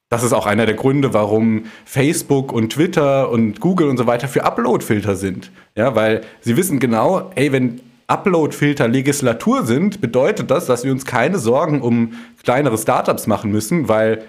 das 0.09 0.23
ist 0.23 0.33
auch 0.33 0.45
einer 0.45 0.65
der 0.65 0.75
Gründe, 0.75 1.13
warum 1.13 1.67
Facebook 1.85 2.51
und 2.51 2.73
Twitter 2.73 3.29
und 3.29 3.61
Google 3.61 3.87
und 3.87 3.95
so 3.95 4.07
weiter 4.07 4.27
für 4.27 4.43
Upload-Filter 4.43 5.15
sind. 5.15 5.51
Ja, 5.73 5.95
weil 5.95 6.25
sie 6.41 6.57
wissen 6.57 6.81
genau, 6.81 7.31
ey, 7.35 7.53
wenn 7.53 7.79
Upload-Filter 8.07 8.87
Legislatur 8.87 9.65
sind, 9.65 9.99
bedeutet 9.99 10.49
das, 10.49 10.65
dass 10.65 10.83
wir 10.83 10.91
uns 10.91 11.05
keine 11.05 11.39
Sorgen 11.39 11.81
um 11.81 12.13
kleinere 12.43 12.77
Startups 12.77 13.27
machen 13.27 13.51
müssen, 13.51 13.89
weil 13.89 14.23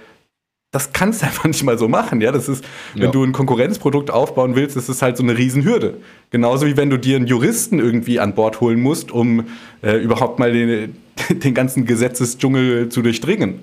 das 0.72 0.92
kannst 0.92 1.22
du 1.22 1.26
einfach 1.26 1.44
nicht 1.44 1.62
mal 1.62 1.78
so 1.78 1.88
machen. 1.88 2.20
Ja, 2.20 2.32
das 2.32 2.48
ist, 2.48 2.64
wenn 2.94 3.04
ja. 3.04 3.10
du 3.10 3.24
ein 3.24 3.32
Konkurrenzprodukt 3.32 4.10
aufbauen 4.10 4.56
willst, 4.56 4.76
das 4.76 4.88
ist 4.88 5.02
halt 5.02 5.16
so 5.16 5.22
eine 5.22 5.38
Riesenhürde. 5.38 5.98
Genauso 6.30 6.66
wie 6.66 6.76
wenn 6.76 6.90
du 6.90 6.98
dir 6.98 7.16
einen 7.16 7.26
Juristen 7.26 7.78
irgendwie 7.78 8.20
an 8.20 8.34
Bord 8.34 8.60
holen 8.60 8.80
musst, 8.80 9.10
um 9.10 9.46
äh, 9.82 9.96
überhaupt 9.96 10.38
mal 10.38 10.52
den, 10.52 10.96
den 11.30 11.54
ganzen 11.54 11.86
Gesetzesdschungel 11.86 12.88
zu 12.88 13.02
durchdringen. 13.02 13.60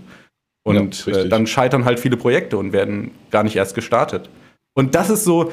Und 0.63 1.05
ja, 1.05 1.17
äh, 1.17 1.29
dann 1.29 1.45
scheitern 1.45 1.85
halt 1.85 1.99
viele 1.99 2.17
Projekte 2.17 2.57
und 2.57 2.73
werden 2.73 3.11
gar 3.29 3.43
nicht 3.43 3.55
erst 3.55 3.75
gestartet. 3.75 4.29
Und 4.73 4.95
das 4.95 5.09
ist 5.09 5.23
so 5.23 5.51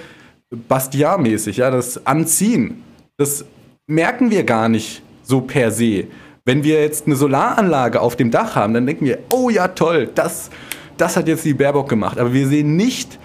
Bastiat-mäßig, 0.69 1.59
ja, 1.59 1.71
das 1.71 2.07
Anziehen. 2.07 2.83
Das 3.19 3.45
merken 3.87 4.31
wir 4.31 4.45
gar 4.45 4.69
nicht 4.69 5.03
so 5.23 5.41
per 5.41 5.71
se. 5.71 6.05
Wenn 6.45 6.65
wir 6.65 6.81
jetzt 6.81 7.07
eine 7.07 7.17
Solaranlage 7.17 8.01
auf 8.01 8.17
dem 8.17 8.31
Dach 8.31 8.57
haben, 8.57 8.75
dann 8.75 8.87
denken 8.87 9.07
wir, 9.07 9.19
oh 9.33 9.49
ja, 9.51 9.69
toll, 9.69 10.11
das, 10.15 10.51
das 10.97 11.17
hat 11.17 11.29
jetzt 11.29 11.45
die 11.45 11.55
Baerbock 11.55 11.89
gemacht. 11.89 12.19
Aber 12.19 12.33
wir 12.33 12.49
sehen 12.49 12.77
nicht, 12.77 13.19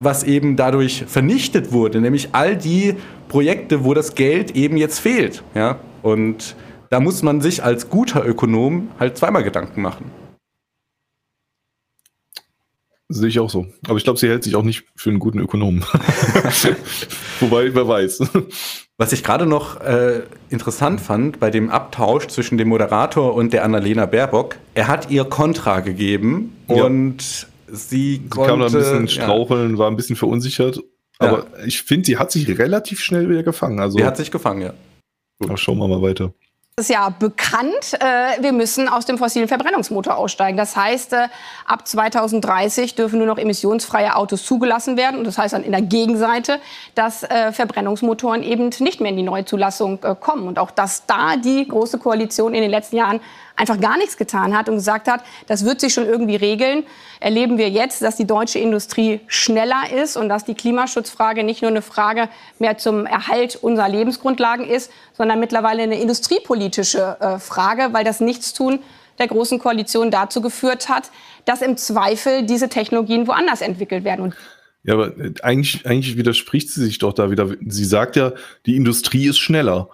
was 0.00 0.22
eben 0.22 0.56
dadurch 0.56 1.04
vernichtet 1.06 1.72
wurde, 1.72 2.00
nämlich 2.00 2.28
all 2.32 2.56
die 2.56 2.94
Projekte, 3.28 3.84
wo 3.84 3.94
das 3.94 4.14
Geld 4.14 4.54
eben 4.54 4.76
jetzt 4.76 5.00
fehlt. 5.00 5.42
Ja? 5.54 5.78
Und 6.02 6.54
da 6.90 7.00
muss 7.00 7.22
man 7.22 7.40
sich 7.40 7.64
als 7.64 7.88
guter 7.88 8.24
Ökonom 8.24 8.90
halt 9.00 9.16
zweimal 9.16 9.42
Gedanken 9.42 9.82
machen. 9.82 10.10
Sehe 13.08 13.28
ich 13.28 13.38
auch 13.38 13.50
so. 13.50 13.66
Aber 13.86 13.96
ich 13.98 14.04
glaube, 14.04 14.18
sie 14.18 14.28
hält 14.28 14.42
sich 14.42 14.56
auch 14.56 14.64
nicht 14.64 14.84
für 14.96 15.10
einen 15.10 15.20
guten 15.20 15.38
Ökonomen. 15.38 15.82
Wobei, 17.40 17.72
wer 17.72 17.86
weiß. 17.86 18.20
Was 18.98 19.12
ich 19.12 19.22
gerade 19.22 19.46
noch 19.46 19.80
äh, 19.80 20.22
interessant 20.50 21.00
fand 21.00 21.38
bei 21.38 21.50
dem 21.50 21.70
Abtausch 21.70 22.26
zwischen 22.26 22.58
dem 22.58 22.68
Moderator 22.68 23.34
und 23.34 23.52
der 23.52 23.64
Annalena 23.64 24.06
Baerbock, 24.06 24.56
er 24.74 24.88
hat 24.88 25.10
ihr 25.10 25.24
Kontra 25.24 25.80
gegeben 25.80 26.56
ja. 26.68 26.84
und 26.84 27.46
sie, 27.68 28.16
sie 28.16 28.28
konnte, 28.28 28.50
kam 28.50 28.60
da 28.60 28.66
ein 28.66 28.72
bisschen 28.72 29.08
straucheln, 29.08 29.72
ja. 29.72 29.78
war 29.78 29.88
ein 29.88 29.96
bisschen 29.96 30.16
verunsichert. 30.16 30.80
Aber 31.18 31.46
ja. 31.58 31.64
ich 31.64 31.82
finde, 31.82 32.06
sie 32.06 32.18
hat 32.18 32.32
sich 32.32 32.58
relativ 32.58 33.00
schnell 33.00 33.28
wieder 33.30 33.44
gefangen. 33.44 33.78
Also, 33.78 33.98
sie 33.98 34.04
hat 34.04 34.16
sich 34.16 34.30
gefangen, 34.32 34.62
ja. 34.62 34.74
Gut. 35.38 35.58
schauen 35.60 35.78
wir 35.78 35.86
mal 35.86 36.02
weiter 36.02 36.32
ist 36.78 36.90
ja 36.90 37.08
bekannt, 37.08 37.94
äh, 38.00 38.42
wir 38.42 38.52
müssen 38.52 38.86
aus 38.86 39.06
dem 39.06 39.16
fossilen 39.16 39.48
Verbrennungsmotor 39.48 40.14
aussteigen. 40.14 40.58
Das 40.58 40.76
heißt, 40.76 41.14
äh, 41.14 41.28
ab 41.64 41.88
2030 41.88 42.94
dürfen 42.94 43.16
nur 43.16 43.26
noch 43.26 43.38
emissionsfreie 43.38 44.14
Autos 44.14 44.44
zugelassen 44.44 44.98
werden. 44.98 45.16
Und 45.16 45.26
das 45.26 45.38
heißt 45.38 45.54
dann 45.54 45.64
in 45.64 45.72
der 45.72 45.80
Gegenseite, 45.80 46.60
dass 46.94 47.22
äh, 47.22 47.50
Verbrennungsmotoren 47.52 48.42
eben 48.42 48.68
nicht 48.80 49.00
mehr 49.00 49.10
in 49.10 49.16
die 49.16 49.22
Neuzulassung 49.22 50.02
kommen. 50.20 50.46
Und 50.46 50.58
auch, 50.58 50.70
dass 50.70 51.06
da 51.06 51.38
die 51.38 51.66
Große 51.66 51.96
Koalition 51.96 52.52
in 52.52 52.60
den 52.60 52.70
letzten 52.70 52.96
Jahren 52.96 53.20
einfach 53.56 53.80
gar 53.80 53.96
nichts 53.96 54.16
getan 54.16 54.56
hat 54.56 54.68
und 54.68 54.76
gesagt 54.76 55.08
hat, 55.08 55.22
das 55.46 55.64
wird 55.64 55.80
sich 55.80 55.94
schon 55.94 56.06
irgendwie 56.06 56.36
regeln, 56.36 56.84
erleben 57.20 57.58
wir 57.58 57.70
jetzt, 57.70 58.02
dass 58.02 58.16
die 58.16 58.26
deutsche 58.26 58.58
Industrie 58.58 59.20
schneller 59.26 59.82
ist 60.02 60.16
und 60.16 60.28
dass 60.28 60.44
die 60.44 60.54
Klimaschutzfrage 60.54 61.42
nicht 61.42 61.62
nur 61.62 61.70
eine 61.70 61.82
Frage 61.82 62.28
mehr 62.58 62.78
zum 62.78 63.06
Erhalt 63.06 63.56
unserer 63.56 63.88
Lebensgrundlagen 63.88 64.66
ist, 64.66 64.90
sondern 65.14 65.40
mittlerweile 65.40 65.82
eine 65.82 66.00
industriepolitische 66.00 67.16
äh, 67.20 67.38
Frage, 67.38 67.88
weil 67.92 68.04
das 68.04 68.20
Nichtstun 68.20 68.80
der 69.18 69.28
Großen 69.28 69.58
Koalition 69.58 70.10
dazu 70.10 70.42
geführt 70.42 70.88
hat, 70.88 71.10
dass 71.46 71.62
im 71.62 71.76
Zweifel 71.76 72.44
diese 72.44 72.68
Technologien 72.68 73.26
woanders 73.26 73.62
entwickelt 73.62 74.04
werden. 74.04 74.20
Und 74.20 74.36
ja, 74.82 74.94
aber 74.94 75.18
äh, 75.18 75.32
eigentlich, 75.42 75.86
eigentlich 75.86 76.16
widerspricht 76.16 76.70
sie 76.70 76.84
sich 76.84 76.98
doch 76.98 77.12
da 77.12 77.30
wieder. 77.30 77.50
Sie 77.66 77.84
sagt 77.84 78.16
ja, 78.16 78.32
die 78.66 78.76
Industrie 78.76 79.26
ist 79.26 79.38
schneller. 79.38 79.88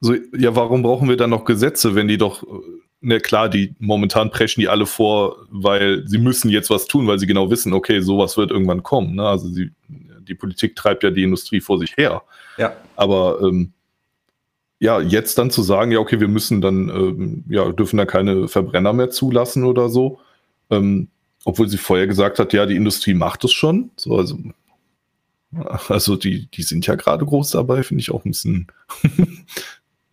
So, 0.00 0.14
ja, 0.14 0.56
warum 0.56 0.82
brauchen 0.82 1.08
wir 1.08 1.16
dann 1.16 1.30
noch 1.30 1.44
Gesetze, 1.44 1.94
wenn 1.94 2.08
die 2.08 2.16
doch 2.16 2.42
äh, 3.02 3.06
ne, 3.06 3.20
klar, 3.20 3.48
die 3.48 3.74
momentan 3.78 4.30
preschen 4.30 4.60
die 4.60 4.68
alle 4.68 4.86
vor, 4.86 5.36
weil 5.50 6.06
sie 6.06 6.18
müssen 6.18 6.50
jetzt 6.50 6.70
was 6.70 6.86
tun, 6.86 7.06
weil 7.06 7.18
sie 7.18 7.26
genau 7.26 7.50
wissen, 7.50 7.72
okay, 7.72 8.00
sowas 8.00 8.36
wird 8.36 8.50
irgendwann 8.50 8.82
kommen. 8.82 9.16
Ne? 9.16 9.26
Also 9.26 9.48
sie, 9.48 9.72
die 9.88 10.34
Politik 10.34 10.76
treibt 10.76 11.02
ja 11.02 11.10
die 11.10 11.22
Industrie 11.22 11.60
vor 11.60 11.78
sich 11.78 11.96
her. 11.96 12.22
Ja. 12.56 12.74
Aber 12.96 13.40
ähm, 13.42 13.72
ja, 14.78 15.00
jetzt 15.00 15.36
dann 15.38 15.50
zu 15.50 15.62
sagen, 15.62 15.92
ja, 15.92 15.98
okay, 15.98 16.20
wir 16.20 16.28
müssen 16.28 16.60
dann, 16.60 16.88
ähm, 16.88 17.44
ja, 17.48 17.70
dürfen 17.70 17.98
da 17.98 18.06
keine 18.06 18.48
Verbrenner 18.48 18.92
mehr 18.92 19.10
zulassen 19.10 19.64
oder 19.64 19.90
so, 19.90 20.20
ähm, 20.70 21.08
obwohl 21.44 21.68
sie 21.68 21.78
vorher 21.78 22.06
gesagt 22.06 22.38
hat, 22.38 22.52
ja, 22.52 22.66
die 22.66 22.76
Industrie 22.76 23.14
macht 23.14 23.44
es 23.44 23.52
schon. 23.52 23.90
So, 23.96 24.16
also, 24.16 24.38
also 25.88 26.16
die, 26.16 26.46
die 26.46 26.62
sind 26.62 26.86
ja 26.86 26.94
gerade 26.94 27.26
groß 27.26 27.50
dabei, 27.50 27.82
finde 27.82 28.00
ich 28.00 28.10
auch 28.10 28.24
ein 28.24 28.30
bisschen 28.30 28.68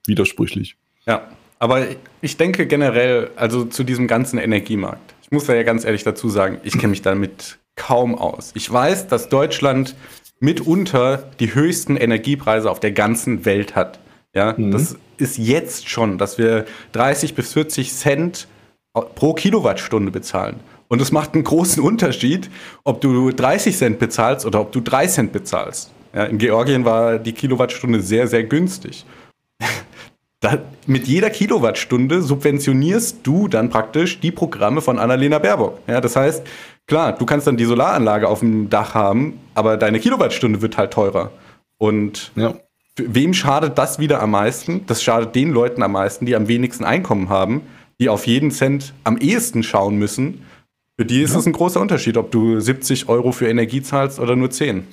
widersprüchlich. 0.05 0.75
Ja, 1.05 1.29
aber 1.59 1.87
ich 2.21 2.37
denke 2.37 2.67
generell, 2.67 3.31
also 3.35 3.65
zu 3.65 3.83
diesem 3.83 4.07
ganzen 4.07 4.37
Energiemarkt. 4.37 5.15
Ich 5.21 5.31
muss 5.31 5.45
da 5.45 5.53
ja 5.53 5.63
ganz 5.63 5.85
ehrlich 5.85 6.03
dazu 6.03 6.29
sagen, 6.29 6.59
ich 6.63 6.73
kenne 6.73 6.89
mich 6.89 7.01
damit 7.01 7.57
kaum 7.75 8.15
aus. 8.15 8.51
Ich 8.55 8.71
weiß, 8.71 9.07
dass 9.07 9.29
Deutschland 9.29 9.95
mitunter 10.39 11.29
die 11.39 11.53
höchsten 11.53 11.97
Energiepreise 11.97 12.69
auf 12.69 12.79
der 12.79 12.91
ganzen 12.91 13.45
Welt 13.45 13.75
hat. 13.75 13.99
Ja, 14.33 14.53
mhm. 14.55 14.71
das 14.71 14.97
ist 15.17 15.37
jetzt 15.37 15.89
schon, 15.89 16.17
dass 16.17 16.37
wir 16.37 16.65
30 16.91 17.33
bis 17.33 17.53
40 17.53 17.93
Cent 17.93 18.47
pro 18.93 19.33
Kilowattstunde 19.33 20.11
bezahlen. 20.11 20.59
Und 20.89 21.01
es 21.01 21.11
macht 21.11 21.33
einen 21.33 21.43
großen 21.43 21.83
Unterschied, 21.83 22.49
ob 22.83 23.01
du 23.01 23.31
30 23.31 23.75
Cent 23.75 23.99
bezahlst 23.99 24.45
oder 24.45 24.61
ob 24.61 24.71
du 24.71 24.79
3 24.79 25.07
Cent 25.07 25.33
bezahlst. 25.33 25.91
Ja, 26.13 26.25
in 26.25 26.37
Georgien 26.37 26.85
war 26.85 27.19
die 27.19 27.33
Kilowattstunde 27.33 28.01
sehr, 28.01 28.27
sehr 28.27 28.43
günstig. 28.43 29.05
Da, 30.39 30.59
mit 30.85 31.07
jeder 31.07 31.31
Kilowattstunde 31.31 32.21
subventionierst 32.21 33.19
du 33.23 33.47
dann 33.47 33.69
praktisch 33.69 34.19
die 34.19 34.31
Programme 34.31 34.81
von 34.81 34.99
Annalena 34.99 35.39
Baerbock. 35.39 35.79
Ja, 35.87 35.99
das 35.99 36.15
heißt, 36.15 36.45
klar, 36.85 37.13
du 37.13 37.25
kannst 37.25 37.47
dann 37.47 37.57
die 37.57 37.65
Solaranlage 37.65 38.27
auf 38.27 38.41
dem 38.41 38.69
Dach 38.69 38.93
haben, 38.93 39.39
aber 39.55 39.77
deine 39.77 39.99
Kilowattstunde 39.99 40.61
wird 40.61 40.77
halt 40.77 40.93
teurer. 40.93 41.31
Und 41.79 42.31
ja. 42.35 42.53
wem 42.97 43.33
schadet 43.33 43.79
das 43.79 43.97
wieder 43.97 44.21
am 44.21 44.31
meisten? 44.31 44.85
Das 44.85 45.01
schadet 45.01 45.33
den 45.33 45.51
Leuten 45.51 45.81
am 45.81 45.93
meisten, 45.93 46.27
die 46.27 46.35
am 46.35 46.47
wenigsten 46.47 46.85
Einkommen 46.85 47.29
haben, 47.29 47.63
die 47.99 48.09
auf 48.09 48.27
jeden 48.27 48.51
Cent 48.51 48.93
am 49.03 49.17
ehesten 49.17 49.63
schauen 49.63 49.97
müssen. 49.97 50.45
Für 50.99 51.05
die 51.05 51.23
ist 51.23 51.33
es 51.33 51.45
ja. 51.45 51.49
ein 51.49 51.53
großer 51.53 51.81
Unterschied, 51.81 52.15
ob 52.15 52.29
du 52.29 52.59
70 52.59 53.09
Euro 53.09 53.31
für 53.31 53.47
Energie 53.47 53.81
zahlst 53.81 54.19
oder 54.19 54.35
nur 54.35 54.51
10. 54.51 54.85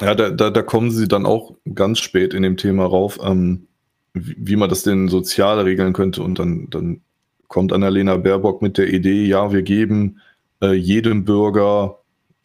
Ja, 0.00 0.14
da, 0.14 0.30
da, 0.30 0.48
da 0.48 0.62
kommen 0.62 0.90
sie 0.90 1.08
dann 1.08 1.26
auch 1.26 1.56
ganz 1.74 1.98
spät 1.98 2.32
in 2.32 2.42
dem 2.42 2.56
Thema 2.56 2.86
rauf. 2.86 3.18
Ähm 3.22 3.68
wie 4.14 4.56
man 4.56 4.68
das 4.68 4.82
denn 4.82 5.08
sozial 5.08 5.60
regeln 5.60 5.92
könnte. 5.92 6.22
Und 6.22 6.38
dann, 6.38 6.68
dann 6.70 7.00
kommt 7.48 7.72
Annalena 7.72 8.16
Baerbock 8.16 8.62
mit 8.62 8.78
der 8.78 8.92
Idee, 8.92 9.24
ja, 9.24 9.52
wir 9.52 9.62
geben 9.62 10.20
äh, 10.62 10.72
jedem 10.72 11.24
Bürger 11.24 11.98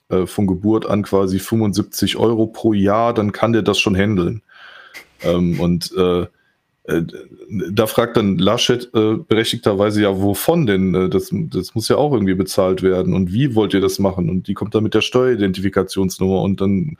äh, 0.10 0.26
von 0.26 0.48
Geburt 0.48 0.86
an 0.86 1.04
quasi 1.04 1.40
75 1.40 2.18
Euro 2.18 2.48
pro 2.48 2.74
Jahr, 2.74 3.14
dann 3.14 3.32
kann 3.32 3.54
der 3.54 3.62
das 3.62 3.80
schon 3.80 3.96
handeln. 3.96 4.42
Ähm, 5.22 5.60
und 5.60 5.92
äh, 5.98 6.22
äh 6.84 7.04
da 7.72 7.88
fragt 7.88 8.18
dann 8.18 8.38
Laschet 8.38 8.90
äh, 8.94 9.16
berechtigterweise 9.16 10.04
ja, 10.04 10.22
wovon 10.22 10.66
denn? 10.66 10.96
Äh, 10.96 11.10
das, 11.10 11.32
das 11.32 11.76
muss 11.76 11.90
ja 11.90 11.98
auch 11.98 12.14
irgendwie 12.14 12.36
bezahlt 12.36 12.84
werden. 12.84 13.14
Und 13.14 13.34
wie 13.34 13.56
wollt 13.56 13.74
ihr 13.74 13.82
das 13.82 14.00
machen? 14.00 14.30
Und 14.30 14.48
die 14.48 14.54
kommt 14.54 14.76
dann 14.76 14.84
mit 14.84 14.94
der 14.94 15.02
Steueridentifikationsnummer 15.02 16.42
und 16.42 16.62
dann 16.62 16.98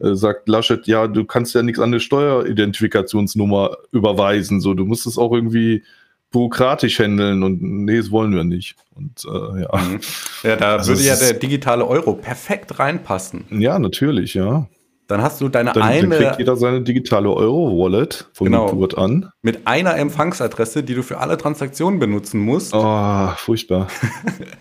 äh, 0.00 0.14
sagt 0.14 0.48
Laschet, 0.48 0.86
ja, 0.86 1.06
du 1.06 1.24
kannst 1.24 1.54
ja 1.54 1.62
nichts 1.62 1.80
an 1.80 1.90
eine 1.90 2.00
Steueridentifikationsnummer 2.00 3.76
überweisen. 3.92 4.60
So, 4.60 4.74
du 4.74 4.84
musst 4.84 5.06
es 5.06 5.18
auch 5.18 5.32
irgendwie 5.32 5.84
bürokratisch 6.30 7.00
handeln 7.00 7.42
und 7.42 7.60
nee, 7.60 7.96
das 7.96 8.10
wollen 8.10 8.34
wir 8.34 8.44
nicht. 8.44 8.76
Und 8.94 9.24
äh, 9.24 9.62
ja. 9.62 9.76
Mhm. 9.76 10.00
Ja, 10.42 10.56
da 10.56 10.76
also 10.76 10.92
würde 10.92 11.02
ja 11.02 11.16
der 11.16 11.34
digitale 11.34 11.86
Euro 11.86 12.14
perfekt 12.14 12.78
reinpassen. 12.78 13.44
Ja, 13.50 13.78
natürlich, 13.78 14.34
ja. 14.34 14.68
Dann 15.10 15.22
hast 15.22 15.40
du 15.40 15.48
deine 15.48 15.72
dann, 15.72 15.82
eine. 15.82 16.08
Dann 16.08 16.18
kriegt 16.18 16.38
jeder 16.38 16.56
seine 16.56 16.82
digitale 16.82 17.30
Euro-Wallet 17.30 18.28
von 18.32 18.44
genau, 18.44 18.66
Geburt 18.66 18.96
an. 18.96 19.30
Mit 19.42 19.66
einer 19.66 19.96
Empfangsadresse, 19.96 20.84
die 20.84 20.94
du 20.94 21.02
für 21.02 21.18
alle 21.18 21.36
Transaktionen 21.36 21.98
benutzen 21.98 22.38
musst. 22.38 22.72
Oh, 22.72 23.28
furchtbar. 23.36 23.88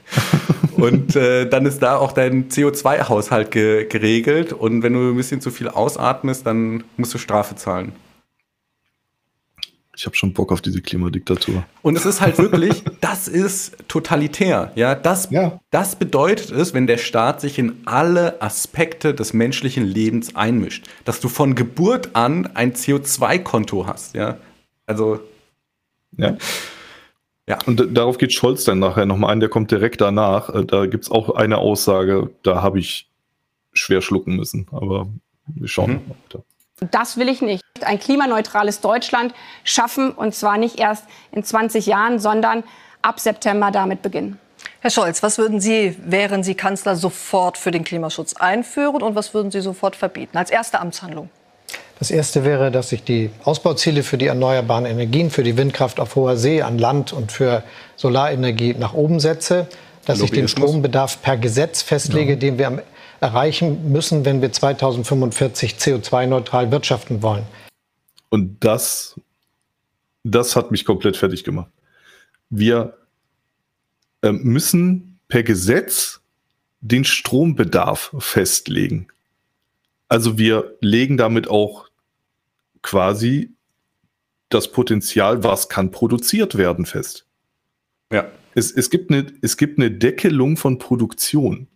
und 0.76 1.16
äh, 1.16 1.48
dann 1.48 1.68
ist 1.68 1.84
da 1.84 1.98
auch 1.98 2.14
dein 2.14 2.50
CO2-Haushalt 2.50 3.52
ge 3.52 3.86
geregelt. 3.86 4.52
Und 4.52 4.82
wenn 4.82 4.94
du 4.94 5.12
ein 5.12 5.16
bisschen 5.16 5.40
zu 5.40 5.52
viel 5.52 5.68
ausatmest, 5.68 6.48
dann 6.48 6.84
musst 6.98 7.14
du 7.14 7.20
Strafe 7.20 7.56
zahlen. 7.56 7.92
Ich 10.00 10.06
habe 10.06 10.16
schon 10.16 10.32
Bock 10.32 10.54
auf 10.54 10.62
diese 10.62 10.82
Klimadiktatur. 10.82 11.66
Und 11.82 11.98
es 11.98 12.06
ist 12.06 12.22
halt 12.22 12.38
wirklich, 12.38 12.84
das 13.02 13.28
ist 13.28 13.76
totalitär. 13.90 14.72
Ja, 14.76 14.96
das, 14.96 15.30
ja. 15.30 15.60
das 15.72 15.98
bedeutet 15.98 16.52
es, 16.52 16.74
wenn 16.74 16.88
der 16.88 16.98
Staat 16.98 17.42
sich 17.42 17.60
in 17.60 17.82
alle 17.84 18.42
Aspekte 18.42 19.14
des 19.14 19.34
menschlichen 19.34 19.84
Lebens 19.84 20.38
einmischt, 20.38 20.88
dass 21.04 21.20
du 21.20 21.28
von 21.28 21.54
Geburt 21.54 22.12
an 22.16 22.48
ein 22.54 22.72
CO2-Konto 22.76 23.88
hast. 23.88 24.16
Ja, 24.16 24.38
also. 24.86 25.20
Ja. 26.16 26.38
Ja. 27.46 27.58
Und 27.66 27.98
darauf 27.98 28.18
geht 28.18 28.32
Scholz 28.32 28.64
dann 28.64 28.80
nachher 28.80 29.06
nochmal 29.06 29.32
ein, 29.32 29.42
der 29.42 29.50
kommt 29.50 29.70
direkt 29.70 30.00
danach. 30.00 30.48
Äh, 30.48 30.64
da 30.64 30.86
gibt 30.86 31.04
es 31.04 31.12
auch 31.12 31.32
eine 31.32 31.58
Aussage, 31.58 32.30
da 32.44 32.62
habe 32.62 32.80
ich 32.80 33.10
schwer 33.74 34.02
schlucken 34.02 34.38
müssen. 34.38 34.66
Aber 34.72 35.10
wir 35.48 35.68
schauen 35.68 35.92
mhm. 35.92 36.10
weiter. 36.10 36.46
Das 36.92 37.18
will 37.18 37.30
ich 37.30 37.42
nicht. 37.42 37.64
Ein 37.82 38.00
klimaneutrales 38.00 38.82
Deutschland 38.82 39.34
schaffen 39.64 40.12
und 40.12 40.36
zwar 40.36 40.58
nicht 40.58 40.80
erst 40.80 41.06
in 41.32 41.44
20 41.44 41.86
Jahren, 41.86 42.20
sondern 42.20 42.64
ab 43.02 43.20
September 43.20 43.72
damit 43.72 44.02
beginnen. 44.02 44.40
Herr 44.82 44.92
Scholz, 44.92 45.24
was 45.24 45.38
würden 45.38 45.60
Sie, 45.60 45.96
wären 46.06 46.44
Sie 46.44 46.56
Kanzler, 46.56 46.96
sofort 46.96 47.58
für 47.58 47.72
den 47.72 47.84
Klimaschutz 47.84 48.34
einführen 48.34 49.02
und 49.02 49.16
was 49.16 49.34
würden 49.34 49.52
Sie 49.52 49.62
sofort 49.62 49.96
verbieten 49.96 50.38
als 50.38 50.52
erste 50.52 50.80
Amtshandlung? 50.80 51.30
Das 52.00 52.12
erste 52.12 52.46
wäre, 52.46 52.72
dass 52.72 52.94
ich 52.94 53.04
die 53.04 53.30
Ausbauziele 53.44 54.04
für 54.04 54.18
die 54.18 54.28
erneuerbaren 54.28 54.86
Energien, 54.86 55.32
für 55.32 55.44
die 55.44 55.58
Windkraft 55.58 56.00
auf 56.00 56.16
hoher 56.16 56.38
See, 56.38 56.62
an 56.62 56.78
Land 56.78 57.12
und 57.12 57.34
für 57.34 57.64
Solarenergie 57.98 58.74
nach 58.80 58.94
oben 58.94 59.20
setze, 59.20 59.68
dass 60.06 60.22
ich 60.22 60.32
den 60.32 60.48
Strombedarf 60.48 61.22
per 61.22 61.36
Gesetz 61.36 61.82
festlege, 61.82 62.32
ja. 62.32 62.40
den 62.40 62.58
wir 62.58 62.68
am 62.68 62.80
erreichen 63.22 63.91
müssen, 63.91 64.26
wenn 64.26 64.41
wir 64.41 64.52
2045 64.52 65.74
CO2-neutral 65.74 66.72
wirtschaften 66.72 67.22
wollen. 67.22 67.46
Und 68.30 68.64
das, 68.64 69.20
das 70.24 70.56
hat 70.56 70.72
mich 70.72 70.86
komplett 70.86 71.18
fertig 71.18 71.44
gemacht. 71.44 71.72
Wir 72.50 72.98
äh, 74.22 74.32
müssen 74.32 75.20
per 75.28 75.44
Gesetz 75.44 76.22
den 76.82 77.04
Strombedarf 77.04 78.16
festlegen. 78.20 79.08
Also 80.08 80.38
wir 80.38 80.78
legen 80.82 81.18
damit 81.18 81.48
auch 81.48 81.90
quasi 82.82 83.52
das 84.50 84.72
Potenzial, 84.72 85.44
was 85.44 85.70
kann 85.70 85.91
produziert 85.91 86.58
werden, 86.58 86.86
fest. 86.86 87.26
Ja. 88.12 88.32
Es, 88.56 88.72
es, 88.72 88.90
gibt 88.90 89.12
eine, 89.12 89.28
es 89.41 89.58
gibt 89.58 89.78
eine 89.78 89.91
Deckelung 89.91 90.58
von 90.58 90.80
Produktion 90.80 91.68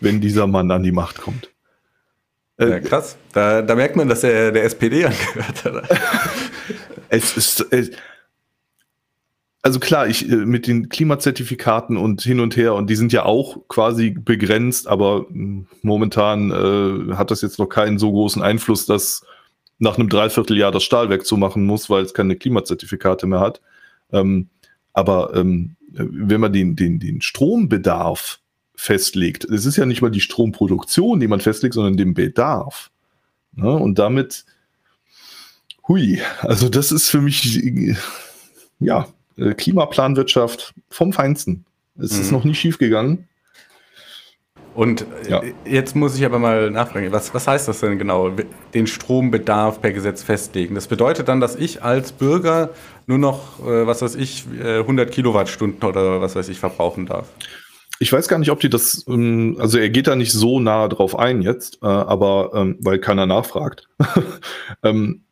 wenn 0.00 0.20
dieser 0.20 0.46
Mann 0.46 0.70
an 0.70 0.82
die 0.82 0.92
Macht 0.92 1.18
kommt. 1.18 1.50
Äh, 2.58 2.70
ja, 2.70 2.80
krass. 2.80 3.16
Da, 3.32 3.62
da, 3.62 3.74
merkt 3.74 3.96
man, 3.96 4.08
dass 4.08 4.24
er 4.24 4.52
der 4.52 4.64
SPD 4.64 5.04
angehört 5.04 5.64
hat. 5.64 5.90
es 7.08 7.36
ist. 7.36 7.66
Es, 7.70 7.90
also 9.64 9.78
klar, 9.78 10.08
ich 10.08 10.28
äh, 10.28 10.36
mit 10.36 10.66
den 10.66 10.88
Klimazertifikaten 10.88 11.96
und 11.96 12.22
hin 12.22 12.40
und 12.40 12.56
her 12.56 12.74
und 12.74 12.90
die 12.90 12.96
sind 12.96 13.12
ja 13.12 13.24
auch 13.24 13.68
quasi 13.68 14.10
begrenzt, 14.10 14.88
aber 14.88 15.26
hm, 15.28 15.66
momentan 15.82 16.50
äh, 16.50 17.14
hat 17.14 17.30
das 17.30 17.42
jetzt 17.42 17.58
noch 17.58 17.68
keinen 17.68 17.98
so 17.98 18.10
großen 18.10 18.42
Einfluss, 18.42 18.86
dass 18.86 19.24
nach 19.78 19.98
einem 19.98 20.08
Dreivierteljahr 20.08 20.72
das 20.72 20.84
Stahlwerk 20.84 21.26
zumachen 21.26 21.64
muss, 21.64 21.90
weil 21.90 22.02
es 22.02 22.14
keine 22.14 22.36
Klimazertifikate 22.36 23.26
mehr 23.26 23.40
hat. 23.40 23.60
Ähm, 24.12 24.48
aber 24.92 25.34
ähm, 25.34 25.76
wenn 25.88 26.40
man 26.40 26.52
den, 26.52 26.76
den, 26.76 26.98
den 26.98 27.20
Strombedarf 27.20 28.40
festlegt. 28.82 29.44
Es 29.44 29.64
ist 29.64 29.76
ja 29.76 29.86
nicht 29.86 30.02
mal 30.02 30.10
die 30.10 30.20
Stromproduktion, 30.20 31.20
die 31.20 31.28
man 31.28 31.38
festlegt, 31.38 31.74
sondern 31.74 31.96
den 31.96 32.14
Bedarf. 32.14 32.90
Ja, 33.56 33.68
und 33.68 34.00
damit, 34.00 34.44
hui, 35.86 36.20
also 36.40 36.68
das 36.68 36.90
ist 36.90 37.08
für 37.08 37.20
mich, 37.20 37.62
ja, 38.80 39.06
äh, 39.36 39.54
Klimaplanwirtschaft 39.54 40.74
vom 40.90 41.12
Feinsten. 41.12 41.64
Es 41.96 42.14
mhm. 42.14 42.20
ist 42.22 42.32
noch 42.32 42.42
nie 42.42 42.54
schief 42.54 42.78
gegangen. 42.78 43.28
Und 44.74 45.02
äh, 45.26 45.30
ja. 45.30 45.42
jetzt 45.64 45.94
muss 45.94 46.16
ich 46.16 46.24
aber 46.24 46.40
mal 46.40 46.68
nachfragen, 46.72 47.12
was, 47.12 47.32
was 47.32 47.46
heißt 47.46 47.68
das 47.68 47.78
denn 47.78 48.00
genau, 48.00 48.32
den 48.74 48.88
Strombedarf 48.88 49.80
per 49.80 49.92
Gesetz 49.92 50.24
festlegen? 50.24 50.74
Das 50.74 50.88
bedeutet 50.88 51.28
dann, 51.28 51.40
dass 51.40 51.54
ich 51.54 51.84
als 51.84 52.10
Bürger 52.10 52.70
nur 53.06 53.18
noch, 53.18 53.60
äh, 53.60 53.86
was 53.86 54.02
weiß 54.02 54.16
ich, 54.16 54.44
100 54.60 55.12
Kilowattstunden 55.12 55.88
oder 55.88 56.20
was 56.20 56.34
weiß 56.34 56.48
ich 56.48 56.58
verbrauchen 56.58 57.06
darf. 57.06 57.28
Ich 58.02 58.12
weiß 58.12 58.26
gar 58.26 58.40
nicht, 58.40 58.50
ob 58.50 58.58
die 58.58 58.68
das, 58.68 59.04
ähm, 59.06 59.56
also 59.60 59.78
er 59.78 59.88
geht 59.88 60.08
da 60.08 60.16
nicht 60.16 60.32
so 60.32 60.58
nah 60.58 60.88
drauf 60.88 61.16
ein 61.16 61.40
jetzt, 61.40 61.78
äh, 61.82 61.86
aber 61.86 62.50
ähm, 62.52 62.76
weil 62.80 62.98
keiner 62.98 63.26
nachfragt. 63.26 63.88
ähm, 64.82 65.22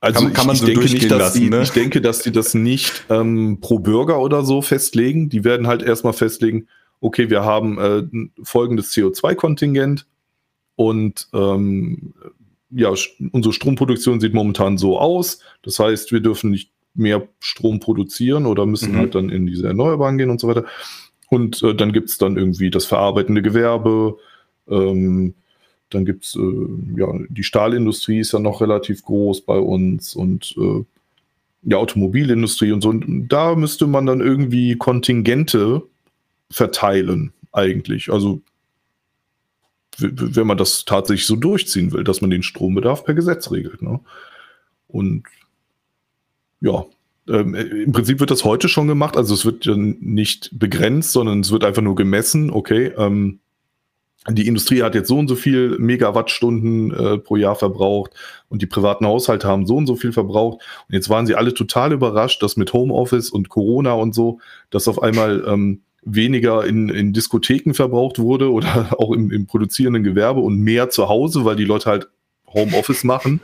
also 0.00 0.24
kann, 0.24 0.32
kann 0.32 0.46
man 0.48 0.56
ich, 0.56 0.62
so 0.62 0.66
denke 0.66 0.80
nicht, 0.80 1.10
dass 1.12 1.18
lassen, 1.20 1.40
die, 1.40 1.48
ne? 1.48 1.62
ich 1.62 1.70
denke, 1.70 2.00
dass 2.00 2.18
die 2.18 2.32
das 2.32 2.54
nicht 2.54 3.04
ähm, 3.08 3.58
pro 3.60 3.78
Bürger 3.78 4.18
oder 4.18 4.42
so 4.42 4.62
festlegen. 4.62 5.28
Die 5.28 5.44
werden 5.44 5.68
halt 5.68 5.84
erstmal 5.84 6.12
festlegen, 6.12 6.66
okay, 7.00 7.30
wir 7.30 7.44
haben 7.44 7.78
äh, 7.78 8.02
folgendes 8.42 8.92
CO2-Kontingent 8.92 10.06
und 10.74 11.28
ähm, 11.32 12.14
ja, 12.70 12.92
unsere 13.30 13.52
Stromproduktion 13.52 14.18
sieht 14.18 14.34
momentan 14.34 14.76
so 14.76 14.98
aus. 14.98 15.38
Das 15.62 15.78
heißt, 15.78 16.10
wir 16.10 16.18
dürfen 16.18 16.50
nicht 16.50 16.72
mehr 16.94 17.28
Strom 17.38 17.78
produzieren 17.78 18.46
oder 18.46 18.66
müssen 18.66 18.94
mhm. 18.94 18.98
halt 18.98 19.14
dann 19.14 19.30
in 19.30 19.46
diese 19.46 19.68
Erneuerbaren 19.68 20.18
gehen 20.18 20.30
und 20.30 20.40
so 20.40 20.48
weiter. 20.48 20.64
Und 21.32 21.62
äh, 21.62 21.74
dann 21.74 21.92
gibt 21.92 22.10
es 22.10 22.18
dann 22.18 22.36
irgendwie 22.36 22.68
das 22.68 22.84
verarbeitende 22.84 23.40
Gewerbe. 23.40 24.18
Ähm, 24.68 25.32
dann 25.88 26.04
gibt 26.04 26.24
es, 26.24 26.36
äh, 26.36 27.00
ja, 27.00 27.08
die 27.30 27.42
Stahlindustrie 27.42 28.18
ist 28.18 28.32
ja 28.32 28.38
noch 28.38 28.60
relativ 28.60 29.02
groß 29.02 29.40
bei 29.46 29.56
uns 29.56 30.14
und 30.14 30.54
äh, 30.58 30.84
die 31.62 31.74
Automobilindustrie 31.74 32.72
und 32.72 32.82
so. 32.82 32.90
Und 32.90 33.28
da 33.28 33.54
müsste 33.54 33.86
man 33.86 34.04
dann 34.04 34.20
irgendwie 34.20 34.76
Kontingente 34.76 35.80
verteilen, 36.50 37.32
eigentlich. 37.50 38.12
Also, 38.12 38.42
wenn 39.96 40.46
man 40.46 40.58
das 40.58 40.84
tatsächlich 40.84 41.26
so 41.26 41.36
durchziehen 41.36 41.92
will, 41.92 42.04
dass 42.04 42.20
man 42.20 42.28
den 42.28 42.42
Strombedarf 42.42 43.04
per 43.04 43.14
Gesetz 43.14 43.50
regelt. 43.50 43.80
Ne? 43.80 44.00
Und 44.86 45.22
ja, 46.60 46.84
ähm, 47.28 47.54
Im 47.54 47.92
Prinzip 47.92 48.20
wird 48.20 48.30
das 48.30 48.44
heute 48.44 48.68
schon 48.68 48.88
gemacht, 48.88 49.16
also 49.16 49.34
es 49.34 49.44
wird 49.44 49.64
ja 49.64 49.74
nicht 49.76 50.50
begrenzt, 50.58 51.12
sondern 51.12 51.40
es 51.40 51.52
wird 51.52 51.64
einfach 51.64 51.82
nur 51.82 51.94
gemessen, 51.94 52.50
okay, 52.50 52.92
ähm, 52.96 53.40
die 54.28 54.46
Industrie 54.46 54.82
hat 54.82 54.94
jetzt 54.94 55.08
so 55.08 55.18
und 55.18 55.26
so 55.26 55.34
viel 55.34 55.78
Megawattstunden 55.78 56.92
äh, 56.92 57.18
pro 57.18 57.36
Jahr 57.36 57.56
verbraucht 57.56 58.12
und 58.48 58.62
die 58.62 58.66
privaten 58.66 59.04
Haushalte 59.04 59.48
haben 59.48 59.66
so 59.66 59.76
und 59.76 59.86
so 59.86 59.96
viel 59.96 60.12
verbraucht. 60.12 60.62
Und 60.88 60.94
jetzt 60.94 61.08
waren 61.08 61.26
sie 61.26 61.34
alle 61.34 61.54
total 61.54 61.92
überrascht, 61.92 62.40
dass 62.40 62.56
mit 62.56 62.72
Homeoffice 62.72 63.30
und 63.30 63.48
Corona 63.48 63.94
und 63.94 64.14
so, 64.14 64.38
dass 64.70 64.86
auf 64.86 65.02
einmal 65.02 65.42
ähm, 65.48 65.82
weniger 66.04 66.64
in, 66.64 66.88
in 66.88 67.12
Diskotheken 67.12 67.74
verbraucht 67.74 68.20
wurde 68.20 68.52
oder 68.52 68.94
auch 68.98 69.12
im, 69.12 69.32
im 69.32 69.46
produzierenden 69.46 70.04
Gewerbe 70.04 70.40
und 70.40 70.58
mehr 70.58 70.88
zu 70.90 71.08
Hause, 71.08 71.44
weil 71.44 71.56
die 71.56 71.64
Leute 71.64 71.90
halt 71.90 72.08
Homeoffice 72.46 73.02
machen. 73.02 73.40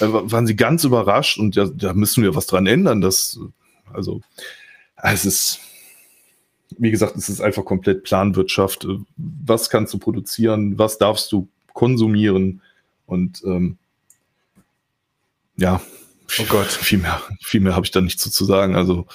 Da 0.00 0.30
waren 0.30 0.46
sie 0.46 0.56
ganz 0.56 0.84
überrascht 0.84 1.38
und 1.38 1.56
ja, 1.56 1.66
da 1.66 1.92
müssen 1.92 2.22
wir 2.22 2.34
was 2.34 2.46
dran 2.46 2.66
ändern. 2.66 3.00
Das, 3.00 3.38
also, 3.92 4.20
es 5.02 5.24
ist, 5.24 5.58
wie 6.78 6.90
gesagt, 6.90 7.16
es 7.16 7.28
ist 7.28 7.40
einfach 7.40 7.64
komplett 7.64 8.04
Planwirtschaft. 8.04 8.86
Was 9.16 9.70
kannst 9.70 9.92
du 9.92 9.98
produzieren? 9.98 10.78
Was 10.78 10.98
darfst 10.98 11.32
du 11.32 11.48
konsumieren? 11.72 12.62
Und 13.06 13.42
ähm, 13.44 13.76
ja, 15.56 15.80
oh 16.38 16.44
Gott, 16.48 16.68
viel 16.68 16.98
mehr, 16.98 17.20
viel 17.42 17.60
mehr 17.60 17.74
habe 17.74 17.84
ich 17.84 17.92
da 17.92 18.00
nicht 18.00 18.20
so 18.20 18.30
zu 18.30 18.44
sagen. 18.44 18.74
Also, 18.74 19.06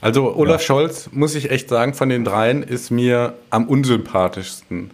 also 0.00 0.34
Olaf 0.34 0.60
ja. 0.62 0.66
Scholz, 0.66 1.10
muss 1.12 1.34
ich 1.34 1.50
echt 1.50 1.68
sagen, 1.68 1.94
von 1.94 2.08
den 2.08 2.24
dreien 2.24 2.62
ist 2.62 2.90
mir 2.90 3.36
am 3.50 3.68
unsympathischsten. 3.68 4.90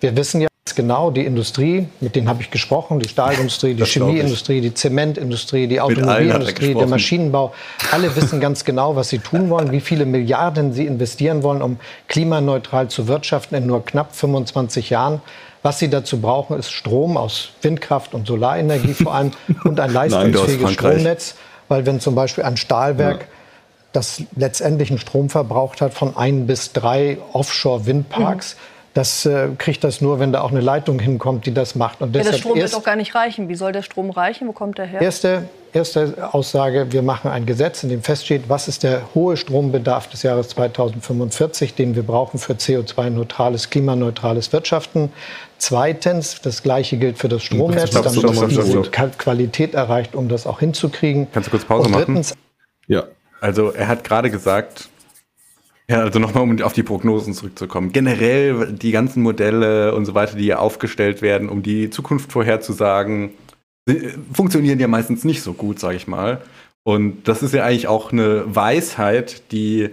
Wir 0.00 0.16
wissen 0.16 0.40
ja 0.40 0.48
genau, 0.74 1.10
die 1.10 1.26
Industrie, 1.26 1.88
mit 2.00 2.16
denen 2.16 2.26
habe 2.28 2.40
ich 2.40 2.50
gesprochen, 2.50 2.98
die 2.98 3.08
Stahlindustrie, 3.08 3.74
die 3.74 3.84
Chemieindustrie, 3.84 4.62
die 4.62 4.72
Zementindustrie, 4.72 5.66
die 5.66 5.80
Automobilindustrie, 5.80 6.74
der 6.74 6.86
Maschinenbau, 6.86 7.52
alle 7.92 8.16
wissen 8.16 8.40
ganz 8.40 8.64
genau, 8.64 8.96
was 8.96 9.10
sie 9.10 9.18
tun 9.18 9.50
wollen, 9.50 9.72
wie 9.72 9.80
viele 9.80 10.06
Milliarden 10.06 10.72
sie 10.72 10.86
investieren 10.86 11.42
wollen, 11.42 11.60
um 11.60 11.78
klimaneutral 12.08 12.88
zu 12.88 13.08
wirtschaften 13.08 13.56
in 13.56 13.66
nur 13.66 13.84
knapp 13.84 14.16
25 14.16 14.88
Jahren. 14.88 15.20
Was 15.62 15.78
sie 15.78 15.90
dazu 15.90 16.20
brauchen, 16.20 16.58
ist 16.58 16.70
Strom 16.70 17.18
aus 17.18 17.50
Windkraft 17.60 18.14
und 18.14 18.26
Solarenergie 18.26 18.94
vor 18.94 19.14
allem 19.14 19.32
und 19.64 19.80
ein 19.80 19.92
leistungsfähiges 19.92 20.72
Stromnetz. 20.72 21.34
Weil 21.68 21.86
wenn 21.86 22.00
zum 22.00 22.14
Beispiel 22.14 22.44
ein 22.44 22.56
Stahlwerk 22.56 23.20
ja 23.20 23.26
das 23.94 24.22
letztendlich 24.34 24.90
einen 24.90 24.98
Strom 24.98 25.30
verbraucht 25.30 25.80
hat 25.80 25.94
von 25.94 26.16
ein 26.16 26.46
bis 26.46 26.72
drei 26.72 27.18
Offshore-Windparks. 27.32 28.56
Mhm. 28.56 28.73
Das 28.94 29.26
äh, 29.26 29.48
kriegt 29.58 29.82
das 29.82 30.00
nur, 30.00 30.20
wenn 30.20 30.32
da 30.32 30.42
auch 30.42 30.52
eine 30.52 30.60
Leitung 30.60 31.00
hinkommt, 31.00 31.46
die 31.46 31.52
das 31.52 31.74
macht. 31.74 32.00
Und 32.00 32.14
ja, 32.14 32.22
der 32.22 32.32
Strom 32.32 32.54
wird 32.54 32.72
doch 32.72 32.84
gar 32.84 32.94
nicht 32.94 33.16
reichen. 33.16 33.48
Wie 33.48 33.56
soll 33.56 33.72
der 33.72 33.82
Strom 33.82 34.10
reichen? 34.10 34.46
Wo 34.46 34.52
kommt 34.52 34.78
der 34.78 34.86
her? 34.86 35.02
Erste, 35.02 35.48
erste 35.72 36.32
Aussage, 36.32 36.92
wir 36.92 37.02
machen 37.02 37.28
ein 37.28 37.44
Gesetz, 37.44 37.82
in 37.82 37.88
dem 37.88 38.04
feststeht, 38.04 38.44
was 38.46 38.68
ist 38.68 38.84
der 38.84 39.02
hohe 39.12 39.36
Strombedarf 39.36 40.08
des 40.08 40.22
Jahres 40.22 40.48
2045, 40.50 41.74
den 41.74 41.96
wir 41.96 42.04
brauchen 42.04 42.38
für 42.38 42.52
CO2-neutrales, 42.52 43.68
klimaneutrales 43.68 44.52
Wirtschaften. 44.52 45.12
Zweitens, 45.58 46.40
das 46.40 46.62
Gleiche 46.62 46.96
gilt 46.96 47.18
für 47.18 47.28
das 47.28 47.42
Stromnetz, 47.42 47.90
damit 47.90 48.22
man 48.22 48.48
die 48.48 49.18
Qualität 49.18 49.74
erreicht, 49.74 50.14
um 50.14 50.28
das 50.28 50.46
auch 50.46 50.60
hinzukriegen. 50.60 51.26
Kannst 51.32 51.48
du 51.48 51.50
kurz 51.50 51.64
Pause 51.64 51.88
Und 51.88 51.96
drittens, 51.96 52.30
machen? 52.30 52.40
Ja. 52.86 53.04
Also 53.40 53.72
er 53.72 53.88
hat 53.88 54.04
gerade 54.04 54.30
gesagt, 54.30 54.88
ja, 55.88 56.00
also 56.00 56.18
nochmal, 56.18 56.42
um 56.42 56.62
auf 56.62 56.72
die 56.72 56.82
Prognosen 56.82 57.34
zurückzukommen. 57.34 57.92
Generell 57.92 58.72
die 58.72 58.90
ganzen 58.90 59.22
Modelle 59.22 59.94
und 59.94 60.06
so 60.06 60.14
weiter, 60.14 60.36
die 60.36 60.44
hier 60.44 60.60
aufgestellt 60.60 61.20
werden, 61.20 61.48
um 61.48 61.62
die 61.62 61.90
Zukunft 61.90 62.32
vorherzusagen, 62.32 63.30
funktionieren 64.32 64.80
ja 64.80 64.88
meistens 64.88 65.24
nicht 65.24 65.42
so 65.42 65.52
gut, 65.52 65.78
sage 65.78 65.96
ich 65.96 66.06
mal. 66.06 66.40
Und 66.84 67.28
das 67.28 67.42
ist 67.42 67.52
ja 67.52 67.64
eigentlich 67.64 67.88
auch 67.88 68.12
eine 68.12 68.44
Weisheit, 68.46 69.52
die 69.52 69.90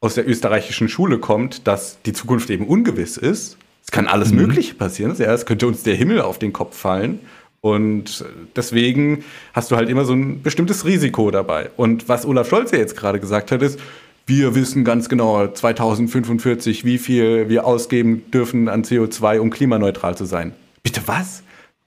aus 0.00 0.14
der 0.14 0.28
österreichischen 0.28 0.88
Schule 0.88 1.18
kommt, 1.18 1.66
dass 1.66 2.02
die 2.02 2.12
Zukunft 2.12 2.50
eben 2.50 2.66
ungewiss 2.66 3.16
ist. 3.16 3.56
Es 3.82 3.90
kann 3.90 4.06
alles 4.06 4.30
mhm. 4.30 4.38
Mögliche 4.38 4.74
passieren. 4.74 5.14
Ja, 5.18 5.32
es 5.32 5.46
könnte 5.46 5.66
uns 5.66 5.82
der 5.82 5.94
Himmel 5.94 6.20
auf 6.20 6.38
den 6.38 6.52
Kopf 6.52 6.76
fallen. 6.76 7.20
Und 7.62 8.26
deswegen 8.56 9.24
hast 9.54 9.70
du 9.70 9.76
halt 9.76 9.88
immer 9.88 10.04
so 10.04 10.12
ein 10.12 10.42
bestimmtes 10.42 10.84
Risiko 10.84 11.30
dabei. 11.30 11.70
Und 11.78 12.10
was 12.10 12.26
Olaf 12.26 12.48
Scholz 12.50 12.72
ja 12.72 12.78
jetzt 12.78 12.94
gerade 12.94 13.20
gesagt 13.20 13.50
hat, 13.50 13.62
ist, 13.62 13.80
wir 14.26 14.54
wissen 14.54 14.84
ganz 14.84 15.08
genau 15.08 15.46
2045, 15.46 16.84
wie 16.84 16.98
viel 16.98 17.48
wir 17.48 17.66
ausgeben 17.66 18.30
dürfen 18.32 18.68
an 18.68 18.82
CO2, 18.82 19.38
um 19.38 19.50
klimaneutral 19.50 20.16
zu 20.16 20.24
sein. 20.24 20.52
Bitte 20.82 21.02
was? 21.06 21.42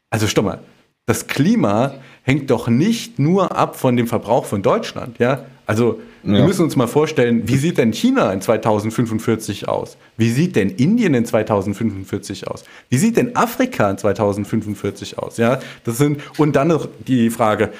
Also 0.10 0.28
stopp 0.28 0.46
mal. 0.46 0.60
Das 1.06 1.28
Klima 1.28 1.96
hängt 2.24 2.50
doch 2.50 2.68
nicht 2.68 3.18
nur 3.18 3.56
ab 3.58 3.76
von 3.78 3.96
dem 3.96 4.08
Verbrauch 4.08 4.46
von 4.46 4.62
Deutschland, 4.62 5.20
ja? 5.20 5.46
Also 5.66 6.00
ja. 6.24 6.34
Wir 6.34 6.44
müssen 6.44 6.64
uns 6.64 6.76
mal 6.76 6.88
vorstellen, 6.88 7.48
wie 7.48 7.56
sieht 7.56 7.78
denn 7.78 7.94
China 7.94 8.34
in 8.34 8.42
2045 8.42 9.70
aus? 9.70 9.98
Wie 10.18 10.30
sieht 10.30 10.58
denn 10.58 10.70
Indien 10.70 11.14
in 11.14 11.26
2045 11.26 12.48
aus? 12.48 12.66
Wie 12.90 12.98
sieht 12.98 13.16
denn 13.16 13.36
Afrika 13.38 13.90
in 13.90 13.98
2045 13.98 15.18
aus? 15.20 15.38
Ja, 15.38 15.60
das 15.86 15.98
sind, 15.98 16.20
und 16.38 16.56
dann 16.58 16.68
noch 16.68 16.90
die 17.08 17.30
Frage, 17.30 17.72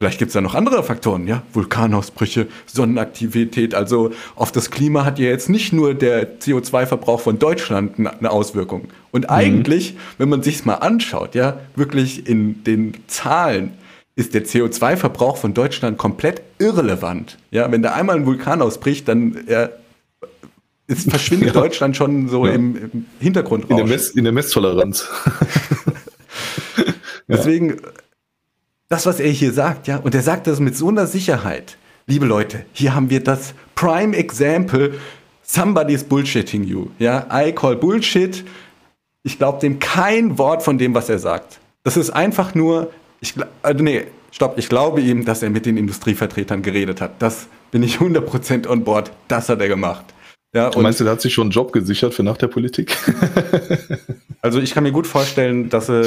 Vielleicht 0.00 0.18
gibt 0.18 0.30
es 0.30 0.32
da 0.32 0.40
noch 0.40 0.54
andere 0.54 0.82
Faktoren, 0.82 1.26
ja, 1.26 1.42
Vulkanausbrüche, 1.52 2.46
Sonnenaktivität. 2.64 3.74
Also 3.74 4.12
auf 4.34 4.50
das 4.50 4.70
Klima 4.70 5.04
hat 5.04 5.18
ja 5.18 5.26
jetzt 5.26 5.50
nicht 5.50 5.74
nur 5.74 5.92
der 5.92 6.40
CO2-Verbrauch 6.40 7.20
von 7.20 7.38
Deutschland 7.38 7.98
eine 7.98 8.30
Auswirkung. 8.30 8.88
Und 9.10 9.24
mhm. 9.24 9.30
eigentlich, 9.30 9.98
wenn 10.16 10.30
man 10.30 10.42
sich's 10.42 10.64
mal 10.64 10.76
anschaut, 10.76 11.34
ja, 11.34 11.60
wirklich 11.76 12.26
in 12.26 12.64
den 12.64 12.94
Zahlen, 13.08 13.72
ist 14.16 14.32
der 14.32 14.46
CO2-Verbrauch 14.46 15.36
von 15.36 15.52
Deutschland 15.52 15.98
komplett 15.98 16.40
irrelevant. 16.58 17.36
Ja, 17.50 17.70
wenn 17.70 17.82
da 17.82 17.92
einmal 17.92 18.16
ein 18.16 18.24
Vulkan 18.24 18.62
ausbricht, 18.62 19.06
dann 19.06 19.36
ja, 19.48 19.68
ist, 20.86 21.10
verschwindet 21.10 21.48
ja. 21.54 21.60
Deutschland 21.60 21.94
schon 21.94 22.26
so 22.28 22.46
ja. 22.46 22.52
im, 22.52 22.74
im 22.76 23.06
Hintergrund. 23.18 23.68
In 23.68 23.76
der, 23.76 23.86
Mess, 23.86 24.08
in 24.08 24.24
der 24.24 24.32
Messtoleranz. 24.32 25.06
Deswegen, 27.28 27.82
das, 28.90 29.06
was 29.06 29.20
er 29.20 29.30
hier 29.30 29.52
sagt, 29.52 29.86
ja, 29.86 29.96
und 29.96 30.14
er 30.14 30.22
sagt 30.22 30.46
das 30.46 30.60
mit 30.60 30.76
so 30.76 30.88
einer 30.88 31.06
Sicherheit. 31.06 31.78
Liebe 32.06 32.26
Leute, 32.26 32.66
hier 32.72 32.94
haben 32.94 33.08
wir 33.08 33.22
das 33.22 33.54
Prime 33.74 34.16
Example. 34.16 34.94
Somebody's 35.42 36.04
bullshitting 36.04 36.64
you. 36.64 36.88
Ja, 36.98 37.26
I 37.32 37.52
call 37.52 37.76
Bullshit. 37.76 38.44
Ich 39.22 39.38
glaube 39.38 39.60
dem 39.60 39.78
kein 39.78 40.36
Wort 40.38 40.62
von 40.62 40.76
dem, 40.76 40.92
was 40.94 41.08
er 41.08 41.18
sagt. 41.18 41.60
Das 41.84 41.96
ist 41.96 42.10
einfach 42.10 42.54
nur 42.54 42.90
ich, 43.20 43.34
also 43.62 43.84
nee, 43.84 44.06
stopp, 44.30 44.58
ich 44.58 44.68
glaube 44.68 45.00
ihm, 45.00 45.24
dass 45.24 45.42
er 45.42 45.50
mit 45.50 45.66
den 45.66 45.76
Industrievertretern 45.76 46.62
geredet 46.62 47.00
hat. 47.00 47.20
Das 47.20 47.46
bin 47.70 47.82
ich 47.82 47.98
100% 47.98 48.66
on 48.66 48.82
board. 48.82 49.12
Das 49.28 49.48
hat 49.48 49.60
er 49.60 49.68
gemacht. 49.68 50.06
Ja, 50.54 50.68
und 50.68 50.82
Meinst 50.82 50.98
du, 50.98 51.04
der 51.04 51.12
hat 51.12 51.20
sich 51.20 51.32
schon 51.32 51.44
einen 51.44 51.50
Job 51.52 51.72
gesichert 51.72 52.12
für 52.12 52.24
nach 52.24 52.36
der 52.36 52.48
Politik? 52.48 52.96
also 54.40 54.58
ich 54.58 54.74
kann 54.74 54.82
mir 54.82 54.90
gut 54.90 55.06
vorstellen, 55.06 55.68
dass 55.68 55.88
er, 55.88 56.04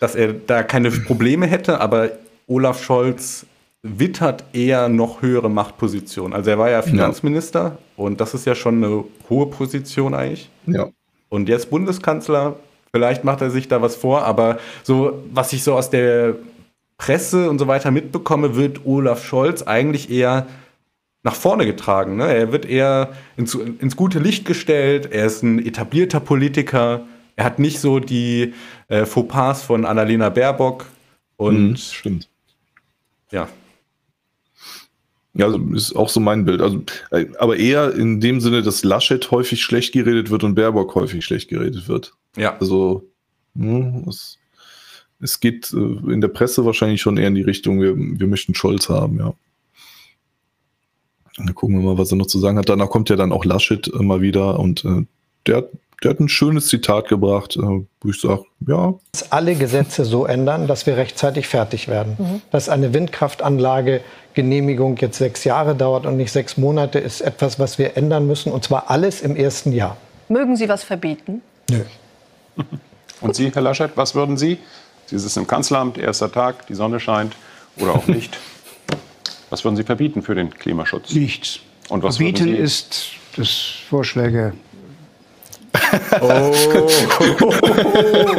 dass 0.00 0.14
er 0.14 0.32
da 0.32 0.62
keine 0.62 0.90
Probleme 0.90 1.46
hätte, 1.46 1.80
aber 1.80 2.10
Olaf 2.46 2.82
Scholz 2.82 3.46
wittert 3.82 4.44
eher 4.52 4.88
noch 4.88 5.22
höhere 5.22 5.50
Machtpositionen. 5.50 6.32
Also 6.32 6.50
er 6.50 6.58
war 6.58 6.70
ja 6.70 6.82
Finanzminister 6.82 7.62
ja. 7.62 7.78
und 7.96 8.20
das 8.20 8.34
ist 8.34 8.46
ja 8.46 8.54
schon 8.54 8.82
eine 8.82 9.04
hohe 9.28 9.46
Position 9.46 10.14
eigentlich. 10.14 10.50
Ja. 10.66 10.88
Und 11.28 11.48
jetzt 11.48 11.70
Bundeskanzler, 11.70 12.56
Vielleicht 12.94 13.24
macht 13.24 13.40
er 13.40 13.50
sich 13.50 13.66
da 13.66 13.82
was 13.82 13.96
vor, 13.96 14.22
aber 14.22 14.58
so, 14.84 15.24
was 15.32 15.52
ich 15.52 15.64
so 15.64 15.74
aus 15.74 15.90
der 15.90 16.36
Presse 16.96 17.50
und 17.50 17.58
so 17.58 17.66
weiter 17.66 17.90
mitbekomme, 17.90 18.54
wird 18.54 18.86
Olaf 18.86 19.24
Scholz 19.24 19.62
eigentlich 19.62 20.12
eher 20.12 20.46
nach 21.24 21.34
vorne 21.34 21.66
getragen. 21.66 22.14
Ne? 22.18 22.32
Er 22.32 22.52
wird 22.52 22.66
eher 22.66 23.08
ins, 23.36 23.52
ins, 23.56 23.96
gute 23.96 24.20
Licht 24.20 24.44
gestellt. 24.44 25.08
Er 25.10 25.26
ist 25.26 25.42
ein 25.42 25.58
etablierter 25.58 26.20
Politiker. 26.20 27.00
Er 27.34 27.44
hat 27.46 27.58
nicht 27.58 27.80
so 27.80 27.98
die 27.98 28.54
äh, 28.88 29.04
Fauxpas 29.04 29.62
von 29.62 29.84
Annalena 29.84 30.28
Baerbock. 30.28 30.86
Und 31.36 31.70
mhm, 31.70 31.76
stimmt. 31.76 32.28
Ja. 33.30 33.48
Ja, 35.36 35.46
also 35.46 35.58
ist 35.74 35.96
auch 35.96 36.08
so 36.08 36.20
mein 36.20 36.44
Bild. 36.44 36.60
Also, 36.60 36.84
äh, 37.10 37.26
aber 37.38 37.56
eher 37.56 37.92
in 37.94 38.20
dem 38.20 38.40
Sinne, 38.40 38.62
dass 38.62 38.84
Laschet 38.84 39.30
häufig 39.32 39.62
schlecht 39.62 39.92
geredet 39.92 40.30
wird 40.30 40.44
und 40.44 40.54
Baerbock 40.54 40.94
häufig 40.94 41.24
schlecht 41.24 41.48
geredet 41.48 41.88
wird. 41.88 42.14
Ja. 42.36 42.56
Also, 42.58 43.04
hm, 43.56 44.04
es, 44.08 44.38
es 45.20 45.40
geht 45.40 45.72
äh, 45.72 46.12
in 46.12 46.20
der 46.20 46.28
Presse 46.28 46.64
wahrscheinlich 46.64 47.00
schon 47.00 47.16
eher 47.16 47.28
in 47.28 47.34
die 47.34 47.42
Richtung, 47.42 47.80
wir, 47.80 47.96
wir 47.96 48.26
möchten 48.28 48.54
Scholz 48.54 48.88
haben, 48.88 49.18
ja. 49.18 49.34
Dann 51.36 51.52
gucken 51.52 51.76
wir 51.76 51.82
mal, 51.84 51.98
was 51.98 52.12
er 52.12 52.16
noch 52.16 52.26
zu 52.26 52.38
sagen 52.38 52.58
hat. 52.58 52.68
Danach 52.68 52.90
kommt 52.90 53.10
ja 53.10 53.16
dann 53.16 53.32
auch 53.32 53.44
Laschet 53.44 53.88
immer 53.88 54.20
wieder 54.20 54.60
und 54.60 54.84
äh, 54.84 55.04
der, 55.46 55.68
der 56.04 56.10
hat 56.10 56.20
ein 56.20 56.28
schönes 56.28 56.68
Zitat 56.68 57.08
gebracht, 57.08 57.56
äh, 57.56 57.60
wo 57.60 58.08
ich 58.08 58.20
sage, 58.20 58.44
ja. 58.66 58.94
Dass 59.12 59.32
alle 59.32 59.54
Gesetze 59.54 60.04
so 60.04 60.26
ändern, 60.26 60.66
dass 60.66 60.86
wir 60.86 60.96
rechtzeitig 60.96 61.48
fertig 61.48 61.88
werden. 61.88 62.16
Mhm. 62.18 62.42
Dass 62.50 62.68
eine 62.68 62.92
Windkraftanlage 62.92 64.02
Genehmigung 64.34 64.96
jetzt 64.98 65.18
sechs 65.18 65.44
Jahre 65.44 65.74
dauert 65.74 66.04
und 66.06 66.16
nicht 66.16 66.30
sechs 66.30 66.56
Monate, 66.58 66.98
ist 66.98 67.22
etwas, 67.22 67.58
was 67.58 67.78
wir 67.78 67.96
ändern 67.96 68.26
müssen. 68.26 68.52
Und 68.52 68.64
zwar 68.64 68.90
alles 68.90 69.22
im 69.22 69.34
ersten 69.34 69.72
Jahr. 69.72 69.96
Mögen 70.28 70.56
Sie 70.56 70.68
was 70.68 70.84
verbieten? 70.84 71.40
Nö. 71.70 71.80
Und 73.20 73.34
Sie, 73.34 73.50
Herr 73.50 73.62
Laschet, 73.62 73.92
was 73.96 74.14
würden 74.14 74.36
Sie? 74.36 74.58
Sie 75.06 75.18
sitzen 75.18 75.40
im 75.40 75.46
Kanzleramt, 75.46 75.98
erster 75.98 76.30
Tag, 76.30 76.66
die 76.66 76.74
Sonne 76.74 77.00
scheint 77.00 77.34
oder 77.76 77.94
auch 77.94 78.06
nicht. 78.06 78.38
Was 79.50 79.64
würden 79.64 79.76
Sie 79.76 79.84
verbieten 79.84 80.22
für 80.22 80.34
den 80.34 80.50
Klimaschutz? 80.50 81.14
Nichts. 81.14 81.60
Und 81.88 82.02
was 82.02 82.16
verbieten 82.16 82.54
ist, 82.54 83.12
dass 83.36 83.48
Vorschläge 83.88 84.54
Oh. 86.20 86.54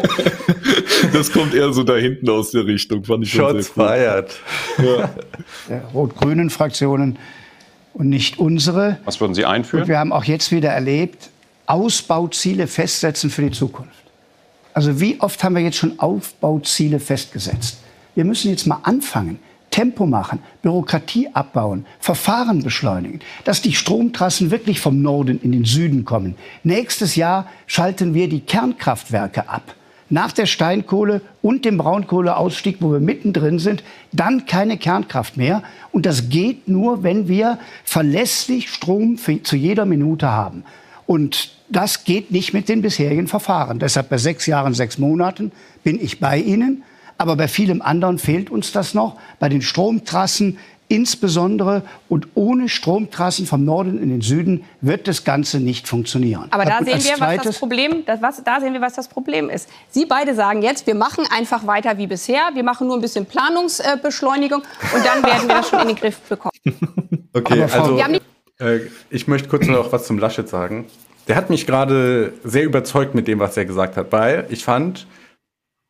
das 1.13 1.31
kommt 1.31 1.53
eher 1.53 1.73
so 1.73 1.83
da 1.83 1.95
hinten 1.95 2.29
aus 2.29 2.51
der 2.51 2.65
Richtung, 2.65 3.03
fand 3.03 3.25
ich 3.25 3.31
schon 3.31 3.51
Shots 3.51 3.71
cool. 3.75 3.85
feiert. 3.85 4.39
Ja. 4.77 5.09
Der 5.69 5.81
rot-grünen 5.93 6.49
Fraktionen 6.49 7.17
und 7.93 8.09
nicht 8.09 8.39
unsere. 8.39 8.97
Was 9.05 9.19
würden 9.19 9.33
Sie 9.33 9.45
einführen? 9.45 9.83
Und 9.83 9.89
wir 9.89 9.99
haben 9.99 10.13
auch 10.13 10.23
jetzt 10.23 10.51
wieder 10.51 10.69
erlebt, 10.69 11.29
Ausbauziele 11.65 12.67
festsetzen 12.67 13.29
für 13.29 13.41
die 13.41 13.51
Zukunft. 13.51 13.91
Also 14.73 14.99
wie 14.99 15.19
oft 15.21 15.43
haben 15.43 15.55
wir 15.55 15.61
jetzt 15.61 15.77
schon 15.77 15.99
Aufbauziele 15.99 16.99
festgesetzt? 16.99 17.77
Wir 18.13 18.25
müssen 18.25 18.51
jetzt 18.51 18.67
mal 18.67 18.79
anfangen. 18.83 19.39
Tempo 19.75 20.05
machen, 20.05 20.39
Bürokratie 20.61 21.27
abbauen, 21.33 21.85
Verfahren 21.99 22.63
beschleunigen, 22.63 23.19
dass 23.43 23.61
die 23.61 23.73
Stromtrassen 23.73 24.49
wirklich 24.49 24.79
vom 24.79 25.01
Norden 25.01 25.37
in 25.43 25.51
den 25.51 25.65
Süden 25.65 26.05
kommen. 26.05 26.35
Nächstes 26.63 27.17
Jahr 27.17 27.47
schalten 27.67 28.13
wir 28.13 28.29
die 28.29 28.39
Kernkraftwerke 28.39 29.49
ab. 29.49 29.75
Nach 30.09 30.31
der 30.31 30.45
Steinkohle 30.45 31.19
und 31.41 31.65
dem 31.65 31.77
Braunkohleausstieg, 31.77 32.77
wo 32.79 32.93
wir 32.93 33.01
mittendrin 33.01 33.59
sind, 33.59 33.83
dann 34.13 34.45
keine 34.45 34.77
Kernkraft 34.77 35.35
mehr. 35.35 35.61
Und 35.91 36.05
das 36.05 36.29
geht 36.29 36.69
nur, 36.69 37.03
wenn 37.03 37.27
wir 37.27 37.59
verlässlich 37.83 38.69
Strom 38.69 39.17
für, 39.17 39.43
zu 39.43 39.57
jeder 39.57 39.83
Minute 39.83 40.31
haben. 40.31 40.63
Und 41.05 41.51
das 41.67 42.05
geht 42.05 42.31
nicht 42.31 42.53
mit 42.53 42.69
den 42.69 42.81
bisherigen 42.81 43.27
Verfahren. 43.27 43.79
Deshalb 43.79 44.07
bei 44.07 44.19
sechs 44.19 44.45
Jahren, 44.45 44.73
sechs 44.73 44.97
Monaten 44.97 45.51
bin 45.83 46.01
ich 46.01 46.21
bei 46.21 46.37
Ihnen. 46.37 46.83
Aber 47.17 47.35
bei 47.35 47.47
vielem 47.47 47.81
anderen 47.81 48.17
fehlt 48.17 48.49
uns 48.49 48.71
das 48.71 48.93
noch. 48.93 49.17
Bei 49.39 49.49
den 49.49 49.61
Stromtrassen 49.61 50.57
insbesondere 50.87 51.81
und 52.09 52.27
ohne 52.35 52.69
Stromtrassen 52.69 53.45
vom 53.45 53.65
Norden 53.65 54.01
in 54.01 54.09
den 54.09 54.21
Süden 54.21 54.65
wird 54.81 55.07
das 55.07 55.23
Ganze 55.23 55.59
nicht 55.59 55.87
funktionieren. 55.87 56.47
Aber 56.51 56.65
da 56.65 56.83
sehen 56.83 57.03
wir, 57.03 57.19
was 57.19 57.43
das 57.43 57.59
Problem, 57.59 58.03
das, 58.05 58.21
was, 58.21 58.43
da 58.43 58.59
sehen 58.59 58.73
wir, 58.73 58.81
was 58.81 58.93
das 58.93 59.07
Problem 59.07 59.49
ist. 59.49 59.67
Sie 59.89 60.05
beide 60.05 60.35
sagen 60.35 60.61
jetzt, 60.61 60.85
wir 60.85 60.95
machen 60.95 61.25
einfach 61.35 61.65
weiter 61.65 61.97
wie 61.97 62.07
bisher, 62.07 62.49
wir 62.53 62.63
machen 62.63 62.87
nur 62.87 62.97
ein 62.97 63.01
bisschen 63.01 63.25
Planungsbeschleunigung 63.25 64.61
und 64.93 65.05
dann 65.05 65.23
werden 65.23 65.47
wir 65.47 65.55
das 65.55 65.69
schon 65.69 65.81
in 65.81 65.87
den 65.87 65.95
Griff 65.97 66.19
bekommen. 66.21 66.51
Okay, 67.37 67.63
also 67.63 67.99
äh, 68.61 68.79
ich 69.09 69.27
möchte 69.27 69.49
kurz 69.49 69.67
noch 69.67 69.91
was 69.91 70.07
zum 70.07 70.17
Laschet 70.17 70.47
sagen. 70.47 70.85
Der 71.27 71.35
hat 71.35 71.49
mich 71.49 71.67
gerade 71.67 72.31
sehr 72.45 72.63
überzeugt 72.63 73.13
mit 73.13 73.27
dem, 73.27 73.39
was 73.39 73.57
er 73.57 73.65
gesagt 73.65 73.97
hat, 73.97 74.13
weil 74.13 74.45
ich 74.49 74.63
fand, 74.63 75.05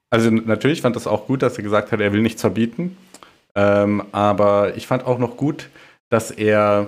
also 0.09 0.29
natürlich 0.29 0.81
fand 0.81 0.95
das 0.95 1.07
auch 1.07 1.27
gut, 1.27 1.41
dass 1.41 1.57
er 1.57 1.63
gesagt 1.63 1.91
hat, 1.91 1.99
er 1.99 2.13
will 2.13 2.21
nichts 2.21 2.41
verbieten. 2.41 2.97
Ähm, 3.55 4.03
aber 4.11 4.75
ich 4.75 4.87
fand 4.87 5.05
auch 5.05 5.17
noch 5.17 5.37
gut, 5.37 5.69
dass 6.09 6.31
er 6.31 6.87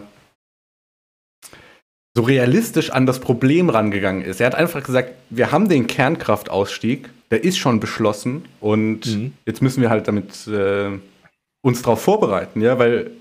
so 2.16 2.24
realistisch 2.24 2.90
an 2.90 3.06
das 3.06 3.20
Problem 3.20 3.70
rangegangen 3.70 4.24
ist. 4.24 4.42
Er 4.42 4.48
hat 4.48 4.56
einfach 4.56 4.84
gesagt, 4.84 5.14
wir 5.30 5.52
haben 5.52 5.70
den 5.70 5.88
Kernkraftausstieg, 5.88 7.10
der 7.30 7.44
ist 7.44 7.58
schon 7.58 7.80
beschlossen 7.80 8.46
und 8.60 9.06
mhm. 9.06 9.34
jetzt 9.46 9.62
müssen 9.62 9.82
wir 9.82 9.90
halt 9.90 10.08
damit 10.08 10.48
äh, 10.48 10.90
uns 11.62 11.82
darauf 11.82 12.02
vorbereiten, 12.02 12.62
ja, 12.62 12.80
weil 12.80 13.12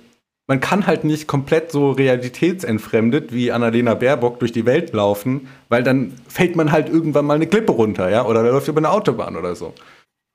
man 0.46 0.60
kann 0.60 0.86
halt 0.86 1.04
nicht 1.04 1.26
komplett 1.26 1.72
so 1.72 1.90
realitätsentfremdet 1.90 3.32
wie 3.32 3.50
Annalena 3.50 3.94
Baerbock 3.94 4.38
durch 4.38 4.52
die 4.52 4.64
Welt 4.64 4.92
laufen, 4.92 5.48
weil 5.68 5.82
dann 5.82 6.12
fällt 6.28 6.54
man 6.54 6.70
halt 6.70 6.88
irgendwann 6.88 7.24
mal 7.26 7.34
eine 7.34 7.48
Klippe 7.48 7.72
runter, 7.72 8.08
ja, 8.10 8.24
oder 8.24 8.42
läuft 8.42 8.68
über 8.68 8.78
eine 8.78 8.90
Autobahn 8.90 9.36
oder 9.36 9.56
so. 9.56 9.74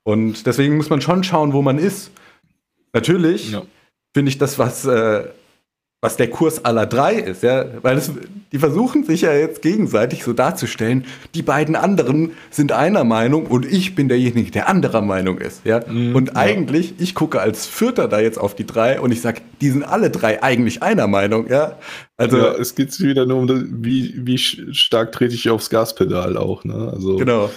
Und 0.04 0.46
deswegen 0.46 0.76
muss 0.76 0.90
man 0.90 1.00
schon 1.00 1.24
schauen, 1.24 1.52
wo 1.52 1.62
man 1.62 1.78
ist. 1.78 2.10
Natürlich 2.92 3.52
ja. 3.52 3.62
finde 4.14 4.28
ich 4.30 4.38
das, 4.38 4.58
was, 4.58 4.84
äh, 4.84 5.24
was 6.04 6.16
der 6.16 6.28
Kurs 6.28 6.64
aller 6.64 6.84
drei 6.84 7.14
ist, 7.14 7.44
ja, 7.44 7.64
weil 7.80 7.96
es, 7.96 8.10
die 8.50 8.58
versuchen 8.58 9.04
sich 9.04 9.20
ja 9.20 9.32
jetzt 9.32 9.62
gegenseitig 9.62 10.24
so 10.24 10.32
darzustellen, 10.32 11.04
die 11.36 11.42
beiden 11.42 11.76
anderen 11.76 12.32
sind 12.50 12.72
einer 12.72 13.04
Meinung 13.04 13.46
und 13.46 13.64
ich 13.64 13.94
bin 13.94 14.08
derjenige, 14.08 14.50
der 14.50 14.68
anderer 14.68 15.00
Meinung 15.00 15.38
ist, 15.38 15.64
ja. 15.64 15.80
Mhm, 15.88 16.16
und 16.16 16.36
eigentlich, 16.36 16.90
ja. 16.90 16.96
ich 16.98 17.14
gucke 17.14 17.40
als 17.40 17.66
Vierter 17.66 18.08
da 18.08 18.18
jetzt 18.18 18.36
auf 18.36 18.56
die 18.56 18.66
drei 18.66 19.00
und 19.00 19.12
ich 19.12 19.20
sage, 19.20 19.42
die 19.60 19.70
sind 19.70 19.84
alle 19.84 20.10
drei 20.10 20.42
eigentlich 20.42 20.82
einer 20.82 21.06
Meinung, 21.06 21.48
ja. 21.48 21.78
Also 22.16 22.36
ja, 22.36 22.52
es 22.54 22.74
geht 22.74 22.98
wieder 22.98 23.24
nur 23.24 23.38
um, 23.38 23.46
das, 23.46 23.62
wie, 23.70 24.26
wie 24.26 24.38
stark 24.38 25.12
trete 25.12 25.34
ich 25.34 25.48
aufs 25.50 25.70
Gaspedal 25.70 26.36
auch, 26.36 26.64
ne? 26.64 26.90
Also 26.92 27.16
genau. 27.16 27.48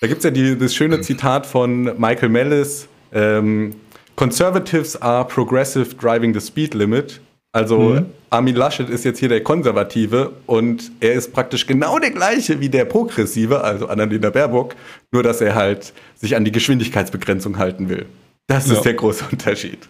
Da 0.00 0.06
gibt 0.06 0.18
es 0.18 0.24
ja 0.24 0.30
die, 0.30 0.58
das 0.58 0.74
schöne 0.74 1.00
Zitat 1.00 1.46
von 1.46 1.84
Michael 1.98 2.28
Mellis, 2.28 2.88
ähm, 3.12 3.74
Conservatives 4.16 5.00
are 5.00 5.26
progressive 5.26 5.94
driving 5.94 6.34
the 6.34 6.40
speed 6.40 6.74
limit. 6.74 7.20
Also 7.52 7.78
mhm. 7.78 8.06
Armin 8.30 8.54
Laschet 8.54 8.88
ist 8.88 9.04
jetzt 9.04 9.18
hier 9.18 9.28
der 9.28 9.42
Konservative 9.42 10.32
und 10.46 10.92
er 11.00 11.14
ist 11.14 11.32
praktisch 11.32 11.66
genau 11.66 11.98
der 11.98 12.12
gleiche 12.12 12.60
wie 12.60 12.68
der 12.68 12.84
Progressive, 12.84 13.64
also 13.64 13.88
Annalena 13.88 14.30
Baerbock, 14.30 14.76
nur 15.10 15.24
dass 15.24 15.40
er 15.40 15.56
halt 15.56 15.92
sich 16.14 16.36
an 16.36 16.44
die 16.44 16.52
Geschwindigkeitsbegrenzung 16.52 17.58
halten 17.58 17.88
will. 17.88 18.06
Das 18.46 18.68
ja. 18.68 18.74
ist 18.74 18.82
der 18.82 18.94
große 18.94 19.24
Unterschied. 19.32 19.88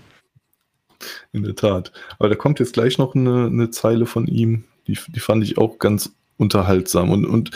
In 1.32 1.42
der 1.42 1.54
Tat. 1.54 1.92
Aber 2.18 2.28
da 2.28 2.34
kommt 2.34 2.60
jetzt 2.60 2.72
gleich 2.72 2.98
noch 2.98 3.14
eine, 3.14 3.46
eine 3.46 3.70
Zeile 3.70 4.06
von 4.06 4.26
ihm, 4.26 4.64
die, 4.86 4.98
die 5.08 5.20
fand 5.20 5.44
ich 5.44 5.58
auch 5.58 5.78
ganz 5.78 6.12
unterhaltsam 6.38 7.10
und, 7.10 7.26
und 7.26 7.50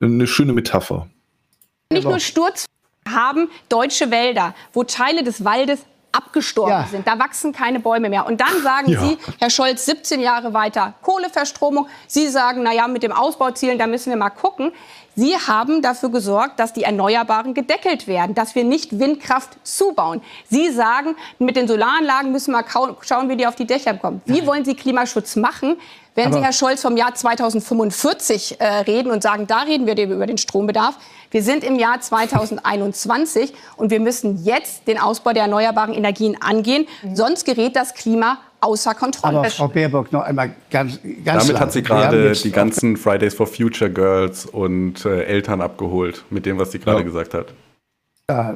eine 0.00 0.26
schöne 0.26 0.52
Metapher. 0.54 1.08
Nicht 1.92 2.04
nur 2.04 2.18
Sturz 2.20 2.64
haben 3.06 3.48
deutsche 3.68 4.10
Wälder, 4.10 4.54
wo 4.72 4.84
Teile 4.84 5.22
des 5.22 5.44
Waldes 5.44 5.84
abgestorben 6.12 6.72
ja. 6.72 6.86
sind. 6.90 7.06
Da 7.06 7.18
wachsen 7.18 7.52
keine 7.52 7.80
Bäume 7.80 8.08
mehr. 8.08 8.26
Und 8.26 8.40
dann 8.40 8.62
sagen 8.62 8.90
ja. 8.90 9.00
Sie, 9.00 9.18
Herr 9.40 9.50
Scholz, 9.50 9.84
17 9.86 10.20
Jahre 10.20 10.52
weiter 10.52 10.94
Kohleverstromung. 11.02 11.88
Sie 12.06 12.28
sagen, 12.28 12.62
na 12.62 12.72
ja, 12.72 12.86
mit 12.86 13.02
dem 13.02 13.12
Ausbauzielen, 13.12 13.78
da 13.78 13.86
müssen 13.86 14.10
wir 14.10 14.16
mal 14.16 14.30
gucken. 14.30 14.72
Sie 15.14 15.36
haben 15.36 15.82
dafür 15.82 16.10
gesorgt, 16.10 16.58
dass 16.58 16.72
die 16.72 16.84
Erneuerbaren 16.84 17.52
gedeckelt 17.52 18.06
werden, 18.06 18.34
dass 18.34 18.54
wir 18.54 18.64
nicht 18.64 18.98
Windkraft 18.98 19.58
zubauen. 19.62 20.22
Sie 20.48 20.70
sagen, 20.70 21.16
mit 21.38 21.56
den 21.56 21.68
Solaranlagen 21.68 22.32
müssen 22.32 22.52
wir 22.52 22.64
schauen, 23.02 23.28
wie 23.28 23.36
die 23.36 23.46
auf 23.46 23.54
die 23.54 23.66
Dächer 23.66 23.94
kommen. 23.94 24.22
Wie 24.24 24.46
wollen 24.46 24.64
Sie 24.64 24.74
Klimaschutz 24.74 25.36
machen, 25.36 25.76
wenn 26.14 26.26
Aber 26.26 26.36
Sie, 26.36 26.42
Herr 26.42 26.52
Scholz, 26.52 26.80
vom 26.80 26.96
Jahr 26.96 27.14
2045 27.14 28.60
äh, 28.60 28.66
reden 28.66 29.10
und 29.10 29.22
sagen, 29.22 29.46
da 29.46 29.60
reden 29.60 29.86
wir 29.86 29.98
über 29.98 30.26
den 30.26 30.38
Strombedarf? 30.38 30.96
Wir 31.32 31.42
sind 31.42 31.64
im 31.64 31.76
Jahr 31.76 31.98
2021 31.98 33.54
und 33.76 33.90
wir 33.90 34.00
müssen 34.00 34.44
jetzt 34.44 34.86
den 34.86 34.98
Ausbau 34.98 35.32
der 35.32 35.44
erneuerbaren 35.44 35.94
Energien 35.94 36.36
angehen, 36.40 36.86
mhm. 37.02 37.16
sonst 37.16 37.46
gerät 37.46 37.74
das 37.74 37.94
Klima 37.94 38.38
außer 38.60 38.94
Kontrolle. 38.94 39.38
Aber 39.38 39.50
Frau 39.50 39.68
Baerbock 39.68 40.12
noch 40.12 40.22
einmal 40.22 40.50
ganz, 40.70 41.00
ganz 41.24 41.42
Damit 41.42 41.54
lang. 41.54 41.60
hat 41.60 41.72
sie 41.72 41.82
gerade 41.82 42.32
die 42.32 42.50
ganzen 42.52 42.98
Fridays 42.98 43.34
for 43.34 43.46
Future 43.46 43.90
Girls 43.90 44.44
und 44.44 45.06
äh, 45.06 45.24
Eltern 45.24 45.62
abgeholt 45.62 46.22
mit 46.28 46.44
dem, 46.44 46.58
was 46.58 46.70
sie 46.70 46.78
gerade 46.78 46.98
ja. 46.98 47.04
gesagt 47.04 47.32
hat. 47.32 47.54
Äh, 48.26 48.52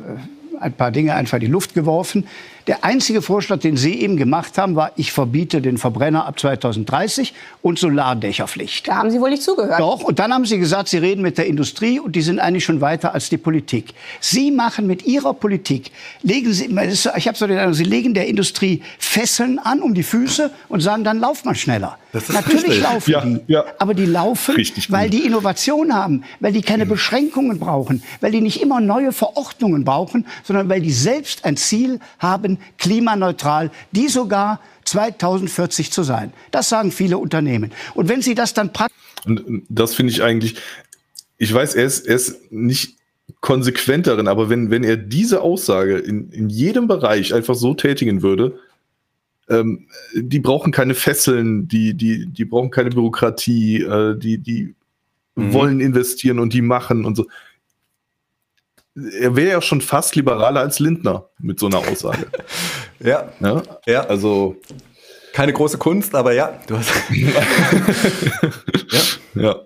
ein 0.60 0.72
paar 0.74 0.90
Dinge 0.90 1.14
einfach 1.14 1.36
in 1.36 1.40
die 1.40 1.46
Luft 1.46 1.72
geworfen. 1.72 2.26
Der 2.66 2.82
einzige 2.82 3.22
Vorschlag, 3.22 3.60
den 3.60 3.76
Sie 3.76 4.00
eben 4.00 4.16
gemacht 4.16 4.58
haben, 4.58 4.74
war, 4.74 4.90
ich 4.96 5.12
verbiete 5.12 5.60
den 5.60 5.78
Verbrenner 5.78 6.26
ab 6.26 6.40
2030 6.40 7.32
und 7.62 7.78
Solardächerpflicht. 7.78 8.88
Da 8.88 8.96
haben 8.96 9.10
Sie 9.10 9.20
wohl 9.20 9.30
nicht 9.30 9.44
zugehört. 9.44 9.78
Doch, 9.78 10.02
und 10.02 10.18
dann 10.18 10.32
haben 10.32 10.46
Sie 10.46 10.58
gesagt, 10.58 10.88
Sie 10.88 10.98
reden 10.98 11.22
mit 11.22 11.38
der 11.38 11.46
Industrie 11.46 12.00
und 12.00 12.16
die 12.16 12.22
sind 12.22 12.40
eigentlich 12.40 12.64
schon 12.64 12.80
weiter 12.80 13.14
als 13.14 13.28
die 13.28 13.36
Politik. 13.36 13.94
Sie 14.20 14.50
machen 14.50 14.88
mit 14.88 15.06
Ihrer 15.06 15.32
Politik, 15.32 15.92
legen 16.22 16.52
Sie, 16.52 16.68
ich 17.16 17.28
habe 17.28 17.38
so 17.38 17.46
den 17.46 17.58
Eindruck, 17.58 17.76
Sie 17.76 17.84
legen 17.84 18.14
der 18.14 18.26
Industrie 18.26 18.82
Fesseln 18.98 19.60
an 19.60 19.80
um 19.80 19.94
die 19.94 20.02
Füße 20.02 20.50
und 20.68 20.80
sagen, 20.80 21.04
dann 21.04 21.20
lauft 21.20 21.44
man 21.44 21.54
schneller. 21.54 21.98
Natürlich 22.28 22.64
richtig. 22.64 22.82
laufen 22.82 23.10
ja, 23.10 23.20
die, 23.20 23.40
ja. 23.46 23.64
aber 23.78 23.94
die 23.94 24.06
laufen, 24.06 24.54
richtig 24.54 24.90
weil 24.90 25.10
die 25.10 25.24
Innovation 25.24 25.94
haben, 25.94 26.24
weil 26.40 26.52
die 26.52 26.62
keine 26.62 26.86
Beschränkungen 26.86 27.58
brauchen, 27.58 28.02
weil 28.20 28.32
die 28.32 28.40
nicht 28.40 28.60
immer 28.60 28.80
neue 28.80 29.12
Verordnungen 29.12 29.84
brauchen, 29.84 30.26
sondern 30.44 30.68
weil 30.68 30.80
die 30.80 30.92
selbst 30.92 31.44
ein 31.44 31.56
Ziel 31.56 32.00
haben, 32.18 32.58
klimaneutral, 32.78 33.70
die 33.92 34.08
sogar 34.08 34.60
2040 34.84 35.92
zu 35.92 36.02
sein. 36.02 36.32
Das 36.50 36.68
sagen 36.68 36.92
viele 36.92 37.18
Unternehmen. 37.18 37.72
Und 37.94 38.08
wenn 38.08 38.22
Sie 38.22 38.34
das 38.34 38.54
dann 38.54 38.72
praktisch. 38.72 38.96
Und 39.24 39.64
das 39.68 39.94
finde 39.94 40.12
ich 40.12 40.22
eigentlich, 40.22 40.56
ich 41.38 41.52
weiß, 41.52 41.74
er 41.74 41.84
ist, 41.84 42.06
er 42.06 42.16
ist 42.16 42.52
nicht 42.52 42.96
konsequent 43.40 44.06
darin, 44.06 44.28
aber 44.28 44.48
wenn, 44.48 44.70
wenn 44.70 44.84
er 44.84 44.96
diese 44.96 45.40
Aussage 45.40 45.98
in, 45.98 46.30
in 46.30 46.48
jedem 46.48 46.86
Bereich 46.86 47.34
einfach 47.34 47.54
so 47.54 47.74
tätigen 47.74 48.22
würde, 48.22 48.58
ähm, 49.48 49.88
die 50.14 50.40
brauchen 50.40 50.72
keine 50.72 50.94
Fesseln, 50.94 51.68
die, 51.68 51.94
die, 51.94 52.26
die 52.26 52.44
brauchen 52.44 52.70
keine 52.70 52.90
Bürokratie, 52.90 53.82
äh, 53.82 54.18
die, 54.18 54.38
die 54.38 54.74
mhm. 55.34 55.52
wollen 55.52 55.80
investieren 55.80 56.38
und 56.38 56.52
die 56.52 56.62
machen 56.62 57.04
und 57.04 57.16
so 57.16 57.26
er 58.96 59.36
wäre 59.36 59.50
ja 59.50 59.62
schon 59.62 59.80
fast 59.80 60.16
liberaler 60.16 60.60
als 60.60 60.78
Lindner 60.78 61.28
mit 61.38 61.60
so 61.60 61.66
einer 61.66 61.78
Aussage. 61.78 62.26
ja. 63.00 63.30
ja. 63.40 63.62
Ja. 63.86 64.00
Also. 64.06 64.56
Keine 65.32 65.52
große 65.52 65.76
Kunst, 65.76 66.14
aber 66.14 66.32
ja, 66.32 66.58
du 66.66 66.78
hast. 66.78 66.90
ja. 69.34 69.42
ja. 69.42 69.56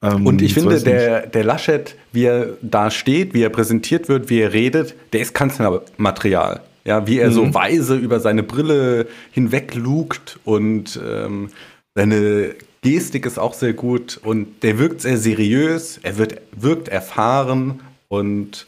Ähm, 0.00 0.26
und 0.26 0.40
ich 0.42 0.54
finde, 0.54 0.80
der, 0.80 1.26
der 1.26 1.42
Laschet, 1.42 1.96
wie 2.12 2.26
er 2.26 2.50
da 2.62 2.92
steht, 2.92 3.34
wie 3.34 3.42
er 3.42 3.48
präsentiert 3.48 4.08
wird, 4.08 4.30
wie 4.30 4.40
er 4.40 4.52
redet, 4.52 4.94
der 5.12 5.22
ist 5.22 5.34
Kanzlermaterial. 5.34 6.60
Ja, 6.88 7.06
wie 7.06 7.18
er 7.18 7.28
mhm. 7.28 7.34
so 7.34 7.54
weise 7.54 7.96
über 7.96 8.18
seine 8.18 8.42
Brille 8.42 9.08
hinweg 9.30 9.74
lugt 9.74 10.40
und 10.46 10.98
ähm, 11.06 11.50
seine 11.94 12.54
Gestik 12.80 13.26
ist 13.26 13.38
auch 13.38 13.52
sehr 13.52 13.74
gut 13.74 14.18
und 14.24 14.62
der 14.62 14.78
wirkt 14.78 15.02
sehr 15.02 15.18
seriös, 15.18 16.00
er 16.02 16.16
wird, 16.16 16.40
wirkt 16.52 16.88
erfahren 16.88 17.80
und 18.08 18.66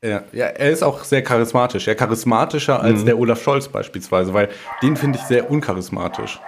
er, 0.00 0.24
ja, 0.32 0.46
er 0.46 0.72
ist 0.72 0.82
auch 0.82 1.04
sehr 1.04 1.22
charismatisch. 1.22 1.86
Er 1.86 1.94
charismatischer 1.94 2.82
als 2.82 3.02
mhm. 3.02 3.06
der 3.06 3.18
Olaf 3.20 3.40
Scholz 3.40 3.68
beispielsweise, 3.68 4.34
weil 4.34 4.48
den 4.82 4.96
finde 4.96 5.20
ich 5.20 5.24
sehr 5.26 5.48
uncharismatisch. 5.48 6.40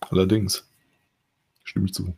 Allerdings. 0.00 0.68
Stimme 1.62 1.86
ich 1.86 1.94
zu. 1.94 2.12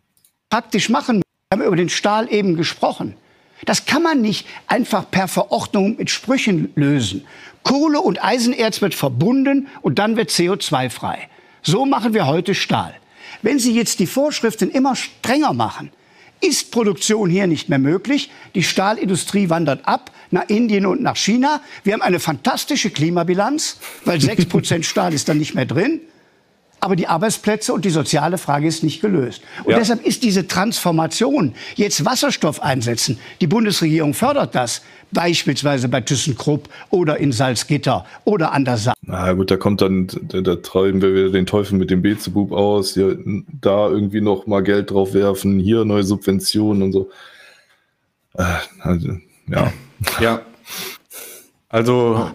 Praktisch 0.48 0.88
machen. 0.88 1.20
Wir 1.50 1.58
haben 1.58 1.66
über 1.66 1.76
den 1.76 1.90
Stahl 1.90 2.32
eben 2.32 2.56
gesprochen. 2.56 3.18
Das 3.64 3.86
kann 3.86 4.02
man 4.02 4.20
nicht 4.20 4.46
einfach 4.66 5.10
per 5.10 5.28
Verordnung 5.28 5.96
mit 5.96 6.10
Sprüchen 6.10 6.72
lösen. 6.74 7.24
Kohle 7.62 8.00
und 8.00 8.22
Eisenerz 8.22 8.82
wird 8.82 8.94
verbunden 8.94 9.68
und 9.80 9.98
dann 9.98 10.16
wird 10.16 10.30
CO2 10.30 10.90
frei. 10.90 11.28
So 11.62 11.86
machen 11.86 12.12
wir 12.12 12.26
heute 12.26 12.54
Stahl. 12.54 12.94
Wenn 13.42 13.58
Sie 13.58 13.74
jetzt 13.74 14.00
die 14.00 14.06
Vorschriften 14.06 14.70
immer 14.70 14.96
strenger 14.96 15.54
machen, 15.54 15.90
ist 16.40 16.70
Produktion 16.72 17.30
hier 17.30 17.46
nicht 17.46 17.70
mehr 17.70 17.78
möglich. 17.78 18.30
Die 18.54 18.62
Stahlindustrie 18.62 19.48
wandert 19.48 19.88
ab 19.88 20.10
nach 20.30 20.48
Indien 20.48 20.84
und 20.84 21.00
nach 21.00 21.16
China. 21.16 21.62
Wir 21.84 21.94
haben 21.94 22.02
eine 22.02 22.20
fantastische 22.20 22.90
Klimabilanz, 22.90 23.78
weil 24.04 24.18
6% 24.18 24.82
Stahl 24.82 25.14
ist 25.14 25.28
dann 25.28 25.38
nicht 25.38 25.54
mehr 25.54 25.64
drin 25.64 26.00
aber 26.80 26.96
die 26.96 27.06
Arbeitsplätze 27.06 27.72
und 27.72 27.84
die 27.84 27.90
soziale 27.90 28.38
Frage 28.38 28.66
ist 28.66 28.82
nicht 28.82 29.00
gelöst. 29.00 29.42
Und 29.64 29.72
ja. 29.72 29.78
deshalb 29.78 30.04
ist 30.04 30.22
diese 30.22 30.46
Transformation, 30.46 31.54
jetzt 31.76 32.04
Wasserstoff 32.04 32.62
einsetzen, 32.62 33.18
die 33.40 33.46
Bundesregierung 33.46 34.14
fördert 34.14 34.54
das, 34.54 34.82
beispielsweise 35.10 35.88
bei 35.88 36.00
ThyssenKrupp 36.00 36.68
oder 36.90 37.18
in 37.18 37.32
Salzgitter 37.32 38.04
oder 38.24 38.52
an 38.52 38.64
der 38.64 38.76
Saar. 38.76 38.94
Na 39.02 39.32
gut, 39.32 39.50
da 39.50 39.56
kommt 39.56 39.80
dann, 39.80 40.08
da, 40.22 40.40
da 40.40 40.56
treiben 40.56 41.00
wir 41.00 41.14
wieder 41.14 41.30
den 41.30 41.46
Teufel 41.46 41.78
mit 41.78 41.90
dem 41.90 42.02
Beelzebub 42.02 42.52
aus, 42.52 42.94
hier, 42.94 43.18
da 43.60 43.88
irgendwie 43.88 44.20
noch 44.20 44.46
mal 44.46 44.62
Geld 44.62 44.90
drauf 44.90 45.14
werfen, 45.14 45.58
hier 45.58 45.84
neue 45.84 46.04
Subventionen 46.04 46.82
und 46.82 46.92
so. 46.92 47.10
Äh, 48.36 48.44
also, 48.80 49.08
ja. 49.48 49.72
Ja. 50.20 50.42
Also, 51.68 52.30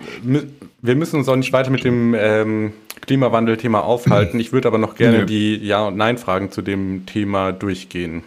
wir 0.82 0.96
müssen 0.96 1.18
uns 1.18 1.30
auch 1.30 1.36
nicht 1.36 1.54
weiter 1.54 1.70
mit 1.70 1.84
dem 1.84 2.14
ähm, 2.18 2.74
Klimawandel-Thema 3.10 3.84
aufhalten. 3.84 4.40
Ich 4.40 4.52
würde 4.54 4.68
aber 4.68 4.78
noch 4.78 4.94
gerne 4.94 5.20
nee. 5.20 5.26
die 5.26 5.56
Ja- 5.56 5.88
und 5.88 5.98
Nein-Fragen 5.98 6.52
zu 6.52 6.62
dem 6.62 7.08
Thema 7.08 7.52
durchgehen. 7.52 8.24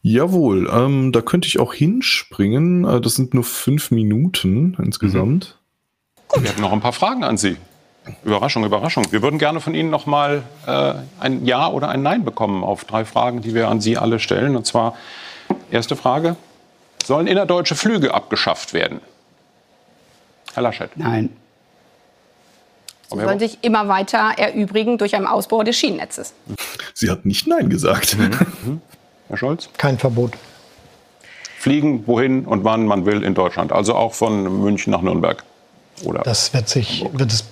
Jawohl, 0.00 0.70
ähm, 0.72 1.12
da 1.12 1.20
könnte 1.20 1.46
ich 1.46 1.60
auch 1.60 1.74
hinspringen. 1.74 2.86
Äh, 2.86 3.02
das 3.02 3.14
sind 3.14 3.34
nur 3.34 3.44
fünf 3.44 3.90
Minuten 3.90 4.74
insgesamt. 4.82 5.58
Mhm. 5.58 6.28
Gut, 6.28 6.44
wir 6.44 6.50
haben 6.50 6.62
noch 6.62 6.72
ein 6.72 6.80
paar 6.80 6.94
Fragen 6.94 7.24
an 7.24 7.36
Sie. 7.36 7.56
Überraschung, 8.24 8.64
Überraschung. 8.64 9.04
Wir 9.10 9.20
würden 9.20 9.38
gerne 9.38 9.60
von 9.60 9.74
Ihnen 9.74 9.90
noch 9.90 10.06
mal 10.06 10.42
äh, 10.66 10.94
ein 11.20 11.44
Ja 11.44 11.68
oder 11.68 11.90
ein 11.90 12.02
Nein 12.02 12.24
bekommen 12.24 12.64
auf 12.64 12.86
drei 12.86 13.04
Fragen, 13.04 13.42
die 13.42 13.52
wir 13.52 13.68
an 13.68 13.82
Sie 13.82 13.98
alle 13.98 14.18
stellen. 14.18 14.56
Und 14.56 14.64
zwar 14.64 14.96
erste 15.70 15.94
Frage: 15.94 16.36
Sollen 17.04 17.26
innerdeutsche 17.26 17.74
Flüge 17.74 18.14
abgeschafft 18.14 18.72
werden? 18.72 19.00
Herr 20.54 20.62
Laschet. 20.62 20.88
Nein. 20.96 21.36
Sie 23.10 23.18
sollen 23.20 23.38
sich 23.38 23.58
immer 23.62 23.88
weiter 23.88 24.32
erübrigen 24.36 24.98
durch 24.98 25.14
einen 25.14 25.26
Ausbau 25.26 25.62
des 25.62 25.76
Schienennetzes. 25.76 26.34
Sie 26.94 27.10
hat 27.10 27.24
nicht 27.24 27.46
Nein 27.46 27.70
gesagt. 27.70 28.16
Mhm. 28.18 28.24
Mhm. 28.64 28.80
Herr 29.28 29.36
Scholz? 29.36 29.68
Kein 29.76 29.98
Verbot. 29.98 30.32
Fliegen, 31.58 32.06
wohin 32.06 32.44
und 32.44 32.64
wann 32.64 32.86
man 32.86 33.06
will 33.06 33.22
in 33.22 33.34
Deutschland. 33.34 33.72
Also 33.72 33.94
auch 33.94 34.14
von 34.14 34.62
München 34.62 34.90
nach 34.92 35.02
Nürnberg. 35.02 35.42
Oder 36.04 36.22
das 36.22 36.52
wird, 36.52 36.68
sich, 36.68 37.04
wird 37.12 37.32
es 37.32 37.44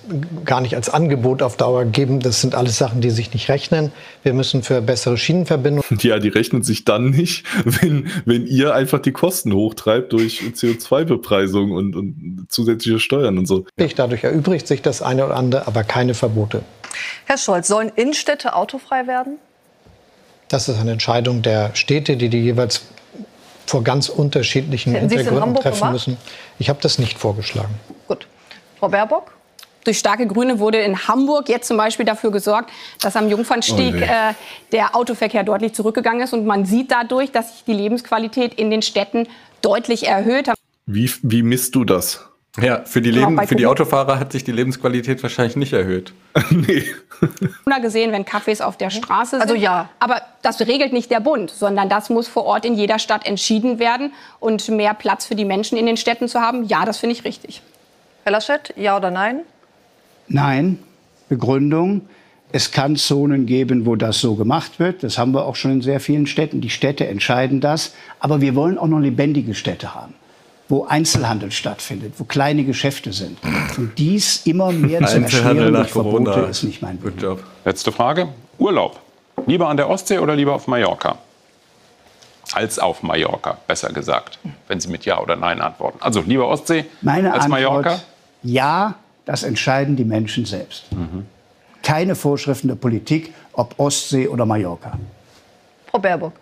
gar 0.45 0.61
nicht 0.61 0.75
als 0.75 0.89
Angebot 0.89 1.41
auf 1.41 1.57
Dauer 1.57 1.85
geben. 1.85 2.19
Das 2.19 2.41
sind 2.41 2.53
alles 2.53 2.77
Sachen, 2.77 3.01
die 3.01 3.09
sich 3.09 3.33
nicht 3.33 3.49
rechnen. 3.49 3.91
Wir 4.23 4.33
müssen 4.33 4.61
für 4.61 4.81
bessere 4.81 5.17
Schienenverbindungen. 5.17 5.85
Ja, 6.05 6.19
die 6.19 6.29
rechnen 6.29 6.61
sich 6.61 6.85
dann 6.85 7.09
nicht, 7.09 7.45
wenn, 7.63 8.07
wenn 8.25 8.45
ihr 8.45 8.75
einfach 8.75 8.99
die 8.99 9.11
Kosten 9.11 9.53
hochtreibt 9.53 10.13
durch 10.13 10.41
CO2-Bepreisung 10.41 11.71
und, 11.71 11.95
und 11.95 12.45
zusätzliche 12.49 12.99
Steuern 12.99 13.39
und 13.39 13.47
so. 13.47 13.65
Dadurch 13.95 14.23
erübrigt 14.23 14.67
sich 14.67 14.83
das 14.83 15.01
eine 15.01 15.25
oder 15.25 15.35
andere, 15.35 15.67
aber 15.67 15.83
keine 15.83 16.13
Verbote. 16.13 16.61
Herr 17.25 17.37
Scholz, 17.37 17.67
sollen 17.67 17.91
Innenstädte 17.95 18.55
autofrei 18.55 19.07
werden? 19.07 19.37
Das 20.47 20.69
ist 20.69 20.79
eine 20.79 20.91
Entscheidung 20.91 21.41
der 21.41 21.71
Städte, 21.73 22.17
die 22.17 22.29
die 22.29 22.41
jeweils 22.41 22.83
vor 23.65 23.83
ganz 23.83 24.09
unterschiedlichen 24.09 24.93
Hintergründen 24.93 25.55
treffen 25.55 25.77
gemacht? 25.77 25.93
müssen. 25.93 26.17
Ich 26.59 26.69
habe 26.69 26.79
das 26.81 26.99
nicht 26.99 27.17
vorgeschlagen. 27.17 27.73
Frau 28.79 28.89
Baerbock? 28.89 29.31
Durch 29.85 29.99
starke 29.99 30.25
Grüne 30.25 30.59
wurde 30.59 30.79
in 30.79 31.07
Hamburg 31.07 31.47
jetzt 31.47 31.67
zum 31.67 31.77
Beispiel 31.77 32.05
dafür 32.05 32.31
gesorgt, 32.31 32.71
dass 33.01 33.15
am 33.15 33.29
Jungfernstieg 33.29 33.93
oh 33.95 34.03
äh, 34.03 34.33
der 34.71 34.95
Autoverkehr 34.95 35.43
deutlich 35.43 35.73
zurückgegangen 35.73 36.21
ist. 36.21 36.33
Und 36.33 36.45
man 36.45 36.65
sieht 36.65 36.91
dadurch, 36.91 37.31
dass 37.31 37.51
sich 37.51 37.65
die 37.65 37.73
Lebensqualität 37.73 38.55
in 38.55 38.71
den 38.71 38.81
Städten 38.81 39.27
deutlich 39.61 40.07
erhöht. 40.07 40.51
Wie, 40.87 41.11
wie 41.21 41.43
misst 41.43 41.75
du 41.75 41.85
das? 41.85 42.25
Ja, 42.61 42.83
für 42.85 43.01
die, 43.01 43.11
genau, 43.11 43.29
Leben, 43.29 43.47
für 43.47 43.55
die 43.55 43.65
Autofahrer 43.65 44.17
hat 44.17 44.31
sich 44.31 44.43
die 44.43 44.53
Lebensqualität 44.53 45.21
wahrscheinlich 45.21 45.57
nicht 45.57 45.73
erhöht. 45.73 46.13
nee. 46.49 46.85
gesehen, 47.81 48.11
wenn 48.11 48.23
Kaffees 48.23 48.61
auf 48.61 48.77
der 48.77 48.89
Straße 48.89 49.31
sind. 49.31 49.41
Also 49.41 49.55
ja. 49.55 49.89
Aber 49.99 50.21
das 50.41 50.61
regelt 50.61 50.93
nicht 50.93 51.11
der 51.11 51.19
Bund, 51.19 51.51
sondern 51.51 51.89
das 51.89 52.09
muss 52.09 52.27
vor 52.27 52.45
Ort 52.45 52.65
in 52.65 52.75
jeder 52.75 52.97
Stadt 52.97 53.27
entschieden 53.27 53.77
werden. 53.77 54.13
Und 54.39 54.67
mehr 54.69 54.93
Platz 54.93 55.25
für 55.25 55.35
die 55.35 55.45
Menschen 55.45 55.77
in 55.77 55.85
den 55.85 55.97
Städten 55.97 56.29
zu 56.29 56.39
haben, 56.39 56.63
ja, 56.63 56.85
das 56.85 56.97
finde 56.97 57.13
ich 57.13 57.25
richtig. 57.25 57.61
Herr 58.25 58.31
Laschet, 58.31 58.73
ja 58.75 58.97
oder 58.97 59.11
nein? 59.11 59.41
Nein. 60.27 60.79
Begründung. 61.29 62.01
Es 62.51 62.71
kann 62.71 62.95
Zonen 62.95 63.45
geben, 63.45 63.85
wo 63.85 63.95
das 63.95 64.19
so 64.19 64.33
gemacht 64.33 64.79
wird. 64.79 65.03
Das 65.03 65.19
haben 65.19 65.31
wir 65.33 65.45
auch 65.45 65.55
schon 65.55 65.73
in 65.73 65.81
sehr 65.83 65.99
vielen 65.99 66.25
Städten. 66.25 66.59
Die 66.59 66.71
Städte 66.71 67.05
entscheiden 67.05 67.61
das. 67.61 67.93
Aber 68.19 68.41
wir 68.41 68.55
wollen 68.55 68.79
auch 68.79 68.87
noch 68.87 68.99
lebendige 68.99 69.53
Städte 69.53 69.93
haben 69.93 70.15
wo 70.67 70.85
Einzelhandel 70.85 71.51
stattfindet, 71.51 72.13
wo 72.17 72.23
kleine 72.23 72.63
Geschäfte 72.63 73.13
sind. 73.13 73.37
Und 73.77 73.99
dies 73.99 74.47
immer 74.47 74.71
mehr 74.71 75.05
zu 75.05 75.21
erschweren 75.21 75.71
durch 75.71 75.91
Verbote 75.91 76.39
ist 76.49 76.63
nicht 76.63 76.81
mein 76.81 76.97
Job. 77.19 77.43
Letzte 77.63 77.91
Frage. 77.91 78.29
Urlaub. 78.57 78.99
Lieber 79.45 79.69
an 79.69 79.77
der 79.77 79.87
Ostsee 79.87 80.17
oder 80.17 80.35
lieber 80.35 80.55
auf 80.55 80.65
Mallorca? 80.65 81.19
Als 82.53 82.79
auf 82.79 83.03
Mallorca, 83.03 83.59
besser 83.67 83.93
gesagt, 83.93 84.39
wenn 84.67 84.79
Sie 84.79 84.87
mit 84.87 85.05
Ja 85.05 85.19
oder 85.19 85.35
Nein 85.35 85.61
antworten. 85.61 85.99
Also 86.01 86.21
lieber 86.21 86.47
Ostsee 86.47 86.85
Meine 87.01 87.31
als 87.31 87.43
Antwort, 87.43 87.61
Mallorca? 87.61 87.99
Ja, 88.45 88.95
das 89.25 89.41
entscheiden 89.43 89.95
die 89.95 90.05
Menschen 90.05 90.45
selbst. 90.45 90.91
Mhm. 90.91 91.25
Keine 91.81 92.15
Vorschriften 92.15 92.67
der 92.67 92.75
Politik, 92.75 93.33
ob 93.53 93.79
Ostsee 93.79 94.27
oder 94.27 94.45
Mallorca. 94.45 94.97
Frau 95.87 95.99
Baerbock. 95.99 96.33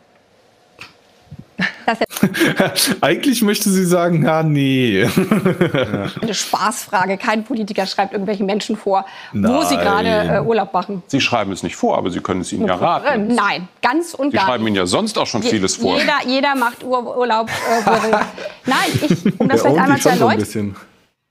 Eigentlich 3.01 3.41
möchte 3.41 3.69
sie 3.69 3.85
sagen, 3.85 4.25
ja, 4.25 4.43
nee. 4.43 5.03
Eine 6.21 6.34
Spaßfrage. 6.34 7.17
Kein 7.17 7.43
Politiker 7.43 7.85
schreibt 7.85 8.13
irgendwelchen 8.13 8.45
Menschen 8.45 8.75
vor, 8.75 9.05
Nein. 9.31 9.53
wo 9.53 9.63
sie 9.63 9.75
gerade 9.75 10.09
äh, 10.09 10.41
Urlaub 10.41 10.73
machen. 10.73 11.03
Sie 11.07 11.21
schreiben 11.21 11.51
es 11.51 11.63
nicht 11.63 11.75
vor, 11.75 11.97
aber 11.97 12.09
Sie 12.09 12.21
können 12.21 12.41
es 12.41 12.51
ihnen 12.51 12.67
ja 12.67 12.75
raten. 12.75 13.27
Nein, 13.27 13.67
ganz 13.81 14.13
und 14.13 14.31
Sie 14.31 14.38
gar 14.38 14.47
schreiben 14.47 14.65
Ihnen 14.67 14.75
ja 14.75 14.85
sonst 14.85 15.17
auch 15.17 15.27
schon 15.27 15.41
Je 15.41 15.49
vieles 15.49 15.75
vor. 15.75 15.97
Jeder, 15.97 16.17
jeder 16.25 16.55
macht 16.55 16.84
Ur 16.84 17.17
Urlaub. 17.17 17.49
Äh, 17.49 18.11
Nein, 18.65 18.77
ich, 19.01 19.39
um 19.39 19.47
das 19.47 19.63
ja, 19.63 19.69
vielleicht 19.69 19.84
einmal 19.84 19.99
zu 19.99 20.09
erläutern. 20.09 20.75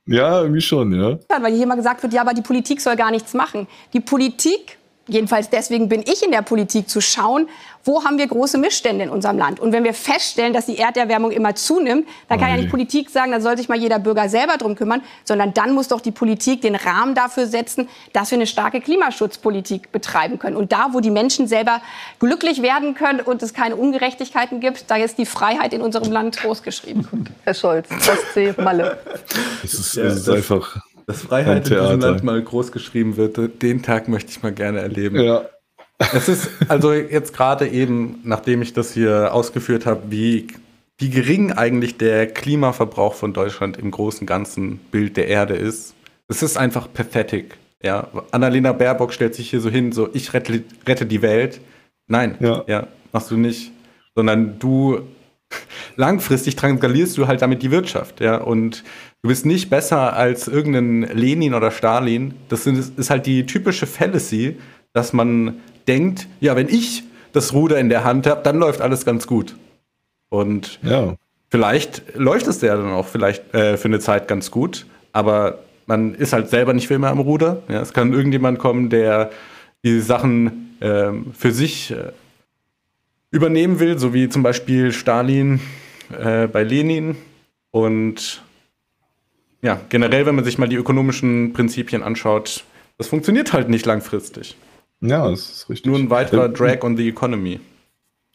Ja, 0.07 0.43
irgendwie 0.43 0.61
schon, 0.61 0.93
ja. 0.93 1.19
Weil 1.29 1.53
hier 1.53 1.63
immer 1.63 1.77
gesagt 1.77 2.03
wird, 2.03 2.13
ja, 2.13 2.23
aber 2.23 2.35
die 2.35 2.43
Politik 2.43 2.81
soll 2.81 2.97
gar 2.97 3.11
nichts 3.11 3.35
machen. 3.35 3.69
Die 3.93 4.01
Politik 4.01 4.79
jedenfalls 5.09 5.51
deswegen 5.51 5.89
bin 5.89 6.03
ich 6.03 6.23
in 6.23 6.31
der 6.31 6.43
Politik, 6.43 6.89
zu 6.89 7.01
schauen, 7.01 7.49
wo 7.85 8.05
haben 8.05 8.19
wir 8.19 8.27
große 8.27 8.59
Missstände 8.59 9.05
in 9.05 9.11
unserem 9.11 9.39
Land. 9.39 9.59
Und 9.59 9.73
wenn 9.73 9.83
wir 9.85 9.95
feststellen, 9.95 10.53
dass 10.53 10.67
die 10.67 10.79
Erderwärmung 10.79 11.33
immer 11.33 11.55
zunimmt, 11.55 12.07
dann 12.29 12.39
kann 12.39 12.51
ja 12.51 12.57
nicht 12.57 12.71
Politik 12.71 13.11
sagen, 13.11 13.33
da 13.33 13.41
soll 13.41 13.57
sich 13.57 13.69
mal 13.69 13.79
jeder 13.79 13.99
Bürger 13.99 14.29
selber 14.29 14.57
drum 14.57 14.77
kümmern, 14.77 15.03
sondern 15.25 15.53
dann 15.53 15.75
muss 15.75 15.89
doch 15.89 16.01
die 16.01 16.13
Politik 16.13 16.63
den 16.63 16.77
Rahmen 16.77 17.15
dafür 17.15 17.47
setzen, 17.47 17.89
dass 18.13 18.31
wir 18.31 18.39
eine 18.39 18.47
starke 18.47 18.81
Klimaschutzpolitik 18.81 19.91
betreiben 19.91 20.39
können. 20.39 20.57
Und 20.57 20.73
da, 20.73 20.89
wo 20.93 21.01
die 21.01 21.11
Menschen 21.11 21.49
selber 21.49 21.81
glücklich 22.21 22.63
werden 22.63 22.95
können 22.95 23.21
und 23.21 23.43
es 23.43 23.53
keine 23.53 23.77
Ungerechtigkeiten 23.77 24.61
gibt, 24.61 24.91
da 24.91 24.97
ist 24.97 25.19
die 25.19 25.27
Freiheit 25.27 25.73
in 25.73 25.83
unserem 25.83 26.13
Land 26.13 26.37
großgeschrieben. 26.39 27.29
Herr 27.45 27.55
Scholz, 27.55 27.89
Ostsee, 27.91 28.55
Malle. 28.59 28.99
Es 29.65 29.75
ist, 29.75 29.97
es 29.97 30.17
ist 30.19 30.29
einfach 30.29 30.81
dass 31.07 31.23
Freiheit 31.23 31.69
in 31.69 31.79
diesem 31.79 32.01
Land 32.01 32.23
mal 32.25 32.43
groß 32.43 32.73
geschrieben 32.73 33.17
wird, 33.17 33.63
den 33.63 33.83
Tag 33.83 34.09
möchte 34.09 34.31
ich 34.31 34.43
mal 34.43 34.53
gerne 34.53 34.81
erleben. 34.81 35.21
Ja. 35.21 35.47
Es 36.13 36.29
ist 36.29 36.51
also 36.69 36.93
jetzt 36.93 37.33
gerade 37.35 37.69
eben, 37.69 38.21
nachdem 38.25 38.63
ich 38.63 38.73
das 38.73 38.93
hier 38.93 39.33
ausgeführt 39.33 39.87
habe, 39.87 40.03
wie, 40.11 40.49
wie 40.99 41.11
gering 41.11 41.53
eigentlich 41.53 41.97
der 41.97 42.27
Klimaverbrauch 42.27 43.15
von 43.15 43.33
Deutschland 43.33 43.77
im 43.77 43.91
großen 43.91 44.27
ganzen 44.27 44.79
Bild 44.79 45.17
der 45.17 45.29
Erde 45.29 45.55
ist. 45.55 45.95
Es 46.29 46.43
ist 46.43 46.57
einfach 46.57 46.93
pathetic. 46.93 47.57
Ja, 47.83 48.09
Annalena 48.31 48.73
Baerbock 48.73 49.13
stellt 49.13 49.35
sich 49.35 49.51
hier 49.51 49.61
so 49.61 49.69
hin, 49.69 49.93
so 49.93 50.09
ich 50.13 50.33
rette, 50.33 50.63
rette 50.87 51.07
die 51.07 51.23
Welt. 51.23 51.61
Nein, 52.07 52.37
ja. 52.41 52.65
ja, 52.67 52.87
machst 53.13 53.31
du 53.31 53.37
nicht, 53.37 53.73
sondern 54.15 54.59
du 54.59 55.01
langfristig 55.97 56.57
transkalierst 56.57 57.19
du 57.19 57.27
halt 57.27 57.43
damit 57.43 57.63
die 57.63 57.71
Wirtschaft, 57.71 58.21
ja, 58.21 58.37
und 58.37 58.85
Du 59.23 59.29
bist 59.29 59.47
nicht 59.47 59.71
besser 59.71 60.17
als 60.17 60.49
irgendein 60.49 61.03
Lenin 61.17 61.55
oder 61.55 61.71
Stalin. 61.71 62.35
Das 62.49 62.67
ist 62.67 63.09
halt 63.09 63.27
die 63.27 63.47
typische 63.47 63.87
Fallacy, 63.87 64.57
dass 64.93 65.13
man 65.13 65.61
denkt, 65.87 66.27
ja, 66.41 66.57
wenn 66.57 66.69
ich 66.69 67.05
das 67.33 67.53
Ruder 67.53 67.79
in 67.79 67.89
der 67.89 68.03
Hand 68.03 68.27
habe, 68.27 68.43
dann 68.43 68.59
läuft 68.59 68.81
alles 68.81 69.05
ganz 69.05 69.29
gut. 69.29 69.57
Und 70.29 70.81
ja. 70.83 71.15
vielleicht 71.51 72.17
läuft 72.17 72.49
es 72.49 72.61
ja 72.63 72.77
dann 72.77 72.91
auch 72.91 73.07
vielleicht 73.07 73.55
äh, 73.55 73.77
für 73.77 73.87
eine 73.87 74.01
Zeit 74.01 74.27
ganz 74.27 74.51
gut, 74.51 74.87
aber 75.13 75.61
man 75.87 76.15
ist 76.15 76.33
halt 76.33 76.49
selber 76.49 76.73
nicht 76.73 76.89
für 76.89 76.95
immer 76.95 77.09
am 77.09 77.21
Ruder. 77.21 77.63
Ja, 77.69 77.81
es 77.81 77.93
kann 77.93 78.13
irgendjemand 78.13 78.59
kommen, 78.59 78.91
der 78.91 79.31
die 79.85 80.01
Sachen 80.01 80.77
äh, 80.81 81.11
für 81.33 81.53
sich 81.53 81.93
äh, 81.93 82.13
übernehmen 83.31 83.79
will, 83.79 83.99
so 83.99 84.15
wie 84.15 84.29
zum 84.29 84.43
Beispiel 84.43 84.93
Stalin 84.93 85.61
äh, 86.19 86.49
bei 86.49 86.65
Lenin. 86.65 87.17
Und 87.71 88.43
ja, 89.63 89.81
generell, 89.89 90.27
wenn 90.27 90.35
man 90.35 90.45
sich 90.45 90.59
mal 90.59 90.69
die 90.69 90.77
ökonomischen 90.77 91.53
Prinzipien 91.53 92.03
anschaut, 92.03 92.65
das 92.99 93.09
funktioniert 93.09 93.53
halt 93.53 93.69
nicht 93.69 93.87
langfristig. 93.87 94.57
Ja, 95.01 95.29
das 95.31 95.51
ist 95.51 95.71
richtig. 95.71 95.87
Nur 95.87 95.99
ein 95.99 96.11
weiterer 96.11 96.49
Drag 96.49 96.83
on 96.83 96.97
the 96.97 97.09
economy. 97.09 97.61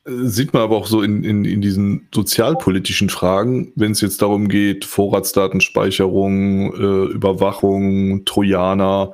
Sieht 0.06 0.54
man 0.54 0.62
aber 0.62 0.78
auch 0.78 0.88
so 0.88 1.02
in, 1.02 1.24
in, 1.24 1.44
in 1.44 1.62
diesen 1.62 2.08
sozialpolitischen 2.16 3.10
Fragen, 3.10 3.74
wenn 3.76 3.92
es 3.92 4.00
jetzt 4.00 4.22
darum 4.22 4.48
geht, 4.48 4.86
Vorratsdatenspeicherung, 4.86 6.74
äh, 6.74 7.12
Überwachung, 7.14 8.24
Trojaner, 8.24 9.14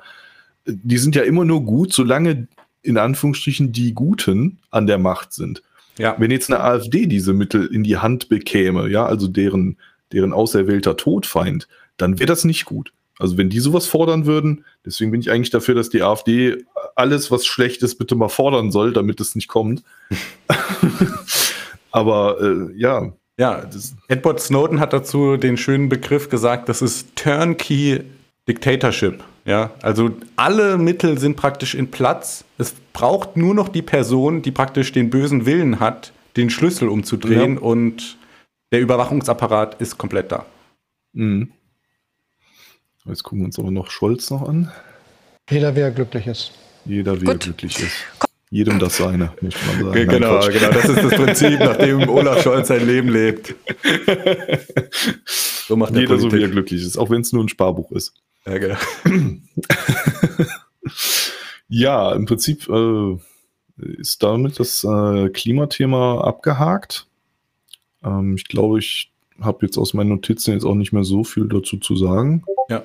die 0.67 0.97
sind 0.97 1.15
ja 1.15 1.23
immer 1.23 1.45
nur 1.45 1.63
gut, 1.63 1.93
solange 1.93 2.47
in 2.83 2.97
Anführungsstrichen 2.97 3.71
die 3.71 3.93
Guten 3.93 4.59
an 4.69 4.85
der 4.85 4.99
Macht 4.99 5.33
sind. 5.33 5.63
Ja. 5.97 6.15
Wenn 6.19 6.31
jetzt 6.31 6.51
eine 6.51 6.63
AfD 6.63 7.07
diese 7.07 7.33
Mittel 7.33 7.65
in 7.67 7.83
die 7.83 7.97
Hand 7.97 8.29
bekäme, 8.29 8.89
ja, 8.89 9.05
also 9.05 9.27
deren, 9.27 9.77
deren 10.13 10.33
auserwählter 10.33 10.97
Todfeind, 10.97 11.67
dann 11.97 12.19
wäre 12.19 12.27
das 12.27 12.45
nicht 12.45 12.65
gut. 12.65 12.93
Also 13.19 13.37
wenn 13.37 13.49
die 13.49 13.59
sowas 13.59 13.85
fordern 13.85 14.25
würden, 14.25 14.65
deswegen 14.85 15.11
bin 15.11 15.21
ich 15.21 15.29
eigentlich 15.29 15.51
dafür, 15.51 15.75
dass 15.75 15.89
die 15.89 16.01
AfD 16.01 16.57
alles, 16.95 17.31
was 17.31 17.45
schlecht 17.45 17.83
ist, 17.83 17.95
bitte 17.95 18.15
mal 18.15 18.29
fordern 18.29 18.71
soll, 18.71 18.93
damit 18.93 19.19
es 19.19 19.35
nicht 19.35 19.47
kommt. 19.47 19.83
Aber 21.91 22.41
äh, 22.41 22.77
ja. 22.77 23.13
Ja, 23.37 23.67
Edward 24.07 24.39
Snowden 24.39 24.79
hat 24.79 24.93
dazu 24.93 25.37
den 25.37 25.57
schönen 25.57 25.89
Begriff 25.89 26.29
gesagt, 26.29 26.69
das 26.69 26.81
ist 26.81 27.15
Turnkey 27.15 28.01
Dictatorship. 28.47 29.23
Ja, 29.45 29.71
also 29.81 30.11
alle 30.35 30.77
Mittel 30.77 31.17
sind 31.17 31.35
praktisch 31.35 31.75
in 31.75 31.91
Platz. 31.91 32.45
Es 32.57 32.73
braucht 32.93 33.35
nur 33.35 33.53
noch 33.53 33.69
die 33.69 33.81
Person, 33.81 34.41
die 34.41 34.51
praktisch 34.51 34.91
den 34.91 35.09
bösen 35.09 35.45
Willen 35.45 35.79
hat, 35.79 36.13
den 36.37 36.49
Schlüssel 36.49 36.87
umzudrehen 36.87 37.55
ja. 37.55 37.61
und 37.61 38.17
der 38.73 38.81
Überwachungsapparat 38.81 39.79
ist 39.79 39.97
komplett 39.99 40.31
da. 40.31 40.45
Mhm. 41.13 41.51
Jetzt 43.05 43.23
gucken 43.23 43.39
wir 43.39 43.45
uns 43.45 43.59
aber 43.59 43.69
noch 43.69 43.91
Scholz 43.91 44.31
noch 44.31 44.47
an. 44.49 44.71
Jeder, 45.49 45.75
wer 45.75 45.91
glücklich 45.91 46.25
ist. 46.25 46.53
Jeder, 46.83 47.21
wer 47.21 47.35
glücklich 47.35 47.79
ist. 47.79 47.93
Jedem 48.49 48.79
das 48.79 48.97
seine, 48.97 49.31
möchte 49.41 49.63
man 49.65 49.85
sagen. 49.85 50.09
Genau, 50.09 50.39
Nein, 50.39 50.51
genau. 50.51 50.71
Das 50.71 50.85
ist 50.85 51.03
das 51.03 51.13
Prinzip, 51.13 51.59
nach 51.59 51.77
dem 51.77 52.09
Olaf 52.09 52.41
Scholz 52.41 52.67
sein 52.67 52.85
Leben 52.85 53.09
lebt. 53.09 53.55
So 55.65 55.77
macht 55.77 55.95
Jeder 55.95 56.19
so, 56.19 56.29
wie 56.33 56.41
er 56.41 56.49
glücklich 56.49 56.83
ist, 56.83 56.97
auch 56.97 57.09
wenn 57.09 57.21
es 57.21 57.31
nur 57.31 57.41
ein 57.41 57.47
Sparbuch 57.47 57.89
ist. 57.93 58.13
Ja, 58.45 58.57
genau. 58.57 58.75
ja, 61.69 62.11
im 62.11 62.25
Prinzip 62.25 62.67
äh, 62.67 63.17
ist 63.77 64.21
damit 64.21 64.59
das 64.59 64.83
äh, 64.83 65.29
Klimathema 65.29 66.19
abgehakt. 66.19 67.07
Ähm, 68.03 68.35
ich 68.35 68.47
glaube, 68.47 68.79
ich 68.79 69.11
habe 69.41 69.65
jetzt 69.65 69.77
aus 69.77 69.93
meinen 69.93 70.09
Notizen 70.09 70.53
jetzt 70.53 70.65
auch 70.65 70.75
nicht 70.75 70.93
mehr 70.93 71.03
so 71.03 71.23
viel 71.23 71.47
dazu 71.47 71.77
zu 71.77 71.95
sagen. 71.95 72.43
Ja. 72.69 72.83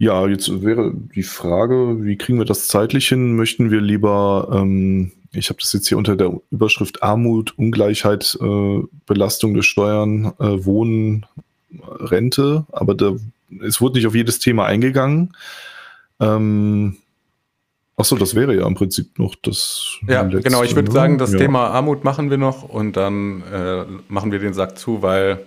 Ja, 0.00 0.28
jetzt 0.28 0.62
wäre 0.62 0.92
die 0.94 1.24
Frage, 1.24 2.04
wie 2.04 2.16
kriegen 2.16 2.38
wir 2.38 2.44
das 2.44 2.68
zeitlich 2.68 3.08
hin? 3.08 3.34
Möchten 3.34 3.72
wir 3.72 3.80
lieber, 3.80 4.48
ähm, 4.52 5.10
ich 5.32 5.48
habe 5.50 5.58
das 5.60 5.72
jetzt 5.72 5.88
hier 5.88 5.98
unter 5.98 6.14
der 6.14 6.40
Überschrift 6.50 7.02
Armut, 7.02 7.58
Ungleichheit, 7.58 8.38
äh, 8.40 8.82
Belastung 9.06 9.54
der 9.54 9.62
Steuern, 9.62 10.32
äh, 10.38 10.64
Wohnen, 10.64 11.26
Rente, 11.82 12.64
aber 12.70 12.94
da, 12.94 13.16
es 13.60 13.80
wurde 13.80 13.98
nicht 13.98 14.06
auf 14.06 14.14
jedes 14.14 14.38
Thema 14.38 14.66
eingegangen. 14.66 15.34
Ähm, 16.20 16.96
Achso, 17.98 18.14
das 18.14 18.36
wäre 18.36 18.54
ja 18.54 18.64
im 18.64 18.76
Prinzip 18.76 19.18
noch 19.18 19.34
das. 19.34 19.98
Ja, 20.06 20.22
letzte, 20.22 20.42
genau. 20.48 20.62
Ich 20.62 20.76
würde 20.76 20.90
sagen, 20.92 21.18
das 21.18 21.32
ja. 21.32 21.38
Thema 21.38 21.66
Armut 21.70 22.04
machen 22.04 22.30
wir 22.30 22.38
noch 22.38 22.62
und 22.62 22.96
dann 22.96 23.42
äh, 23.52 23.84
machen 24.08 24.30
wir 24.30 24.38
den 24.38 24.54
Sack 24.54 24.78
zu, 24.78 25.02
weil, 25.02 25.44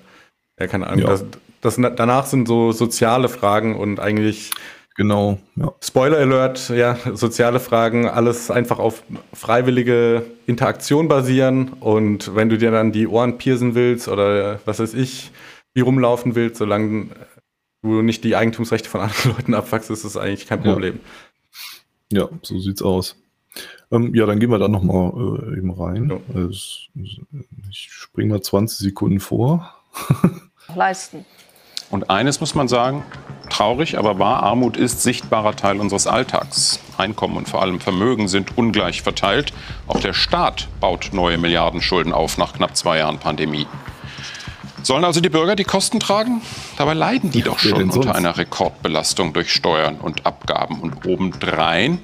ja, 0.59 0.67
keine 0.67 0.87
Ahnung, 0.87 1.05
ja. 1.05 1.07
Das, 1.07 1.25
das, 1.61 1.77
danach 1.95 2.25
sind 2.25 2.49
so 2.49 2.73
soziale 2.73 3.29
Fragen 3.29 3.77
und 3.77 4.01
eigentlich. 4.01 4.51
Genau, 4.97 5.39
ja. 5.55 5.71
Spoiler 5.81 6.17
Alert, 6.17 6.67
ja, 6.67 6.97
soziale 7.13 7.61
Fragen, 7.61 8.09
alles 8.09 8.51
einfach 8.51 8.77
auf 8.79 9.03
freiwillige 9.33 10.23
Interaktion 10.45 11.07
basieren 11.07 11.69
und 11.79 12.35
wenn 12.35 12.49
du 12.49 12.57
dir 12.57 12.71
dann 12.71 12.91
die 12.91 13.07
Ohren 13.07 13.37
piercen 13.37 13.73
willst 13.73 14.09
oder 14.09 14.59
was 14.65 14.79
weiß 14.79 14.93
ich, 14.93 15.31
wie 15.73 15.79
rumlaufen 15.79 16.35
willst, 16.35 16.57
solange 16.57 17.07
du 17.81 18.01
nicht 18.01 18.25
die 18.25 18.35
Eigentumsrechte 18.35 18.89
von 18.89 18.99
anderen 19.01 19.31
Leuten 19.31 19.53
abwachst, 19.53 19.89
ist 19.89 20.03
das 20.03 20.17
eigentlich 20.17 20.45
kein 20.45 20.61
Problem. 20.61 20.95
Ja. 20.95 21.01
Ja, 22.11 22.29
so 22.41 22.59
sieht's 22.59 22.81
aus. 22.81 23.15
Ähm, 23.91 24.13
ja, 24.15 24.25
dann 24.25 24.39
gehen 24.39 24.51
wir 24.51 24.59
da 24.59 24.67
nochmal 24.67 25.11
äh, 25.11 25.57
eben 25.57 25.71
rein. 25.71 26.09
Ja. 26.09 26.47
Ich 26.49 27.89
springe 27.91 28.33
mal 28.33 28.41
20 28.41 28.77
Sekunden 28.77 29.19
vor. 29.19 29.73
Leisten. 30.75 31.25
Und 31.89 32.09
eines 32.09 32.39
muss 32.39 32.55
man 32.55 32.69
sagen, 32.69 33.03
traurig, 33.49 33.97
aber 33.97 34.17
wahr, 34.17 34.43
Armut 34.43 34.77
ist 34.77 35.03
sichtbarer 35.03 35.57
Teil 35.57 35.81
unseres 35.81 36.07
Alltags. 36.07 36.79
Einkommen 36.97 37.35
und 37.35 37.49
vor 37.49 37.61
allem 37.61 37.81
Vermögen 37.81 38.29
sind 38.29 38.57
ungleich 38.57 39.01
verteilt. 39.01 39.51
Auch 39.87 39.99
der 39.99 40.13
Staat 40.13 40.69
baut 40.79 41.09
neue 41.11 41.37
Milliardenschulden 41.37 42.13
auf 42.13 42.37
nach 42.37 42.53
knapp 42.53 42.77
zwei 42.77 42.99
Jahren 42.99 43.19
Pandemie. 43.19 43.67
Sollen 44.83 45.03
also 45.03 45.21
die 45.21 45.29
Bürger 45.29 45.55
die 45.55 45.63
Kosten 45.63 45.99
tragen? 45.99 46.41
Dabei 46.77 46.93
leiden 46.93 47.31
die 47.31 47.41
doch 47.41 47.59
schon 47.59 47.89
unter 47.89 48.15
einer 48.15 48.37
Rekordbelastung 48.37 49.33
durch 49.33 49.53
Steuern 49.53 49.97
und 49.97 50.25
Abgaben. 50.25 50.79
Und 50.79 51.05
obendrein 51.05 51.99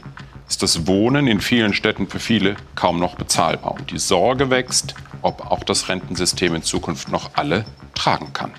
ist 0.47 0.63
das 0.63 0.87
Wohnen 0.87 1.27
in 1.27 1.41
vielen 1.41 1.73
Städten 1.73 2.07
für 2.07 2.19
viele 2.19 2.55
kaum 2.75 2.99
noch 2.99 3.15
bezahlbar. 3.15 3.73
Und 3.73 3.91
die 3.91 3.97
Sorge 3.97 4.49
wächst, 4.49 4.95
ob 5.21 5.49
auch 5.49 5.63
das 5.63 5.89
Rentensystem 5.89 6.55
in 6.55 6.63
Zukunft 6.63 7.09
noch 7.09 7.31
alle 7.33 7.65
tragen 7.95 8.33
kann. 8.33 8.51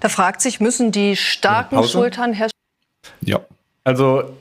Da 0.00 0.08
fragt 0.08 0.42
sich, 0.42 0.60
müssen 0.60 0.92
die 0.92 1.16
starken 1.16 1.82
Schultern 1.84 2.32
Herr 2.32 2.50
Ja. 3.20 3.40
Also 3.84 4.36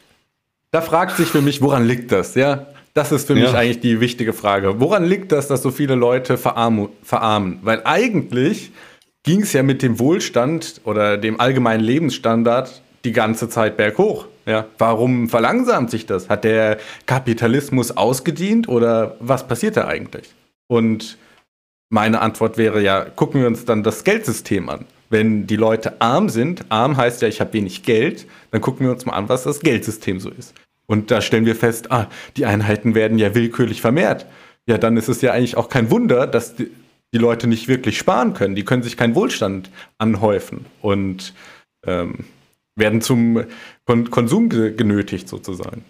da 0.70 0.80
fragt 0.80 1.16
sich 1.16 1.28
für 1.28 1.42
mich, 1.42 1.60
woran 1.60 1.86
liegt 1.86 2.10
das? 2.10 2.34
Ja, 2.34 2.66
das 2.94 3.10
ist 3.12 3.26
für 3.26 3.36
ja. 3.36 3.44
mich 3.44 3.54
eigentlich 3.54 3.80
die 3.80 4.00
wichtige 4.00 4.32
Frage. 4.32 4.80
Woran 4.80 5.04
liegt 5.04 5.32
das, 5.32 5.48
dass 5.48 5.62
so 5.62 5.70
viele 5.70 5.96
Leute 5.96 6.38
verarmen? 6.38 6.88
verarmen? 7.02 7.58
Weil 7.62 7.82
eigentlich 7.84 8.70
ging 9.24 9.42
es 9.42 9.52
ja 9.52 9.62
mit 9.62 9.82
dem 9.82 9.98
Wohlstand 9.98 10.80
oder 10.84 11.18
dem 11.18 11.40
allgemeinen 11.40 11.82
Lebensstandard 11.82 12.82
die 13.04 13.12
ganze 13.12 13.48
Zeit 13.48 13.76
berghoch. 13.76 14.26
Ja, 14.46 14.66
warum 14.78 15.28
verlangsamt 15.28 15.90
sich 15.90 16.06
das? 16.06 16.28
Hat 16.28 16.44
der 16.44 16.78
Kapitalismus 17.06 17.96
ausgedient 17.96 18.68
oder 18.68 19.16
was 19.18 19.46
passiert 19.48 19.76
da 19.76 19.86
eigentlich? 19.86 20.34
Und 20.68 21.16
meine 21.90 22.20
Antwort 22.20 22.58
wäre 22.58 22.82
ja, 22.82 23.04
gucken 23.04 23.40
wir 23.40 23.48
uns 23.48 23.64
dann 23.64 23.82
das 23.82 24.04
Geldsystem 24.04 24.68
an. 24.68 24.84
Wenn 25.10 25.46
die 25.46 25.56
Leute 25.56 26.00
arm 26.00 26.28
sind, 26.28 26.64
arm 26.68 26.96
heißt 26.96 27.22
ja, 27.22 27.28
ich 27.28 27.40
habe 27.40 27.52
wenig 27.54 27.82
Geld, 27.82 28.26
dann 28.50 28.60
gucken 28.60 28.86
wir 28.86 28.92
uns 28.92 29.06
mal 29.06 29.12
an, 29.14 29.28
was 29.28 29.44
das 29.44 29.60
Geldsystem 29.60 30.20
so 30.20 30.30
ist. 30.30 30.54
Und 30.86 31.10
da 31.10 31.20
stellen 31.20 31.46
wir 31.46 31.56
fest, 31.56 31.90
ah, 31.90 32.08
die 32.36 32.46
Einheiten 32.46 32.94
werden 32.94 33.18
ja 33.18 33.34
willkürlich 33.34 33.80
vermehrt. 33.80 34.26
Ja, 34.66 34.78
dann 34.78 34.96
ist 34.96 35.08
es 35.08 35.20
ja 35.22 35.32
eigentlich 35.32 35.56
auch 35.56 35.68
kein 35.68 35.90
Wunder, 35.90 36.26
dass 36.26 36.56
die, 36.56 36.70
die 37.12 37.18
Leute 37.18 37.46
nicht 37.46 37.68
wirklich 37.68 37.98
sparen 37.98 38.34
können. 38.34 38.54
Die 38.54 38.64
können 38.64 38.82
sich 38.82 38.96
keinen 38.96 39.14
Wohlstand 39.14 39.70
anhäufen 39.98 40.66
und 40.80 41.34
ähm, 41.86 42.24
werden 42.76 43.00
zum 43.00 43.44
Kon 43.86 44.10
Konsum 44.10 44.48
genötigt 44.48 45.28
sozusagen. 45.28 45.84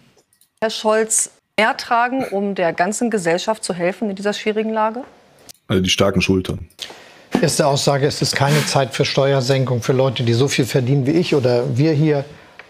Herr 0.61 0.71
Scholz, 0.71 1.31
mehr 1.59 1.77
tragen, 1.77 2.25
um 2.25 2.55
der 2.55 2.73
ganzen 2.73 3.11
Gesellschaft 3.11 3.65
zu 3.65 3.75
helfen 3.75 4.11
in 4.11 4.16
dieser 4.16 4.33
schwierigen 4.33 4.73
Lage? 4.73 5.05
Also 5.69 5.83
die 5.83 5.91
starken 5.91 6.21
Schultern. 6.21 6.69
Erste 7.41 7.66
Aussage, 7.66 8.07
es 8.07 8.23
ist 8.23 8.37
keine 8.37 8.65
Zeit 8.66 8.95
für 8.95 9.05
Steuersenkung 9.05 9.83
für 9.83 9.93
Leute, 9.93 10.23
die 10.23 10.35
so 10.35 10.49
viel 10.49 10.65
verdienen 10.66 11.07
wie 11.07 11.12
ich 11.12 11.35
oder 11.35 11.77
wir 11.77 11.93
hier 11.93 12.25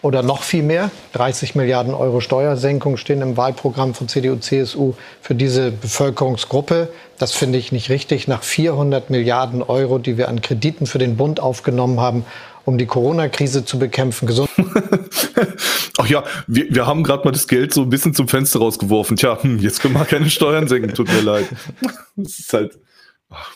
oder 0.05 0.23
noch 0.23 0.43
viel 0.43 0.63
mehr. 0.63 0.91
30 1.15 1.55
Milliarden 1.55 1.95
Euro 1.95 2.21
Steuersenkung 2.21 2.99
stehen 2.99 3.23
im 3.23 3.39
Wahlprogramm 3.39 3.95
von 3.95 4.07
CDU, 4.07 4.37
CSU 4.37 4.93
für 5.23 5.35
diese 5.35 5.71
Bevölkerungsgruppe. 5.71 6.89
Das 7.19 7.33
finde 7.33 7.59
ich 7.59 7.73
nicht 7.73 7.89
richtig. 7.89 8.29
Nach 8.29 8.43
400 8.43 9.09
Milliarden 9.09 9.63
Euro, 9.63 9.99
die 9.99 10.19
wir 10.19 10.29
an 10.29 10.43
Krediten 10.43 10.87
für 10.87 10.99
den 10.99 11.17
Bund 11.17 11.41
aufgenommen 11.41 12.01
haben, 12.01 12.27
um 12.67 12.77
die 12.77 12.85
Corona-Krise 12.85 13.65
zu 13.65 13.79
bekämpfen. 13.79 14.27
Gesund 14.27 14.51
Ach 15.99 16.07
ja, 16.07 16.23
wir, 16.47 16.67
wir 16.69 16.87
haben 16.87 17.03
gerade 17.03 17.25
mal 17.25 17.33
das 17.33 17.49
Geld 17.49 17.73
so 17.73 17.83
ein 17.83 17.89
bisschen 17.89 18.15
zum 18.15 18.29
Fenster 18.29 18.59
rausgeworfen. 18.59 19.17
Tja, 19.17 19.43
hm, 19.43 19.59
jetzt 19.61 19.81
können 19.81 19.95
wir 19.95 20.05
keine 20.05 20.29
Steuern 20.29 20.69
senken, 20.69 20.93
tut 20.95 21.09
mir 21.09 21.21
leid. 21.21 21.47
Das 22.17 22.39
ist 22.39 22.53
halt, 22.53 22.79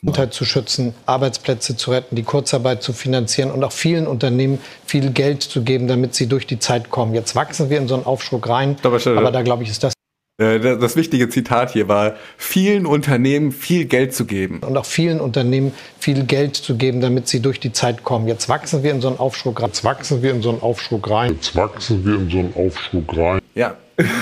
Gesundheit 0.01 0.35
zu 0.35 0.45
schützen, 0.45 0.95
Arbeitsplätze 1.07 1.77
zu 1.77 1.91
retten, 1.91 2.17
die 2.17 2.23
Kurzarbeit 2.23 2.83
zu 2.83 2.93
finanzieren 2.93 3.51
und 3.51 3.63
auch 3.65 3.73
vielen 3.73 4.07
Unternehmen 4.07 4.59
viel 4.87 5.11
Geld 5.11 5.43
zu 5.43 5.63
geben, 5.63 5.89
damit 5.89 6.15
sie 6.15 6.27
durch 6.27 6.47
die 6.47 6.59
Zeit 6.59 6.91
kommen. 6.91 7.15
Jetzt 7.15 7.35
wachsen 7.35 7.71
wir 7.71 7.79
in 7.79 7.89
so 7.89 7.95
einen 7.95 8.05
Aufschwung 8.05 8.45
rein, 8.45 8.77
aber, 8.83 9.05
aber 9.07 9.33
da 9.33 9.43
glaube 9.43 9.63
ich, 9.63 9.71
ist 9.71 9.85
das 9.85 9.93
äh, 10.39 10.61
das 10.61 10.95
wichtige 10.95 11.29
Zitat 11.29 11.73
hier 11.73 11.89
war, 11.89 12.15
vielen 12.37 12.87
Unternehmen 12.87 13.51
viel 13.51 13.87
Geld 13.87 14.15
zu 14.15 14.25
geben. 14.25 14.61
Und 14.61 14.77
auch 14.77 14.87
vielen 14.87 15.21
Unternehmen 15.21 15.73
viel 15.99 16.25
Geld 16.25 16.55
zu 16.55 16.77
geben, 16.77 17.01
damit 17.01 17.27
sie 17.27 17.41
durch 17.41 17.59
die 17.59 17.73
Zeit 17.73 18.05
kommen. 18.05 18.29
Jetzt 18.29 18.49
wachsen 18.49 18.85
wir 18.85 18.93
in 18.93 19.01
so 19.01 19.09
einen 19.09 19.19
Aufschwung 19.19 19.59
rein. 19.59 19.69
Jetzt 19.69 19.85
wachsen 19.85 20.23
wir 20.23 20.31
in 20.31 20.43
so 20.43 20.51
einen 20.51 20.63
Aufschwung 20.63 21.05
rein. 21.05 21.33
Jetzt 21.35 21.57
wachsen 21.57 22.05
wir 22.05 22.15
in 22.15 22.31
so 22.31 22.39
einen 22.39 22.55
Aufschwung 22.55 23.05
rein. 23.11 23.41
Ja, 23.57 23.77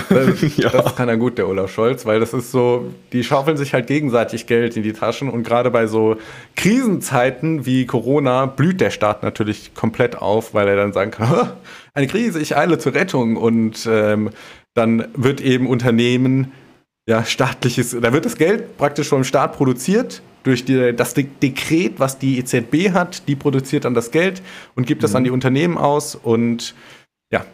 das, 0.08 0.56
ja. 0.56 0.70
das 0.70 0.96
kann 0.96 1.08
er 1.08 1.16
gut, 1.16 1.36
der 1.38 1.48
Olaf 1.48 1.70
Scholz, 1.70 2.06
weil 2.06 2.18
das 2.18 2.32
ist 2.32 2.50
so, 2.50 2.92
die 3.12 3.22
schaufeln 3.22 3.56
sich 3.56 3.74
halt 3.74 3.86
gegenseitig 3.86 4.46
Geld 4.46 4.76
in 4.76 4.82
die 4.82 4.92
Taschen 4.92 5.28
und 5.28 5.42
gerade 5.42 5.70
bei 5.70 5.86
so 5.86 6.16
Krisenzeiten 6.54 7.66
wie 7.66 7.84
Corona 7.84 8.46
blüht 8.46 8.80
der 8.80 8.90
Staat 8.90 9.22
natürlich 9.22 9.74
komplett 9.74 10.16
auf, 10.16 10.54
weil 10.54 10.68
er 10.68 10.76
dann 10.76 10.92
sagen 10.92 11.10
kann, 11.10 11.52
eine 11.94 12.06
Krise, 12.06 12.40
ich 12.40 12.56
eile 12.56 12.78
zur 12.78 12.94
Rettung 12.94 13.36
und 13.36 13.86
ähm, 13.90 14.30
dann 14.74 15.08
wird 15.14 15.40
eben 15.40 15.66
Unternehmen, 15.66 16.52
ja, 17.08 17.24
staatliches, 17.24 17.96
da 18.00 18.12
wird 18.12 18.24
das 18.24 18.36
Geld 18.36 18.76
praktisch 18.78 19.08
vom 19.08 19.24
Staat 19.24 19.56
produziert 19.56 20.22
durch 20.42 20.64
die, 20.64 20.94
das 20.94 21.14
De 21.14 21.26
Dekret, 21.42 21.98
was 21.98 22.18
die 22.18 22.38
EZB 22.38 22.92
hat, 22.92 23.28
die 23.28 23.36
produziert 23.36 23.84
dann 23.84 23.94
das 23.94 24.10
Geld 24.10 24.42
und 24.74 24.86
gibt 24.86 25.02
mhm. 25.02 25.02
das 25.02 25.14
an 25.14 25.24
die 25.24 25.30
Unternehmen 25.30 25.76
aus 25.76 26.14
und 26.14 26.74
ja, 27.32 27.44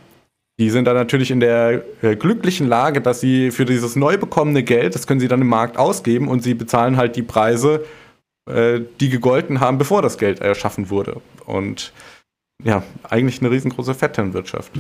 die 0.59 0.71
sind 0.71 0.85
dann 0.85 0.97
natürlich 0.97 1.31
in 1.31 1.41
der 1.41 1.83
äh, 2.03 2.15
glücklichen 2.15 2.69
Lage, 2.69 3.01
dass 3.01 3.21
sie 3.21 3.51
für 3.51 3.65
dieses 3.65 3.97
neu 3.97 4.19
bekommene 4.19 4.63
Geld, 4.63 4.95
das 4.95 5.07
können 5.07 5.21
sie 5.21 5.29
dann 5.29 5.41
im 5.41 5.49
Markt 5.49 5.79
ausgeben 5.79 6.29
und 6.29 6.43
sie 6.43 6.55
bezahlen 6.55 6.97
halt 6.97 7.17
die 7.17 7.23
Preise, 7.23 7.85
äh, 8.49 8.81
die 9.01 9.09
gegolten 9.09 9.61
haben, 9.61 9.79
bevor 9.79 10.03
das 10.03 10.19
Geld 10.19 10.41
erschaffen 10.41 10.91
wurde. 10.91 11.21
Und 11.47 11.93
ja, 12.63 12.83
eigentlich 13.03 13.41
eine 13.41 13.51
riesengroße 13.51 13.95
Vetternwirtschaft. 13.95 14.73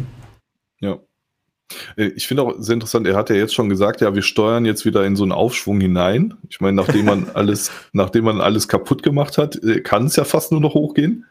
Ja. 0.80 0.98
Äh, 1.96 2.10
ich 2.16 2.26
finde 2.26 2.42
auch 2.42 2.54
sehr 2.58 2.74
interessant, 2.74 3.06
er 3.06 3.16
hat 3.16 3.30
ja 3.30 3.36
jetzt 3.36 3.54
schon 3.54 3.68
gesagt, 3.68 4.00
ja, 4.00 4.14
wir 4.14 4.22
steuern 4.22 4.64
jetzt 4.64 4.84
wieder 4.84 5.04
in 5.04 5.16
so 5.16 5.22
einen 5.22 5.32
Aufschwung 5.32 5.80
hinein. 5.80 6.34
Ich 6.48 6.60
meine, 6.60 6.76
nachdem 6.76 7.06
man 7.06 7.30
alles, 7.34 7.70
nachdem 7.92 8.24
man 8.24 8.40
alles 8.40 8.68
kaputt 8.68 9.02
gemacht 9.02 9.38
hat, 9.38 9.56
äh, 9.62 9.80
kann 9.80 10.06
es 10.06 10.16
ja 10.16 10.24
fast 10.24 10.52
nur 10.52 10.60
noch 10.60 10.74
hochgehen. 10.74 11.24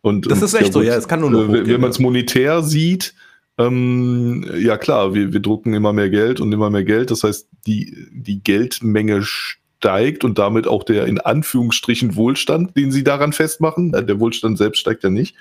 Und, 0.00 0.30
das 0.30 0.42
ist 0.42 0.54
echt 0.54 0.66
ja, 0.66 0.72
so, 0.72 0.82
ja, 0.82 0.94
es 0.94 1.08
kann 1.08 1.20
nur 1.20 1.30
noch 1.30 1.48
hochgehen. 1.48 1.66
Wenn 1.66 1.80
man 1.80 1.90
es 1.90 1.98
monetär 1.98 2.62
sieht, 2.62 3.14
ähm, 3.58 4.48
ja 4.56 4.76
klar, 4.76 5.14
wir, 5.14 5.32
wir 5.32 5.40
drucken 5.40 5.74
immer 5.74 5.92
mehr 5.92 6.10
Geld 6.10 6.40
und 6.40 6.52
immer 6.52 6.70
mehr 6.70 6.84
Geld. 6.84 7.10
Das 7.10 7.24
heißt, 7.24 7.48
die, 7.66 8.06
die 8.12 8.42
Geldmenge 8.42 9.22
steigt 9.22 10.24
und 10.24 10.38
damit 10.38 10.66
auch 10.66 10.84
der 10.84 11.06
in 11.06 11.20
Anführungsstrichen 11.20 12.14
Wohlstand, 12.14 12.76
den 12.76 12.92
sie 12.92 13.02
daran 13.02 13.32
festmachen. 13.32 13.92
Äh, 13.94 14.04
der 14.04 14.20
Wohlstand 14.20 14.58
selbst 14.58 14.78
steigt 14.78 15.02
ja 15.02 15.10
nicht. 15.10 15.34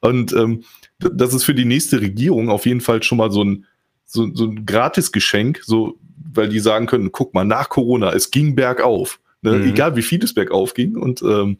Und 0.00 0.32
ähm, 0.32 0.62
das 0.98 1.34
ist 1.34 1.44
für 1.44 1.54
die 1.54 1.64
nächste 1.64 2.00
Regierung 2.00 2.48
auf 2.48 2.64
jeden 2.64 2.80
Fall 2.80 3.02
schon 3.02 3.18
mal 3.18 3.32
so 3.32 3.42
ein, 3.42 3.66
so, 4.04 4.32
so 4.34 4.46
ein 4.46 4.64
Gratisgeschenk, 4.64 5.60
so, 5.64 5.98
weil 6.32 6.48
die 6.48 6.60
sagen 6.60 6.86
können, 6.86 7.10
guck 7.10 7.34
mal, 7.34 7.44
nach 7.44 7.68
Corona, 7.68 8.12
es 8.12 8.30
ging 8.30 8.54
bergauf. 8.54 9.20
Ne? 9.42 9.58
Mhm. 9.58 9.68
Egal 9.70 9.96
wie 9.96 10.02
viel 10.02 10.22
es 10.22 10.34
bergauf 10.34 10.74
ging 10.74 10.96
und 10.96 11.22
ähm, 11.22 11.58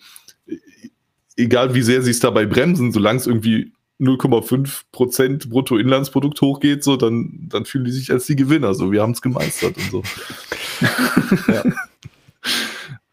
egal 1.37 1.75
wie 1.75 1.83
sehr 1.83 2.03
sie 2.03 2.13
es 2.13 2.21
dabei 2.21 2.47
bremsen, 2.47 2.93
solange 2.93 3.19
es 3.19 3.27
irgendwie 3.27 3.73
0,5 4.03 4.83
Prozent 4.91 5.49
Bruttoinlandsprodukt 5.49 6.41
hochgeht, 6.41 6.83
so, 6.83 6.97
dann, 6.97 7.49
dann 7.49 7.65
fühlen 7.65 7.85
die 7.85 7.93
sich 7.93 8.11
als 8.11 8.27
die 8.27 8.37
Gewinner. 8.37 8.75
So, 8.75 8.91
wir 8.91 9.01
haben 9.01 9.13
es 9.13 9.23
gemeistert 9.23 9.77
und 9.77 9.91
so. 9.91 10.03
ja. 11.53 11.63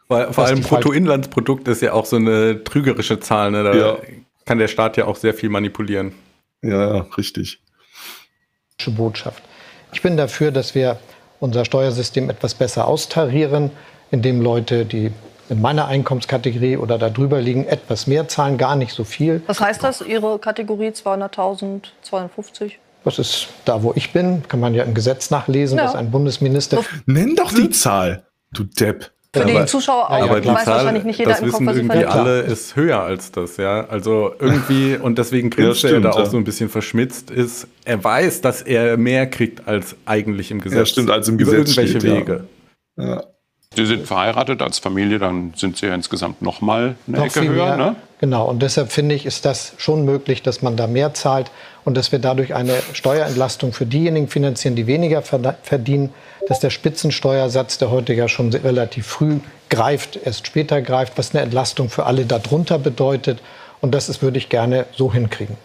Vor, 0.07 0.33
vor 0.33 0.45
allem 0.45 0.61
Bruttoinlandsprodukt 0.61 1.67
ist 1.67 1.83
ja 1.83 1.93
auch 1.93 2.05
so 2.05 2.15
eine 2.15 2.63
trügerische 2.63 3.19
Zahl. 3.19 3.51
Ne? 3.51 3.63
Da 3.63 3.75
ja. 3.75 3.97
kann 4.45 4.57
der 4.57 4.67
Staat 4.67 4.97
ja 4.97 5.05
auch 5.05 5.15
sehr 5.15 5.35
viel 5.35 5.49
manipulieren. 5.49 6.13
Ja, 6.63 6.95
ja, 6.95 7.07
richtig. 7.15 7.61
Botschaft. 8.87 9.43
Ich 9.93 10.01
bin 10.01 10.17
dafür, 10.17 10.51
dass 10.51 10.73
wir 10.73 10.99
unser 11.39 11.65
Steuersystem 11.65 12.29
etwas 12.29 12.55
besser 12.55 12.87
austarieren, 12.87 13.69
indem 14.09 14.41
Leute, 14.41 14.85
die 14.85 15.11
in 15.49 15.61
meiner 15.61 15.87
Einkommenskategorie 15.87 16.77
oder 16.77 16.97
darüber 16.97 17.41
liegen, 17.41 17.65
etwas 17.65 18.07
mehr 18.07 18.27
zahlen, 18.27 18.57
gar 18.57 18.75
nicht 18.75 18.93
so 18.93 19.03
viel. 19.03 19.41
Was 19.47 19.59
heißt 19.59 19.83
das, 19.83 20.01
Ihre 20.01 20.39
Kategorie 20.39 20.89
200.000, 20.89 21.81
250? 22.03 22.79
Das 23.03 23.17
ist 23.17 23.47
da, 23.65 23.81
wo 23.81 23.93
ich 23.95 24.11
bin. 24.11 24.43
Kann 24.47 24.59
man 24.59 24.73
ja 24.73 24.83
im 24.83 24.93
Gesetz 24.93 25.31
nachlesen, 25.31 25.77
ja. 25.77 25.85
dass 25.85 25.95
ein 25.95 26.11
Bundesminister. 26.11 26.83
Nenn 27.05 27.35
doch 27.35 27.51
die 27.51 27.69
Zahl, 27.69 28.23
du 28.51 28.63
Depp. 28.63 29.11
Für 29.31 29.45
die 29.45 29.65
Zuschauer 29.65 30.09
auch. 30.09 30.23
Aber 30.23 30.41
die 30.41 30.47
weiß 30.47 30.65
Zahl, 30.65 30.77
wahrscheinlich 30.77 31.03
nicht 31.03 31.19
jeder 31.19 31.31
das 31.31 31.41
im 31.41 31.51
Kopf, 31.51 31.65
was 31.65 31.77
irgendwie 31.77 32.05
alle 32.05 32.41
ist 32.41 32.75
höher 32.75 32.99
als 33.01 33.31
das, 33.31 33.57
ja. 33.57 33.87
Also 33.87 34.33
irgendwie, 34.39 34.95
und 35.01 35.19
deswegen 35.19 35.51
grinst 35.51 35.83
ja, 35.83 35.91
er 35.91 36.01
da 36.01 36.11
auch 36.11 36.25
so 36.25 36.37
ein 36.37 36.43
bisschen 36.43 36.67
verschmitzt, 36.67 37.29
ist, 37.29 37.67
er 37.85 38.03
weiß, 38.03 38.41
dass 38.41 38.63
er 38.63 38.97
mehr 38.97 39.29
kriegt 39.29 39.67
als 39.67 39.95
eigentlich 40.05 40.49
im 40.49 40.61
Gesetz. 40.61 40.79
Ja, 40.79 40.85
stimmt, 40.87 41.11
als 41.11 41.27
im 41.27 41.37
Gesetz. 41.37 41.53
Über 41.53 41.59
irgendwelche 41.59 41.99
steht, 41.99 42.03
Wege. 42.03 42.47
Ja. 42.97 43.23
Sie 43.75 43.85
sind 43.85 44.07
verheiratet 44.07 44.61
als 44.61 44.79
Familie, 44.79 45.19
dann 45.19 45.53
sind 45.55 45.77
Sie 45.77 45.85
ja 45.85 45.95
insgesamt 45.95 46.41
noch 46.41 46.59
mal 46.59 46.95
eine 47.07 47.17
noch 47.17 47.25
Ecke 47.25 47.47
höher. 47.47 47.77
Ne? 47.77 47.95
Genau, 48.19 48.45
und 48.49 48.61
deshalb 48.61 48.91
finde 48.91 49.15
ich, 49.15 49.25
ist 49.25 49.45
das 49.45 49.73
schon 49.77 50.03
möglich, 50.03 50.41
dass 50.41 50.61
man 50.61 50.75
da 50.75 50.87
mehr 50.87 51.13
zahlt 51.13 51.49
und 51.85 51.95
dass 51.95 52.11
wir 52.11 52.19
dadurch 52.19 52.55
eine 52.55 52.73
Steuerentlastung 52.91 53.71
für 53.71 53.85
diejenigen 53.85 54.27
finanzieren, 54.27 54.75
die 54.75 54.85
weniger 54.85 55.21
verdienen, 55.21 56.09
dass 56.47 56.59
der 56.59 56.71
Spitzensteuersatz, 56.71 57.77
der 57.77 57.89
heute 57.89 58.13
ja 58.13 58.27
schon 58.27 58.51
relativ 58.51 59.07
früh 59.07 59.39
greift, 59.69 60.19
erst 60.25 60.47
später 60.47 60.81
greift, 60.81 61.17
was 61.17 61.33
eine 61.33 61.43
Entlastung 61.43 61.89
für 61.89 62.05
alle 62.05 62.25
darunter 62.25 62.79
bedeutet. 62.79 63.39
Und 63.81 63.93
das 63.93 64.09
ist, 64.09 64.21
würde 64.21 64.39
ich 64.39 64.49
gerne 64.49 64.87
so 64.91 65.13
hinkriegen. 65.13 65.55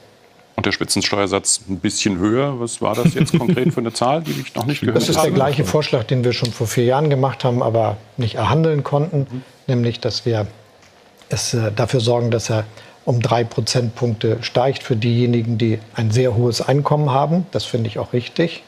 Und 0.56 0.66
der 0.66 0.72
Spitzensteuersatz 0.72 1.62
ein 1.68 1.78
bisschen 1.78 2.18
höher. 2.18 2.60
Was 2.60 2.80
war 2.80 2.94
das 2.94 3.14
jetzt 3.14 3.36
konkret 3.36 3.72
für 3.72 3.80
eine 3.80 3.92
Zahl, 3.94 4.22
die 4.22 4.30
ich 4.30 4.54
noch 4.54 4.66
nicht 4.66 4.80
gehört 4.80 4.96
habe? 4.96 5.06
Das 5.06 5.16
ist 5.16 5.22
der 5.22 5.32
gleiche 5.32 5.64
Vorschlag, 5.64 6.04
den 6.04 6.22
wir 6.22 6.32
schon 6.32 6.52
vor 6.52 6.66
vier 6.66 6.84
Jahren 6.84 7.10
gemacht 7.10 7.44
haben, 7.44 7.62
aber 7.62 7.96
nicht 8.16 8.36
erhandeln 8.36 8.84
konnten. 8.84 9.26
Mhm. 9.30 9.42
Nämlich, 9.66 10.00
dass 10.00 10.24
wir 10.26 10.46
es 11.28 11.54
äh, 11.54 11.72
dafür 11.72 12.00
sorgen, 12.00 12.30
dass 12.30 12.50
er 12.50 12.64
um 13.04 13.20
drei 13.20 13.44
Prozentpunkte 13.44 14.38
steigt 14.42 14.82
für 14.82 14.96
diejenigen, 14.96 15.58
die 15.58 15.78
ein 15.94 16.10
sehr 16.10 16.34
hohes 16.36 16.60
Einkommen 16.60 17.10
haben. 17.10 17.46
Das 17.50 17.64
finde 17.64 17.88
ich 17.88 17.98
auch 17.98 18.12
richtig. 18.12 18.62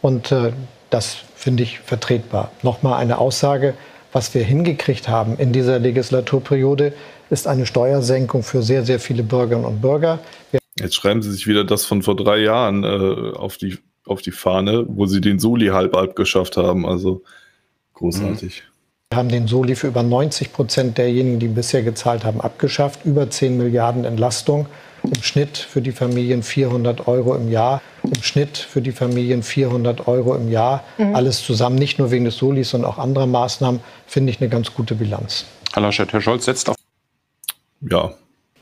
Und 0.00 0.32
äh, 0.32 0.52
das 0.90 1.16
finde 1.34 1.62
ich 1.62 1.80
vertretbar. 1.80 2.50
Nochmal 2.62 3.00
eine 3.00 3.18
Aussage, 3.18 3.74
was 4.12 4.34
wir 4.34 4.42
hingekriegt 4.42 5.08
haben 5.08 5.36
in 5.36 5.52
dieser 5.52 5.78
Legislaturperiode, 5.78 6.94
ist 7.30 7.46
eine 7.46 7.66
Steuersenkung 7.66 8.42
für 8.42 8.62
sehr, 8.62 8.84
sehr 8.84 8.98
viele 8.98 9.22
Bürgerinnen 9.22 9.66
und 9.66 9.80
Bürger. 9.82 10.18
Wir 10.50 10.60
Jetzt 10.80 10.94
schreiben 10.94 11.22
Sie 11.22 11.32
sich 11.32 11.46
wieder 11.46 11.64
das 11.64 11.84
von 11.84 12.02
vor 12.02 12.16
drei 12.16 12.38
Jahren 12.38 12.84
äh, 12.84 13.36
auf, 13.36 13.56
die, 13.56 13.78
auf 14.04 14.22
die 14.22 14.30
Fahne, 14.30 14.84
wo 14.88 15.06
Sie 15.06 15.20
den 15.20 15.38
Soli 15.38 15.68
halb 15.68 15.96
abgeschafft 15.96 16.56
haben. 16.56 16.86
Also 16.86 17.22
großartig. 17.94 18.62
Wir 19.10 19.18
haben 19.18 19.30
den 19.30 19.48
Soli 19.48 19.74
für 19.74 19.86
über 19.86 20.02
90 20.02 20.52
Prozent 20.52 20.98
derjenigen, 20.98 21.38
die 21.38 21.48
bisher 21.48 21.82
gezahlt 21.82 22.24
haben, 22.24 22.40
abgeschafft. 22.40 23.04
Über 23.04 23.30
10 23.30 23.56
Milliarden 23.56 24.04
Entlastung. 24.04 24.66
Im 25.02 25.22
Schnitt 25.22 25.56
für 25.56 25.80
die 25.80 25.92
Familien 25.92 26.42
400 26.42 27.08
Euro 27.08 27.34
im 27.34 27.50
Jahr. 27.50 27.80
Im 28.02 28.22
Schnitt 28.22 28.58
für 28.58 28.82
die 28.82 28.92
Familien 28.92 29.42
400 29.42 30.08
Euro 30.08 30.34
im 30.34 30.50
Jahr. 30.50 30.84
Mhm. 30.98 31.14
Alles 31.14 31.42
zusammen, 31.42 31.76
nicht 31.76 31.98
nur 31.98 32.10
wegen 32.10 32.26
des 32.26 32.36
Solis, 32.36 32.70
sondern 32.70 32.90
auch 32.90 32.98
anderer 32.98 33.26
Maßnahmen, 33.26 33.80
finde 34.06 34.30
ich 34.30 34.40
eine 34.40 34.50
ganz 34.50 34.74
gute 34.74 34.94
Bilanz. 34.94 35.46
Herr 35.72 35.82
Laschet, 35.82 36.12
Herr 36.12 36.20
Scholz 36.20 36.44
setzt 36.44 36.68
auf. 36.68 36.76
Ja, 37.80 38.12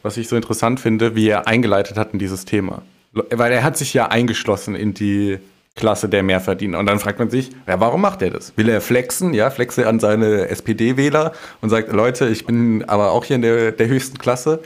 was 0.06 0.16
ich 0.16 0.28
so 0.28 0.36
interessant 0.36 0.80
finde, 0.80 1.16
wie 1.16 1.28
er 1.28 1.46
eingeleitet 1.46 1.98
hat 1.98 2.12
in 2.12 2.18
dieses 2.18 2.44
Thema. 2.44 2.82
Weil 3.12 3.52
er 3.52 3.64
hat 3.64 3.76
sich 3.76 3.92
ja 3.92 4.06
eingeschlossen 4.06 4.74
in 4.74 4.94
die 4.94 5.38
Klasse 5.74 6.08
der 6.08 6.22
Mehrverdiener. 6.22 6.78
Und 6.78 6.86
dann 6.86 6.98
fragt 6.98 7.18
man 7.18 7.28
sich, 7.28 7.50
ja, 7.66 7.80
warum 7.80 8.00
macht 8.00 8.22
er 8.22 8.30
das? 8.30 8.56
Will 8.56 8.68
er 8.68 8.80
flexen? 8.80 9.34
Ja, 9.34 9.50
flexe 9.50 9.86
an 9.86 10.00
seine 10.00 10.48
SPD-Wähler 10.48 11.32
und 11.60 11.68
sagt, 11.68 11.92
Leute, 11.92 12.28
ich 12.28 12.46
bin 12.46 12.84
aber 12.84 13.12
auch 13.12 13.24
hier 13.24 13.36
in 13.36 13.42
der, 13.42 13.72
der 13.72 13.88
höchsten 13.88 14.16
Klasse. 14.16 14.62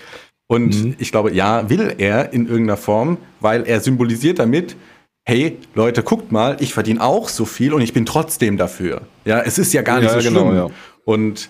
Und 0.47 0.85
mhm. 0.85 0.95
ich 0.99 1.11
glaube, 1.11 1.33
ja, 1.33 1.69
will 1.71 1.95
er 1.99 2.33
in 2.33 2.47
irgendeiner 2.47 2.77
Form, 2.77 3.19
weil 3.41 3.67
er 3.67 3.81
symbolisiert 3.81 4.39
damit, 4.39 4.77
hey, 5.25 5.59
Leute, 5.75 6.03
guckt 6.03 6.33
mal, 6.33 6.57
ich 6.61 6.75
verdiene 6.75 7.01
auch 7.03 7.29
so 7.29 7.45
viel 7.45 7.73
und 7.73 7.83
ich 7.83 7.93
bin 7.93 8.05
trotzdem 8.05 8.57
dafür. 8.57 9.03
Ja, 9.25 9.41
es 9.41 9.59
ist 9.59 9.73
ja 9.73 9.83
gar 9.83 10.01
nicht 10.01 10.13
ja, 10.13 10.21
so 10.21 10.29
genau, 10.29 10.51
schlimm. 10.51 10.57
Ja. 10.57 10.67
Und 11.05 11.49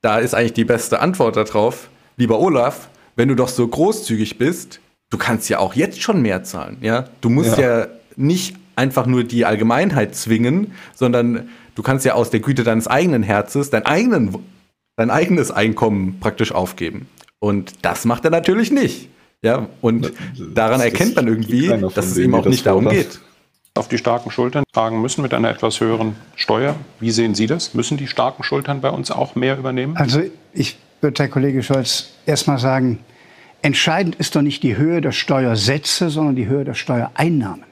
da 0.00 0.18
ist 0.18 0.34
eigentlich 0.34 0.54
die 0.54 0.64
beste 0.64 1.00
Antwort 1.00 1.36
darauf, 1.36 1.90
lieber 2.16 2.38
Olaf, 2.38 2.88
wenn 3.20 3.28
du 3.28 3.34
doch 3.34 3.48
so 3.48 3.68
großzügig 3.68 4.38
bist, 4.38 4.80
du 5.10 5.18
kannst 5.18 5.50
ja 5.50 5.58
auch 5.58 5.74
jetzt 5.74 6.00
schon 6.00 6.22
mehr 6.22 6.42
zahlen. 6.42 6.78
Ja? 6.80 7.04
Du 7.20 7.28
musst 7.28 7.58
ja. 7.58 7.80
ja 7.80 7.86
nicht 8.16 8.56
einfach 8.76 9.04
nur 9.04 9.24
die 9.24 9.44
Allgemeinheit 9.44 10.14
zwingen, 10.14 10.72
sondern 10.94 11.50
du 11.74 11.82
kannst 11.82 12.06
ja 12.06 12.14
aus 12.14 12.30
der 12.30 12.40
Güte 12.40 12.64
deines 12.64 12.88
eigenen 12.88 13.22
Herzens 13.22 13.68
dein, 13.68 13.84
eigenen, 13.84 14.38
dein 14.96 15.10
eigenes 15.10 15.50
Einkommen 15.50 16.18
praktisch 16.18 16.52
aufgeben. 16.52 17.08
Und 17.40 17.84
das 17.84 18.06
macht 18.06 18.24
er 18.24 18.30
natürlich 18.30 18.70
nicht. 18.70 19.10
Ja, 19.42 19.68
und 19.82 20.14
daran 20.54 20.80
erkennt 20.80 21.16
man 21.16 21.28
irgendwie, 21.28 21.68
dass 21.94 22.06
es 22.06 22.16
ihm 22.16 22.34
auch 22.34 22.46
nicht 22.46 22.64
darum 22.64 22.88
geht. 22.88 23.20
auf 23.74 23.88
die 23.88 23.98
starken 23.98 24.30
Schultern 24.30 24.64
tragen 24.72 25.02
müssen 25.02 25.20
mit 25.20 25.34
einer 25.34 25.50
etwas 25.50 25.78
höheren 25.80 26.16
Steuer. 26.36 26.74
Wie 27.00 27.10
sehen 27.10 27.34
Sie 27.34 27.46
das? 27.46 27.74
Müssen 27.74 27.98
die 27.98 28.06
starken 28.06 28.44
Schultern 28.44 28.80
bei 28.80 28.88
uns 28.88 29.10
auch 29.10 29.34
mehr 29.34 29.58
übernehmen? 29.58 29.94
Also 29.98 30.22
ich 30.54 30.78
würde, 31.02 31.22
Herr 31.22 31.28
Kollege 31.28 31.62
Scholz, 31.62 32.08
erst 32.24 32.46
mal 32.46 32.58
sagen, 32.58 32.98
entscheidend 33.62 34.16
ist 34.16 34.36
doch 34.36 34.42
nicht 34.42 34.62
die 34.62 34.76
Höhe 34.76 35.00
der 35.00 35.12
Steuersätze, 35.12 36.10
sondern 36.10 36.36
die 36.36 36.46
Höhe 36.46 36.64
der 36.64 36.74
Steuereinnahmen. 36.74 37.64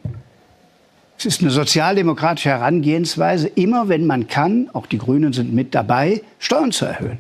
Es 1.19 1.27
ist 1.27 1.40
eine 1.40 1.51
sozialdemokratische 1.51 2.51
Herangehensweise, 2.51 3.48
immer 3.48 3.89
wenn 3.89 4.06
man 4.06 4.28
kann, 4.28 4.70
auch 4.73 4.86
die 4.86 4.98
Grünen 4.98 5.32
sind 5.32 5.52
mit 5.52 5.74
dabei, 5.74 6.23
Steuern 6.39 6.70
zu 6.70 6.85
erhöhen. 6.85 7.19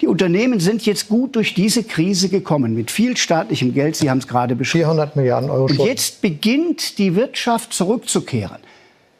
Die 0.00 0.06
Unternehmen 0.06 0.60
sind 0.60 0.86
jetzt 0.86 1.08
gut 1.08 1.36
durch 1.36 1.52
diese 1.52 1.82
Krise 1.82 2.28
gekommen, 2.28 2.74
mit 2.74 2.90
viel 2.90 3.16
staatlichem 3.16 3.74
Geld. 3.74 3.96
Sie 3.96 4.08
haben 4.08 4.18
es 4.18 4.28
gerade 4.28 4.54
beschrieben. 4.54 4.84
400 4.84 5.16
Milliarden 5.16 5.50
Euro. 5.50 5.64
Und 5.64 5.74
Schulden. 5.74 5.86
jetzt 5.86 6.22
beginnt 6.22 6.98
die 6.98 7.16
Wirtschaft 7.16 7.74
zurückzukehren. 7.74 8.58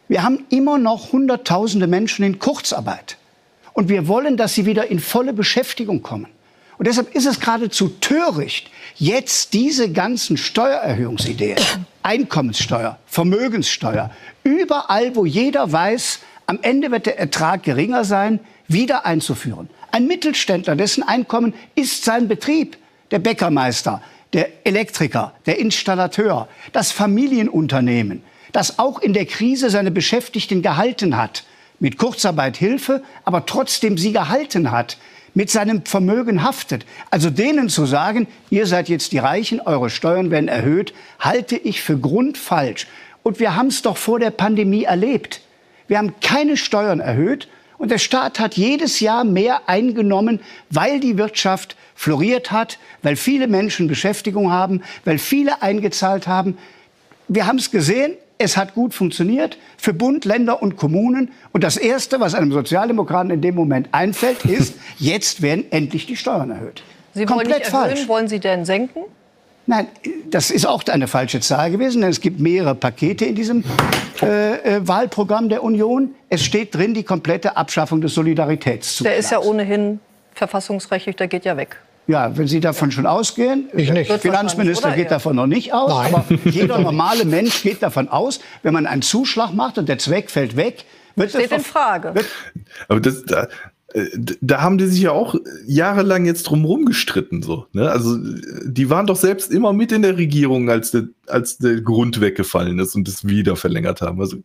Wir 0.08 0.22
haben 0.22 0.44
immer 0.48 0.78
noch 0.78 1.12
Hunderttausende 1.12 1.86
Menschen 1.86 2.24
in 2.24 2.38
Kurzarbeit. 2.38 3.18
Und 3.74 3.88
wir 3.88 4.08
wollen, 4.08 4.36
dass 4.36 4.54
sie 4.54 4.66
wieder 4.66 4.90
in 4.90 5.00
volle 5.00 5.32
Beschäftigung 5.32 6.02
kommen. 6.02 6.28
Und 6.80 6.86
deshalb 6.86 7.14
ist 7.14 7.26
es 7.26 7.40
geradezu 7.40 7.90
töricht, 8.00 8.70
jetzt 8.96 9.52
diese 9.52 9.92
ganzen 9.92 10.38
Steuererhöhungsideen, 10.38 11.58
Einkommenssteuer, 12.02 12.98
Vermögenssteuer, 13.04 14.10
überall, 14.44 15.14
wo 15.14 15.26
jeder 15.26 15.70
weiß, 15.70 16.20
am 16.46 16.58
Ende 16.62 16.90
wird 16.90 17.04
der 17.04 17.18
Ertrag 17.18 17.64
geringer 17.64 18.04
sein, 18.04 18.40
wieder 18.66 19.04
einzuführen. 19.04 19.68
Ein 19.92 20.06
Mittelständler, 20.06 20.74
dessen 20.74 21.02
Einkommen 21.02 21.52
ist 21.74 22.06
sein 22.06 22.28
Betrieb, 22.28 22.78
der 23.10 23.18
Bäckermeister, 23.18 24.00
der 24.32 24.48
Elektriker, 24.64 25.34
der 25.44 25.58
Installateur, 25.58 26.48
das 26.72 26.92
Familienunternehmen, 26.92 28.22
das 28.52 28.78
auch 28.78 29.00
in 29.00 29.12
der 29.12 29.26
Krise 29.26 29.68
seine 29.68 29.90
Beschäftigten 29.90 30.62
gehalten 30.62 31.18
hat, 31.18 31.44
mit 31.78 31.98
Kurzarbeit 31.98 32.56
Hilfe, 32.56 33.02
aber 33.26 33.44
trotzdem 33.44 33.98
sie 33.98 34.12
gehalten 34.12 34.70
hat, 34.70 34.96
mit 35.34 35.50
seinem 35.50 35.84
Vermögen 35.84 36.42
haftet. 36.42 36.84
Also 37.10 37.30
denen 37.30 37.68
zu 37.68 37.86
sagen, 37.86 38.26
ihr 38.50 38.66
seid 38.66 38.88
jetzt 38.88 39.12
die 39.12 39.18
Reichen, 39.18 39.60
eure 39.60 39.90
Steuern 39.90 40.30
werden 40.30 40.48
erhöht, 40.48 40.92
halte 41.18 41.56
ich 41.56 41.82
für 41.82 41.98
grundfalsch. 41.98 42.86
Und 43.22 43.38
wir 43.38 43.56
haben 43.56 43.68
es 43.68 43.82
doch 43.82 43.96
vor 43.96 44.18
der 44.18 44.30
Pandemie 44.30 44.84
erlebt. 44.84 45.42
Wir 45.88 45.98
haben 45.98 46.14
keine 46.20 46.56
Steuern 46.56 47.00
erhöht 47.00 47.48
und 47.78 47.90
der 47.90 47.98
Staat 47.98 48.38
hat 48.38 48.54
jedes 48.54 49.00
Jahr 49.00 49.24
mehr 49.24 49.68
eingenommen, 49.68 50.40
weil 50.70 51.00
die 51.00 51.18
Wirtschaft 51.18 51.76
floriert 51.94 52.52
hat, 52.52 52.78
weil 53.02 53.16
viele 53.16 53.48
Menschen 53.48 53.88
Beschäftigung 53.88 54.52
haben, 54.52 54.82
weil 55.04 55.18
viele 55.18 55.62
eingezahlt 55.62 56.26
haben. 56.26 56.58
Wir 57.26 57.46
haben 57.46 57.58
es 57.58 57.70
gesehen, 57.70 58.14
es 58.40 58.56
hat 58.56 58.74
gut 58.74 58.94
funktioniert 58.94 59.58
für 59.76 59.92
Bund, 59.92 60.24
Länder 60.24 60.62
und 60.62 60.76
Kommunen. 60.76 61.30
Und 61.52 61.62
das 61.62 61.76
Erste, 61.76 62.20
was 62.20 62.34
einem 62.34 62.52
Sozialdemokraten 62.52 63.30
in 63.30 63.42
dem 63.42 63.54
Moment 63.54 63.88
einfällt, 63.92 64.44
ist, 64.46 64.74
jetzt 64.98 65.42
werden 65.42 65.66
endlich 65.70 66.06
die 66.06 66.16
Steuern 66.16 66.50
erhöht. 66.50 66.82
Sie 67.12 67.20
wollen 67.20 67.28
Komplett 67.28 67.58
nicht 67.60 67.72
erhöhen, 67.72 67.96
falsch. 67.96 68.08
wollen 68.08 68.28
Sie 68.28 68.40
denn 68.40 68.64
senken? 68.64 69.00
Nein, 69.66 69.88
das 70.30 70.50
ist 70.50 70.66
auch 70.66 70.82
eine 70.88 71.06
falsche 71.06 71.40
Zahl 71.40 71.70
gewesen, 71.70 72.00
denn 72.00 72.10
es 72.10 72.20
gibt 72.20 72.40
mehrere 72.40 72.74
Pakete 72.74 73.26
in 73.26 73.34
diesem 73.34 73.62
äh, 74.22 74.54
äh, 74.54 74.88
Wahlprogramm 74.88 75.48
der 75.48 75.62
Union. 75.62 76.14
Es 76.28 76.42
steht 76.42 76.74
drin 76.74 76.94
die 76.94 77.04
komplette 77.04 77.56
Abschaffung 77.56 78.00
des 78.00 78.14
Solidaritätszuglass. 78.14 79.12
Der 79.12 79.18
ist 79.18 79.30
ja 79.30 79.38
ohnehin 79.38 80.00
verfassungsrechtlich, 80.34 81.14
der 81.16 81.28
geht 81.28 81.44
ja 81.44 81.56
weg. 81.56 81.76
Ja, 82.06 82.36
wenn 82.36 82.48
Sie 82.48 82.60
davon 82.60 82.90
schon 82.90 83.06
ausgehen, 83.06 83.68
Ich 83.74 83.92
nicht. 83.92 84.10
der 84.10 84.18
Finanzminister 84.18 84.92
geht 84.92 85.10
davon 85.10 85.36
noch 85.36 85.46
nicht 85.46 85.72
aus, 85.72 85.90
Nein. 85.90 86.14
aber 86.14 86.24
jeder 86.50 86.78
normale 86.80 87.24
Mensch 87.24 87.62
geht 87.62 87.82
davon 87.82 88.08
aus, 88.08 88.40
wenn 88.62 88.72
man 88.72 88.86
einen 88.86 89.02
Zuschlag 89.02 89.52
macht 89.54 89.78
und 89.78 89.88
der 89.88 89.98
Zweck 89.98 90.30
fällt 90.30 90.56
weg, 90.56 90.84
wird 91.14 91.30
Steht 91.30 91.46
es 91.46 91.52
in 91.52 91.60
Frage. 91.60 92.14
Aber 92.88 93.00
das, 93.00 93.24
da, 93.24 93.48
äh, 93.92 94.06
da 94.40 94.60
haben 94.60 94.78
die 94.78 94.86
sich 94.86 95.02
ja 95.02 95.12
auch 95.12 95.34
jahrelang 95.66 96.24
jetzt 96.24 96.44
drum 96.44 96.64
rumgestritten. 96.64 97.42
So, 97.42 97.66
ne? 97.72 97.90
Also 97.90 98.16
die 98.64 98.90
waren 98.90 99.06
doch 99.06 99.16
selbst 99.16 99.52
immer 99.52 99.72
mit 99.72 99.92
in 99.92 100.02
der 100.02 100.16
Regierung, 100.16 100.70
als 100.70 100.90
der, 100.90 101.08
als 101.26 101.58
der 101.58 101.80
Grund 101.80 102.20
weggefallen 102.20 102.78
ist 102.78 102.94
und 102.94 103.06
das 103.08 103.26
wieder 103.26 103.56
verlängert 103.56 104.00
haben. 104.00 104.20
Also 104.20 104.38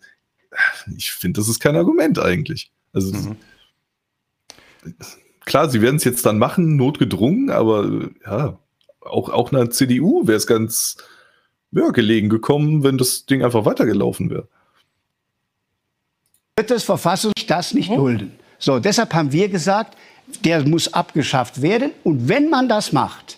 ich 0.95 1.11
finde, 1.11 1.40
das 1.40 1.49
ist 1.49 1.60
kein 1.60 1.76
Argument 1.76 2.19
eigentlich. 2.19 2.72
Also 2.94 3.36
klar, 5.45 5.69
sie 5.69 5.81
werden 5.81 5.97
es 5.97 6.03
jetzt 6.03 6.26
dann 6.26 6.38
machen, 6.38 6.76
notgedrungen, 6.76 7.49
aber 7.49 8.09
ja, 8.26 8.59
auch, 9.01 9.30
auch 9.30 9.51
einer 9.51 9.69
CDU 9.69 10.27
wäre 10.27 10.38
es 10.38 10.47
ganz 10.47 10.97
ja, 11.72 11.89
gelegen 11.89 12.30
gekommen, 12.30 12.84
wenn 12.84 12.97
das 12.97 13.26
Ding 13.26 13.43
einfach 13.43 13.65
weitergelaufen 13.65 14.30
wäre. 14.30 14.47
wird 16.57 16.72
das 16.72 16.84
Verfassung 16.84 17.34
das 17.47 17.73
nicht 17.73 17.89
dulden. 17.89 18.31
So, 18.59 18.80
deshalb 18.80 19.13
haben 19.13 19.31
wir 19.31 19.49
gesagt, 19.49 19.97
der 20.43 20.65
muss 20.67 20.93
abgeschafft 20.93 21.61
werden. 21.61 21.91
Und 22.03 22.27
wenn 22.27 22.49
man 22.49 22.69
das 22.69 22.91
macht 22.91 23.38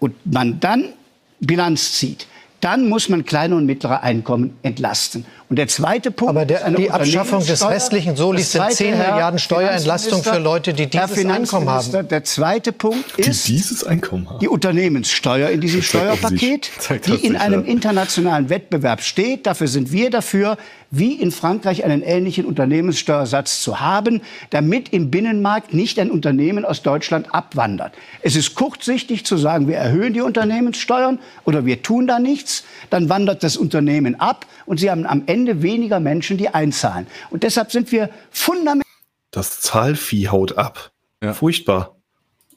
und 0.00 0.14
man 0.24 0.58
dann 0.60 0.92
Bilanz 1.40 1.92
zieht, 1.92 2.26
dann 2.60 2.88
muss 2.88 3.08
man 3.08 3.24
kleine 3.24 3.56
und 3.56 3.66
mittlere 3.66 4.02
Einkommen 4.02 4.56
entlasten. 4.62 5.24
Und 5.48 5.56
der 5.56 5.68
zweite 5.68 6.10
Punkt 6.10 6.30
Aber 6.30 6.44
der, 6.44 6.58
ist 6.58 6.64
eine 6.64 6.76
die 6.76 6.90
Abschaffung 6.90 7.38
des 7.38 7.62
Unternehmenssteuer. 7.62 7.70
restlichen 7.70 8.16
Solis 8.16 8.52
sind 8.52 8.60
zweite, 8.60 8.76
10 8.76 8.94
Herr 8.94 9.12
Milliarden 9.12 9.38
Steuerentlastung 9.38 10.22
für 10.22 10.38
Leute, 10.38 10.74
die 10.74 10.86
Herr 10.86 11.06
dieses 11.06 11.24
Einkommen 11.30 11.70
haben. 11.70 12.08
Der 12.08 12.24
zweite 12.24 12.72
Punkt 12.72 13.16
Die 13.16 13.22
ist 13.22 13.48
dieses 13.48 13.84
Einkommen 13.84 14.28
haben. 14.28 14.40
die 14.40 14.48
Unternehmenssteuer 14.48 15.48
in 15.50 15.60
diesem. 15.60 15.82
Steuerpaket, 15.82 16.70
die 17.06 17.14
in 17.14 17.36
einem 17.36 17.64
internationalen 17.64 18.50
Wettbewerb 18.50 19.00
steht. 19.00 19.46
Dafür 19.46 19.68
sind 19.68 19.92
wir 19.92 20.10
dafür, 20.10 20.58
wie 20.90 21.14
in 21.14 21.30
Frankreich 21.30 21.84
einen 21.84 22.02
ähnlichen 22.02 22.44
Unternehmenssteuersatz 22.44 23.62
zu 23.62 23.80
haben, 23.80 24.22
damit 24.50 24.90
im 24.90 25.10
Binnenmarkt 25.10 25.74
nicht 25.74 25.98
ein 25.98 26.10
Unternehmen 26.10 26.64
aus 26.64 26.82
Deutschland 26.82 27.34
abwandert. 27.34 27.92
Es 28.22 28.36
ist 28.36 28.54
kurzsichtig 28.54 29.26
zu 29.26 29.36
sagen, 29.36 29.68
wir 29.68 29.76
erhöhen 29.76 30.14
die 30.14 30.20
Unternehmenssteuern 30.20 31.18
oder 31.44 31.66
wir 31.66 31.82
tun 31.82 32.06
da 32.06 32.18
nichts, 32.18 32.64
dann 32.90 33.08
wandert 33.08 33.42
das 33.42 33.56
Unternehmen 33.56 34.18
ab 34.18 34.46
und 34.66 34.80
Sie 34.80 34.90
haben 34.90 35.06
am 35.06 35.24
Ende 35.26 35.62
weniger 35.62 36.00
Menschen, 36.00 36.38
die 36.38 36.48
einzahlen. 36.48 37.06
Und 37.30 37.42
deshalb 37.42 37.70
sind 37.70 37.92
wir 37.92 38.10
fundamental 38.30 38.84
Das 39.30 39.60
Zahlvieh 39.60 40.28
haut 40.28 40.56
ab. 40.56 40.90
Furchtbar. 41.34 41.96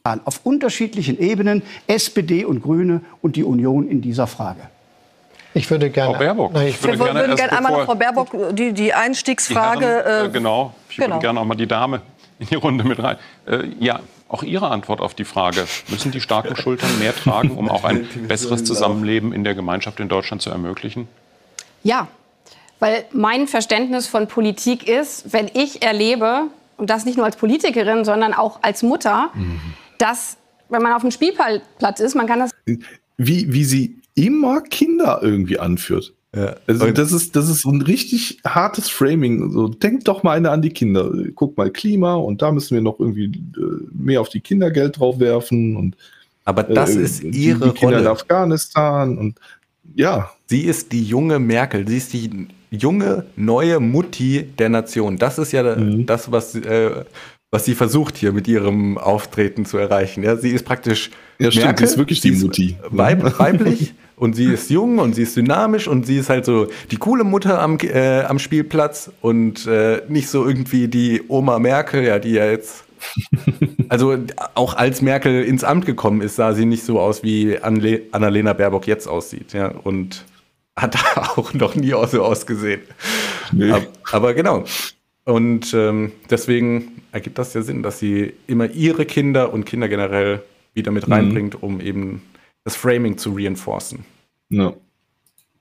auf 0.04 0.42
unterschiedlichen 0.46 1.20
Ebenen, 1.20 1.64
SPD 1.88 2.46
und 2.46 2.62
Grüne 2.62 3.02
und 3.22 3.36
die 3.36 3.44
Union 3.44 3.88
in 3.88 4.02
dieser 4.02 4.28
Frage. 4.28 4.70
Ich 5.54 5.70
würde 5.70 5.90
gerne. 5.90 6.14
Frau 6.14 6.20
Baerbock, 6.20 6.54
Nein, 6.54 6.68
ich 6.68 6.82
würde 6.82 7.00
Wir 7.00 7.06
würden 7.06 7.16
gerne 7.16 7.36
gerne 7.36 7.42
erst 7.42 7.54
einmal 7.54 7.72
noch 7.72 7.86
Frau 7.86 7.96
Baerbock 7.96 8.56
die, 8.56 8.68
die 8.68 8.74
Die 8.74 8.94
Einstiegsfrage. 8.94 9.86
Herren, 9.86 10.26
äh, 10.26 10.28
äh, 10.28 10.30
genau. 10.30 10.74
Ich 10.90 10.98
genau. 10.98 11.10
würde 11.10 11.22
gerne 11.22 11.40
auch 11.40 11.46
mal 11.46 11.56
die 11.56 11.68
Dame 11.68 12.02
in 12.40 12.48
die 12.48 12.56
Runde 12.56 12.84
mit 12.84 13.02
rein. 13.02 13.18
Äh, 13.46 13.68
ja, 13.80 14.00
auch 14.30 14.44
Ihre 14.44 14.70
Antwort 14.70 15.02
auf 15.02 15.14
die 15.14 15.26
Frage, 15.26 15.68
müssen 15.90 16.12
die 16.12 16.22
starken 16.22 16.56
Schultern 16.56 16.90
mehr 17.00 17.14
tragen, 17.16 17.52
um 17.52 17.70
auch 17.70 17.84
ein 17.84 18.08
besseres 18.28 18.64
Zusammenleben 18.64 19.34
in 19.34 19.44
der 19.44 19.56
Gemeinschaft 19.56 20.00
in 20.00 20.08
Deutschland 20.08 20.42
zu 20.42 20.50
ermöglichen? 20.50 21.08
Ja, 21.84 22.08
weil 22.80 23.06
mein 23.12 23.48
Verständnis 23.48 24.08
von 24.08 24.28
Politik 24.28 24.88
ist, 24.88 25.34
wenn 25.34 25.50
ich 25.54 25.84
erlebe, 25.84 26.44
und 26.78 26.90
das 26.90 27.06
nicht 27.06 27.18
nur 27.18 27.26
als 27.26 27.36
Politikerin, 27.36 28.06
sondern 28.06 28.34
auch 28.34 28.60
als 28.64 28.82
Mutter, 28.84 29.30
dass, 29.98 30.38
wenn 30.70 30.82
man 30.82 30.94
auf 30.94 31.02
dem 31.02 31.12
Spielplatz 31.12 32.00
ist, 32.00 32.16
man 32.16 32.26
kann 32.26 32.40
das 32.40 32.52
Wie, 33.18 33.54
wie 33.54 33.64
sie 33.66 34.01
immer 34.16 34.62
Kinder 34.62 35.20
irgendwie 35.22 35.60
anführt. 35.60 36.14
Also 36.66 36.86
Und- 36.86 36.98
das 36.98 37.12
ist, 37.12 37.36
das 37.36 37.50
ist 37.50 37.62
so 37.64 37.72
ein 37.72 37.82
richtig 37.82 38.40
hartes 38.46 38.90
Framing. 38.90 39.52
So, 39.52 39.68
denkt 39.68 40.08
doch 40.08 40.24
mal 40.24 40.38
einer 40.38 40.52
an 40.52 40.62
die 40.62 40.70
Kinder. 40.70 41.12
Guck 41.36 41.58
mal, 41.58 41.70
Klima 41.70 42.14
und 42.16 42.42
da 42.42 42.52
müssen 42.54 42.74
wir 42.76 42.82
noch 42.82 43.00
irgendwie 43.00 43.26
äh, 43.26 43.62
mehr 43.92 44.22
auf 44.22 44.30
die 44.30 44.40
Kinder 44.40 44.72
Geld 44.72 44.98
drauf 45.00 45.20
werfen 45.20 45.76
und 45.76 45.98
Aber 46.46 46.64
das 46.64 46.96
äh, 46.96 47.02
ist 47.02 47.24
ihre 47.24 47.66
die 47.66 47.72
Kinder 47.78 47.98
in 48.00 48.04
Rolle. 48.06 48.12
Afghanistan 48.12 49.18
und 49.18 49.36
ja, 49.96 50.32
Sie 50.48 50.62
ist 50.62 50.92
die 50.94 51.04
junge 51.04 51.40
Merkel. 51.40 51.88
Sie 51.88 51.98
ist 51.98 52.14
die 52.14 52.48
junge, 52.72 53.26
neue 53.36 53.80
Mutti 53.82 54.46
der 54.58 54.70
Nation. 54.70 55.18
Das 55.18 55.38
ist 55.38 55.52
ja 55.52 55.76
Mhm. 55.76 56.06
das, 56.06 56.32
was, 56.32 56.56
äh, 56.56 57.04
was 57.52 57.66
sie 57.66 57.76
versucht 57.76 58.16
hier 58.18 58.32
mit 58.32 58.48
ihrem 58.48 58.98
Auftreten 58.98 59.66
zu 59.66 59.78
erreichen. 59.78 60.24
Ja, 60.24 60.38
sie 60.38 60.52
ist 60.52 60.64
praktisch 60.64 61.10
Ja, 61.40 61.52
stimmt, 61.52 61.80
sie 61.80 61.84
ist 61.86 61.98
wirklich 61.98 62.22
die 62.22 62.32
Mutti. 62.32 62.78
Weib, 62.90 63.38
weiblich 63.40 63.94
und 64.22 64.36
sie 64.36 64.54
ist 64.54 64.70
jung 64.70 65.00
und 65.00 65.16
sie 65.16 65.24
ist 65.24 65.36
dynamisch 65.36 65.88
und 65.88 66.06
sie 66.06 66.18
ist 66.18 66.30
halt 66.30 66.46
so 66.46 66.68
die 66.92 66.98
coole 66.98 67.24
Mutter 67.24 67.60
am, 67.60 67.80
äh, 67.80 68.22
am 68.22 68.38
Spielplatz 68.38 69.12
und 69.20 69.66
äh, 69.66 70.04
nicht 70.10 70.30
so 70.30 70.46
irgendwie 70.46 70.88
die 70.88 71.24
Oma 71.28 71.58
Merkel, 71.58 72.04
ja, 72.04 72.20
die 72.20 72.34
ja 72.34 72.46
jetzt 72.46 72.84
also 73.90 74.16
auch 74.54 74.76
als 74.76 75.02
Merkel 75.02 75.44
ins 75.44 75.64
Amt 75.64 75.88
gekommen 75.88 76.22
ist, 76.22 76.36
sah 76.36 76.54
sie 76.54 76.66
nicht 76.66 76.84
so 76.84 77.00
aus, 77.00 77.24
wie 77.24 77.58
Anle 77.58 78.04
Annalena 78.12 78.54
Baerbock 78.54 78.86
jetzt 78.86 79.08
aussieht. 79.08 79.54
Ja, 79.54 79.70
und 79.70 80.24
hat 80.76 80.96
auch 81.16 81.56
noch 81.56 81.74
nie 81.74 81.96
so 82.06 82.24
ausgesehen. 82.24 82.82
Nee. 83.52 83.72
Aber, 83.72 83.88
aber 84.12 84.34
genau. 84.36 84.66
Und 85.24 85.74
ähm, 85.74 86.12
deswegen 86.30 87.02
ergibt 87.12 87.40
das 87.40 87.56
ja 87.56 87.64
Sinn, 87.64 87.82
dass 87.82 87.98
sie 87.98 88.34
immer 88.46 88.70
ihre 88.70 89.06
Kinder 89.06 89.52
und 89.52 89.66
Kinder 89.66 89.88
generell 89.88 90.44
wieder 90.76 90.92
mit 90.92 91.10
reinbringt, 91.10 91.64
um 91.64 91.82
eben 91.82 92.22
das 92.64 92.76
Framing 92.76 93.18
zu 93.18 93.34
reinforcen. 93.36 94.06
ja. 94.50 94.74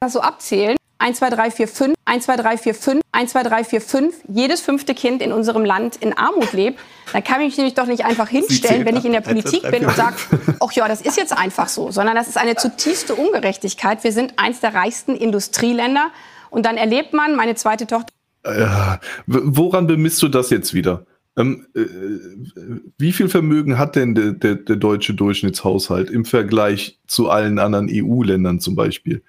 das 0.00 0.12
so 0.12 0.20
abzählen. 0.20 0.76
1, 1.00 1.16
2, 1.16 1.30
3, 1.30 1.50
4, 1.50 1.68
5, 1.68 1.94
1, 2.04 2.24
2, 2.24 2.36
3, 2.36 2.58
4, 2.58 2.74
5, 2.74 3.00
1, 3.12 3.30
2, 3.32 3.42
3, 3.42 3.64
4, 3.64 3.80
5, 3.80 4.14
jedes 4.28 4.60
fünfte 4.60 4.94
Kind 4.94 5.22
in 5.22 5.32
unserem 5.32 5.64
Land 5.64 5.96
in 5.96 6.12
Armut 6.12 6.52
lebt, 6.52 6.78
dann 7.14 7.24
kann 7.24 7.40
ich 7.40 7.46
mich 7.46 7.56
nämlich 7.56 7.74
doch 7.74 7.86
nicht 7.86 8.04
einfach 8.04 8.28
hinstellen, 8.28 8.84
wenn 8.84 8.96
ich 8.96 9.06
in 9.06 9.12
der 9.12 9.22
Politik 9.22 9.62
bin 9.70 9.86
und 9.86 9.96
sage, 9.96 10.16
ach 10.60 10.72
ja, 10.72 10.86
das 10.88 11.00
ist 11.00 11.16
jetzt 11.16 11.36
einfach 11.36 11.68
so, 11.68 11.90
sondern 11.90 12.16
das 12.16 12.28
ist 12.28 12.36
eine 12.36 12.54
zutiefste 12.54 13.14
Ungerechtigkeit. 13.14 14.04
Wir 14.04 14.12
sind 14.12 14.34
eins 14.36 14.60
der 14.60 14.74
reichsten 14.74 15.16
Industrieländer 15.16 16.10
und 16.50 16.66
dann 16.66 16.76
erlebt 16.76 17.14
man, 17.14 17.34
meine 17.34 17.54
zweite 17.54 17.86
Tochter. 17.86 18.12
Ja, 18.44 19.00
woran 19.26 19.86
bemisst 19.86 20.20
du 20.22 20.28
das 20.28 20.50
jetzt 20.50 20.74
wieder? 20.74 21.06
Ähm, 21.40 21.66
äh, 21.74 21.80
wie 22.98 23.12
viel 23.12 23.28
Vermögen 23.28 23.78
hat 23.78 23.96
denn 23.96 24.14
der, 24.14 24.32
der, 24.32 24.56
der 24.56 24.76
deutsche 24.76 25.14
Durchschnittshaushalt 25.14 26.10
im 26.10 26.24
Vergleich 26.24 26.98
zu 27.06 27.30
allen 27.30 27.58
anderen 27.58 27.88
EU-Ländern 27.90 28.60
zum 28.60 28.74
Beispiel? 28.74 29.22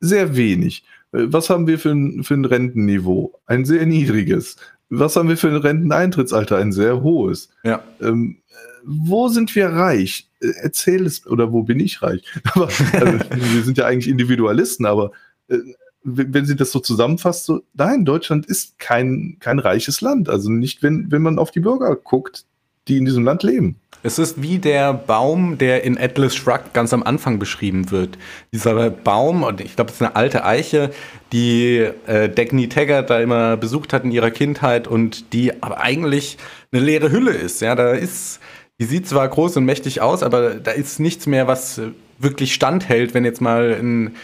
Sehr 0.00 0.36
wenig. 0.36 0.84
Äh, 1.12 1.24
was 1.26 1.50
haben 1.50 1.66
wir 1.66 1.78
für 1.78 1.90
ein, 1.90 2.22
für 2.22 2.34
ein 2.34 2.44
Rentenniveau? 2.44 3.40
Ein 3.46 3.64
sehr 3.64 3.86
niedriges. 3.86 4.56
Was 4.90 5.16
haben 5.16 5.28
wir 5.28 5.36
für 5.36 5.48
ein 5.48 5.56
Renteneintrittsalter? 5.56 6.56
Ein 6.56 6.72
sehr 6.72 7.02
hohes. 7.02 7.50
Ja. 7.64 7.82
Ähm, 8.00 8.38
wo 8.84 9.28
sind 9.28 9.54
wir 9.54 9.68
reich? 9.68 10.30
Äh, 10.40 10.52
erzähl 10.62 11.04
es, 11.06 11.26
oder 11.26 11.52
wo 11.52 11.62
bin 11.62 11.80
ich 11.80 12.02
reich? 12.02 12.22
Aber, 12.54 12.68
also, 12.92 13.18
wir 13.30 13.62
sind 13.62 13.78
ja 13.78 13.86
eigentlich 13.86 14.08
Individualisten, 14.08 14.86
aber 14.86 15.12
äh, 15.48 15.58
wenn 16.04 16.46
sie 16.46 16.56
das 16.56 16.70
so 16.70 16.80
zusammenfasst, 16.80 17.44
so, 17.44 17.62
nein, 17.74 18.04
Deutschland 18.04 18.46
ist 18.46 18.78
kein, 18.78 19.36
kein 19.40 19.58
reiches 19.58 20.00
Land. 20.00 20.28
Also 20.28 20.50
nicht, 20.50 20.82
wenn, 20.82 21.10
wenn 21.10 21.22
man 21.22 21.38
auf 21.38 21.50
die 21.50 21.60
Bürger 21.60 21.94
guckt, 21.96 22.44
die 22.88 22.96
in 22.96 23.04
diesem 23.04 23.24
Land 23.24 23.42
leben. 23.42 23.76
Es 24.02 24.18
ist 24.18 24.40
wie 24.40 24.58
der 24.58 24.94
Baum, 24.94 25.58
der 25.58 25.84
in 25.84 25.98
Atlas 25.98 26.34
Shrugged 26.34 26.72
ganz 26.72 26.92
am 26.92 27.02
Anfang 27.02 27.38
beschrieben 27.38 27.90
wird. 27.90 28.16
Dieser 28.52 28.90
Baum, 28.90 29.42
und 29.42 29.60
ich 29.60 29.76
glaube, 29.76 29.90
es 29.90 29.96
ist 29.96 30.02
eine 30.02 30.16
alte 30.16 30.44
Eiche, 30.44 30.90
die 31.32 31.88
äh, 32.06 32.28
Dagny 32.28 32.68
Taggart 32.68 33.10
da 33.10 33.20
immer 33.20 33.56
besucht 33.56 33.92
hat 33.92 34.04
in 34.04 34.12
ihrer 34.12 34.30
Kindheit 34.30 34.86
und 34.86 35.32
die 35.32 35.62
aber 35.62 35.80
eigentlich 35.80 36.38
eine 36.72 36.82
leere 36.82 37.10
Hülle 37.10 37.32
ist. 37.32 37.60
Ja, 37.60 37.74
da 37.74 37.92
ist, 37.92 38.40
die 38.80 38.84
sieht 38.84 39.08
zwar 39.08 39.28
groß 39.28 39.56
und 39.56 39.64
mächtig 39.64 40.00
aus, 40.00 40.22
aber 40.22 40.54
da 40.54 40.70
ist 40.70 41.00
nichts 41.00 41.26
mehr, 41.26 41.48
was 41.48 41.80
wirklich 42.18 42.54
standhält, 42.54 43.14
wenn 43.14 43.24
jetzt 43.24 43.40
mal 43.40 43.76
ein, 43.78 44.16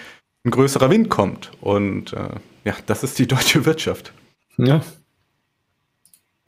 ein 0.45 0.51
größerer 0.51 0.91
Wind 0.91 1.11
kommt. 1.11 1.51
Und 1.61 2.13
äh, 2.13 2.29
ja, 2.65 2.75
das 2.87 3.03
ist 3.03 3.19
die 3.19 3.27
deutsche 3.27 3.65
Wirtschaft. 3.65 4.13
Ja. 4.57 4.83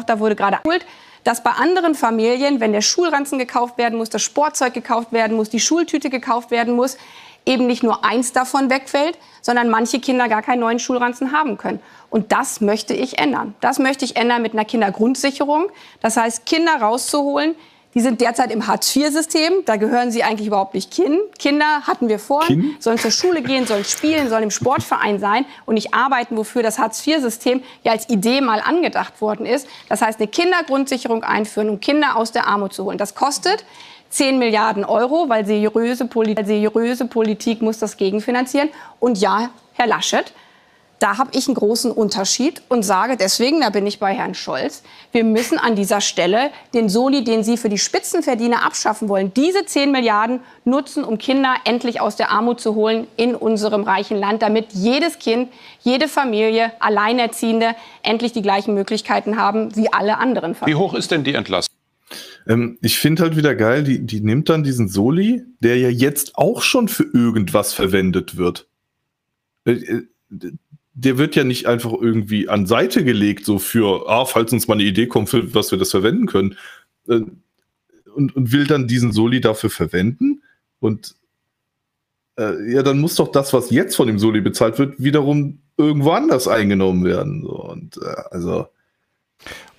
Da 0.07 0.19
wurde 0.21 0.37
gerade 0.37 0.59
geholt 0.63 0.87
dass 1.27 1.43
bei 1.43 1.51
anderen 1.51 1.97
Familien, 1.97 2.61
wenn 2.61 2.73
der 2.73 2.83
Schulranzen 2.83 3.37
gekauft 3.37 3.79
werden 3.79 3.99
muss, 3.99 4.11
das 4.11 4.23
Sportzeug 4.23 4.73
gekauft 4.75 5.11
werden 5.11 5.37
muss, 5.37 5.51
die 5.51 5.59
Schultüte 5.59 6.09
gekauft 6.09 6.53
werden 6.53 6.77
muss, 6.77 6.99
eben 7.45 7.67
nicht 7.67 7.83
nur 7.83 8.05
eins 8.05 8.33
davon 8.33 8.71
wegfällt, 8.71 9.19
sondern 9.43 9.69
manche 9.69 9.99
Kinder 9.99 10.29
gar 10.29 10.43
keinen 10.43 10.61
neuen 10.61 10.79
Schulranzen 10.79 11.33
haben 11.33 11.59
können. 11.59 11.81
Und 12.11 12.31
das 12.31 12.61
möchte 12.61 12.95
ich 12.95 13.19
ändern. 13.19 13.57
Das 13.61 13.81
möchte 13.81 14.05
ich 14.05 14.15
ändern 14.15 14.41
mit 14.41 14.53
einer 14.53 14.65
Kindergrundsicherung. 14.65 15.67
Das 16.01 16.17
heißt, 16.17 16.47
Kinder 16.47 16.77
rauszuholen, 16.81 17.57
die 17.97 18.03
sind 18.03 18.21
derzeit 18.21 18.53
im 18.53 18.67
Hartz-IV-System. 18.67 19.65
Da 19.65 19.77
gehören 19.77 20.11
sie 20.11 20.23
eigentlich 20.23 20.47
überhaupt 20.47 20.75
nicht 20.75 20.93
hin. 20.93 21.19
Kinder 21.39 21.87
hatten 21.87 22.11
wir 22.11 22.19
vor, 22.19 22.45
kind? 22.45 22.81
sollen 22.83 22.99
zur 22.99 23.11
Schule 23.11 23.41
gehen, 23.41 23.67
sollen 23.67 23.85
spielen, 23.85 24.29
sollen 24.29 24.43
im 24.43 24.51
Sportverein 24.51 25.19
sein 25.19 25.47
und 25.65 25.75
nicht 25.75 25.95
arbeiten, 25.95 26.37
wofür 26.37 26.63
das 26.63 26.79
Hartz-IV-System 26.79 27.63
ja 27.85 27.93
als 27.93 28.11
Idee 28.11 28.43
mal 28.43 28.61
angedacht 28.61 29.23
worden 29.23 29.47
ist. 29.47 29.67
Das 29.89 30.03
heißt, 30.03 30.21
eine 30.21 30.29
Kindergrundsicherung 30.29 31.25
einführen, 31.25 31.71
um 31.71 31.81
Kinder 31.81 32.17
aus 32.17 32.33
der 32.33 32.47
Armut 32.47 32.75
zu 32.75 32.85
holen. 32.85 32.99
Das 32.99 33.15
kostet 33.15 33.65
10 34.11 34.39
Milliarden 34.39 34.85
Euro, 34.85 35.31
weil 35.31 35.47
seriöse, 35.47 36.05
Poli 36.07 36.37
weil 36.37 36.45
seriöse 36.45 37.07
Politik 37.07 37.63
muss 37.63 37.79
das 37.79 37.97
gegenfinanzieren. 37.97 38.69
Und 39.01 39.19
ja, 39.23 39.49
Herr 39.73 39.87
Laschet, 39.87 40.35
da 40.99 41.19
habe 41.19 41.31
ich 41.35 41.47
einen 41.47 41.55
großen 41.55 41.91
Unterschied 41.91 42.63
und 42.69 42.83
sage 42.83 43.17
deswegen, 43.17 43.61
da 43.61 43.71
bin 43.71 43.87
ich 43.87 43.99
bei 43.99 44.15
Herrn 44.15 44.35
Scholz, 44.35 44.83
wir 45.13 45.25
müssen 45.25 45.59
an 45.59 45.77
dieser 45.77 46.01
Stelle 46.01 46.51
den 46.75 46.89
Soli, 46.89 47.25
den 47.25 47.45
Sie 47.45 47.57
für 47.57 47.69
die 47.69 47.79
Spitzenverdiener 47.79 48.65
abschaffen 48.65 49.09
wollen, 49.09 49.33
diese 49.35 49.67
10 49.67 49.93
Milliarden 49.93 50.41
nutzen, 50.65 51.05
um 51.05 51.19
Kinder 51.19 51.55
endlich 51.65 52.01
aus 52.01 52.17
der 52.17 52.31
Armut 52.31 52.61
zu 52.61 52.75
holen 52.75 53.07
in 53.17 53.35
unserem 53.35 53.83
reichen 53.83 54.17
Land, 54.17 54.43
damit 54.43 54.73
jedes 54.73 55.19
Kind, 55.19 55.51
jede 55.81 56.09
Familie, 56.09 56.73
Alleinerziehende 56.81 57.75
endlich 58.03 58.33
die 58.33 58.43
gleichen 58.43 58.75
Möglichkeiten 58.75 59.37
haben 59.37 59.75
wie 59.77 59.93
alle 59.93 60.19
anderen 60.19 60.55
Familien. 60.55 60.79
Wie 60.79 60.83
hoch 60.83 60.95
ist 60.95 61.11
denn 61.11 61.25
die 61.25 61.35
Entlastung? 61.35 61.75
Ähm, 62.47 62.79
ich 62.81 62.99
finde 62.99 63.23
halt 63.23 63.37
wieder 63.37 63.55
geil, 63.55 63.85
die, 63.85 64.07
die 64.07 64.21
nimmt 64.21 64.49
dann 64.49 64.63
diesen 64.63 64.89
Soli, 64.89 65.45
der 65.61 65.79
ja 65.79 65.89
jetzt 65.89 66.37
auch 66.37 66.63
schon 66.63 66.89
für 66.89 67.05
irgendwas 67.05 67.73
verwendet 67.73 68.37
wird. 68.37 68.69
Äh, 69.65 69.73
äh, 69.73 70.03
der 70.99 71.19
wird 71.19 71.37
ja 71.37 71.45
nicht 71.45 71.67
einfach 71.67 71.93
irgendwie 71.93 72.49
an 72.49 72.67
Seite 72.67 73.05
gelegt, 73.05 73.45
so 73.45 73.59
für, 73.59 74.09
ah, 74.09 74.25
falls 74.25 74.53
uns 74.53 74.67
mal 74.67 74.75
eine 74.75 74.83
Idee 74.83 75.07
kommt, 75.07 75.29
für 75.29 75.55
was 75.55 75.71
wir 75.71 75.79
das 75.79 75.91
verwenden 75.91 76.27
können. 76.27 76.57
Äh, 77.07 77.21
und, 78.15 78.35
und 78.35 78.51
will 78.51 78.67
dann 78.67 78.89
diesen 78.89 79.13
Soli 79.13 79.43
dafür 79.43 79.69
verwenden. 79.69 80.43
Und 80.81 81.15
äh, 82.39 82.73
ja, 82.73 82.83
dann 82.83 82.99
muss 82.99 83.17
doch 83.17 83.31
das, 83.31 83.53
was 83.53 83.71
jetzt 83.71 83.95
von 83.95 84.07
dem 84.07 84.19
Soli 84.19 84.41
bezahlt 84.41 84.79
wird, 84.79 84.95
wiederum 84.97 85.59
irgendwo 85.77 86.13
anders 86.13 86.49
eingenommen 86.49 87.05
werden. 87.05 87.43
So. 87.43 87.63
Und 87.63 87.99
äh, 87.99 88.15
also. 88.31 88.69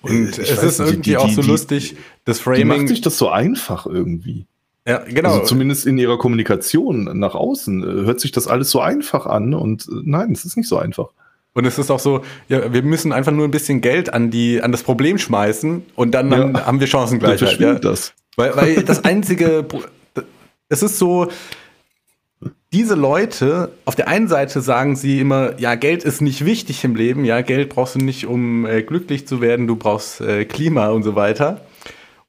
Und 0.02 0.38
es 0.38 0.62
ist 0.62 0.78
irgendwie 0.78 1.00
die, 1.10 1.16
auch 1.16 1.28
so 1.30 1.42
die, 1.42 1.48
lustig, 1.48 1.96
das 2.26 2.38
Framing. 2.38 2.60
Die 2.60 2.64
macht 2.64 2.88
sich 2.88 3.00
das 3.00 3.18
so 3.18 3.28
einfach 3.28 3.86
irgendwie. 3.86 4.46
Ja, 4.86 4.98
genau. 5.06 5.30
Also 5.30 5.44
zumindest 5.44 5.86
in 5.86 5.98
ihrer 5.98 6.18
Kommunikation 6.18 7.18
nach 7.18 7.34
außen 7.34 7.82
äh, 7.82 8.06
hört 8.06 8.20
sich 8.20 8.32
das 8.32 8.48
alles 8.48 8.70
so 8.70 8.80
einfach 8.80 9.26
an 9.26 9.54
und 9.54 9.86
äh, 9.88 10.02
nein, 10.04 10.32
es 10.32 10.44
ist 10.44 10.56
nicht 10.56 10.68
so 10.68 10.78
einfach. 10.78 11.08
Und 11.54 11.64
es 11.64 11.78
ist 11.78 11.90
auch 11.90 11.98
so, 11.98 12.22
ja, 12.48 12.72
wir 12.72 12.82
müssen 12.82 13.12
einfach 13.12 13.32
nur 13.32 13.46
ein 13.46 13.50
bisschen 13.50 13.80
Geld 13.80 14.12
an 14.14 14.30
die 14.30 14.62
an 14.62 14.70
das 14.70 14.82
Problem 14.82 15.18
schmeißen 15.18 15.84
und 15.96 16.12
dann, 16.12 16.30
ja. 16.30 16.66
haben 16.66 16.80
wir 16.80 16.86
Chancengleichheit. 16.86 17.58
Ja. 17.58 17.74
Das. 17.74 18.14
Weil, 18.36 18.56
weil 18.56 18.82
das 18.84 19.04
einzige, 19.04 19.66
es 20.68 20.82
ist 20.82 20.98
so, 20.98 21.28
diese 22.72 22.94
Leute, 22.94 23.72
auf 23.86 23.96
der 23.96 24.08
einen 24.08 24.28
Seite 24.28 24.60
sagen 24.60 24.94
sie 24.94 25.20
immer, 25.20 25.58
ja, 25.58 25.74
Geld 25.74 26.04
ist 26.04 26.20
nicht 26.20 26.44
wichtig 26.44 26.84
im 26.84 26.94
Leben, 26.94 27.24
ja, 27.24 27.40
Geld 27.40 27.70
brauchst 27.70 27.94
du 27.94 27.98
nicht, 27.98 28.26
um 28.26 28.66
äh, 28.66 28.82
glücklich 28.82 29.26
zu 29.26 29.40
werden, 29.40 29.66
du 29.66 29.76
brauchst 29.76 30.20
äh, 30.20 30.44
Klima 30.44 30.88
und 30.88 31.02
so 31.02 31.14
weiter. 31.14 31.62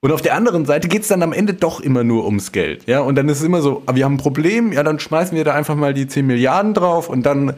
Und 0.01 0.13
auf 0.13 0.21
der 0.21 0.35
anderen 0.35 0.65
Seite 0.65 0.87
geht 0.87 1.01
es 1.01 1.09
dann 1.09 1.21
am 1.23 1.33
Ende 1.33 1.53
doch 1.53 1.81
immer 1.81 2.03
nur 2.03 2.25
ums 2.25 2.51
Geld. 2.51 2.87
Ja? 2.87 3.01
Und 3.01 3.15
dann 3.15 3.27
ist 3.27 3.39
es 3.39 3.43
immer 3.43 3.61
so, 3.61 3.83
ah, 3.85 3.95
wir 3.95 4.05
haben 4.05 4.13
ein 4.13 4.17
Problem, 4.17 4.71
ja, 4.71 4.83
dann 4.83 4.99
schmeißen 4.99 5.35
wir 5.35 5.43
da 5.43 5.53
einfach 5.53 5.75
mal 5.75 5.93
die 5.93 6.07
10 6.07 6.25
Milliarden 6.25 6.73
drauf 6.73 7.09
und 7.09 7.25
dann 7.25 7.55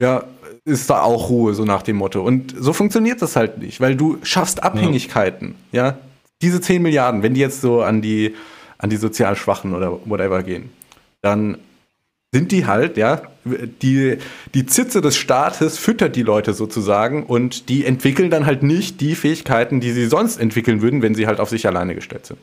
ja, 0.00 0.24
ist 0.64 0.88
da 0.90 1.02
auch 1.02 1.28
Ruhe, 1.28 1.54
so 1.54 1.64
nach 1.64 1.82
dem 1.82 1.96
Motto. 1.96 2.22
Und 2.22 2.54
so 2.58 2.72
funktioniert 2.72 3.20
das 3.20 3.34
halt 3.34 3.58
nicht, 3.58 3.80
weil 3.80 3.96
du 3.96 4.18
schaffst 4.22 4.62
Abhängigkeiten. 4.62 5.56
Ja. 5.72 5.86
ja? 5.86 5.98
Diese 6.40 6.60
10 6.60 6.82
Milliarden, 6.82 7.22
wenn 7.22 7.34
die 7.34 7.40
jetzt 7.40 7.60
so 7.60 7.82
an 7.82 8.00
die, 8.00 8.34
an 8.78 8.90
die 8.90 8.96
sozial 8.96 9.34
Schwachen 9.36 9.74
oder 9.74 9.98
whatever 10.04 10.42
gehen, 10.42 10.70
dann 11.20 11.58
sind 12.32 12.50
die 12.50 12.66
halt, 12.66 12.96
ja, 12.96 13.22
die, 13.44 14.16
die 14.54 14.66
Zitze 14.66 15.00
des 15.00 15.16
Staates 15.16 15.78
füttert 15.78 16.16
die 16.16 16.22
Leute 16.22 16.54
sozusagen 16.54 17.24
und 17.24 17.68
die 17.68 17.84
entwickeln 17.84 18.30
dann 18.30 18.46
halt 18.46 18.62
nicht 18.62 19.00
die 19.00 19.14
Fähigkeiten, 19.14 19.80
die 19.80 19.92
sie 19.92 20.06
sonst 20.06 20.38
entwickeln 20.38 20.80
würden, 20.80 21.02
wenn 21.02 21.14
sie 21.14 21.26
halt 21.26 21.40
auf 21.40 21.50
sich 21.50 21.66
alleine 21.66 21.94
gestellt 21.94 22.26
sind. 22.26 22.38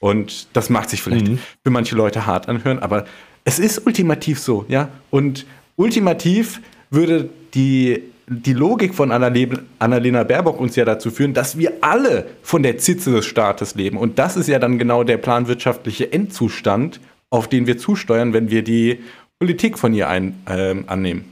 Und 0.00 0.48
das 0.52 0.68
mag 0.68 0.90
sich 0.90 1.02
vielleicht 1.02 1.28
mhm. 1.28 1.38
für 1.62 1.70
manche 1.70 1.96
Leute 1.96 2.26
hart 2.26 2.48
anhören, 2.48 2.78
aber 2.80 3.06
es 3.44 3.58
ist 3.58 3.86
ultimativ 3.86 4.38
so, 4.38 4.66
ja. 4.68 4.90
Und 5.10 5.46
ultimativ 5.76 6.60
würde 6.90 7.30
die, 7.54 8.02
die 8.26 8.52
Logik 8.52 8.94
von 8.94 9.10
Annalena 9.10 10.24
Baerbock 10.24 10.60
uns 10.60 10.76
ja 10.76 10.84
dazu 10.84 11.10
führen, 11.10 11.32
dass 11.32 11.56
wir 11.56 11.72
alle 11.80 12.26
von 12.42 12.62
der 12.62 12.76
Zitze 12.76 13.12
des 13.12 13.24
Staates 13.24 13.74
leben. 13.74 13.96
Und 13.96 14.18
das 14.18 14.36
ist 14.36 14.48
ja 14.48 14.58
dann 14.58 14.78
genau 14.78 15.04
der 15.04 15.16
planwirtschaftliche 15.16 16.12
Endzustand, 16.12 17.00
auf 17.30 17.48
den 17.48 17.66
wir 17.66 17.78
zusteuern, 17.78 18.32
wenn 18.32 18.50
wir 18.50 18.62
die 18.62 19.02
Politik 19.38 19.78
von 19.78 19.92
ihr 19.94 20.08
ein, 20.08 20.42
äh, 20.46 20.74
annehmen. 20.86 21.24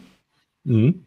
Mhm. 0.65 1.05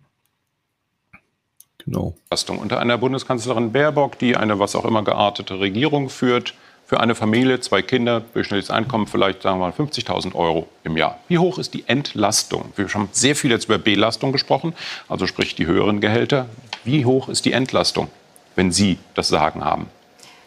Genau. 1.85 2.15
Unter 2.47 2.79
einer 2.79 2.97
Bundeskanzlerin 2.97 3.71
Baerbock, 3.71 4.17
die 4.17 4.35
eine 4.35 4.57
was 4.57 4.75
auch 4.75 4.85
immer 4.85 5.03
geartete 5.03 5.59
Regierung 5.59 6.09
führt, 6.09 6.55
für 6.85 6.99
eine 6.99 7.15
Familie, 7.15 7.59
zwei 7.59 7.81
Kinder, 7.81 8.21
durchschnittliches 8.33 8.69
Einkommen 8.69 9.07
vielleicht, 9.07 9.41
sagen 9.41 9.59
wir 9.59 9.67
mal, 9.67 9.73
50.000 9.73 10.35
Euro 10.35 10.67
im 10.83 10.97
Jahr. 10.97 11.19
Wie 11.27 11.39
hoch 11.39 11.57
ist 11.57 11.73
die 11.73 11.83
Entlastung? 11.87 12.73
Wir 12.75 12.87
haben 12.87 13.09
sehr 13.11 13.35
viel 13.35 13.51
jetzt 13.51 13.65
über 13.65 13.79
Belastung 13.79 14.31
gesprochen, 14.31 14.73
also 15.09 15.25
sprich 15.25 15.55
die 15.55 15.65
höheren 15.65 15.99
Gehälter. 15.99 16.47
Wie 16.83 17.05
hoch 17.05 17.27
ist 17.27 17.45
die 17.45 17.53
Entlastung, 17.53 18.07
wenn 18.55 18.71
Sie 18.71 18.99
das 19.15 19.29
Sagen 19.29 19.63
haben? 19.63 19.87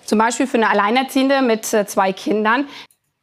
Zum 0.05 0.19
Beispiel 0.19 0.47
für 0.47 0.59
eine 0.59 0.70
Alleinerziehende 0.70 1.43
mit 1.43 1.73
äh, 1.74 1.86
zwei 1.86 2.12
Kindern 2.12 2.66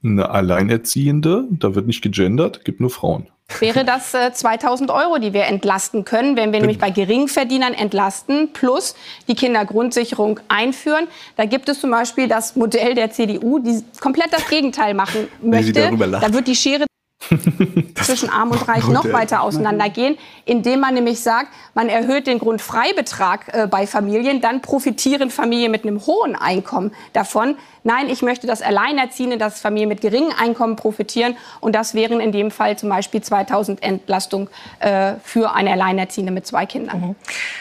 eine 0.03 0.29
Alleinerziehende, 0.29 1.45
da 1.49 1.75
wird 1.75 1.87
nicht 1.87 2.01
gegendert, 2.01 2.63
gibt 2.63 2.79
nur 2.79 2.89
Frauen. 2.89 3.27
Wäre 3.59 3.85
das 3.85 4.13
äh, 4.15 4.33
2000 4.33 4.89
Euro, 4.89 5.19
die 5.19 5.31
wir 5.33 5.43
entlasten 5.43 6.03
können, 6.03 6.35
wenn 6.35 6.51
wir 6.51 6.59
nämlich 6.59 6.79
bei 6.79 6.89
Geringverdienern 6.89 7.75
entlasten, 7.75 8.51
plus 8.53 8.95
die 9.27 9.35
Kindergrundsicherung 9.35 10.39
einführen. 10.47 11.07
Da 11.35 11.45
gibt 11.45 11.69
es 11.69 11.79
zum 11.79 11.91
Beispiel 11.91 12.27
das 12.27 12.55
Modell 12.55 12.95
der 12.95 13.11
CDU, 13.11 13.59
die 13.59 13.83
komplett 14.01 14.33
das 14.33 14.49
Gegenteil 14.49 14.95
machen 14.95 15.27
möchte. 15.43 15.91
Da 15.95 16.33
wird 16.33 16.47
die 16.47 16.55
Schere 16.55 16.85
zwischen 17.95 18.29
Arm 18.29 18.51
und 18.51 18.67
Reich 18.67 18.87
noch 18.87 19.11
weiter 19.11 19.41
auseinandergehen, 19.41 20.17
indem 20.45 20.79
man 20.79 20.93
nämlich 20.93 21.21
sagt, 21.21 21.49
man 21.73 21.89
erhöht 21.89 22.27
den 22.27 22.39
Grundfreibetrag 22.39 23.53
äh, 23.53 23.67
bei 23.67 23.87
Familien, 23.87 24.41
dann 24.41 24.61
profitieren 24.61 25.29
Familien 25.29 25.71
mit 25.71 25.83
einem 25.83 26.05
hohen 26.05 26.35
Einkommen 26.35 26.91
davon. 27.13 27.55
Nein, 27.85 28.09
ich 28.09 28.23
möchte, 28.23 28.47
dass 28.47 28.63
Alleinerziehende, 28.63 29.37
dass 29.37 29.61
Familien 29.61 29.89
mit 29.89 30.01
geringem 30.01 30.33
Einkommen 30.37 30.75
profitieren. 30.75 31.37
Und 31.59 31.75
das 31.75 31.93
wären 31.93 32.19
in 32.19 32.31
dem 32.31 32.49
Fall 32.49 32.77
zum 32.79 32.89
Beispiel 32.89 33.21
2000 33.21 33.83
Entlastung 33.83 34.49
äh, 34.79 35.13
für 35.23 35.53
eine 35.53 35.71
Alleinerziehende 35.71 36.31
mit 36.31 36.47
zwei 36.47 36.65
Kindern. 36.65 36.99
Mhm. 36.99 37.15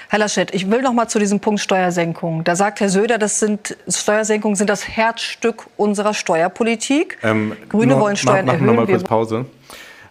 Herr 0.09 0.19
Laschet, 0.21 0.55
ich 0.55 0.71
will 0.71 0.81
noch 0.81 0.95
mal 0.95 1.09
zu 1.09 1.19
diesem 1.19 1.41
Punkt 1.41 1.61
Steuersenkung. 1.61 2.43
Da 2.43 2.57
sagt 2.57 2.81
Herr 2.81 2.89
Söder, 2.89 3.19
das 3.19 3.39
sind, 3.39 3.77
Steuersenkungen 3.87 4.57
sind 4.57 4.71
das 4.71 4.89
Herzstück 4.89 5.67
unserer 5.77 6.15
Steuerpolitik. 6.15 7.19
Ähm, 7.23 7.55
Grüne 7.69 7.93
nur, 7.93 8.01
wollen 8.01 8.17
Steuern 8.17 8.47
machen 8.47 8.61
erhöhen. 8.61 8.67
Noch 8.67 8.75
mal 8.77 8.87
kurz 8.87 9.05
Pause. 9.05 9.45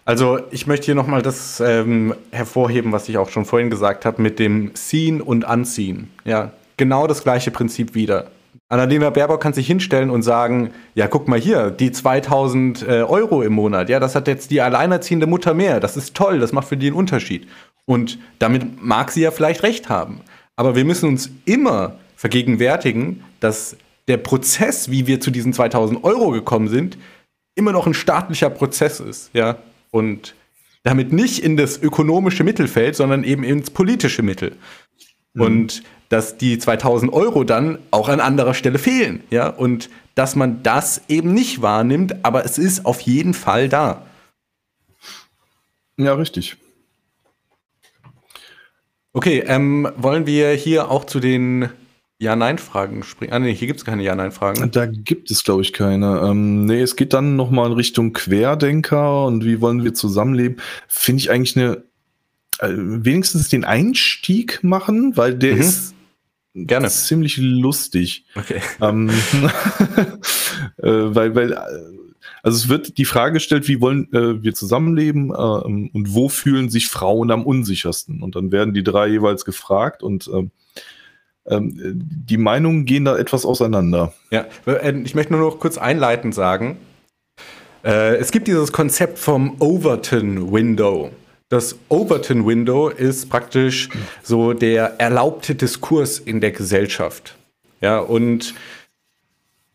Also 0.04 0.38
ich 0.52 0.68
möchte 0.68 0.86
hier 0.86 0.94
noch 0.94 1.08
mal 1.08 1.22
das 1.22 1.58
ähm, 1.58 2.14
hervorheben, 2.30 2.92
was 2.92 3.08
ich 3.08 3.18
auch 3.18 3.30
schon 3.30 3.44
vorhin 3.44 3.68
gesagt 3.68 4.04
habe, 4.04 4.22
mit 4.22 4.38
dem 4.38 4.76
Ziehen 4.76 5.20
und 5.20 5.44
Anziehen. 5.44 6.10
Ja, 6.24 6.52
genau 6.76 7.08
das 7.08 7.24
gleiche 7.24 7.50
Prinzip 7.50 7.96
wieder. 7.96 8.26
Annalena 8.68 9.10
Baerbock 9.10 9.40
kann 9.40 9.52
sich 9.52 9.66
hinstellen 9.66 10.10
und 10.10 10.22
sagen, 10.22 10.70
ja, 10.94 11.06
guck 11.06 11.28
mal 11.28 11.38
hier, 11.38 11.70
die 11.70 11.92
2000 11.92 12.82
äh, 12.82 13.02
Euro 13.02 13.42
im 13.42 13.52
Monat, 13.52 13.88
ja, 13.88 14.00
das 14.00 14.14
hat 14.14 14.26
jetzt 14.26 14.50
die 14.50 14.60
alleinerziehende 14.60 15.26
Mutter 15.26 15.54
mehr. 15.54 15.80
Das 15.80 15.96
ist 15.96 16.14
toll, 16.14 16.38
das 16.38 16.52
macht 16.52 16.68
für 16.68 16.76
die 16.76 16.86
einen 16.86 16.96
Unterschied. 16.96 17.46
Und 17.84 18.18
damit 18.38 18.82
mag 18.82 19.10
sie 19.10 19.22
ja 19.22 19.30
vielleicht 19.30 19.62
recht 19.62 19.88
haben. 19.88 20.20
Aber 20.56 20.74
wir 20.74 20.84
müssen 20.84 21.08
uns 21.08 21.30
immer 21.44 21.98
vergegenwärtigen, 22.16 23.22
dass 23.40 23.76
der 24.08 24.16
Prozess, 24.16 24.90
wie 24.90 25.06
wir 25.06 25.20
zu 25.20 25.30
diesen 25.30 25.52
2000 25.52 26.02
Euro 26.04 26.30
gekommen 26.30 26.68
sind, 26.68 26.96
immer 27.54 27.72
noch 27.72 27.86
ein 27.86 27.94
staatlicher 27.94 28.50
Prozess 28.50 29.00
ist, 29.00 29.30
ja. 29.32 29.58
Und 29.90 30.34
damit 30.82 31.12
nicht 31.12 31.42
in 31.42 31.56
das 31.56 31.80
ökonomische 31.80 32.44
Mittelfeld, 32.44 32.96
sondern 32.96 33.24
eben 33.24 33.44
ins 33.44 33.70
politische 33.70 34.22
Mittel. 34.22 34.56
Mhm. 35.34 35.42
Und 35.42 35.82
dass 36.14 36.36
die 36.38 36.58
2000 36.58 37.12
Euro 37.12 37.42
dann 37.42 37.78
auch 37.90 38.08
an 38.08 38.20
anderer 38.20 38.54
Stelle 38.54 38.78
fehlen. 38.78 39.24
Ja? 39.30 39.48
Und 39.48 39.90
dass 40.14 40.36
man 40.36 40.62
das 40.62 41.02
eben 41.08 41.34
nicht 41.34 41.60
wahrnimmt, 41.60 42.24
aber 42.24 42.44
es 42.44 42.56
ist 42.56 42.86
auf 42.86 43.00
jeden 43.00 43.34
Fall 43.34 43.68
da. 43.68 44.06
Ja, 45.96 46.14
richtig. 46.14 46.56
Okay, 49.12 49.42
ähm, 49.44 49.88
wollen 49.96 50.24
wir 50.24 50.52
hier 50.52 50.88
auch 50.88 51.04
zu 51.04 51.18
den 51.18 51.68
ja-Nein-Fragen 52.18 53.02
springen? 53.02 53.32
Ah, 53.32 53.40
nee, 53.40 53.52
hier 53.52 53.66
gibt 53.66 53.80
es 53.80 53.84
keine 53.84 54.04
Ja-Nein-Fragen. 54.04 54.70
Da 54.70 54.86
gibt 54.86 55.32
es, 55.32 55.42
glaube 55.42 55.62
ich, 55.62 55.72
keine. 55.72 56.20
Ähm, 56.20 56.64
nee, 56.64 56.80
es 56.80 56.94
geht 56.94 57.12
dann 57.12 57.34
nochmal 57.34 57.66
in 57.66 57.72
Richtung 57.72 58.12
Querdenker 58.12 59.26
und 59.26 59.44
wie 59.44 59.60
wollen 59.60 59.82
wir 59.82 59.94
zusammenleben. 59.94 60.58
Finde 60.86 61.22
ich 61.22 61.30
eigentlich 61.32 61.56
eine, 61.56 61.82
äh, 62.60 62.68
wenigstens 62.70 63.48
den 63.48 63.64
Einstieg 63.64 64.62
machen, 64.62 65.16
weil 65.16 65.34
der 65.34 65.54
mhm. 65.54 65.60
ist 65.60 65.93
Gerne. 66.54 66.88
ziemlich 66.88 67.36
lustig. 67.36 68.26
Okay. 68.36 68.60
Ähm, 68.80 69.10
äh, 70.78 70.88
weil, 70.88 71.34
weil, 71.34 71.58
also 72.44 72.56
es 72.56 72.68
wird 72.68 72.96
die 72.96 73.04
Frage 73.04 73.34
gestellt, 73.34 73.66
wie 73.66 73.80
wollen 73.80 74.12
äh, 74.12 74.42
wir 74.42 74.54
zusammenleben 74.54 75.30
äh, 75.30 75.34
und 75.34 76.14
wo 76.14 76.28
fühlen 76.28 76.70
sich 76.70 76.88
Frauen 76.88 77.32
am 77.32 77.44
unsichersten? 77.44 78.22
Und 78.22 78.36
dann 78.36 78.52
werden 78.52 78.72
die 78.72 78.84
drei 78.84 79.08
jeweils 79.08 79.44
gefragt 79.44 80.02
und 80.04 80.30
ähm, 80.32 80.52
ähm 81.46 81.72
die 81.76 82.36
Meinungen 82.36 82.84
gehen 82.84 83.04
da 83.04 83.18
etwas 83.18 83.44
auseinander. 83.44 84.14
Ja, 84.30 84.46
äh, 84.66 84.96
ich 85.00 85.16
möchte 85.16 85.32
nur 85.32 85.42
noch 85.42 85.58
kurz 85.58 85.76
einleitend 85.76 86.36
sagen, 86.36 86.76
äh, 87.84 88.14
es 88.16 88.30
gibt 88.30 88.46
dieses 88.46 88.72
Konzept 88.72 89.18
vom 89.18 89.56
Overton 89.60 90.52
Window. 90.52 91.10
Das 91.50 91.76
Overton 91.88 92.46
Window 92.46 92.88
ist 92.88 93.28
praktisch 93.28 93.88
so 94.22 94.54
der 94.54 94.98
erlaubte 94.98 95.54
Diskurs 95.54 96.18
in 96.18 96.40
der 96.40 96.52
Gesellschaft. 96.52 97.36
Ja, 97.80 97.98
und 97.98 98.54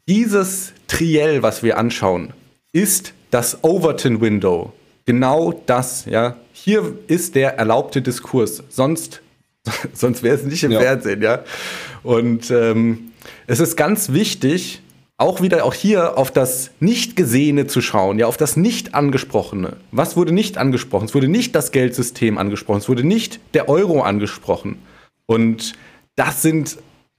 dieses 0.08 0.74
Triell, 0.88 1.44
was 1.44 1.62
wir 1.62 1.78
anschauen, 1.78 2.34
ist 2.72 3.14
das 3.30 3.64
Overton 3.64 4.22
Window. 4.22 4.74
Genau 5.06 5.62
das, 5.66 6.06
ja. 6.06 6.38
Hier 6.52 6.98
ist 7.08 7.36
der 7.36 7.58
erlaubte 7.58 8.02
Diskurs. 8.02 8.64
Sonst, 8.70 9.22
sonst 9.94 10.24
wäre 10.24 10.36
es 10.36 10.44
nicht 10.44 10.64
im 10.64 10.72
ja. 10.72 10.80
Fernsehen, 10.80 11.22
ja. 11.22 11.44
Und 12.02 12.50
ähm, 12.50 13.12
es 13.46 13.60
ist 13.60 13.76
ganz 13.76 14.12
wichtig, 14.12 14.82
auch 15.20 15.42
wieder 15.42 15.66
auch 15.66 15.74
hier 15.74 16.18
auf 16.18 16.32
das 16.32 16.72
Nicht-Gesehene 16.80 17.68
zu 17.68 17.82
schauen, 17.82 18.18
ja, 18.18 18.26
auf 18.26 18.38
das 18.38 18.56
Nicht-Angesprochene. 18.56 19.76
Was 19.92 20.16
wurde 20.16 20.34
nicht 20.34 20.58
angesprochen? 20.58 21.06
Es 21.06 21.14
wurde 21.14 21.28
nicht 21.28 21.54
das 21.56 21.72
Geldsystem 21.72 22.38
angesprochen, 22.38 22.80
es 22.80 22.90
wurde 22.90 23.04
nicht 23.04 23.40
der 23.54 23.68
Euro 23.68 24.02
angesprochen. 24.02 24.80
Und 25.26 25.74
das 26.16 26.42
sind 26.42 26.78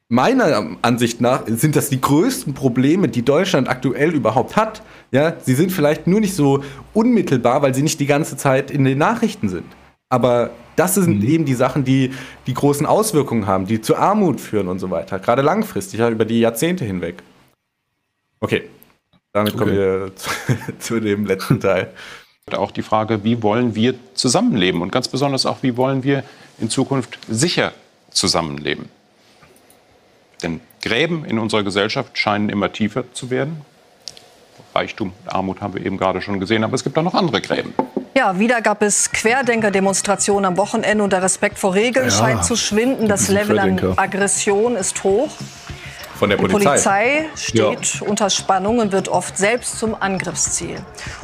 meiner 0.08 0.76
Ansicht 0.82 1.20
nach 1.20 1.42
sind 1.46 1.76
das 1.76 1.90
die 1.90 2.00
größten 2.00 2.54
Probleme, 2.54 3.08
die 3.08 3.22
Deutschland 3.22 3.68
aktuell 3.68 4.14
überhaupt 4.14 4.56
hat. 4.56 4.82
Ja, 5.12 5.34
sie 5.40 5.54
sind 5.54 5.70
vielleicht 5.70 6.06
nur 6.06 6.20
nicht 6.20 6.34
so 6.34 6.64
unmittelbar, 6.94 7.60
weil 7.60 7.74
sie 7.74 7.82
nicht 7.82 8.00
die 8.00 8.06
ganze 8.06 8.38
Zeit 8.38 8.70
in 8.70 8.84
den 8.84 8.98
Nachrichten 8.98 9.50
sind. 9.50 9.66
Aber 10.08 10.50
das 10.74 10.94
sind 10.94 11.20
mhm. 11.20 11.28
eben 11.28 11.44
die 11.44 11.54
Sachen, 11.54 11.84
die 11.84 12.12
die 12.46 12.54
großen 12.54 12.86
Auswirkungen 12.86 13.46
haben, 13.46 13.66
die 13.66 13.82
zu 13.82 13.94
Armut 13.94 14.40
führen 14.40 14.68
und 14.68 14.78
so 14.78 14.90
weiter. 14.90 15.18
Gerade 15.18 15.42
langfristig, 15.42 16.00
ja, 16.00 16.08
über 16.08 16.24
die 16.24 16.40
Jahrzehnte 16.40 16.86
hinweg. 16.86 17.22
Okay, 18.40 18.68
damit 19.32 19.54
okay. 19.54 19.58
kommen 19.58 19.76
wir 19.76 20.16
zu, 20.16 20.30
zu 20.78 21.00
dem 21.00 21.26
letzten 21.26 21.60
Teil. 21.60 21.92
Auch 22.50 22.72
die 22.72 22.82
Frage, 22.82 23.22
wie 23.22 23.42
wollen 23.42 23.74
wir 23.76 23.94
zusammenleben 24.14 24.82
und 24.82 24.90
ganz 24.90 25.06
besonders 25.06 25.46
auch, 25.46 25.58
wie 25.62 25.76
wollen 25.76 26.02
wir 26.02 26.24
in 26.58 26.68
Zukunft 26.68 27.18
sicher 27.28 27.72
zusammenleben. 28.10 28.88
Denn 30.42 30.60
Gräben 30.82 31.24
in 31.24 31.38
unserer 31.38 31.62
Gesellschaft 31.62 32.18
scheinen 32.18 32.48
immer 32.48 32.72
tiefer 32.72 33.04
zu 33.12 33.30
werden. 33.30 33.60
Reichtum, 34.74 35.12
Armut 35.26 35.60
haben 35.60 35.74
wir 35.74 35.84
eben 35.84 35.96
gerade 35.96 36.20
schon 36.22 36.40
gesehen, 36.40 36.64
aber 36.64 36.74
es 36.74 36.82
gibt 36.82 36.96
auch 36.98 37.02
noch 37.02 37.14
andere 37.14 37.40
Gräben. 37.40 37.74
Ja, 38.16 38.38
wieder 38.38 38.60
gab 38.60 38.82
es 38.82 39.12
Querdenker-Demonstrationen 39.12 40.44
am 40.44 40.56
Wochenende 40.56 41.04
und 41.04 41.12
der 41.12 41.22
Respekt 41.22 41.58
vor 41.58 41.74
Regeln 41.74 42.06
ja, 42.06 42.10
scheint 42.10 42.44
zu 42.44 42.56
schwinden. 42.56 43.08
Das 43.08 43.28
Level 43.28 43.58
an 43.58 43.78
Aggression 43.96 44.76
ist 44.76 45.04
hoch. 45.04 45.30
Von 46.20 46.28
der 46.28 46.36
Polizei. 46.36 46.58
Die 46.58 46.66
Polizei 46.66 47.24
steht 47.34 47.94
ja. 47.94 48.06
unter 48.06 48.28
Spannung 48.28 48.78
und 48.78 48.92
wird 48.92 49.08
oft 49.08 49.38
selbst 49.38 49.78
zum 49.78 49.96
Angriffsziel. 49.98 50.76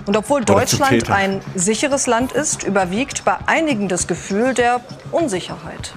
Und 0.06 0.16
obwohl 0.16 0.40
Oder 0.40 0.55
Deutschland 0.55 1.10
ein 1.10 1.43
sicheres 1.55 2.06
Land 2.06 2.32
ist, 2.32 2.62
überwiegt 2.62 3.23
bei 3.27 3.36
einigen 3.44 3.89
das 3.89 4.06
Gefühl 4.06 4.55
der 4.55 4.81
Unsicherheit. 5.12 5.93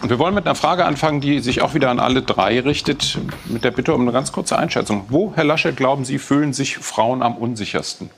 Und 0.00 0.10
wir 0.10 0.20
wollen 0.20 0.36
mit 0.36 0.46
einer 0.46 0.54
Frage 0.54 0.84
anfangen, 0.84 1.20
die 1.20 1.40
sich 1.40 1.60
auch 1.60 1.74
wieder 1.74 1.90
an 1.90 1.98
alle 1.98 2.22
drei 2.22 2.60
richtet, 2.60 3.18
mit 3.46 3.64
der 3.64 3.72
Bitte 3.72 3.94
um 3.94 4.02
eine 4.02 4.12
ganz 4.12 4.30
kurze 4.30 4.56
Einschätzung. 4.56 5.06
Wo, 5.08 5.32
Herr 5.34 5.42
Laschet, 5.42 5.76
glauben 5.76 6.04
Sie, 6.04 6.20
fühlen 6.20 6.52
sich 6.52 6.78
Frauen 6.78 7.24
am 7.24 7.36
unsichersten? 7.36 8.10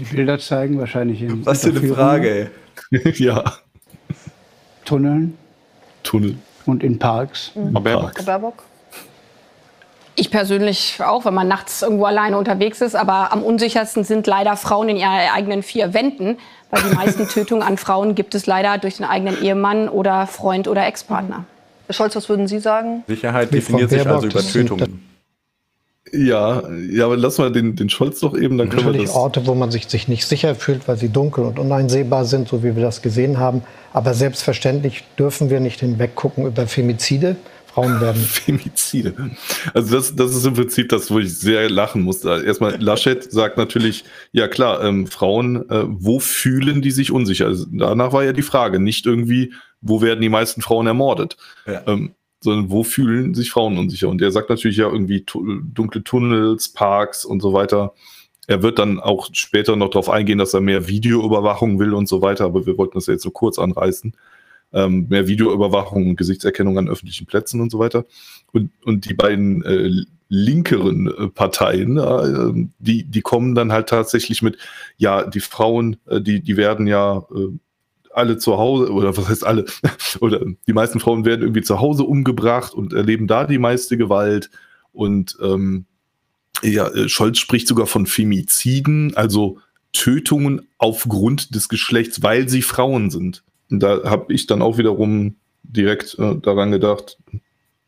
Die 0.00 0.04
Bilder 0.06 0.40
zeigen 0.40 0.76
wahrscheinlich 0.80 1.22
in 1.22 1.46
Was 1.46 1.62
für 1.62 1.68
eine 1.68 1.94
Frage, 1.94 2.50
ey. 2.90 3.12
ja. 3.14 3.44
Tunneln. 4.84 5.38
Tunnel 6.02 6.36
und 6.66 6.82
in 6.82 6.98
Parks. 6.98 7.52
Mhm. 7.54 7.72
Baerbock. 7.72 8.24
Baerbock. 8.24 8.62
Ich 10.16 10.30
persönlich 10.30 11.00
auch, 11.02 11.24
wenn 11.24 11.34
man 11.34 11.48
nachts 11.48 11.82
irgendwo 11.82 12.04
alleine 12.04 12.36
unterwegs 12.36 12.80
ist. 12.80 12.94
Aber 12.94 13.32
am 13.32 13.42
unsichersten 13.42 14.04
sind 14.04 14.26
leider 14.26 14.56
Frauen 14.56 14.88
in 14.88 14.96
ihren 14.96 15.10
eigenen 15.10 15.62
vier 15.62 15.94
Wänden. 15.94 16.38
Weil 16.70 16.82
die 16.82 16.94
meisten 16.94 17.28
Tötungen 17.32 17.62
an 17.62 17.78
Frauen 17.78 18.14
gibt 18.14 18.34
es 18.34 18.46
leider 18.46 18.78
durch 18.78 18.96
den 18.98 19.06
eigenen 19.06 19.42
Ehemann 19.42 19.88
oder 19.88 20.26
Freund 20.26 20.68
oder 20.68 20.86
Ex-Partner. 20.86 21.44
Herr 21.86 21.94
Scholz, 21.94 22.14
was 22.14 22.28
würden 22.28 22.46
Sie 22.46 22.58
sagen? 22.58 23.02
Sicherheit 23.06 23.52
definiert 23.52 23.90
sich 23.90 24.06
also 24.06 24.26
über 24.26 24.40
Tötungen. 24.40 25.09
Ja, 26.12 26.62
ja, 26.90 27.04
aber 27.04 27.16
lass 27.16 27.38
mal 27.38 27.52
den, 27.52 27.76
den 27.76 27.88
Scholz 27.88 28.20
doch 28.20 28.36
eben, 28.36 28.58
dann 28.58 28.68
können 28.68 28.86
Natürlich 28.86 29.02
wir 29.02 29.06
das. 29.06 29.16
Orte, 29.16 29.46
wo 29.46 29.54
man 29.54 29.70
sich, 29.70 29.86
sich 29.86 30.08
nicht 30.08 30.26
sicher 30.26 30.54
fühlt, 30.54 30.88
weil 30.88 30.96
sie 30.96 31.08
dunkel 31.08 31.44
und 31.44 31.58
uneinsehbar 31.58 32.24
sind, 32.24 32.48
so 32.48 32.62
wie 32.62 32.74
wir 32.74 32.82
das 32.82 33.02
gesehen 33.02 33.38
haben. 33.38 33.62
Aber 33.92 34.14
selbstverständlich 34.14 35.04
dürfen 35.18 35.50
wir 35.50 35.60
nicht 35.60 35.80
hinweggucken 35.80 36.46
über 36.46 36.66
Femizide. 36.66 37.36
Frauen 37.66 38.00
werden. 38.00 38.20
Femizide. 38.20 39.14
Also 39.74 39.96
das, 39.96 40.16
das 40.16 40.34
ist 40.34 40.44
im 40.44 40.54
Prinzip 40.54 40.88
das, 40.88 41.10
wo 41.10 41.20
ich 41.20 41.38
sehr 41.38 41.70
lachen 41.70 42.02
muss. 42.02 42.24
Erstmal, 42.24 42.80
Laschet 42.82 43.30
sagt 43.30 43.56
natürlich, 43.56 44.04
ja 44.32 44.48
klar, 44.48 44.82
ähm, 44.82 45.06
Frauen, 45.06 45.68
äh, 45.70 45.84
wo 45.86 46.18
fühlen 46.18 46.82
die 46.82 46.90
sich 46.90 47.12
unsicher? 47.12 47.46
Also 47.46 47.66
danach 47.70 48.12
war 48.12 48.24
ja 48.24 48.32
die 48.32 48.42
Frage, 48.42 48.80
nicht 48.80 49.06
irgendwie, 49.06 49.52
wo 49.80 50.02
werden 50.02 50.20
die 50.20 50.28
meisten 50.28 50.62
Frauen 50.62 50.88
ermordet? 50.88 51.36
Ja. 51.66 51.82
Ähm, 51.86 52.12
sondern 52.40 52.70
wo 52.70 52.82
fühlen 52.82 53.34
sich 53.34 53.50
Frauen 53.50 53.78
unsicher? 53.78 54.08
Und 54.08 54.22
er 54.22 54.32
sagt 54.32 54.50
natürlich 54.50 54.78
ja 54.78 54.90
irgendwie 54.90 55.24
dunkle 55.26 56.02
Tunnels, 56.02 56.70
Parks 56.70 57.24
und 57.24 57.40
so 57.40 57.52
weiter. 57.52 57.94
Er 58.46 58.62
wird 58.62 58.78
dann 58.78 58.98
auch 58.98 59.28
später 59.32 59.76
noch 59.76 59.90
darauf 59.90 60.10
eingehen, 60.10 60.38
dass 60.38 60.54
er 60.54 60.60
mehr 60.60 60.88
Videoüberwachung 60.88 61.78
will 61.78 61.94
und 61.94 62.08
so 62.08 62.22
weiter, 62.22 62.46
aber 62.46 62.66
wir 62.66 62.78
wollten 62.78 62.94
das 62.94 63.06
ja 63.06 63.12
jetzt 63.12 63.22
so 63.22 63.30
kurz 63.30 63.58
anreißen. 63.58 64.14
Ähm, 64.72 65.06
mehr 65.08 65.26
Videoüberwachung 65.26 66.16
Gesichtserkennung 66.16 66.78
an 66.78 66.88
öffentlichen 66.88 67.26
Plätzen 67.26 67.60
und 67.60 67.70
so 67.70 67.78
weiter. 67.78 68.06
Und, 68.52 68.70
und 68.84 69.08
die 69.08 69.14
beiden 69.14 69.64
äh, 69.64 69.90
linkeren 70.28 71.08
äh, 71.08 71.28
Parteien, 71.28 71.98
äh, 71.98 72.68
die, 72.78 73.04
die 73.04 73.20
kommen 73.20 73.54
dann 73.54 73.72
halt 73.72 73.88
tatsächlich 73.88 74.42
mit, 74.42 74.58
ja, 74.96 75.26
die 75.26 75.40
Frauen, 75.40 75.96
äh, 76.06 76.20
die, 76.20 76.40
die 76.40 76.56
werden 76.56 76.86
ja 76.86 77.26
äh, 77.34 77.58
alle 78.12 78.38
zu 78.38 78.58
Hause, 78.58 78.92
oder 78.92 79.16
was 79.16 79.28
heißt 79.28 79.46
alle, 79.46 79.64
oder 80.20 80.44
die 80.66 80.72
meisten 80.72 81.00
Frauen 81.00 81.24
werden 81.24 81.42
irgendwie 81.42 81.62
zu 81.62 81.80
Hause 81.80 82.04
umgebracht 82.04 82.74
und 82.74 82.92
erleben 82.92 83.26
da 83.26 83.44
die 83.44 83.58
meiste 83.58 83.96
Gewalt. 83.96 84.50
Und 84.92 85.36
ähm, 85.42 85.86
ja, 86.62 86.88
äh, 86.88 87.08
Scholz 87.08 87.38
spricht 87.38 87.68
sogar 87.68 87.86
von 87.86 88.06
Femiziden, 88.06 89.16
also 89.16 89.58
Tötungen 89.92 90.68
aufgrund 90.78 91.54
des 91.54 91.68
Geschlechts, 91.68 92.22
weil 92.22 92.48
sie 92.48 92.62
Frauen 92.62 93.10
sind. 93.10 93.42
Da 93.68 94.02
habe 94.04 94.32
ich 94.32 94.46
dann 94.46 94.62
auch 94.62 94.78
wiederum 94.78 95.36
direkt 95.62 96.18
äh, 96.18 96.36
daran 96.36 96.70
gedacht, 96.70 97.18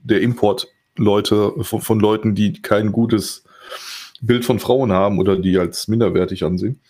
der 0.00 0.20
Import 0.20 0.68
Leute, 0.96 1.52
von, 1.62 1.80
von, 1.80 2.00
Leuten, 2.00 2.34
die 2.34 2.60
kein 2.60 2.92
gutes 2.92 3.44
Bild 4.20 4.44
von 4.44 4.58
Frauen 4.58 4.92
haben 4.92 5.18
oder 5.18 5.36
die 5.36 5.58
als 5.58 5.88
minderwertig 5.88 6.44
ansehen. 6.44 6.80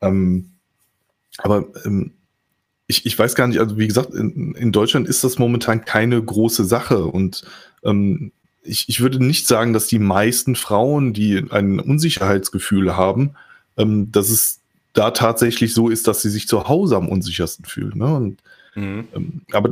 Ähm, 0.00 0.52
aber 1.38 1.66
ähm, 1.84 2.12
ich, 2.90 3.06
ich 3.06 3.18
weiß 3.18 3.36
gar 3.36 3.46
nicht, 3.46 3.60
also 3.60 3.78
wie 3.78 3.86
gesagt, 3.86 4.12
in, 4.14 4.54
in 4.56 4.72
Deutschland 4.72 5.08
ist 5.08 5.22
das 5.22 5.38
momentan 5.38 5.84
keine 5.84 6.20
große 6.20 6.64
Sache 6.64 7.04
und 7.04 7.44
ähm, 7.84 8.32
ich, 8.62 8.88
ich 8.88 9.00
würde 9.00 9.24
nicht 9.24 9.46
sagen, 9.46 9.72
dass 9.72 9.86
die 9.86 10.00
meisten 10.00 10.56
Frauen, 10.56 11.14
die 11.14 11.44
ein 11.50 11.78
Unsicherheitsgefühl 11.78 12.96
haben, 12.96 13.30
ähm, 13.78 14.10
dass 14.12 14.28
es 14.28 14.58
da 14.92 15.12
tatsächlich 15.12 15.72
so 15.72 15.88
ist, 15.88 16.08
dass 16.08 16.20
sie 16.20 16.30
sich 16.30 16.48
zu 16.48 16.68
Hause 16.68 16.96
am 16.96 17.08
unsichersten 17.08 17.64
fühlen. 17.64 17.96
Ne? 17.96 18.14
Und, 18.14 18.38
mhm. 18.74 19.08
ähm, 19.14 19.42
aber 19.52 19.70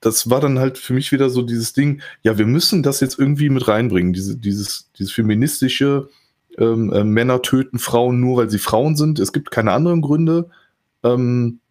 das 0.00 0.30
war 0.30 0.40
dann 0.40 0.58
halt 0.58 0.78
für 0.78 0.94
mich 0.94 1.12
wieder 1.12 1.28
so 1.28 1.42
dieses 1.42 1.74
Ding, 1.74 2.00
ja, 2.22 2.38
wir 2.38 2.46
müssen 2.46 2.82
das 2.82 3.00
jetzt 3.00 3.18
irgendwie 3.18 3.50
mit 3.50 3.68
reinbringen, 3.68 4.14
diese, 4.14 4.36
dieses, 4.36 4.90
dieses 4.98 5.12
feministische 5.12 6.08
ähm, 6.56 6.90
äh, 6.90 7.04
Männer 7.04 7.42
töten 7.42 7.78
Frauen 7.78 8.18
nur, 8.18 8.38
weil 8.38 8.50
sie 8.50 8.58
Frauen 8.58 8.96
sind. 8.96 9.18
Es 9.18 9.34
gibt 9.34 9.50
keine 9.50 9.72
anderen 9.72 10.00
Gründe. 10.00 10.48
Ähm, 11.04 11.60
äh, 11.60 11.65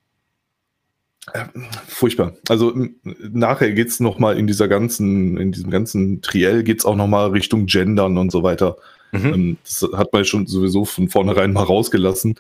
furchtbar. 1.88 2.34
Also 2.50 2.74
nachher 3.04 3.72
geht 3.72 3.88
es 3.88 4.00
nochmal 4.00 4.38
in 4.38 4.48
dieser 4.48 4.68
ganzen, 4.68 5.38
in 5.38 5.52
diesem 5.52 5.72
ganzen 5.72 6.22
Triell 6.22 6.64
geht 6.64 6.80
es 6.80 6.86
auch 6.86 6.96
nochmal 6.96 7.32
Richtung 7.32 7.66
Gendern 7.66 8.18
und 8.18 8.32
so 8.32 8.44
weiter. 8.44 8.78
Mhm. 9.12 9.34
Ähm, 9.34 9.58
das 9.64 9.90
hat 9.94 10.14
man 10.14 10.26
schon 10.26 10.48
sowieso 10.48 10.86
von 10.86 11.10
vornherein 11.10 11.54
mal 11.54 11.64
rausgelassen, 11.64 12.36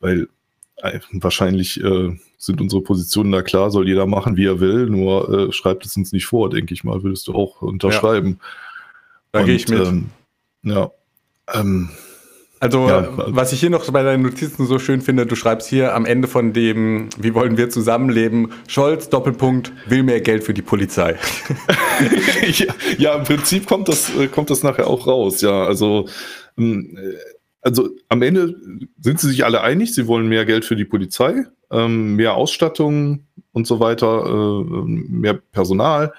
weil 0.00 0.28
äh, 0.76 1.00
wahrscheinlich 1.12 1.82
äh, 1.82 2.16
sind 2.38 2.60
unsere 2.60 2.82
Positionen 2.82 3.32
da 3.32 3.42
klar, 3.42 3.70
soll 3.70 3.86
jeder 3.86 4.06
machen, 4.06 4.36
wie 4.36 4.46
er 4.46 4.60
will, 4.60 4.86
nur 4.86 5.48
äh, 5.48 5.52
schreibt 5.52 5.84
es 5.84 5.96
uns 5.96 6.12
nicht 6.12 6.26
vor, 6.26 6.48
denke 6.48 6.72
ich 6.72 6.84
mal, 6.84 7.02
würdest 7.02 7.28
du 7.28 7.34
auch 7.34 7.60
unterschreiben. 7.60 8.38
Ja. 8.40 8.46
Da 9.32 9.42
gehe 9.42 9.54
ich 9.54 9.68
mit. 9.68 9.80
Ähm, 9.80 10.06
ja. 10.62 10.90
Ähm, 11.52 11.90
also, 12.62 12.88
ja, 12.88 13.08
was 13.14 13.54
ich 13.54 13.60
hier 13.60 13.70
noch 13.70 13.90
bei 13.90 14.02
deinen 14.02 14.22
Notizen 14.22 14.66
so 14.66 14.78
schön 14.78 15.00
finde, 15.00 15.24
du 15.24 15.34
schreibst 15.34 15.66
hier 15.66 15.94
am 15.94 16.04
Ende 16.04 16.28
von 16.28 16.52
dem, 16.52 17.08
wie 17.18 17.32
wollen 17.32 17.56
wir 17.56 17.70
zusammenleben, 17.70 18.52
Scholz, 18.68 19.08
Doppelpunkt, 19.08 19.72
will 19.86 20.02
mehr 20.02 20.20
Geld 20.20 20.44
für 20.44 20.52
die 20.52 20.60
Polizei. 20.60 21.16
ja, 22.52 22.74
ja, 22.98 23.14
im 23.14 23.24
Prinzip 23.24 23.66
kommt 23.66 23.88
das, 23.88 24.14
äh, 24.14 24.26
kommt 24.26 24.50
das 24.50 24.62
nachher 24.62 24.88
auch 24.88 25.06
raus, 25.06 25.40
ja. 25.40 25.64
Also, 25.64 26.06
ähm, 26.58 26.98
äh, 26.98 27.14
also 27.62 27.88
am 28.10 28.20
Ende 28.20 28.54
sind 29.00 29.20
sie 29.20 29.28
sich 29.28 29.46
alle 29.46 29.62
einig, 29.62 29.94
sie 29.94 30.06
wollen 30.06 30.28
mehr 30.28 30.44
Geld 30.44 30.66
für 30.66 30.76
die 30.76 30.84
Polizei, 30.84 31.46
ähm, 31.70 32.16
mehr 32.16 32.34
Ausstattung 32.34 33.24
und 33.52 33.66
so 33.66 33.80
weiter, 33.80 34.26
äh, 34.26 34.64
mehr 34.84 35.32
Personal. 35.32 36.12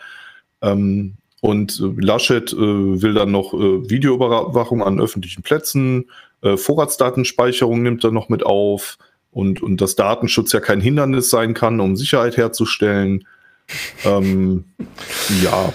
Ähm, 0.63 1.13
und 1.41 1.79
Laschet 1.97 2.55
will 2.55 3.15
dann 3.15 3.31
noch 3.31 3.53
Videoüberwachung 3.53 4.83
an 4.83 4.99
öffentlichen 4.99 5.41
Plätzen, 5.41 6.05
äh, 6.41 6.57
Vorratsdatenspeicherung 6.57 7.81
nimmt 7.81 8.03
er 8.03 8.11
noch 8.11 8.29
mit 8.29 8.45
auf 8.45 8.97
und, 9.31 9.61
und 9.61 9.81
dass 9.81 9.95
Datenschutz 9.95 10.51
ja 10.51 10.59
kein 10.59 10.81
Hindernis 10.81 11.29
sein 11.29 11.53
kann, 11.53 11.79
um 11.79 11.95
Sicherheit 11.95 12.37
herzustellen. 12.37 13.25
Ähm, 14.03 14.65
ja. 15.43 15.73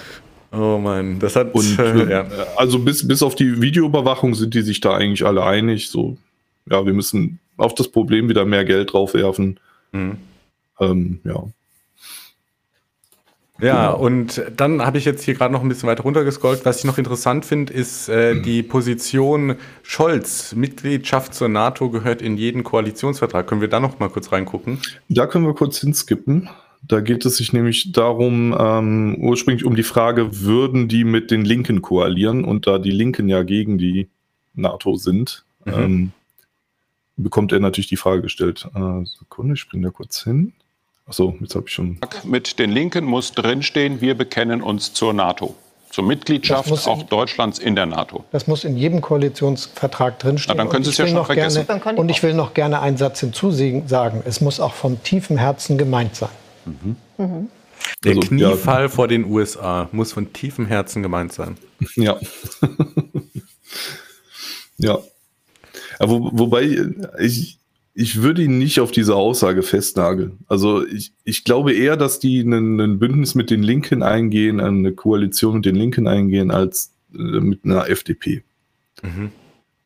Oh 0.51 0.77
Mann, 0.77 1.19
das 1.19 1.35
hat. 1.35 1.53
Und, 1.53 1.79
äh, 1.79 2.09
ja. 2.09 2.27
Also 2.55 2.79
bis, 2.79 3.07
bis 3.07 3.23
auf 3.23 3.35
die 3.35 3.61
Videoüberwachung 3.61 4.35
sind 4.35 4.53
die 4.53 4.61
sich 4.61 4.79
da 4.79 4.95
eigentlich 4.95 5.25
alle 5.25 5.43
einig. 5.43 5.89
So, 5.89 6.17
ja, 6.69 6.85
wir 6.85 6.93
müssen 6.93 7.39
auf 7.57 7.75
das 7.75 7.89
Problem 7.89 8.29
wieder 8.29 8.45
mehr 8.45 8.65
Geld 8.65 8.93
draufwerfen. 8.93 9.59
Mhm. 9.91 10.17
Ähm, 10.79 11.19
ja. 11.23 11.43
Ja, 13.59 13.91
genau. 13.91 14.05
und 14.05 14.43
dann 14.55 14.85
habe 14.85 14.97
ich 14.97 15.05
jetzt 15.05 15.23
hier 15.23 15.33
gerade 15.33 15.51
noch 15.51 15.61
ein 15.61 15.69
bisschen 15.69 15.89
weiter 15.89 16.03
runtergescrollt. 16.03 16.65
Was 16.65 16.79
ich 16.79 16.85
noch 16.85 16.97
interessant 16.97 17.45
finde, 17.45 17.73
ist 17.73 18.07
äh, 18.07 18.35
mhm. 18.35 18.43
die 18.43 18.63
Position 18.63 19.55
Scholz. 19.83 20.53
Mitgliedschaft 20.53 21.33
zur 21.33 21.49
NATO 21.49 21.89
gehört 21.89 22.21
in 22.21 22.37
jeden 22.37 22.63
Koalitionsvertrag. 22.63 23.47
Können 23.47 23.61
wir 23.61 23.67
da 23.67 23.79
noch 23.79 23.99
mal 23.99 24.09
kurz 24.09 24.31
reingucken? 24.31 24.79
Da 25.09 25.25
können 25.25 25.45
wir 25.45 25.55
kurz 25.55 25.79
hinskippen. 25.79 26.49
Da 26.87 27.01
geht 27.01 27.25
es 27.25 27.37
sich 27.37 27.51
nämlich 27.53 27.91
darum, 27.91 28.55
ähm, 28.57 29.15
ursprünglich 29.19 29.65
um 29.65 29.75
die 29.75 29.83
Frage, 29.83 30.41
würden 30.41 30.87
die 30.87 31.03
mit 31.03 31.31
den 31.31 31.43
Linken 31.43 31.81
koalieren? 31.81 32.45
Und 32.45 32.67
da 32.67 32.77
die 32.77 32.91
Linken 32.91 33.27
ja 33.27 33.43
gegen 33.43 33.77
die 33.77 34.07
NATO 34.53 34.95
sind, 34.95 35.43
mhm. 35.65 35.73
ähm, 35.73 36.11
bekommt 37.17 37.51
er 37.51 37.59
natürlich 37.59 37.87
die 37.87 37.97
Frage 37.97 38.21
gestellt. 38.21 38.67
Äh, 38.75 39.05
Sekunde, 39.05 39.55
ich 39.55 39.59
springe 39.59 39.87
da 39.87 39.91
kurz 39.91 40.23
hin. 40.23 40.53
Achso, 41.07 41.35
jetzt 41.39 41.55
habe 41.55 41.65
ich 41.67 41.73
schon. 41.73 41.99
Mit 42.23 42.59
den 42.59 42.71
Linken 42.71 43.05
muss 43.05 43.31
drinstehen, 43.31 44.01
wir 44.01 44.15
bekennen 44.15 44.61
uns 44.61 44.93
zur 44.93 45.13
NATO. 45.13 45.55
Zur 45.89 46.03
Mitgliedschaft 46.03 46.69
auch 46.85 47.01
in, 47.01 47.07
Deutschlands 47.07 47.59
in 47.59 47.75
der 47.75 47.85
NATO. 47.85 48.25
Das 48.31 48.45
muss 48.45 48.65
in 48.65 48.75
jedem 48.75 48.99
Koalitionsvertrag 48.99 50.19
drinstehen. 50.19 50.57
Na, 50.57 50.63
dann 50.63 50.71
können 50.71 50.83
Sie 50.83 50.89
es 50.89 50.97
ja 50.97 51.07
schon 51.07 51.25
vergessen. 51.25 51.65
Gerne, 51.65 51.97
und 51.97 52.09
ich 52.09 52.21
will 52.23 52.33
noch 52.33 52.53
gerne 52.53 52.81
einen 52.81 52.97
Satz 52.97 53.21
hinzusagen. 53.21 54.21
Es 54.25 54.41
muss 54.41 54.59
auch 54.59 54.73
vom 54.73 55.01
tiefen 55.01 55.37
Herzen 55.37 55.77
gemeint 55.77 56.15
sein. 56.15 56.29
Mhm. 56.65 56.97
Mhm. 57.17 57.49
Der 58.03 58.15
also, 58.15 58.27
Kniefall 58.27 58.83
ja. 58.83 58.89
vor 58.89 59.07
den 59.07 59.25
USA 59.25 59.87
muss 59.93 60.11
von 60.11 60.33
tiefem 60.33 60.65
Herzen 60.65 61.03
gemeint 61.03 61.33
sein. 61.33 61.57
Ja. 61.95 62.17
ja. 64.77 64.99
Wo, 65.99 66.29
wobei 66.33 66.91
ich, 67.19 67.59
ich 67.99 68.21
würde 68.21 68.43
ihn 68.43 68.59
nicht 68.59 68.79
auf 68.79 68.91
diese 68.91 69.15
Aussage 69.15 69.63
festnageln. 69.63 70.37
Also 70.45 70.85
ich, 70.85 71.13
ich 71.23 71.43
glaube 71.43 71.73
eher, 71.73 71.97
dass 71.97 72.19
die 72.19 72.41
ein 72.41 72.99
Bündnis 72.99 73.33
mit 73.33 73.49
den 73.49 73.63
Linken 73.63 74.03
eingehen, 74.03 74.59
eine 74.59 74.93
Koalition 74.93 75.55
mit 75.55 75.65
den 75.65 75.75
Linken 75.75 76.07
eingehen, 76.07 76.51
als 76.51 76.93
äh, 77.11 77.17
mit 77.17 77.65
einer 77.65 77.89
FDP. 77.89 78.43
Mhm. 79.01 79.31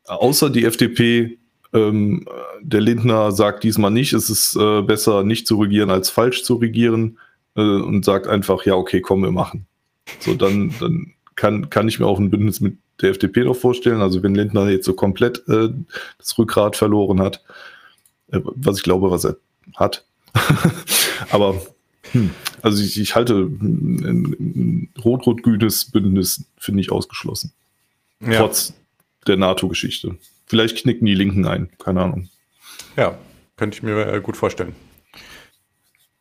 Außer 0.04 0.50
die 0.50 0.66
FDP, 0.66 1.38
ähm, 1.72 2.26
der 2.60 2.82
Lindner 2.82 3.32
sagt 3.32 3.64
diesmal 3.64 3.90
nicht, 3.90 4.12
es 4.12 4.28
ist 4.28 4.56
äh, 4.56 4.82
besser 4.82 5.24
nicht 5.24 5.46
zu 5.46 5.58
regieren 5.58 5.88
als 5.88 6.10
falsch 6.10 6.42
zu 6.42 6.56
regieren 6.56 7.18
äh, 7.56 7.62
und 7.62 8.04
sagt 8.04 8.26
einfach, 8.26 8.66
ja, 8.66 8.74
okay, 8.74 9.00
komm, 9.00 9.22
wir 9.22 9.32
machen. 9.32 9.64
So, 10.20 10.34
dann, 10.34 10.74
dann 10.80 11.14
kann, 11.34 11.70
kann 11.70 11.88
ich 11.88 11.98
mir 11.98 12.06
auch 12.06 12.18
ein 12.18 12.28
Bündnis 12.28 12.60
mit 12.60 12.76
der 13.00 13.08
FDP 13.08 13.44
noch 13.44 13.56
vorstellen. 13.56 14.02
Also 14.02 14.22
wenn 14.22 14.34
Lindner 14.34 14.68
jetzt 14.68 14.84
so 14.84 14.92
komplett 14.92 15.48
äh, 15.48 15.70
das 16.18 16.36
Rückgrat 16.36 16.76
verloren 16.76 17.18
hat, 17.18 17.42
was 18.32 18.78
ich 18.78 18.82
glaube, 18.82 19.10
was 19.10 19.24
er 19.24 19.36
hat. 19.76 20.04
Aber 21.30 21.60
hm, 22.12 22.30
also 22.62 22.82
ich, 22.82 23.00
ich 23.00 23.14
halte 23.14 23.34
ein 23.34 24.88
rot-rot-grünes 25.02 25.90
Bündnis, 25.90 26.44
finde 26.58 26.80
ich, 26.80 26.92
ausgeschlossen. 26.92 27.52
Ja. 28.20 28.38
Trotz 28.38 28.74
der 29.26 29.36
NATO-Geschichte. 29.36 30.16
Vielleicht 30.46 30.76
knicken 30.78 31.06
die 31.06 31.14
Linken 31.14 31.46
ein, 31.46 31.70
keine 31.78 32.02
Ahnung. 32.02 32.28
Ja, 32.96 33.16
könnte 33.56 33.76
ich 33.76 33.82
mir 33.82 34.06
äh, 34.06 34.20
gut 34.20 34.36
vorstellen. 34.36 34.74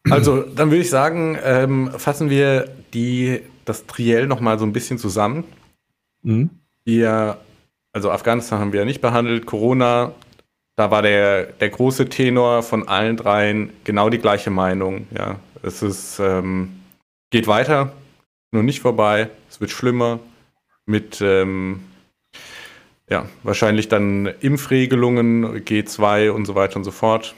Also, 0.10 0.42
dann 0.42 0.72
würde 0.72 0.82
ich 0.82 0.90
sagen, 0.90 1.38
ähm, 1.44 1.92
fassen 1.96 2.32
wir 2.32 2.76
die, 2.92 3.42
das 3.66 3.86
Triell 3.86 4.26
nochmal 4.26 4.58
so 4.58 4.66
ein 4.66 4.74
bisschen 4.74 4.98
zusammen. 4.98 5.44
Mhm. 6.24 6.50
Wir, 6.86 7.38
also 7.94 8.10
Afghanistan 8.10 8.58
haben 8.58 8.74
wir 8.74 8.80
ja 8.80 8.86
nicht 8.88 9.02
behandelt, 9.02 9.46
Corona 9.46 10.16
da 10.76 10.92
war 10.92 11.02
der, 11.02 11.46
der 11.46 11.70
große 11.70 12.10
Tenor 12.10 12.64
von 12.64 12.88
allen 12.88 13.18
dreien 13.18 13.72
genau 13.84 14.10
die 14.10 14.20
gleiche 14.20 14.50
Meinung. 14.50 15.08
Ja, 15.16 15.40
es 15.64 15.82
ist, 15.82 16.20
ähm, 16.20 16.82
geht 17.30 17.48
weiter, 17.48 17.94
nur 18.52 18.64
nicht 18.64 18.80
vorbei, 18.80 19.30
es 19.50 19.62
wird 19.62 19.72
schlimmer 19.72 20.20
mit 20.86 21.22
ähm, 21.22 21.82
ja, 23.10 23.26
wahrscheinlich 23.44 23.90
dann 23.90 24.26
Impfregelungen, 24.40 25.66
G2 25.66 26.30
und 26.30 26.46
so 26.46 26.56
weiter 26.56 26.78
und 26.78 26.86
so 26.86 26.92
fort. 26.92 27.36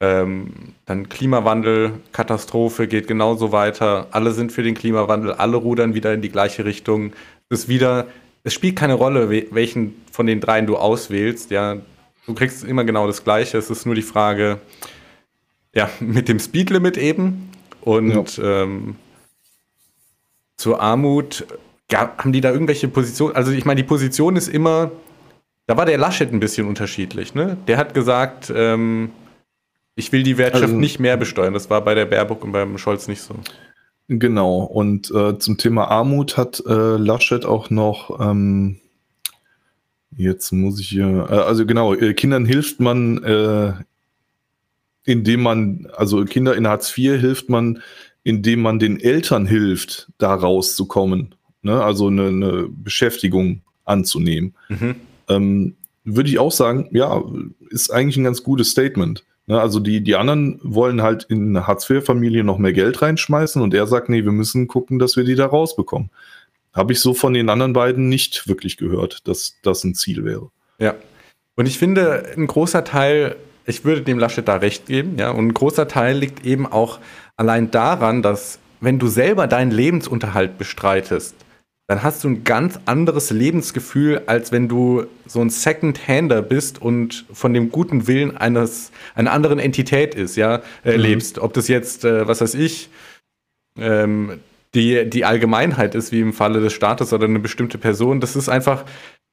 Ähm, 0.00 0.74
dann 0.84 1.08
Klimawandel, 1.08 1.92
Katastrophe 2.10 2.88
geht 2.88 3.06
genauso 3.06 3.52
weiter. 3.52 4.08
Alle 4.10 4.32
sind 4.32 4.50
für 4.50 4.64
den 4.64 4.74
Klimawandel, 4.74 5.32
alle 5.32 5.56
rudern 5.56 5.94
wieder 5.94 6.12
in 6.12 6.22
die 6.22 6.28
gleiche 6.28 6.64
Richtung. 6.64 7.12
Es 7.50 7.60
ist 7.60 7.68
wieder, 7.68 8.08
es 8.42 8.52
spielt 8.52 8.74
keine 8.74 8.94
Rolle, 8.94 9.30
welchen 9.30 9.94
von 10.10 10.26
den 10.26 10.40
dreien 10.40 10.66
du 10.66 10.76
auswählst. 10.76 11.52
Ja, 11.52 11.76
Du 12.26 12.34
kriegst 12.34 12.64
immer 12.64 12.84
genau 12.84 13.06
das 13.06 13.24
Gleiche. 13.24 13.58
Es 13.58 13.70
ist 13.70 13.86
nur 13.86 13.94
die 13.94 14.02
Frage, 14.02 14.60
ja, 15.74 15.90
mit 16.00 16.28
dem 16.28 16.38
Speedlimit 16.38 16.96
eben. 16.96 17.50
Und 17.80 18.36
ja. 18.36 18.62
ähm, 18.62 18.96
zur 20.56 20.80
Armut 20.80 21.46
haben 21.92 22.32
die 22.32 22.40
da 22.40 22.50
irgendwelche 22.50 22.88
Positionen? 22.88 23.36
Also 23.36 23.52
ich 23.52 23.64
meine, 23.64 23.82
die 23.82 23.86
Position 23.86 24.36
ist 24.36 24.48
immer, 24.48 24.90
da 25.66 25.76
war 25.76 25.84
der 25.84 25.98
Laschet 25.98 26.32
ein 26.32 26.40
bisschen 26.40 26.66
unterschiedlich. 26.66 27.34
Ne? 27.34 27.56
Der 27.66 27.76
hat 27.76 27.94
gesagt, 27.94 28.52
ähm, 28.54 29.10
ich 29.94 30.12
will 30.12 30.22
die 30.22 30.38
Wirtschaft 30.38 30.64
also, 30.64 30.76
nicht 30.76 31.00
mehr 31.00 31.16
besteuern. 31.16 31.52
Das 31.52 31.68
war 31.68 31.82
bei 31.82 31.94
der 31.94 32.06
Baerbock 32.06 32.44
und 32.44 32.52
beim 32.52 32.78
Scholz 32.78 33.08
nicht 33.08 33.20
so. 33.20 33.34
Genau. 34.08 34.60
Und 34.60 35.10
äh, 35.10 35.38
zum 35.38 35.58
Thema 35.58 35.88
Armut 35.88 36.36
hat 36.36 36.62
äh, 36.66 36.96
Laschet 36.96 37.44
auch 37.44 37.70
noch, 37.70 38.20
ähm, 38.20 38.78
jetzt 40.16 40.52
muss 40.52 40.80
ich 40.80 40.88
hier, 40.88 41.26
äh, 41.30 41.34
also 41.34 41.66
genau, 41.66 41.94
äh, 41.94 42.14
Kindern 42.14 42.44
hilft 42.44 42.80
man, 42.80 43.22
äh, 43.22 43.72
indem 45.04 45.42
man, 45.42 45.88
also 45.96 46.24
Kinder 46.24 46.56
in 46.56 46.66
Hartz 46.66 46.96
IV 46.96 47.20
hilft 47.20 47.48
man, 47.48 47.82
indem 48.24 48.62
man 48.62 48.78
den 48.78 49.00
Eltern 49.00 49.46
hilft, 49.46 50.10
da 50.18 50.34
rauszukommen. 50.34 51.34
Ne? 51.62 51.82
Also 51.82 52.08
eine, 52.08 52.28
eine 52.28 52.68
Beschäftigung 52.68 53.62
anzunehmen. 53.84 54.54
Mhm. 54.68 54.94
Ähm, 55.28 55.76
würde 56.04 56.30
ich 56.30 56.38
auch 56.38 56.52
sagen, 56.52 56.88
ja, 56.92 57.22
ist 57.70 57.90
eigentlich 57.90 58.16
ein 58.16 58.24
ganz 58.24 58.42
gutes 58.42 58.70
Statement. 58.70 59.24
Ne, 59.46 59.60
also 59.60 59.80
die, 59.80 60.02
die 60.02 60.14
anderen 60.14 60.60
wollen 60.62 61.02
halt 61.02 61.24
in 61.24 61.48
eine 61.48 61.66
Hartz-IV-Familie 61.66 62.44
noch 62.44 62.58
mehr 62.58 62.72
Geld 62.72 63.02
reinschmeißen 63.02 63.60
und 63.60 63.74
er 63.74 63.86
sagt, 63.86 64.08
nee, 64.08 64.24
wir 64.24 64.32
müssen 64.32 64.68
gucken, 64.68 64.98
dass 64.98 65.16
wir 65.16 65.24
die 65.24 65.34
da 65.34 65.46
rausbekommen. 65.46 66.10
Habe 66.72 66.92
ich 66.92 67.00
so 67.00 67.14
von 67.14 67.34
den 67.34 67.48
anderen 67.48 67.72
beiden 67.72 68.08
nicht 68.08 68.48
wirklich 68.48 68.76
gehört, 68.76 69.26
dass 69.28 69.58
das 69.62 69.84
ein 69.84 69.94
Ziel 69.94 70.24
wäre. 70.24 70.50
Ja. 70.78 70.94
Und 71.54 71.66
ich 71.66 71.78
finde, 71.78 72.32
ein 72.36 72.46
großer 72.46 72.84
Teil, 72.84 73.36
ich 73.66 73.84
würde 73.84 74.02
dem 74.02 74.18
Laschet 74.18 74.46
da 74.46 74.56
recht 74.56 74.86
geben, 74.86 75.18
ja, 75.18 75.30
und 75.30 75.48
ein 75.48 75.54
großer 75.54 75.86
Teil 75.86 76.16
liegt 76.16 76.46
eben 76.46 76.66
auch 76.66 76.98
allein 77.36 77.70
daran, 77.70 78.22
dass 78.22 78.58
wenn 78.80 78.98
du 78.98 79.06
selber 79.06 79.46
deinen 79.46 79.70
Lebensunterhalt 79.70 80.58
bestreitest, 80.58 81.36
dann 81.88 82.02
hast 82.02 82.24
du 82.24 82.28
ein 82.28 82.44
ganz 82.44 82.80
anderes 82.86 83.30
Lebensgefühl, 83.30 84.22
als 84.26 84.50
wenn 84.50 84.68
du 84.68 85.04
so 85.26 85.40
ein 85.40 85.50
Second-Hander 85.50 86.40
bist 86.40 86.80
und 86.80 87.26
von 87.32 87.52
dem 87.52 87.70
guten 87.70 88.06
Willen 88.06 88.36
eines 88.36 88.92
einer 89.14 89.32
anderen 89.32 89.58
Entität 89.58 90.14
ist, 90.14 90.36
ja, 90.36 90.62
äh, 90.84 90.96
mhm. 90.96 91.02
lebst. 91.02 91.38
Ob 91.38 91.52
das 91.52 91.68
jetzt, 91.68 92.04
äh, 92.04 92.26
was 92.26 92.40
weiß 92.40 92.54
ich, 92.54 92.88
ähm, 93.76 94.40
die, 94.74 95.08
die 95.08 95.24
Allgemeinheit 95.24 95.94
ist, 95.94 96.12
wie 96.12 96.20
im 96.20 96.32
Falle 96.32 96.60
des 96.60 96.72
Staates 96.72 97.12
oder 97.12 97.26
eine 97.26 97.38
bestimmte 97.38 97.78
Person, 97.78 98.20
das 98.20 98.36
ist 98.36 98.48
einfach, 98.48 98.84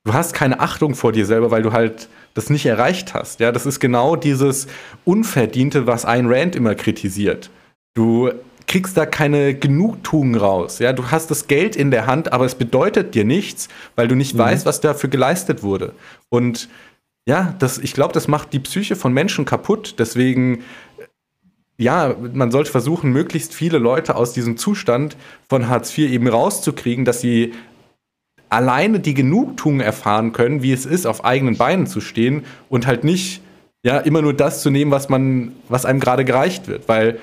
du 0.06 0.14
hast 0.14 0.34
keine 0.34 0.60
Achtung 0.60 0.96
vor 0.96 1.12
dir 1.12 1.26
selber, 1.26 1.52
weil 1.52 1.62
du 1.62 1.72
halt 1.72 2.10
das 2.34 2.50
nicht 2.50 2.66
erreicht 2.66 3.14
hast. 3.14 3.40
Ja, 3.40 3.52
das 3.52 3.66
ist 3.66 3.80
genau 3.80 4.16
dieses 4.16 4.68
Unverdiente, 5.06 5.88
was 5.88 6.06
Ayn 6.06 6.32
Rand 6.32 6.56
immer 6.56 6.76
kritisiert. 6.76 7.50
Du 7.96 8.32
kriegst 8.68 8.96
da 8.98 9.06
keine 9.06 9.56
Genugtuung 9.56 10.36
raus. 10.36 10.80
Ja, 10.80 10.94
du 10.94 11.10
hast 11.10 11.32
das 11.32 11.48
Geld 11.48 11.76
in 11.76 11.90
der 11.90 12.06
Hand, 12.06 12.32
aber 12.32 12.46
es 12.46 12.56
bedeutet 12.56 13.16
dir 13.16 13.26
nichts, 13.26 13.68
weil 13.96 14.08
du 14.08 14.16
nicht 14.16 14.36
mhm. 14.36 14.40
weißt, 14.40 14.66
was 14.66 14.80
dafür 14.80 15.10
geleistet 15.10 15.64
wurde. 15.64 15.94
Und 16.30 16.70
ja, 17.28 17.56
das, 17.60 17.78
ich 17.78 17.94
glaube, 17.94 18.14
das 18.14 18.28
macht 18.28 18.54
die 18.54 18.60
Psyche 18.60 18.96
von 18.96 19.14
Menschen 19.14 19.46
kaputt. 19.46 19.96
Deswegen, 20.00 20.64
ja, 21.80 22.14
man 22.34 22.52
sollte 22.52 22.70
versuchen, 22.70 23.12
möglichst 23.12 23.54
viele 23.54 23.78
Leute 23.78 24.16
aus 24.16 24.34
diesem 24.34 24.58
Zustand 24.58 25.16
von 25.48 25.70
Hartz 25.70 25.98
IV 25.98 26.12
eben 26.12 26.28
rauszukriegen, 26.28 27.06
dass 27.06 27.22
sie 27.22 27.54
alleine 28.50 29.00
die 29.00 29.14
Genugtuung 29.14 29.80
erfahren 29.80 30.34
können, 30.34 30.62
wie 30.62 30.74
es 30.74 30.86
ist, 30.86 31.08
auf 31.08 31.24
eigenen 31.24 31.56
Beinen 31.56 31.88
zu 31.88 32.02
stehen 32.02 32.44
und 32.68 32.86
halt 32.86 33.06
nicht 33.06 33.42
ja 33.82 33.98
immer 33.98 34.22
nur 34.22 34.34
das 34.34 34.62
zu 34.62 34.70
nehmen, 34.70 34.92
was 34.92 35.08
man, 35.08 35.54
was 35.70 35.86
einem 35.86 36.02
gerade 36.02 36.26
gereicht 36.26 36.68
wird, 36.68 36.90
weil 36.90 37.18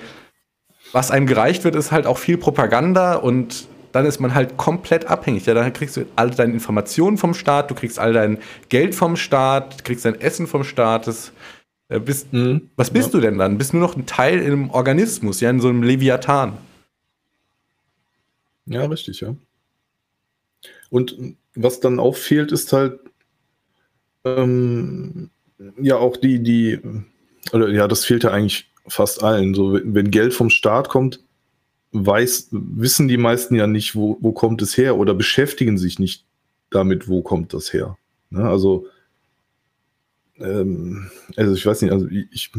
was 0.93 1.11
einem 1.11 1.27
gereicht 1.27 1.65
wird, 1.65 1.75
ist 1.75 1.93
halt 1.93 2.07
auch 2.07 2.17
viel 2.17 2.39
Propaganda 2.39 3.17
und 3.17 3.69
dann 3.93 4.07
ist 4.07 4.21
man 4.21 4.35
halt 4.35 4.57
komplett 4.57 5.07
abhängig. 5.07 5.45
Ja, 5.45 5.53
dann 5.53 5.71
kriegst 5.73 5.99
du 5.99 6.07
all 6.17 6.31
deine 6.31 6.55
Informationen 6.55 7.19
vom 7.19 7.35
Staat, 7.35 7.71
du 7.71 7.75
kriegst 7.75 7.99
all 7.99 8.15
dein 8.15 8.39
Geld 8.71 8.95
vom 8.95 9.17
Staat, 9.17 9.85
kriegst 9.85 10.07
dein 10.07 10.19
Essen 10.19 10.47
vom 10.47 10.65
Staat. 10.65 11.07
Das, 11.07 11.33
bist, 11.89 12.33
mhm. 12.33 12.71
Was 12.77 12.91
bist 12.91 13.09
ja. 13.09 13.13
du 13.13 13.21
denn 13.21 13.39
dann? 13.39 13.59
Bist 13.59 13.73
nur 13.73 13.83
noch 13.83 13.97
ein 13.97 14.07
Teil 14.07 14.41
in 14.41 14.47
einem 14.47 14.71
Organismus, 14.71 15.41
ja, 15.41 15.51
in 15.51 15.61
so 15.61 15.69
einem 15.69 15.83
Leviathan. 15.83 16.59
Ja, 18.67 18.85
richtig, 18.87 19.21
ja. 19.21 19.37
Und 20.91 21.17
was 21.55 21.81
dann 21.81 22.01
auch 22.01 22.17
fehlt, 22.17 22.53
ist 22.53 22.73
halt 22.73 22.99
ähm, 24.25 25.31
ja 25.81 25.97
auch 25.97 26.17
die, 26.17 26.43
die, 26.43 26.81
oder 27.53 27.69
ja, 27.69 27.87
das 27.87 28.05
fehlt 28.05 28.25
ja 28.25 28.31
eigentlich 28.31 28.69
fast 28.89 29.23
allen. 29.23 29.55
So, 29.55 29.79
wenn 29.83 30.11
Geld 30.11 30.35
vom 30.35 30.51
Staat 30.51 30.89
kommt, 30.89 31.21
weiß, 31.93 32.49
wissen 32.51 33.09
die 33.09 33.17
meisten 33.17 33.55
ja 33.55 33.67
nicht, 33.67 33.95
wo, 33.95 34.19
wo 34.21 34.33
kommt 34.33 34.61
es 34.63 34.77
her 34.77 34.97
oder 34.97 35.15
beschäftigen 35.15 35.79
sich 35.79 35.99
nicht 35.99 36.25
damit, 36.71 37.09
wo 37.09 37.23
kommt 37.23 37.55
das 37.55 37.73
her. 37.73 37.97
Ne? 38.31 38.49
Also, 38.49 38.87
ähm, 40.41 41.11
also 41.37 41.55
ich 41.55 41.65
weiß 41.65 41.83
nicht, 41.83 41.93
also 41.93 42.07
ich, 42.09 42.51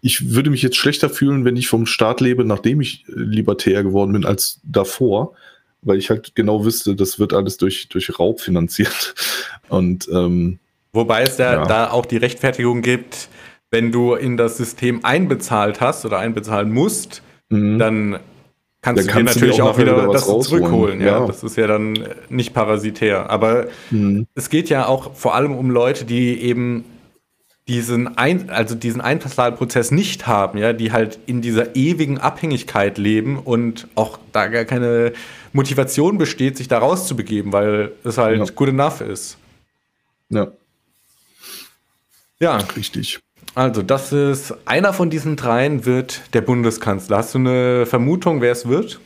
ich 0.00 0.34
würde 0.34 0.50
mich 0.50 0.62
jetzt 0.62 0.76
schlechter 0.76 1.10
fühlen, 1.10 1.44
wenn 1.44 1.56
ich 1.56 1.68
vom 1.68 1.86
Staat 1.86 2.20
lebe, 2.20 2.44
nachdem 2.44 2.80
ich 2.80 3.04
libertär 3.08 3.82
geworden 3.82 4.12
bin, 4.12 4.24
als 4.24 4.60
davor, 4.64 5.34
weil 5.82 5.98
ich 5.98 6.10
halt 6.10 6.34
genau 6.34 6.64
wüsste, 6.64 6.94
das 6.96 7.18
wird 7.18 7.32
alles 7.32 7.56
durch, 7.56 7.88
durch 7.88 8.18
Raub 8.18 8.40
finanziert. 8.40 9.14
Und 9.68 10.08
ähm, 10.12 10.58
Wobei 10.92 11.22
es 11.22 11.36
da, 11.36 11.52
ja. 11.52 11.64
da 11.66 11.90
auch 11.90 12.06
die 12.06 12.16
Rechtfertigung 12.16 12.80
gibt, 12.80 13.28
wenn 13.70 13.92
du 13.92 14.14
in 14.14 14.36
das 14.36 14.56
System 14.56 15.04
einbezahlt 15.04 15.80
hast 15.80 16.06
oder 16.06 16.18
einbezahlen 16.18 16.72
musst, 16.72 17.22
mhm. 17.50 17.78
dann 17.78 18.18
kannst 18.80 19.06
dann 19.08 19.14
du 19.14 19.18
dir 19.18 19.24
natürlich 19.24 19.62
auch, 19.62 19.74
auch 19.74 19.78
wieder, 19.78 19.96
wieder 19.96 20.12
das 20.12 20.24
zurückholen. 20.24 21.00
Ja. 21.00 21.20
ja. 21.20 21.26
das 21.26 21.42
ist 21.42 21.56
ja 21.56 21.66
dann 21.66 21.98
nicht 22.30 22.54
parasitär. 22.54 23.28
Aber 23.28 23.66
mhm. 23.90 24.26
es 24.34 24.48
geht 24.48 24.70
ja 24.70 24.86
auch 24.86 25.14
vor 25.14 25.34
allem 25.34 25.54
um 25.54 25.70
Leute, 25.70 26.04
die 26.04 26.40
eben 26.40 26.84
diesen 27.68 28.16
Ein 28.16 28.48
also 28.50 28.74
diesen 28.74 29.00
Einzahlprozess 29.00 29.90
nicht 29.90 30.26
haben, 30.26 30.58
ja, 30.58 30.72
die 30.72 30.92
halt 30.92 31.18
in 31.26 31.42
dieser 31.42 31.74
ewigen 31.74 32.18
Abhängigkeit 32.18 32.96
leben 32.96 33.38
und 33.38 33.88
auch 33.96 34.18
da 34.32 34.46
gar 34.46 34.64
keine 34.64 35.12
Motivation 35.52 36.16
besteht, 36.18 36.56
sich 36.56 36.68
da 36.68 36.78
rauszubegeben, 36.78 37.52
weil 37.52 37.92
es 38.04 38.18
halt 38.18 38.38
ja. 38.38 38.54
good 38.54 38.68
enough 38.68 39.00
ist. 39.00 39.36
Ja. 40.28 40.48
Ja. 42.38 42.58
Richtig. 42.76 43.20
Also, 43.54 43.82
das 43.82 44.12
ist 44.12 44.54
einer 44.66 44.92
von 44.92 45.08
diesen 45.08 45.36
dreien 45.36 45.86
wird 45.86 46.34
der 46.34 46.42
Bundeskanzler. 46.42 47.16
Hast 47.16 47.34
du 47.34 47.38
eine 47.38 47.86
Vermutung, 47.86 48.42
wer 48.42 48.52
es 48.52 48.68
wird? 48.68 49.00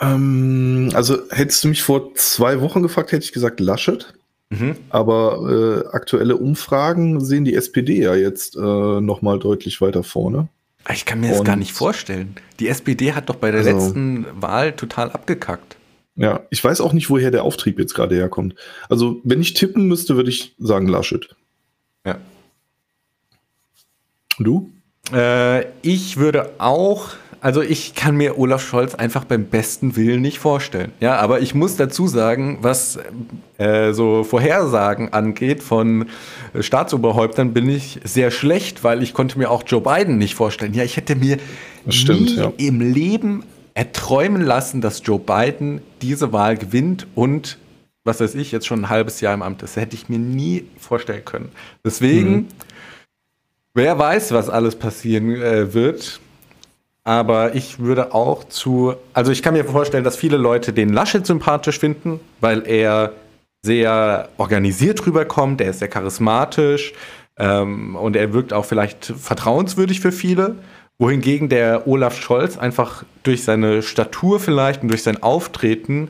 Ähm, 0.00 0.90
also, 0.94 1.18
hättest 1.30 1.64
du 1.64 1.68
mich 1.68 1.82
vor 1.82 2.14
zwei 2.14 2.60
Wochen 2.60 2.82
gefragt, 2.82 3.10
hätte 3.10 3.24
ich 3.24 3.32
gesagt 3.32 3.58
Laschet. 3.58 4.14
Mhm. 4.50 4.76
Aber 4.90 5.84
äh, 5.84 5.88
aktuelle 5.94 6.36
Umfragen 6.36 7.20
sehen 7.20 7.44
die 7.44 7.54
SPD 7.54 8.02
ja 8.02 8.14
jetzt 8.14 8.56
äh, 8.56 8.60
nochmal 8.60 9.38
deutlich 9.38 9.80
weiter 9.80 10.02
vorne. 10.02 10.48
Ich 10.92 11.06
kann 11.06 11.20
mir 11.20 11.30
das 11.30 11.44
gar 11.44 11.56
nicht 11.56 11.72
vorstellen. 11.72 12.36
Die 12.60 12.68
SPD 12.68 13.14
hat 13.14 13.30
doch 13.30 13.36
bei 13.36 13.50
der 13.50 13.60
also, 13.60 13.70
letzten 13.70 14.26
Wahl 14.34 14.72
total 14.72 15.10
abgekackt. 15.10 15.76
Ja, 16.16 16.42
ich 16.50 16.62
weiß 16.62 16.80
auch 16.80 16.92
nicht, 16.92 17.10
woher 17.10 17.30
der 17.30 17.42
Auftrieb 17.42 17.78
jetzt 17.78 17.94
gerade 17.94 18.14
herkommt. 18.14 18.54
Also, 18.88 19.20
wenn 19.24 19.40
ich 19.40 19.54
tippen 19.54 19.86
müsste, 19.86 20.16
würde 20.16 20.30
ich 20.30 20.54
sagen 20.58 20.86
Laschet. 20.86 21.34
Ja. 22.06 22.18
Du? 24.38 24.70
Äh, 25.12 25.66
ich 25.82 26.16
würde 26.18 26.50
auch, 26.58 27.10
also 27.44 27.60
ich 27.60 27.94
kann 27.94 28.16
mir 28.16 28.38
Olaf 28.38 28.66
Scholz 28.66 28.94
einfach 28.94 29.26
beim 29.26 29.44
besten 29.44 29.96
Willen 29.96 30.22
nicht 30.22 30.38
vorstellen. 30.38 30.92
Ja, 31.00 31.16
aber 31.16 31.40
ich 31.40 31.54
muss 31.54 31.76
dazu 31.76 32.06
sagen, 32.06 32.56
was 32.62 32.98
äh, 33.58 33.92
so 33.92 34.24
Vorhersagen 34.24 35.12
angeht 35.12 35.62
von 35.62 36.06
Staatsoberhäuptern, 36.58 37.52
bin 37.52 37.68
ich 37.68 38.00
sehr 38.02 38.30
schlecht, 38.30 38.82
weil 38.82 39.02
ich 39.02 39.12
konnte 39.12 39.38
mir 39.38 39.50
auch 39.50 39.62
Joe 39.66 39.82
Biden 39.82 40.16
nicht 40.16 40.34
vorstellen. 40.34 40.72
Ja, 40.72 40.84
ich 40.84 40.96
hätte 40.96 41.16
mir 41.16 41.36
stimmt, 41.90 42.30
nie 42.30 42.36
ja. 42.36 42.50
im 42.56 42.80
Leben 42.80 43.44
erträumen 43.74 44.40
lassen, 44.40 44.80
dass 44.80 45.02
Joe 45.04 45.18
Biden 45.18 45.82
diese 46.00 46.32
Wahl 46.32 46.56
gewinnt 46.56 47.06
und 47.14 47.58
was 48.04 48.20
weiß 48.20 48.36
ich, 48.36 48.52
jetzt 48.52 48.66
schon 48.66 48.84
ein 48.84 48.88
halbes 48.88 49.20
Jahr 49.20 49.34
im 49.34 49.42
Amt 49.42 49.62
ist. 49.62 49.76
Das 49.76 49.82
hätte 49.82 49.96
ich 49.96 50.08
mir 50.08 50.18
nie 50.18 50.64
vorstellen 50.78 51.26
können. 51.26 51.50
Deswegen 51.84 52.30
mhm 52.30 52.48
Wer 53.76 53.98
weiß, 53.98 54.30
was 54.30 54.48
alles 54.48 54.76
passieren 54.76 55.34
äh, 55.34 55.74
wird. 55.74 56.20
Aber 57.04 57.54
ich 57.54 57.78
würde 57.78 58.14
auch 58.14 58.44
zu, 58.44 58.94
also 59.12 59.30
ich 59.30 59.42
kann 59.42 59.54
mir 59.54 59.64
vorstellen, 59.64 60.04
dass 60.04 60.16
viele 60.16 60.38
Leute 60.38 60.72
den 60.72 60.90
Laschet 60.90 61.26
sympathisch 61.26 61.78
finden, 61.78 62.18
weil 62.40 62.66
er 62.66 63.12
sehr 63.62 64.30
organisiert 64.38 65.06
rüberkommt, 65.06 65.60
er 65.60 65.70
ist 65.70 65.80
sehr 65.80 65.88
charismatisch 65.88 66.94
ähm, 67.38 67.94
und 67.96 68.16
er 68.16 68.32
wirkt 68.32 68.54
auch 68.54 68.64
vielleicht 68.64 69.04
vertrauenswürdig 69.04 70.00
für 70.00 70.12
viele. 70.12 70.56
Wohingegen 70.98 71.48
der 71.48 71.86
Olaf 71.88 72.16
Scholz 72.16 72.56
einfach 72.56 73.04
durch 73.22 73.42
seine 73.42 73.82
Statur 73.82 74.40
vielleicht 74.40 74.82
und 74.82 74.88
durch 74.88 75.02
sein 75.02 75.22
Auftreten 75.22 76.08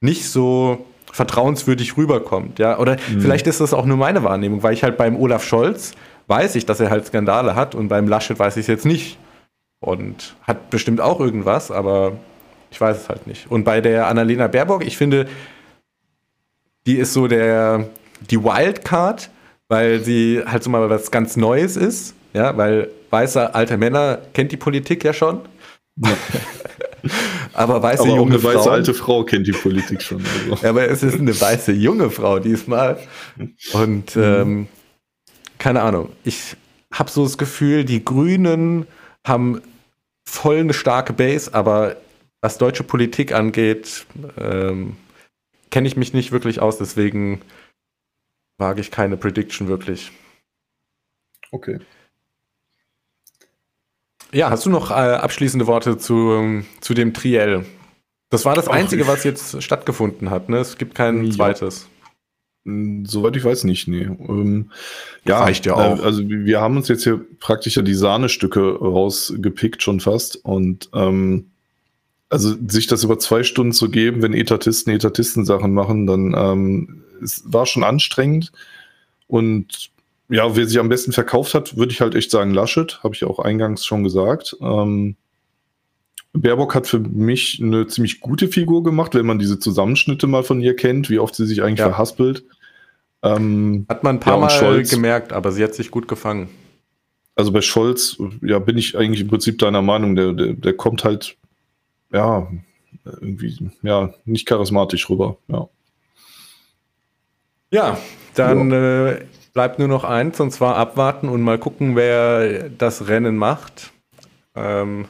nicht 0.00 0.28
so 0.28 0.84
vertrauenswürdig 1.12 1.96
rüberkommt. 1.96 2.58
Ja? 2.58 2.78
Oder 2.78 2.96
mhm. 3.08 3.20
vielleicht 3.20 3.46
ist 3.46 3.60
das 3.60 3.72
auch 3.72 3.86
nur 3.86 3.96
meine 3.96 4.22
Wahrnehmung, 4.22 4.62
weil 4.62 4.74
ich 4.74 4.82
halt 4.82 4.96
beim 4.98 5.16
Olaf 5.16 5.44
Scholz 5.44 5.92
weiß 6.26 6.56
ich, 6.56 6.66
dass 6.66 6.80
er 6.80 6.90
halt 6.90 7.06
Skandale 7.06 7.54
hat 7.54 7.74
und 7.74 7.88
beim 7.88 8.08
Laschet 8.08 8.38
weiß 8.38 8.56
ich 8.56 8.62
es 8.62 8.66
jetzt 8.66 8.84
nicht. 8.84 9.16
Und 9.80 10.36
hat 10.42 10.70
bestimmt 10.70 11.00
auch 11.00 11.20
irgendwas, 11.20 11.70
aber 11.70 12.12
ich 12.70 12.80
weiß 12.80 12.96
es 12.96 13.08
halt 13.08 13.26
nicht. 13.26 13.50
Und 13.50 13.64
bei 13.64 13.80
der 13.80 14.08
Annalena 14.08 14.48
Baerbock, 14.48 14.84
ich 14.84 14.96
finde, 14.96 15.26
die 16.86 16.96
ist 16.96 17.12
so 17.12 17.28
der, 17.28 17.88
die 18.30 18.42
Wildcard, 18.42 19.30
weil 19.68 20.00
sie 20.00 20.42
halt 20.46 20.62
so 20.62 20.70
mal 20.70 20.88
was 20.88 21.10
ganz 21.10 21.36
Neues 21.36 21.76
ist. 21.76 22.14
Ja, 22.32 22.56
weil 22.56 22.90
weiße 23.10 23.54
alte 23.54 23.76
Männer 23.76 24.18
kennt 24.34 24.52
die 24.52 24.56
Politik 24.56 25.04
ja 25.04 25.12
schon. 25.12 25.40
Ja. 25.96 26.10
aber 27.54 27.82
weiße 27.82 28.02
aber 28.02 28.14
junge 28.14 28.34
eine 28.34 28.42
weiße 28.42 28.58
Frauen, 28.58 28.72
alte 28.72 28.94
Frau 28.94 29.24
kennt 29.24 29.46
die 29.46 29.52
Politik 29.52 30.02
schon. 30.02 30.22
Also. 30.50 30.62
Ja, 30.62 30.70
aber 30.70 30.88
es 30.88 31.02
ist 31.02 31.18
eine 31.18 31.38
weiße 31.38 31.72
junge 31.72 32.10
Frau 32.10 32.38
diesmal. 32.38 32.98
Und 33.72 34.16
mhm. 34.16 34.22
ähm, 34.22 34.68
keine 35.58 35.82
Ahnung. 35.82 36.10
Ich 36.24 36.56
habe 36.92 37.10
so 37.10 37.24
das 37.24 37.38
Gefühl, 37.38 37.84
die 37.84 38.04
Grünen 38.04 38.86
haben 39.26 39.60
voll 40.24 40.58
eine 40.58 40.74
starke 40.74 41.12
Base, 41.12 41.52
aber 41.52 41.96
was 42.40 42.58
deutsche 42.58 42.84
Politik 42.84 43.32
angeht, 43.32 44.06
ähm, 44.38 44.96
kenne 45.70 45.88
ich 45.88 45.96
mich 45.96 46.12
nicht 46.14 46.32
wirklich 46.32 46.60
aus, 46.60 46.78
deswegen 46.78 47.42
wage 48.58 48.80
ich 48.80 48.90
keine 48.90 49.16
Prediction 49.16 49.68
wirklich. 49.68 50.12
Okay. 51.50 51.80
Ja, 54.32 54.50
hast 54.50 54.66
du 54.66 54.70
noch 54.70 54.90
äh, 54.90 54.94
abschließende 54.94 55.66
Worte 55.66 55.98
zu, 55.98 56.62
zu 56.80 56.94
dem 56.94 57.14
Triell? 57.14 57.64
Das 58.30 58.44
war 58.44 58.54
das 58.54 58.68
Einzige, 58.68 59.06
was 59.06 59.24
jetzt 59.24 59.62
stattgefunden 59.62 60.30
hat, 60.30 60.48
ne? 60.48 60.58
Es 60.58 60.78
gibt 60.78 60.94
kein 60.94 61.24
ja. 61.24 61.32
zweites. 61.32 61.88
Hm, 62.66 63.06
soweit 63.06 63.36
ich 63.36 63.44
weiß 63.44 63.64
nicht, 63.64 63.86
nee. 63.86 64.02
Ähm, 64.02 64.70
ja, 65.24 65.38
reicht 65.38 65.66
ja 65.66 65.74
auch. 65.74 65.98
Äh, 66.00 66.02
also 66.02 66.28
wir 66.28 66.60
haben 66.60 66.76
uns 66.76 66.88
jetzt 66.88 67.04
hier 67.04 67.24
praktisch 67.38 67.76
ja 67.76 67.82
die 67.82 67.94
Sahnestücke 67.94 68.78
rausgepickt 68.78 69.82
schon 69.82 70.00
fast 70.00 70.44
und 70.44 70.90
ähm, 70.92 71.46
also 72.28 72.56
sich 72.66 72.88
das 72.88 73.04
über 73.04 73.20
zwei 73.20 73.44
Stunden 73.44 73.72
zu 73.72 73.88
geben, 73.88 74.20
wenn 74.20 74.34
Etatisten 74.34 74.92
Etatisten 74.92 75.44
Sachen 75.44 75.72
machen, 75.72 76.08
dann 76.08 76.34
ähm, 76.36 77.02
es 77.22 77.44
war 77.46 77.66
schon 77.66 77.84
anstrengend 77.84 78.50
und 79.28 79.90
ja, 80.28 80.56
wer 80.56 80.66
sich 80.66 80.80
am 80.80 80.88
besten 80.88 81.12
verkauft 81.12 81.54
hat, 81.54 81.76
würde 81.76 81.92
ich 81.92 82.00
halt 82.00 82.16
echt 82.16 82.32
sagen 82.32 82.52
Laschet, 82.52 82.98
habe 83.04 83.14
ich 83.14 83.22
auch 83.22 83.38
eingangs 83.38 83.86
schon 83.86 84.02
gesagt. 84.02 84.56
Ähm, 84.60 85.14
Baerbock 86.32 86.74
hat 86.74 86.88
für 86.88 86.98
mich 86.98 87.60
eine 87.62 87.86
ziemlich 87.86 88.20
gute 88.20 88.48
Figur 88.48 88.82
gemacht, 88.82 89.14
wenn 89.14 89.24
man 89.24 89.38
diese 89.38 89.60
Zusammenschnitte 89.60 90.26
mal 90.26 90.42
von 90.42 90.60
ihr 90.60 90.74
kennt, 90.74 91.08
wie 91.10 91.20
oft 91.20 91.36
sie 91.36 91.46
sich 91.46 91.62
eigentlich 91.62 91.78
ja. 91.78 91.90
verhaspelt. 91.90 92.44
Ähm, 93.34 93.86
hat 93.88 94.02
man 94.02 94.16
ein 94.16 94.20
paar 94.20 94.34
ja, 94.34 94.40
Mal 94.40 94.50
Scholz, 94.50 94.90
gemerkt, 94.90 95.32
aber 95.32 95.52
sie 95.52 95.64
hat 95.64 95.74
sich 95.74 95.90
gut 95.90 96.08
gefangen. 96.08 96.48
Also 97.34 97.52
bei 97.52 97.60
Scholz, 97.60 98.16
ja, 98.42 98.58
bin 98.58 98.78
ich 98.78 98.96
eigentlich 98.96 99.20
im 99.20 99.28
Prinzip 99.28 99.58
deiner 99.58 99.82
Meinung, 99.82 100.16
der, 100.16 100.32
der, 100.32 100.52
der 100.54 100.72
kommt 100.74 101.04
halt, 101.04 101.36
ja, 102.12 102.50
irgendwie, 103.04 103.70
ja, 103.82 104.14
nicht 104.24 104.46
charismatisch 104.46 105.08
rüber, 105.10 105.36
ja. 105.48 105.68
Ja, 107.70 107.98
dann 108.34 108.70
ja. 108.70 109.08
Äh, 109.08 109.24
bleibt 109.52 109.78
nur 109.78 109.88
noch 109.88 110.04
eins, 110.04 110.38
und 110.40 110.50
zwar 110.52 110.76
abwarten 110.76 111.28
und 111.28 111.42
mal 111.42 111.58
gucken, 111.58 111.96
wer 111.96 112.68
das 112.68 113.08
Rennen 113.08 113.36
macht. 113.36 113.92
Ähm, 114.54 115.06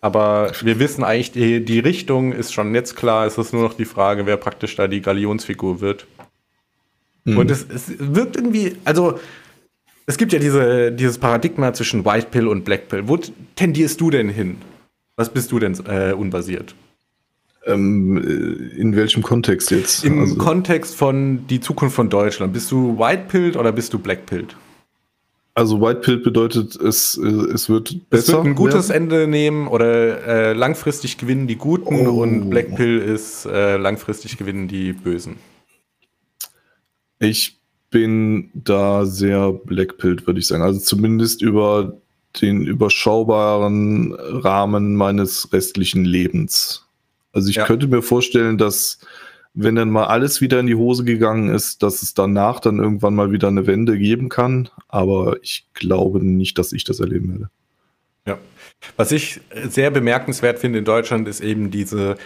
aber 0.00 0.52
wir 0.62 0.78
wissen 0.78 1.02
eigentlich, 1.02 1.32
die, 1.32 1.64
die 1.64 1.78
Richtung 1.80 2.32
ist 2.32 2.52
schon 2.52 2.74
jetzt 2.74 2.94
klar. 2.94 3.26
Es 3.26 3.38
ist 3.38 3.52
nur 3.52 3.62
noch 3.62 3.74
die 3.74 3.84
Frage, 3.84 4.26
wer 4.26 4.36
praktisch 4.36 4.76
da 4.76 4.86
die 4.86 5.00
Galionsfigur 5.00 5.80
wird. 5.80 6.06
Mhm. 7.26 7.38
Und 7.38 7.50
es, 7.50 7.66
es 7.68 7.92
wirkt 7.98 8.36
irgendwie, 8.36 8.76
also 8.84 9.18
es 10.06 10.16
gibt 10.16 10.32
ja 10.32 10.38
diese, 10.38 10.92
dieses 10.92 11.18
Paradigma 11.18 11.74
zwischen 11.74 12.04
White 12.04 12.28
Pill 12.30 12.46
und 12.46 12.64
Black 12.64 12.88
Pill. 12.88 13.08
Wo 13.08 13.18
tendierst 13.56 14.00
du 14.00 14.10
denn 14.10 14.28
hin? 14.28 14.58
Was 15.16 15.30
bist 15.30 15.50
du 15.50 15.58
denn 15.58 15.76
äh, 15.86 16.12
unbasiert? 16.12 16.74
Ähm, 17.66 18.16
äh, 18.16 18.80
in 18.80 18.94
welchem 18.94 19.22
Kontext 19.22 19.72
jetzt? 19.72 20.04
Im 20.04 20.20
also, 20.20 20.36
Kontext 20.36 20.94
von 20.94 21.46
die 21.48 21.60
Zukunft 21.60 21.96
von 21.96 22.08
Deutschland. 22.08 22.52
Bist 22.52 22.70
du 22.70 22.96
White 22.96 23.24
Pilled 23.28 23.56
oder 23.56 23.72
bist 23.72 23.92
du 23.92 23.98
Black 23.98 24.26
Pilled? 24.26 24.56
Also 25.54 25.80
White 25.80 26.00
Pill 26.00 26.18
bedeutet, 26.18 26.76
es, 26.76 27.18
äh, 27.18 27.26
es 27.26 27.68
wird 27.68 28.08
besser. 28.08 28.22
Es 28.22 28.32
wird 28.34 28.46
ein 28.46 28.54
gutes 28.54 28.90
werden. 28.90 29.04
Ende 29.04 29.26
nehmen 29.26 29.66
oder 29.66 30.24
äh, 30.24 30.52
langfristig 30.52 31.18
gewinnen 31.18 31.48
die 31.48 31.56
Guten 31.56 32.06
oh. 32.06 32.22
und 32.22 32.50
Black 32.50 32.76
Pill 32.76 32.98
ist 32.98 33.46
äh, 33.46 33.76
langfristig 33.76 34.36
gewinnen 34.36 34.68
die 34.68 34.92
Bösen. 34.92 35.36
Ich 37.18 37.58
bin 37.90 38.50
da 38.54 39.06
sehr 39.06 39.52
blackpilled, 39.52 40.26
würde 40.26 40.40
ich 40.40 40.46
sagen. 40.46 40.62
Also 40.62 40.80
zumindest 40.80 41.42
über 41.42 41.96
den 42.40 42.66
überschaubaren 42.66 44.12
Rahmen 44.14 44.96
meines 44.96 45.52
restlichen 45.52 46.04
Lebens. 46.04 46.86
Also 47.32 47.48
ich 47.48 47.56
ja. 47.56 47.64
könnte 47.64 47.86
mir 47.86 48.02
vorstellen, 48.02 48.58
dass 48.58 48.98
wenn 49.54 49.74
dann 49.74 49.90
mal 49.90 50.04
alles 50.04 50.42
wieder 50.42 50.60
in 50.60 50.66
die 50.66 50.74
Hose 50.74 51.04
gegangen 51.04 51.48
ist, 51.48 51.82
dass 51.82 52.02
es 52.02 52.12
danach 52.12 52.60
dann 52.60 52.78
irgendwann 52.78 53.14
mal 53.14 53.32
wieder 53.32 53.48
eine 53.48 53.66
Wende 53.66 53.98
geben 53.98 54.28
kann. 54.28 54.68
Aber 54.88 55.38
ich 55.42 55.66
glaube 55.72 56.22
nicht, 56.22 56.58
dass 56.58 56.72
ich 56.72 56.84
das 56.84 57.00
erleben 57.00 57.32
werde. 57.32 57.50
Ja. 58.26 58.38
Was 58.96 59.12
ich 59.12 59.40
sehr 59.68 59.90
bemerkenswert 59.90 60.58
finde 60.58 60.80
in 60.80 60.84
Deutschland, 60.84 61.26
ist 61.26 61.40
eben 61.40 61.70
diese 61.70 62.16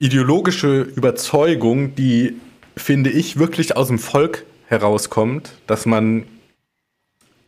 ideologische 0.00 0.82
Überzeugung, 0.82 1.94
die 1.94 2.34
finde 2.76 3.10
ich, 3.10 3.38
wirklich 3.38 3.76
aus 3.76 3.88
dem 3.88 3.98
Volk 3.98 4.44
herauskommt, 4.66 5.52
dass 5.66 5.86
man 5.86 6.24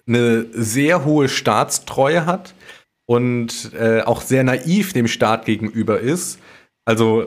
eine 0.06 0.46
sehr 0.52 1.04
hohe 1.04 1.28
Staatstreue 1.28 2.26
hat 2.26 2.54
und 3.06 3.72
äh, 3.78 4.02
auch 4.02 4.20
sehr 4.20 4.44
naiv 4.44 4.92
dem 4.92 5.08
Staat 5.08 5.46
gegenüber 5.46 6.00
ist. 6.00 6.38
Also 6.84 7.26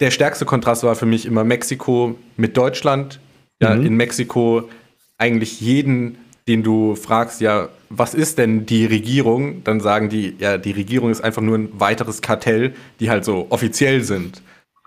der 0.00 0.10
stärkste 0.10 0.44
Kontrast 0.44 0.82
war 0.82 0.96
für 0.96 1.06
mich 1.06 1.26
immer 1.26 1.44
Mexiko 1.44 2.16
mit 2.36 2.56
Deutschland. 2.56 3.20
Ja, 3.62 3.74
mhm. 3.76 3.86
in 3.86 3.94
Mexiko 3.94 4.68
eigentlich 5.16 5.60
jeden, 5.60 6.18
den 6.48 6.62
du 6.62 6.96
fragst, 6.96 7.40
ja, 7.40 7.68
was 7.88 8.14
ist 8.14 8.38
denn 8.38 8.66
die 8.66 8.84
Regierung? 8.84 9.62
Dann 9.62 9.80
sagen 9.80 10.08
die, 10.08 10.34
ja, 10.38 10.58
die 10.58 10.72
Regierung 10.72 11.10
ist 11.10 11.22
einfach 11.22 11.42
nur 11.42 11.56
ein 11.56 11.68
weiteres 11.78 12.20
Kartell, 12.20 12.74
die 12.98 13.10
halt 13.10 13.24
so 13.24 13.46
offiziell 13.50 14.02
sind. 14.02 14.42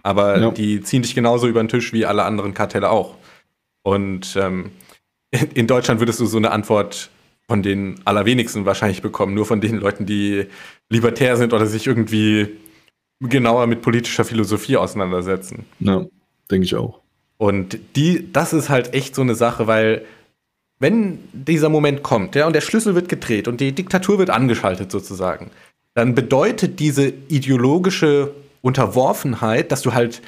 Aber 0.08 0.40
ja. 0.40 0.52
die 0.52 0.82
ziehen 0.82 1.02
dich 1.02 1.16
genauso 1.16 1.50
über 1.50 1.62
den 1.62 1.68
Tisch 1.68 1.92
wie 1.92 2.06
alle 2.06 2.24
anderen 2.24 2.54
Kartelle 2.54 2.90
auch. 2.90 3.16
Und 3.84 4.38
ähm, 4.40 4.72
in 5.54 5.68
Deutschland 5.68 6.00
würdest 6.00 6.22
du 6.22 6.26
so 6.26 6.38
eine 6.38 6.52
Antwort 6.52 7.10
von 7.46 7.62
den 7.62 8.00
allerwenigsten 8.06 8.66
wahrscheinlich 8.66 9.02
bekommen, 9.02 9.34
nur 9.34 9.46
von 9.46 9.60
den 9.60 9.76
Leuten, 9.76 10.06
die 10.06 10.46
libertär 10.90 11.36
sind 11.36 11.52
oder 11.52 11.66
sich 11.66 11.88
irgendwie 11.88 12.48
genauer 13.20 13.68
mit 13.68 13.82
politischer 13.82 14.24
Philosophie 14.24 14.78
auseinandersetzen. 14.78 15.66
Ja, 15.80 16.06
denke 16.50 16.64
ich 16.64 16.76
auch. 16.76 17.02
Und 17.38 17.78
die, 17.98 18.32
das 18.32 18.54
ist 18.54 18.70
halt 18.70 18.94
echt 18.94 19.14
so 19.14 19.24
eine 19.24 19.36
Sache, 19.36 19.68
weil 19.68 20.06
wenn 20.80 21.20
dieser 21.34 21.68
Moment 21.68 22.02
kommt, 22.02 22.36
ja, 22.36 22.48
und 22.48 22.54
der 22.54 22.62
Schlüssel 22.62 22.96
wird 22.96 23.10
gedreht 23.10 23.50
und 23.50 23.60
die 23.60 23.74
Diktatur 23.74 24.20
wird 24.20 24.30
angeschaltet 24.30 24.90
sozusagen, 24.90 25.52
dann 25.96 26.16
bedeutet 26.16 26.80
diese 26.80 27.12
ideologische 27.28 28.32
Unterworfenheit, 28.62 29.72
dass 29.72 29.82
du 29.82 29.94
halt 29.94 30.22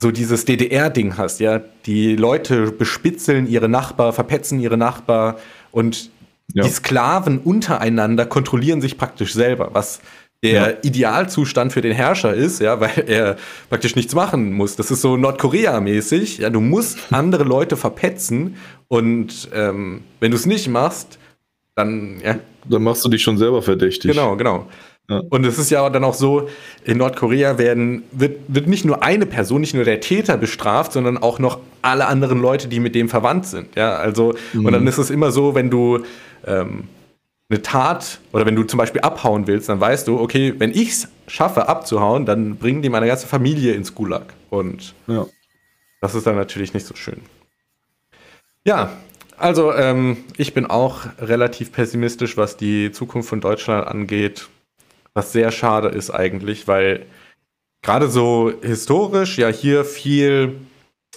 so 0.00 0.10
dieses 0.10 0.44
DDR-Ding 0.44 1.16
hast, 1.16 1.40
ja. 1.40 1.60
Die 1.86 2.14
Leute 2.14 2.70
bespitzeln 2.70 3.48
ihre 3.48 3.68
Nachbar, 3.68 4.12
verpetzen 4.12 4.60
ihre 4.60 4.76
Nachbar 4.76 5.38
und 5.72 6.10
ja. 6.54 6.64
die 6.64 6.70
Sklaven 6.70 7.38
untereinander 7.38 8.24
kontrollieren 8.26 8.80
sich 8.80 8.96
praktisch 8.96 9.34
selber, 9.34 9.70
was 9.72 10.00
der 10.42 10.52
ja. 10.52 10.76
Idealzustand 10.82 11.72
für 11.72 11.80
den 11.80 11.92
Herrscher 11.92 12.32
ist, 12.32 12.60
ja, 12.60 12.78
weil 12.80 13.04
er 13.08 13.36
praktisch 13.70 13.96
nichts 13.96 14.14
machen 14.14 14.52
muss. 14.52 14.76
Das 14.76 14.90
ist 14.90 15.00
so 15.00 15.16
Nordkorea-mäßig. 15.16 16.38
Ja, 16.38 16.50
du 16.50 16.60
musst 16.60 17.12
andere 17.12 17.42
Leute 17.42 17.76
verpetzen 17.76 18.56
und 18.86 19.48
ähm, 19.52 20.02
wenn 20.20 20.30
du 20.30 20.36
es 20.36 20.46
nicht 20.46 20.68
machst, 20.68 21.18
dann 21.74 22.20
ja. 22.24 22.38
Dann 22.68 22.82
machst 22.82 23.04
du 23.04 23.08
dich 23.08 23.22
schon 23.22 23.38
selber 23.38 23.62
verdächtig. 23.62 24.10
Genau, 24.12 24.36
genau. 24.36 24.68
Und 25.08 25.46
es 25.46 25.58
ist 25.58 25.70
ja 25.70 25.88
dann 25.88 26.04
auch 26.04 26.12
so, 26.12 26.50
in 26.84 26.98
Nordkorea 26.98 27.56
werden, 27.56 28.02
wird, 28.12 28.40
wird 28.48 28.66
nicht 28.66 28.84
nur 28.84 29.02
eine 29.02 29.24
Person, 29.24 29.62
nicht 29.62 29.74
nur 29.74 29.84
der 29.84 30.00
Täter 30.00 30.36
bestraft, 30.36 30.92
sondern 30.92 31.16
auch 31.16 31.38
noch 31.38 31.60
alle 31.80 32.06
anderen 32.06 32.42
Leute, 32.42 32.68
die 32.68 32.78
mit 32.78 32.94
dem 32.94 33.08
verwandt 33.08 33.46
sind. 33.46 33.74
Ja, 33.74 33.94
also, 33.94 34.34
mhm. 34.52 34.66
und 34.66 34.72
dann 34.72 34.86
ist 34.86 34.98
es 34.98 35.08
immer 35.08 35.30
so, 35.30 35.54
wenn 35.54 35.70
du 35.70 36.04
ähm, 36.46 36.84
eine 37.48 37.62
Tat 37.62 38.20
oder 38.32 38.44
wenn 38.44 38.54
du 38.54 38.64
zum 38.64 38.76
Beispiel 38.76 39.00
abhauen 39.00 39.46
willst, 39.46 39.70
dann 39.70 39.80
weißt 39.80 40.06
du, 40.06 40.20
okay, 40.20 40.54
wenn 40.58 40.72
ich 40.72 40.90
es 40.90 41.08
schaffe 41.26 41.68
abzuhauen, 41.68 42.26
dann 42.26 42.56
bringen 42.56 42.82
die 42.82 42.90
meine 42.90 43.06
ganze 43.06 43.26
Familie 43.26 43.72
ins 43.72 43.94
Gulag. 43.94 44.34
Und 44.50 44.94
ja. 45.06 45.24
das 46.02 46.14
ist 46.14 46.26
dann 46.26 46.36
natürlich 46.36 46.74
nicht 46.74 46.84
so 46.84 46.94
schön. 46.94 47.22
Ja, 48.64 48.90
also 49.38 49.72
ähm, 49.72 50.18
ich 50.36 50.52
bin 50.52 50.66
auch 50.66 51.06
relativ 51.18 51.72
pessimistisch, 51.72 52.36
was 52.36 52.58
die 52.58 52.92
Zukunft 52.92 53.30
von 53.30 53.40
Deutschland 53.40 53.86
angeht. 53.86 54.48
Was 55.18 55.32
sehr 55.32 55.50
schade 55.50 55.88
ist 55.88 56.10
eigentlich, 56.10 56.68
weil 56.68 57.04
gerade 57.82 58.06
so 58.06 58.52
historisch 58.62 59.36
ja 59.36 59.48
hier 59.48 59.84
viel 59.84 60.60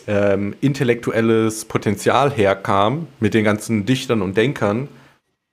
ähm, 0.07 0.55
intellektuelles 0.59 1.65
Potenzial 1.65 2.31
herkam 2.31 3.05
mit 3.19 3.35
den 3.35 3.43
ganzen 3.43 3.85
Dichtern 3.85 4.23
und 4.23 4.35
Denkern. 4.35 4.87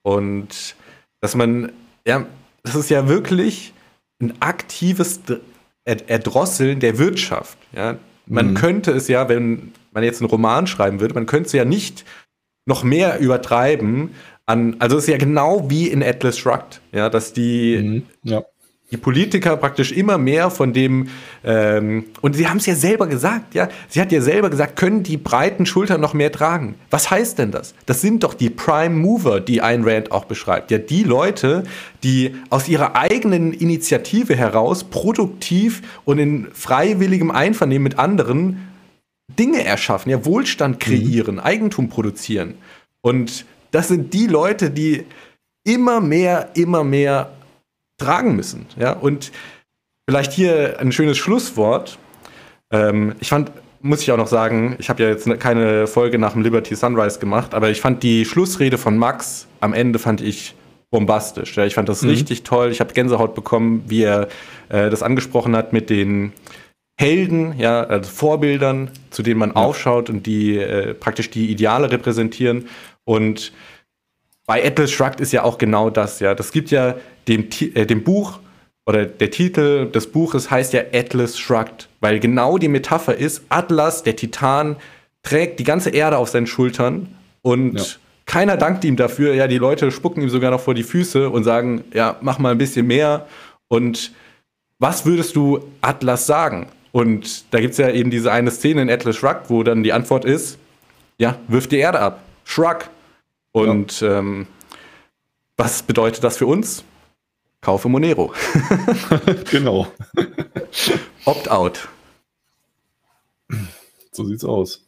Und 0.03 0.77
dass 1.21 1.35
man, 1.35 1.73
ja, 2.07 2.25
das 2.63 2.75
ist 2.75 2.89
ja 2.89 3.07
wirklich 3.07 3.75
ein 4.19 4.41
aktives 4.41 5.21
Erdrosseln 5.85 6.81
der 6.81 6.97
Wirtschaft. 6.97 7.59
Ja? 7.73 7.99
Man 8.25 8.53
mhm. 8.53 8.55
könnte 8.55 8.93
es 8.93 9.09
ja, 9.09 9.29
wenn 9.29 9.75
man 9.93 10.05
jetzt 10.05 10.23
einen 10.23 10.31
Roman 10.31 10.67
schreiben 10.67 11.01
würde, 11.01 11.13
man 11.13 11.27
könnte 11.27 11.49
es 11.49 11.53
ja 11.53 11.67
nicht 11.67 12.07
noch 12.65 12.83
mehr 12.83 13.19
übertreiben 13.19 14.15
an, 14.49 14.77
also 14.79 14.97
es 14.97 15.05
ist 15.05 15.11
ja 15.11 15.19
genau 15.19 15.69
wie 15.69 15.89
in 15.89 16.03
Atlas 16.03 16.39
Shrugged, 16.39 16.81
ja, 16.93 17.11
dass 17.11 17.35
die, 17.35 17.77
mhm, 17.77 18.03
ja. 18.23 18.43
die 18.91 18.97
Politiker 18.97 19.59
praktisch 19.59 19.93
immer 19.93 20.17
mehr 20.17 20.51
von 20.51 20.73
dem, 20.73 21.09
ähm, 21.45 22.07
und 22.23 22.35
sie 22.35 22.49
haben 22.49 22.57
es 22.57 22.65
ja 22.65 22.75
selber 22.75 23.09
gesagt, 23.09 23.55
ja, 23.55 23.69
sie 23.89 24.01
hat 24.01 24.11
ja 24.11 24.23
selber 24.23 24.49
gesagt, 24.49 24.77
können 24.77 25.03
die 25.03 25.19
breiten 25.19 25.67
Schultern 25.67 26.01
noch 26.01 26.15
mehr 26.15 26.33
tragen. 26.33 26.77
Was 26.89 27.11
heißt 27.11 27.39
denn 27.39 27.51
das? 27.51 27.75
Das 27.85 28.01
sind 28.01 28.25
doch 28.25 28.33
die 28.33 28.49
Prime 28.49 28.97
Mover, 28.97 29.41
die 29.41 29.61
Ayn 29.61 29.85
Rand 29.85 30.13
auch 30.13 30.25
beschreibt. 30.25 30.71
Ja, 30.71 30.79
die 30.79 31.05
Leute, 31.05 31.65
die 32.03 32.35
aus 32.49 32.69
ihrer 32.69 32.97
eigenen 32.97 33.53
Initiative 33.53 34.35
heraus 34.35 34.85
produktiv 34.85 35.83
und 36.07 36.19
in 36.19 36.49
freiwilligem 36.55 37.31
Einvernehmen 37.31 37.83
mit 37.83 37.99
anderen 37.99 38.67
Dinge 39.39 39.63
erschaffen, 39.63 40.11
ja, 40.11 40.25
Wohlstand 40.25 40.77
mhm. 40.77 40.79
kreieren, 40.79 41.35
mhm. 41.35 41.41
Eigentum 41.41 41.91
produzieren. 41.91 42.55
Und 43.03 43.45
das 43.71 43.89
sind 43.89 44.15
die 44.15 44.27
Leute, 44.27 44.71
die 44.71 45.05
immer 45.65 46.01
mehr, 46.01 46.51
immer 46.55 46.85
mehr 46.85 47.31
tragen 47.99 48.37
müssen. 48.37 48.67
Ja? 48.79 48.93
Und 48.93 49.33
vielleicht 50.09 50.33
hier 50.33 50.79
ein 50.81 50.93
schönes 50.93 51.19
Schlusswort. 51.19 51.99
Ähm, 52.73 53.15
ich 53.21 53.29
fand, 53.29 53.51
muss 53.81 54.03
ich 54.03 54.11
auch 54.11 54.17
noch 54.17 54.27
sagen, 54.27 54.77
ich 54.79 54.89
habe 54.89 55.03
ja 55.03 55.09
jetzt 55.11 55.29
keine 55.41 55.87
Folge 55.87 56.19
nach 56.19 56.33
dem 56.33 56.43
Liberty 56.43 56.75
Sunrise 56.75 57.19
gemacht, 57.19 57.55
aber 57.55 57.71
ich 57.71 57.81
fand 57.81 58.03
die 58.03 58.25
Schlussrede 58.25 58.79
von 58.79 58.97
Max 58.97 59.47
am 59.61 59.73
Ende 59.73 59.99
fand 59.99 60.21
ich 60.21 60.55
bombastisch. 60.91 61.57
Ja? 61.57 61.67
Ich 61.67 61.75
fand 61.75 61.89
das 61.89 62.03
mhm. 62.03 62.11
richtig 62.11 62.45
toll. 62.45 62.71
Ich 62.71 62.81
habe 62.81 62.95
Gänsehaut 62.95 63.35
bekommen, 63.35 63.85
wie 63.89 64.05
er 64.05 64.29
äh, 64.69 64.89
das 64.91 65.03
angesprochen 65.03 65.55
hat 65.55 65.73
mit 65.73 65.91
den 65.91 66.33
Helden, 67.01 67.57
ja, 67.59 67.85
also 67.85 68.11
Vorbildern, 68.11 68.91
zu 69.11 69.23
denen 69.23 69.39
man 69.39 69.51
ja. 69.51 69.57
aufschaut 69.57 70.11
und 70.11 70.27
die 70.27 70.59
äh, 70.59 70.95
praktisch 70.95 71.31
die 71.31 71.49
Ideale 71.51 71.93
repräsentieren. 71.93 72.67
Und 73.09 73.53
bei 74.47 74.63
Atlas 74.63 74.91
Shrugged 74.91 75.21
ist 75.21 75.33
ja 75.33 75.43
auch 75.43 75.57
genau 75.57 75.89
das, 75.89 76.21
ja. 76.21 76.35
Das 76.35 76.53
gibt 76.53 76.71
ja 76.71 76.95
dem, 77.27 77.49
äh, 77.75 77.87
dem 77.87 78.05
Buch 78.05 78.39
oder 78.87 79.07
der 79.07 79.31
Titel 79.31 79.91
des 79.91 80.13
Buches 80.13 80.51
heißt 80.51 80.75
ja 80.75 80.83
Atlas 80.93 81.39
Shrugged, 81.39 81.89
weil 82.01 82.21
genau 82.21 82.59
die 82.59 82.69
Metapher 82.69 83.17
ist, 83.17 83.45
Atlas, 83.49 84.03
der 84.03 84.15
Titan, 84.15 84.77
trägt 85.23 85.59
die 85.59 85.65
ganze 85.65 85.89
Erde 85.89 86.19
auf 86.19 86.29
seinen 86.29 86.47
Schultern 86.47 87.15
und 87.41 87.79
ja. 87.79 87.85
keiner 88.27 88.59
dankt 88.59 88.85
ihm 88.85 88.97
dafür. 88.97 89.35
Ja, 89.35 89.47
die 89.47 89.57
Leute 89.57 89.91
spucken 89.91 90.23
ihm 90.23 90.29
sogar 90.29 90.51
noch 90.51 90.61
vor 90.61 90.75
die 90.75 90.83
Füße 90.83 91.31
und 91.31 91.45
sagen, 91.45 91.85
ja, 91.95 92.19
mach 92.21 92.39
mal 92.39 92.53
ein 92.53 92.59
bisschen 92.59 92.87
mehr. 92.87 93.27
Und 93.69 94.13
was 94.79 95.07
würdest 95.07 95.35
du 95.35 95.65
Atlas 95.81 96.27
sagen? 96.27 96.67
Und 96.93 97.55
da 97.55 97.61
gibt 97.61 97.73
es 97.73 97.79
ja 97.79 97.89
eben 97.89 98.11
diese 98.11 98.33
eine 98.33 98.51
Szene 98.51 98.83
in 98.83 98.91
Atlas 98.91 99.17
Shrugged, 99.17 99.49
wo 99.49 99.63
dann 99.63 99.83
die 99.83 99.95
Antwort 99.95 100.27
ist, 100.27 100.59
ja, 101.17 101.39
wirf 101.49 101.69
die 101.69 101.79
Erde 101.79 102.01
ab. 102.01 102.23
Shrug. 102.49 102.89
Und 103.59 104.01
ja. 104.01 104.19
ähm, 104.19 104.47
was 105.57 105.83
bedeutet 105.83 106.23
das 106.25 106.37
für 106.37 106.47
uns? 106.47 106.85
Kaufe 107.61 107.89
Monero. 107.89 108.33
genau. 109.51 109.89
Opt-out. 111.25 111.89
So 114.13 114.25
sieht's 114.25 114.45
aus. 114.45 114.87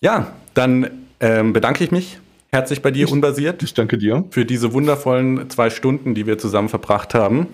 Ja, 0.00 0.32
dann 0.54 1.08
ähm, 1.20 1.52
bedanke 1.52 1.82
ich 1.82 1.90
mich 1.90 2.18
herzlich 2.54 2.82
bei 2.82 2.92
dir, 2.92 3.06
ich, 3.06 3.12
unbasiert. 3.12 3.62
Ich 3.64 3.74
danke 3.74 3.98
dir. 3.98 4.24
Für 4.30 4.44
diese 4.44 4.72
wundervollen 4.72 5.50
zwei 5.50 5.70
Stunden, 5.70 6.14
die 6.14 6.26
wir 6.26 6.38
zusammen 6.38 6.68
verbracht 6.68 7.12
haben. 7.12 7.48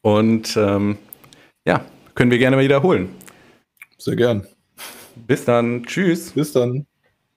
Und 0.00 0.56
ähm, 0.56 0.96
ja, 1.66 1.84
können 2.14 2.30
wir 2.30 2.38
gerne 2.38 2.56
mal 2.56 2.64
wiederholen. 2.64 3.10
Sehr 3.98 4.16
gern. 4.16 4.46
Bis 5.14 5.44
dann. 5.44 5.84
Tschüss. 5.84 6.32
Bis 6.32 6.52
dann. 6.52 6.86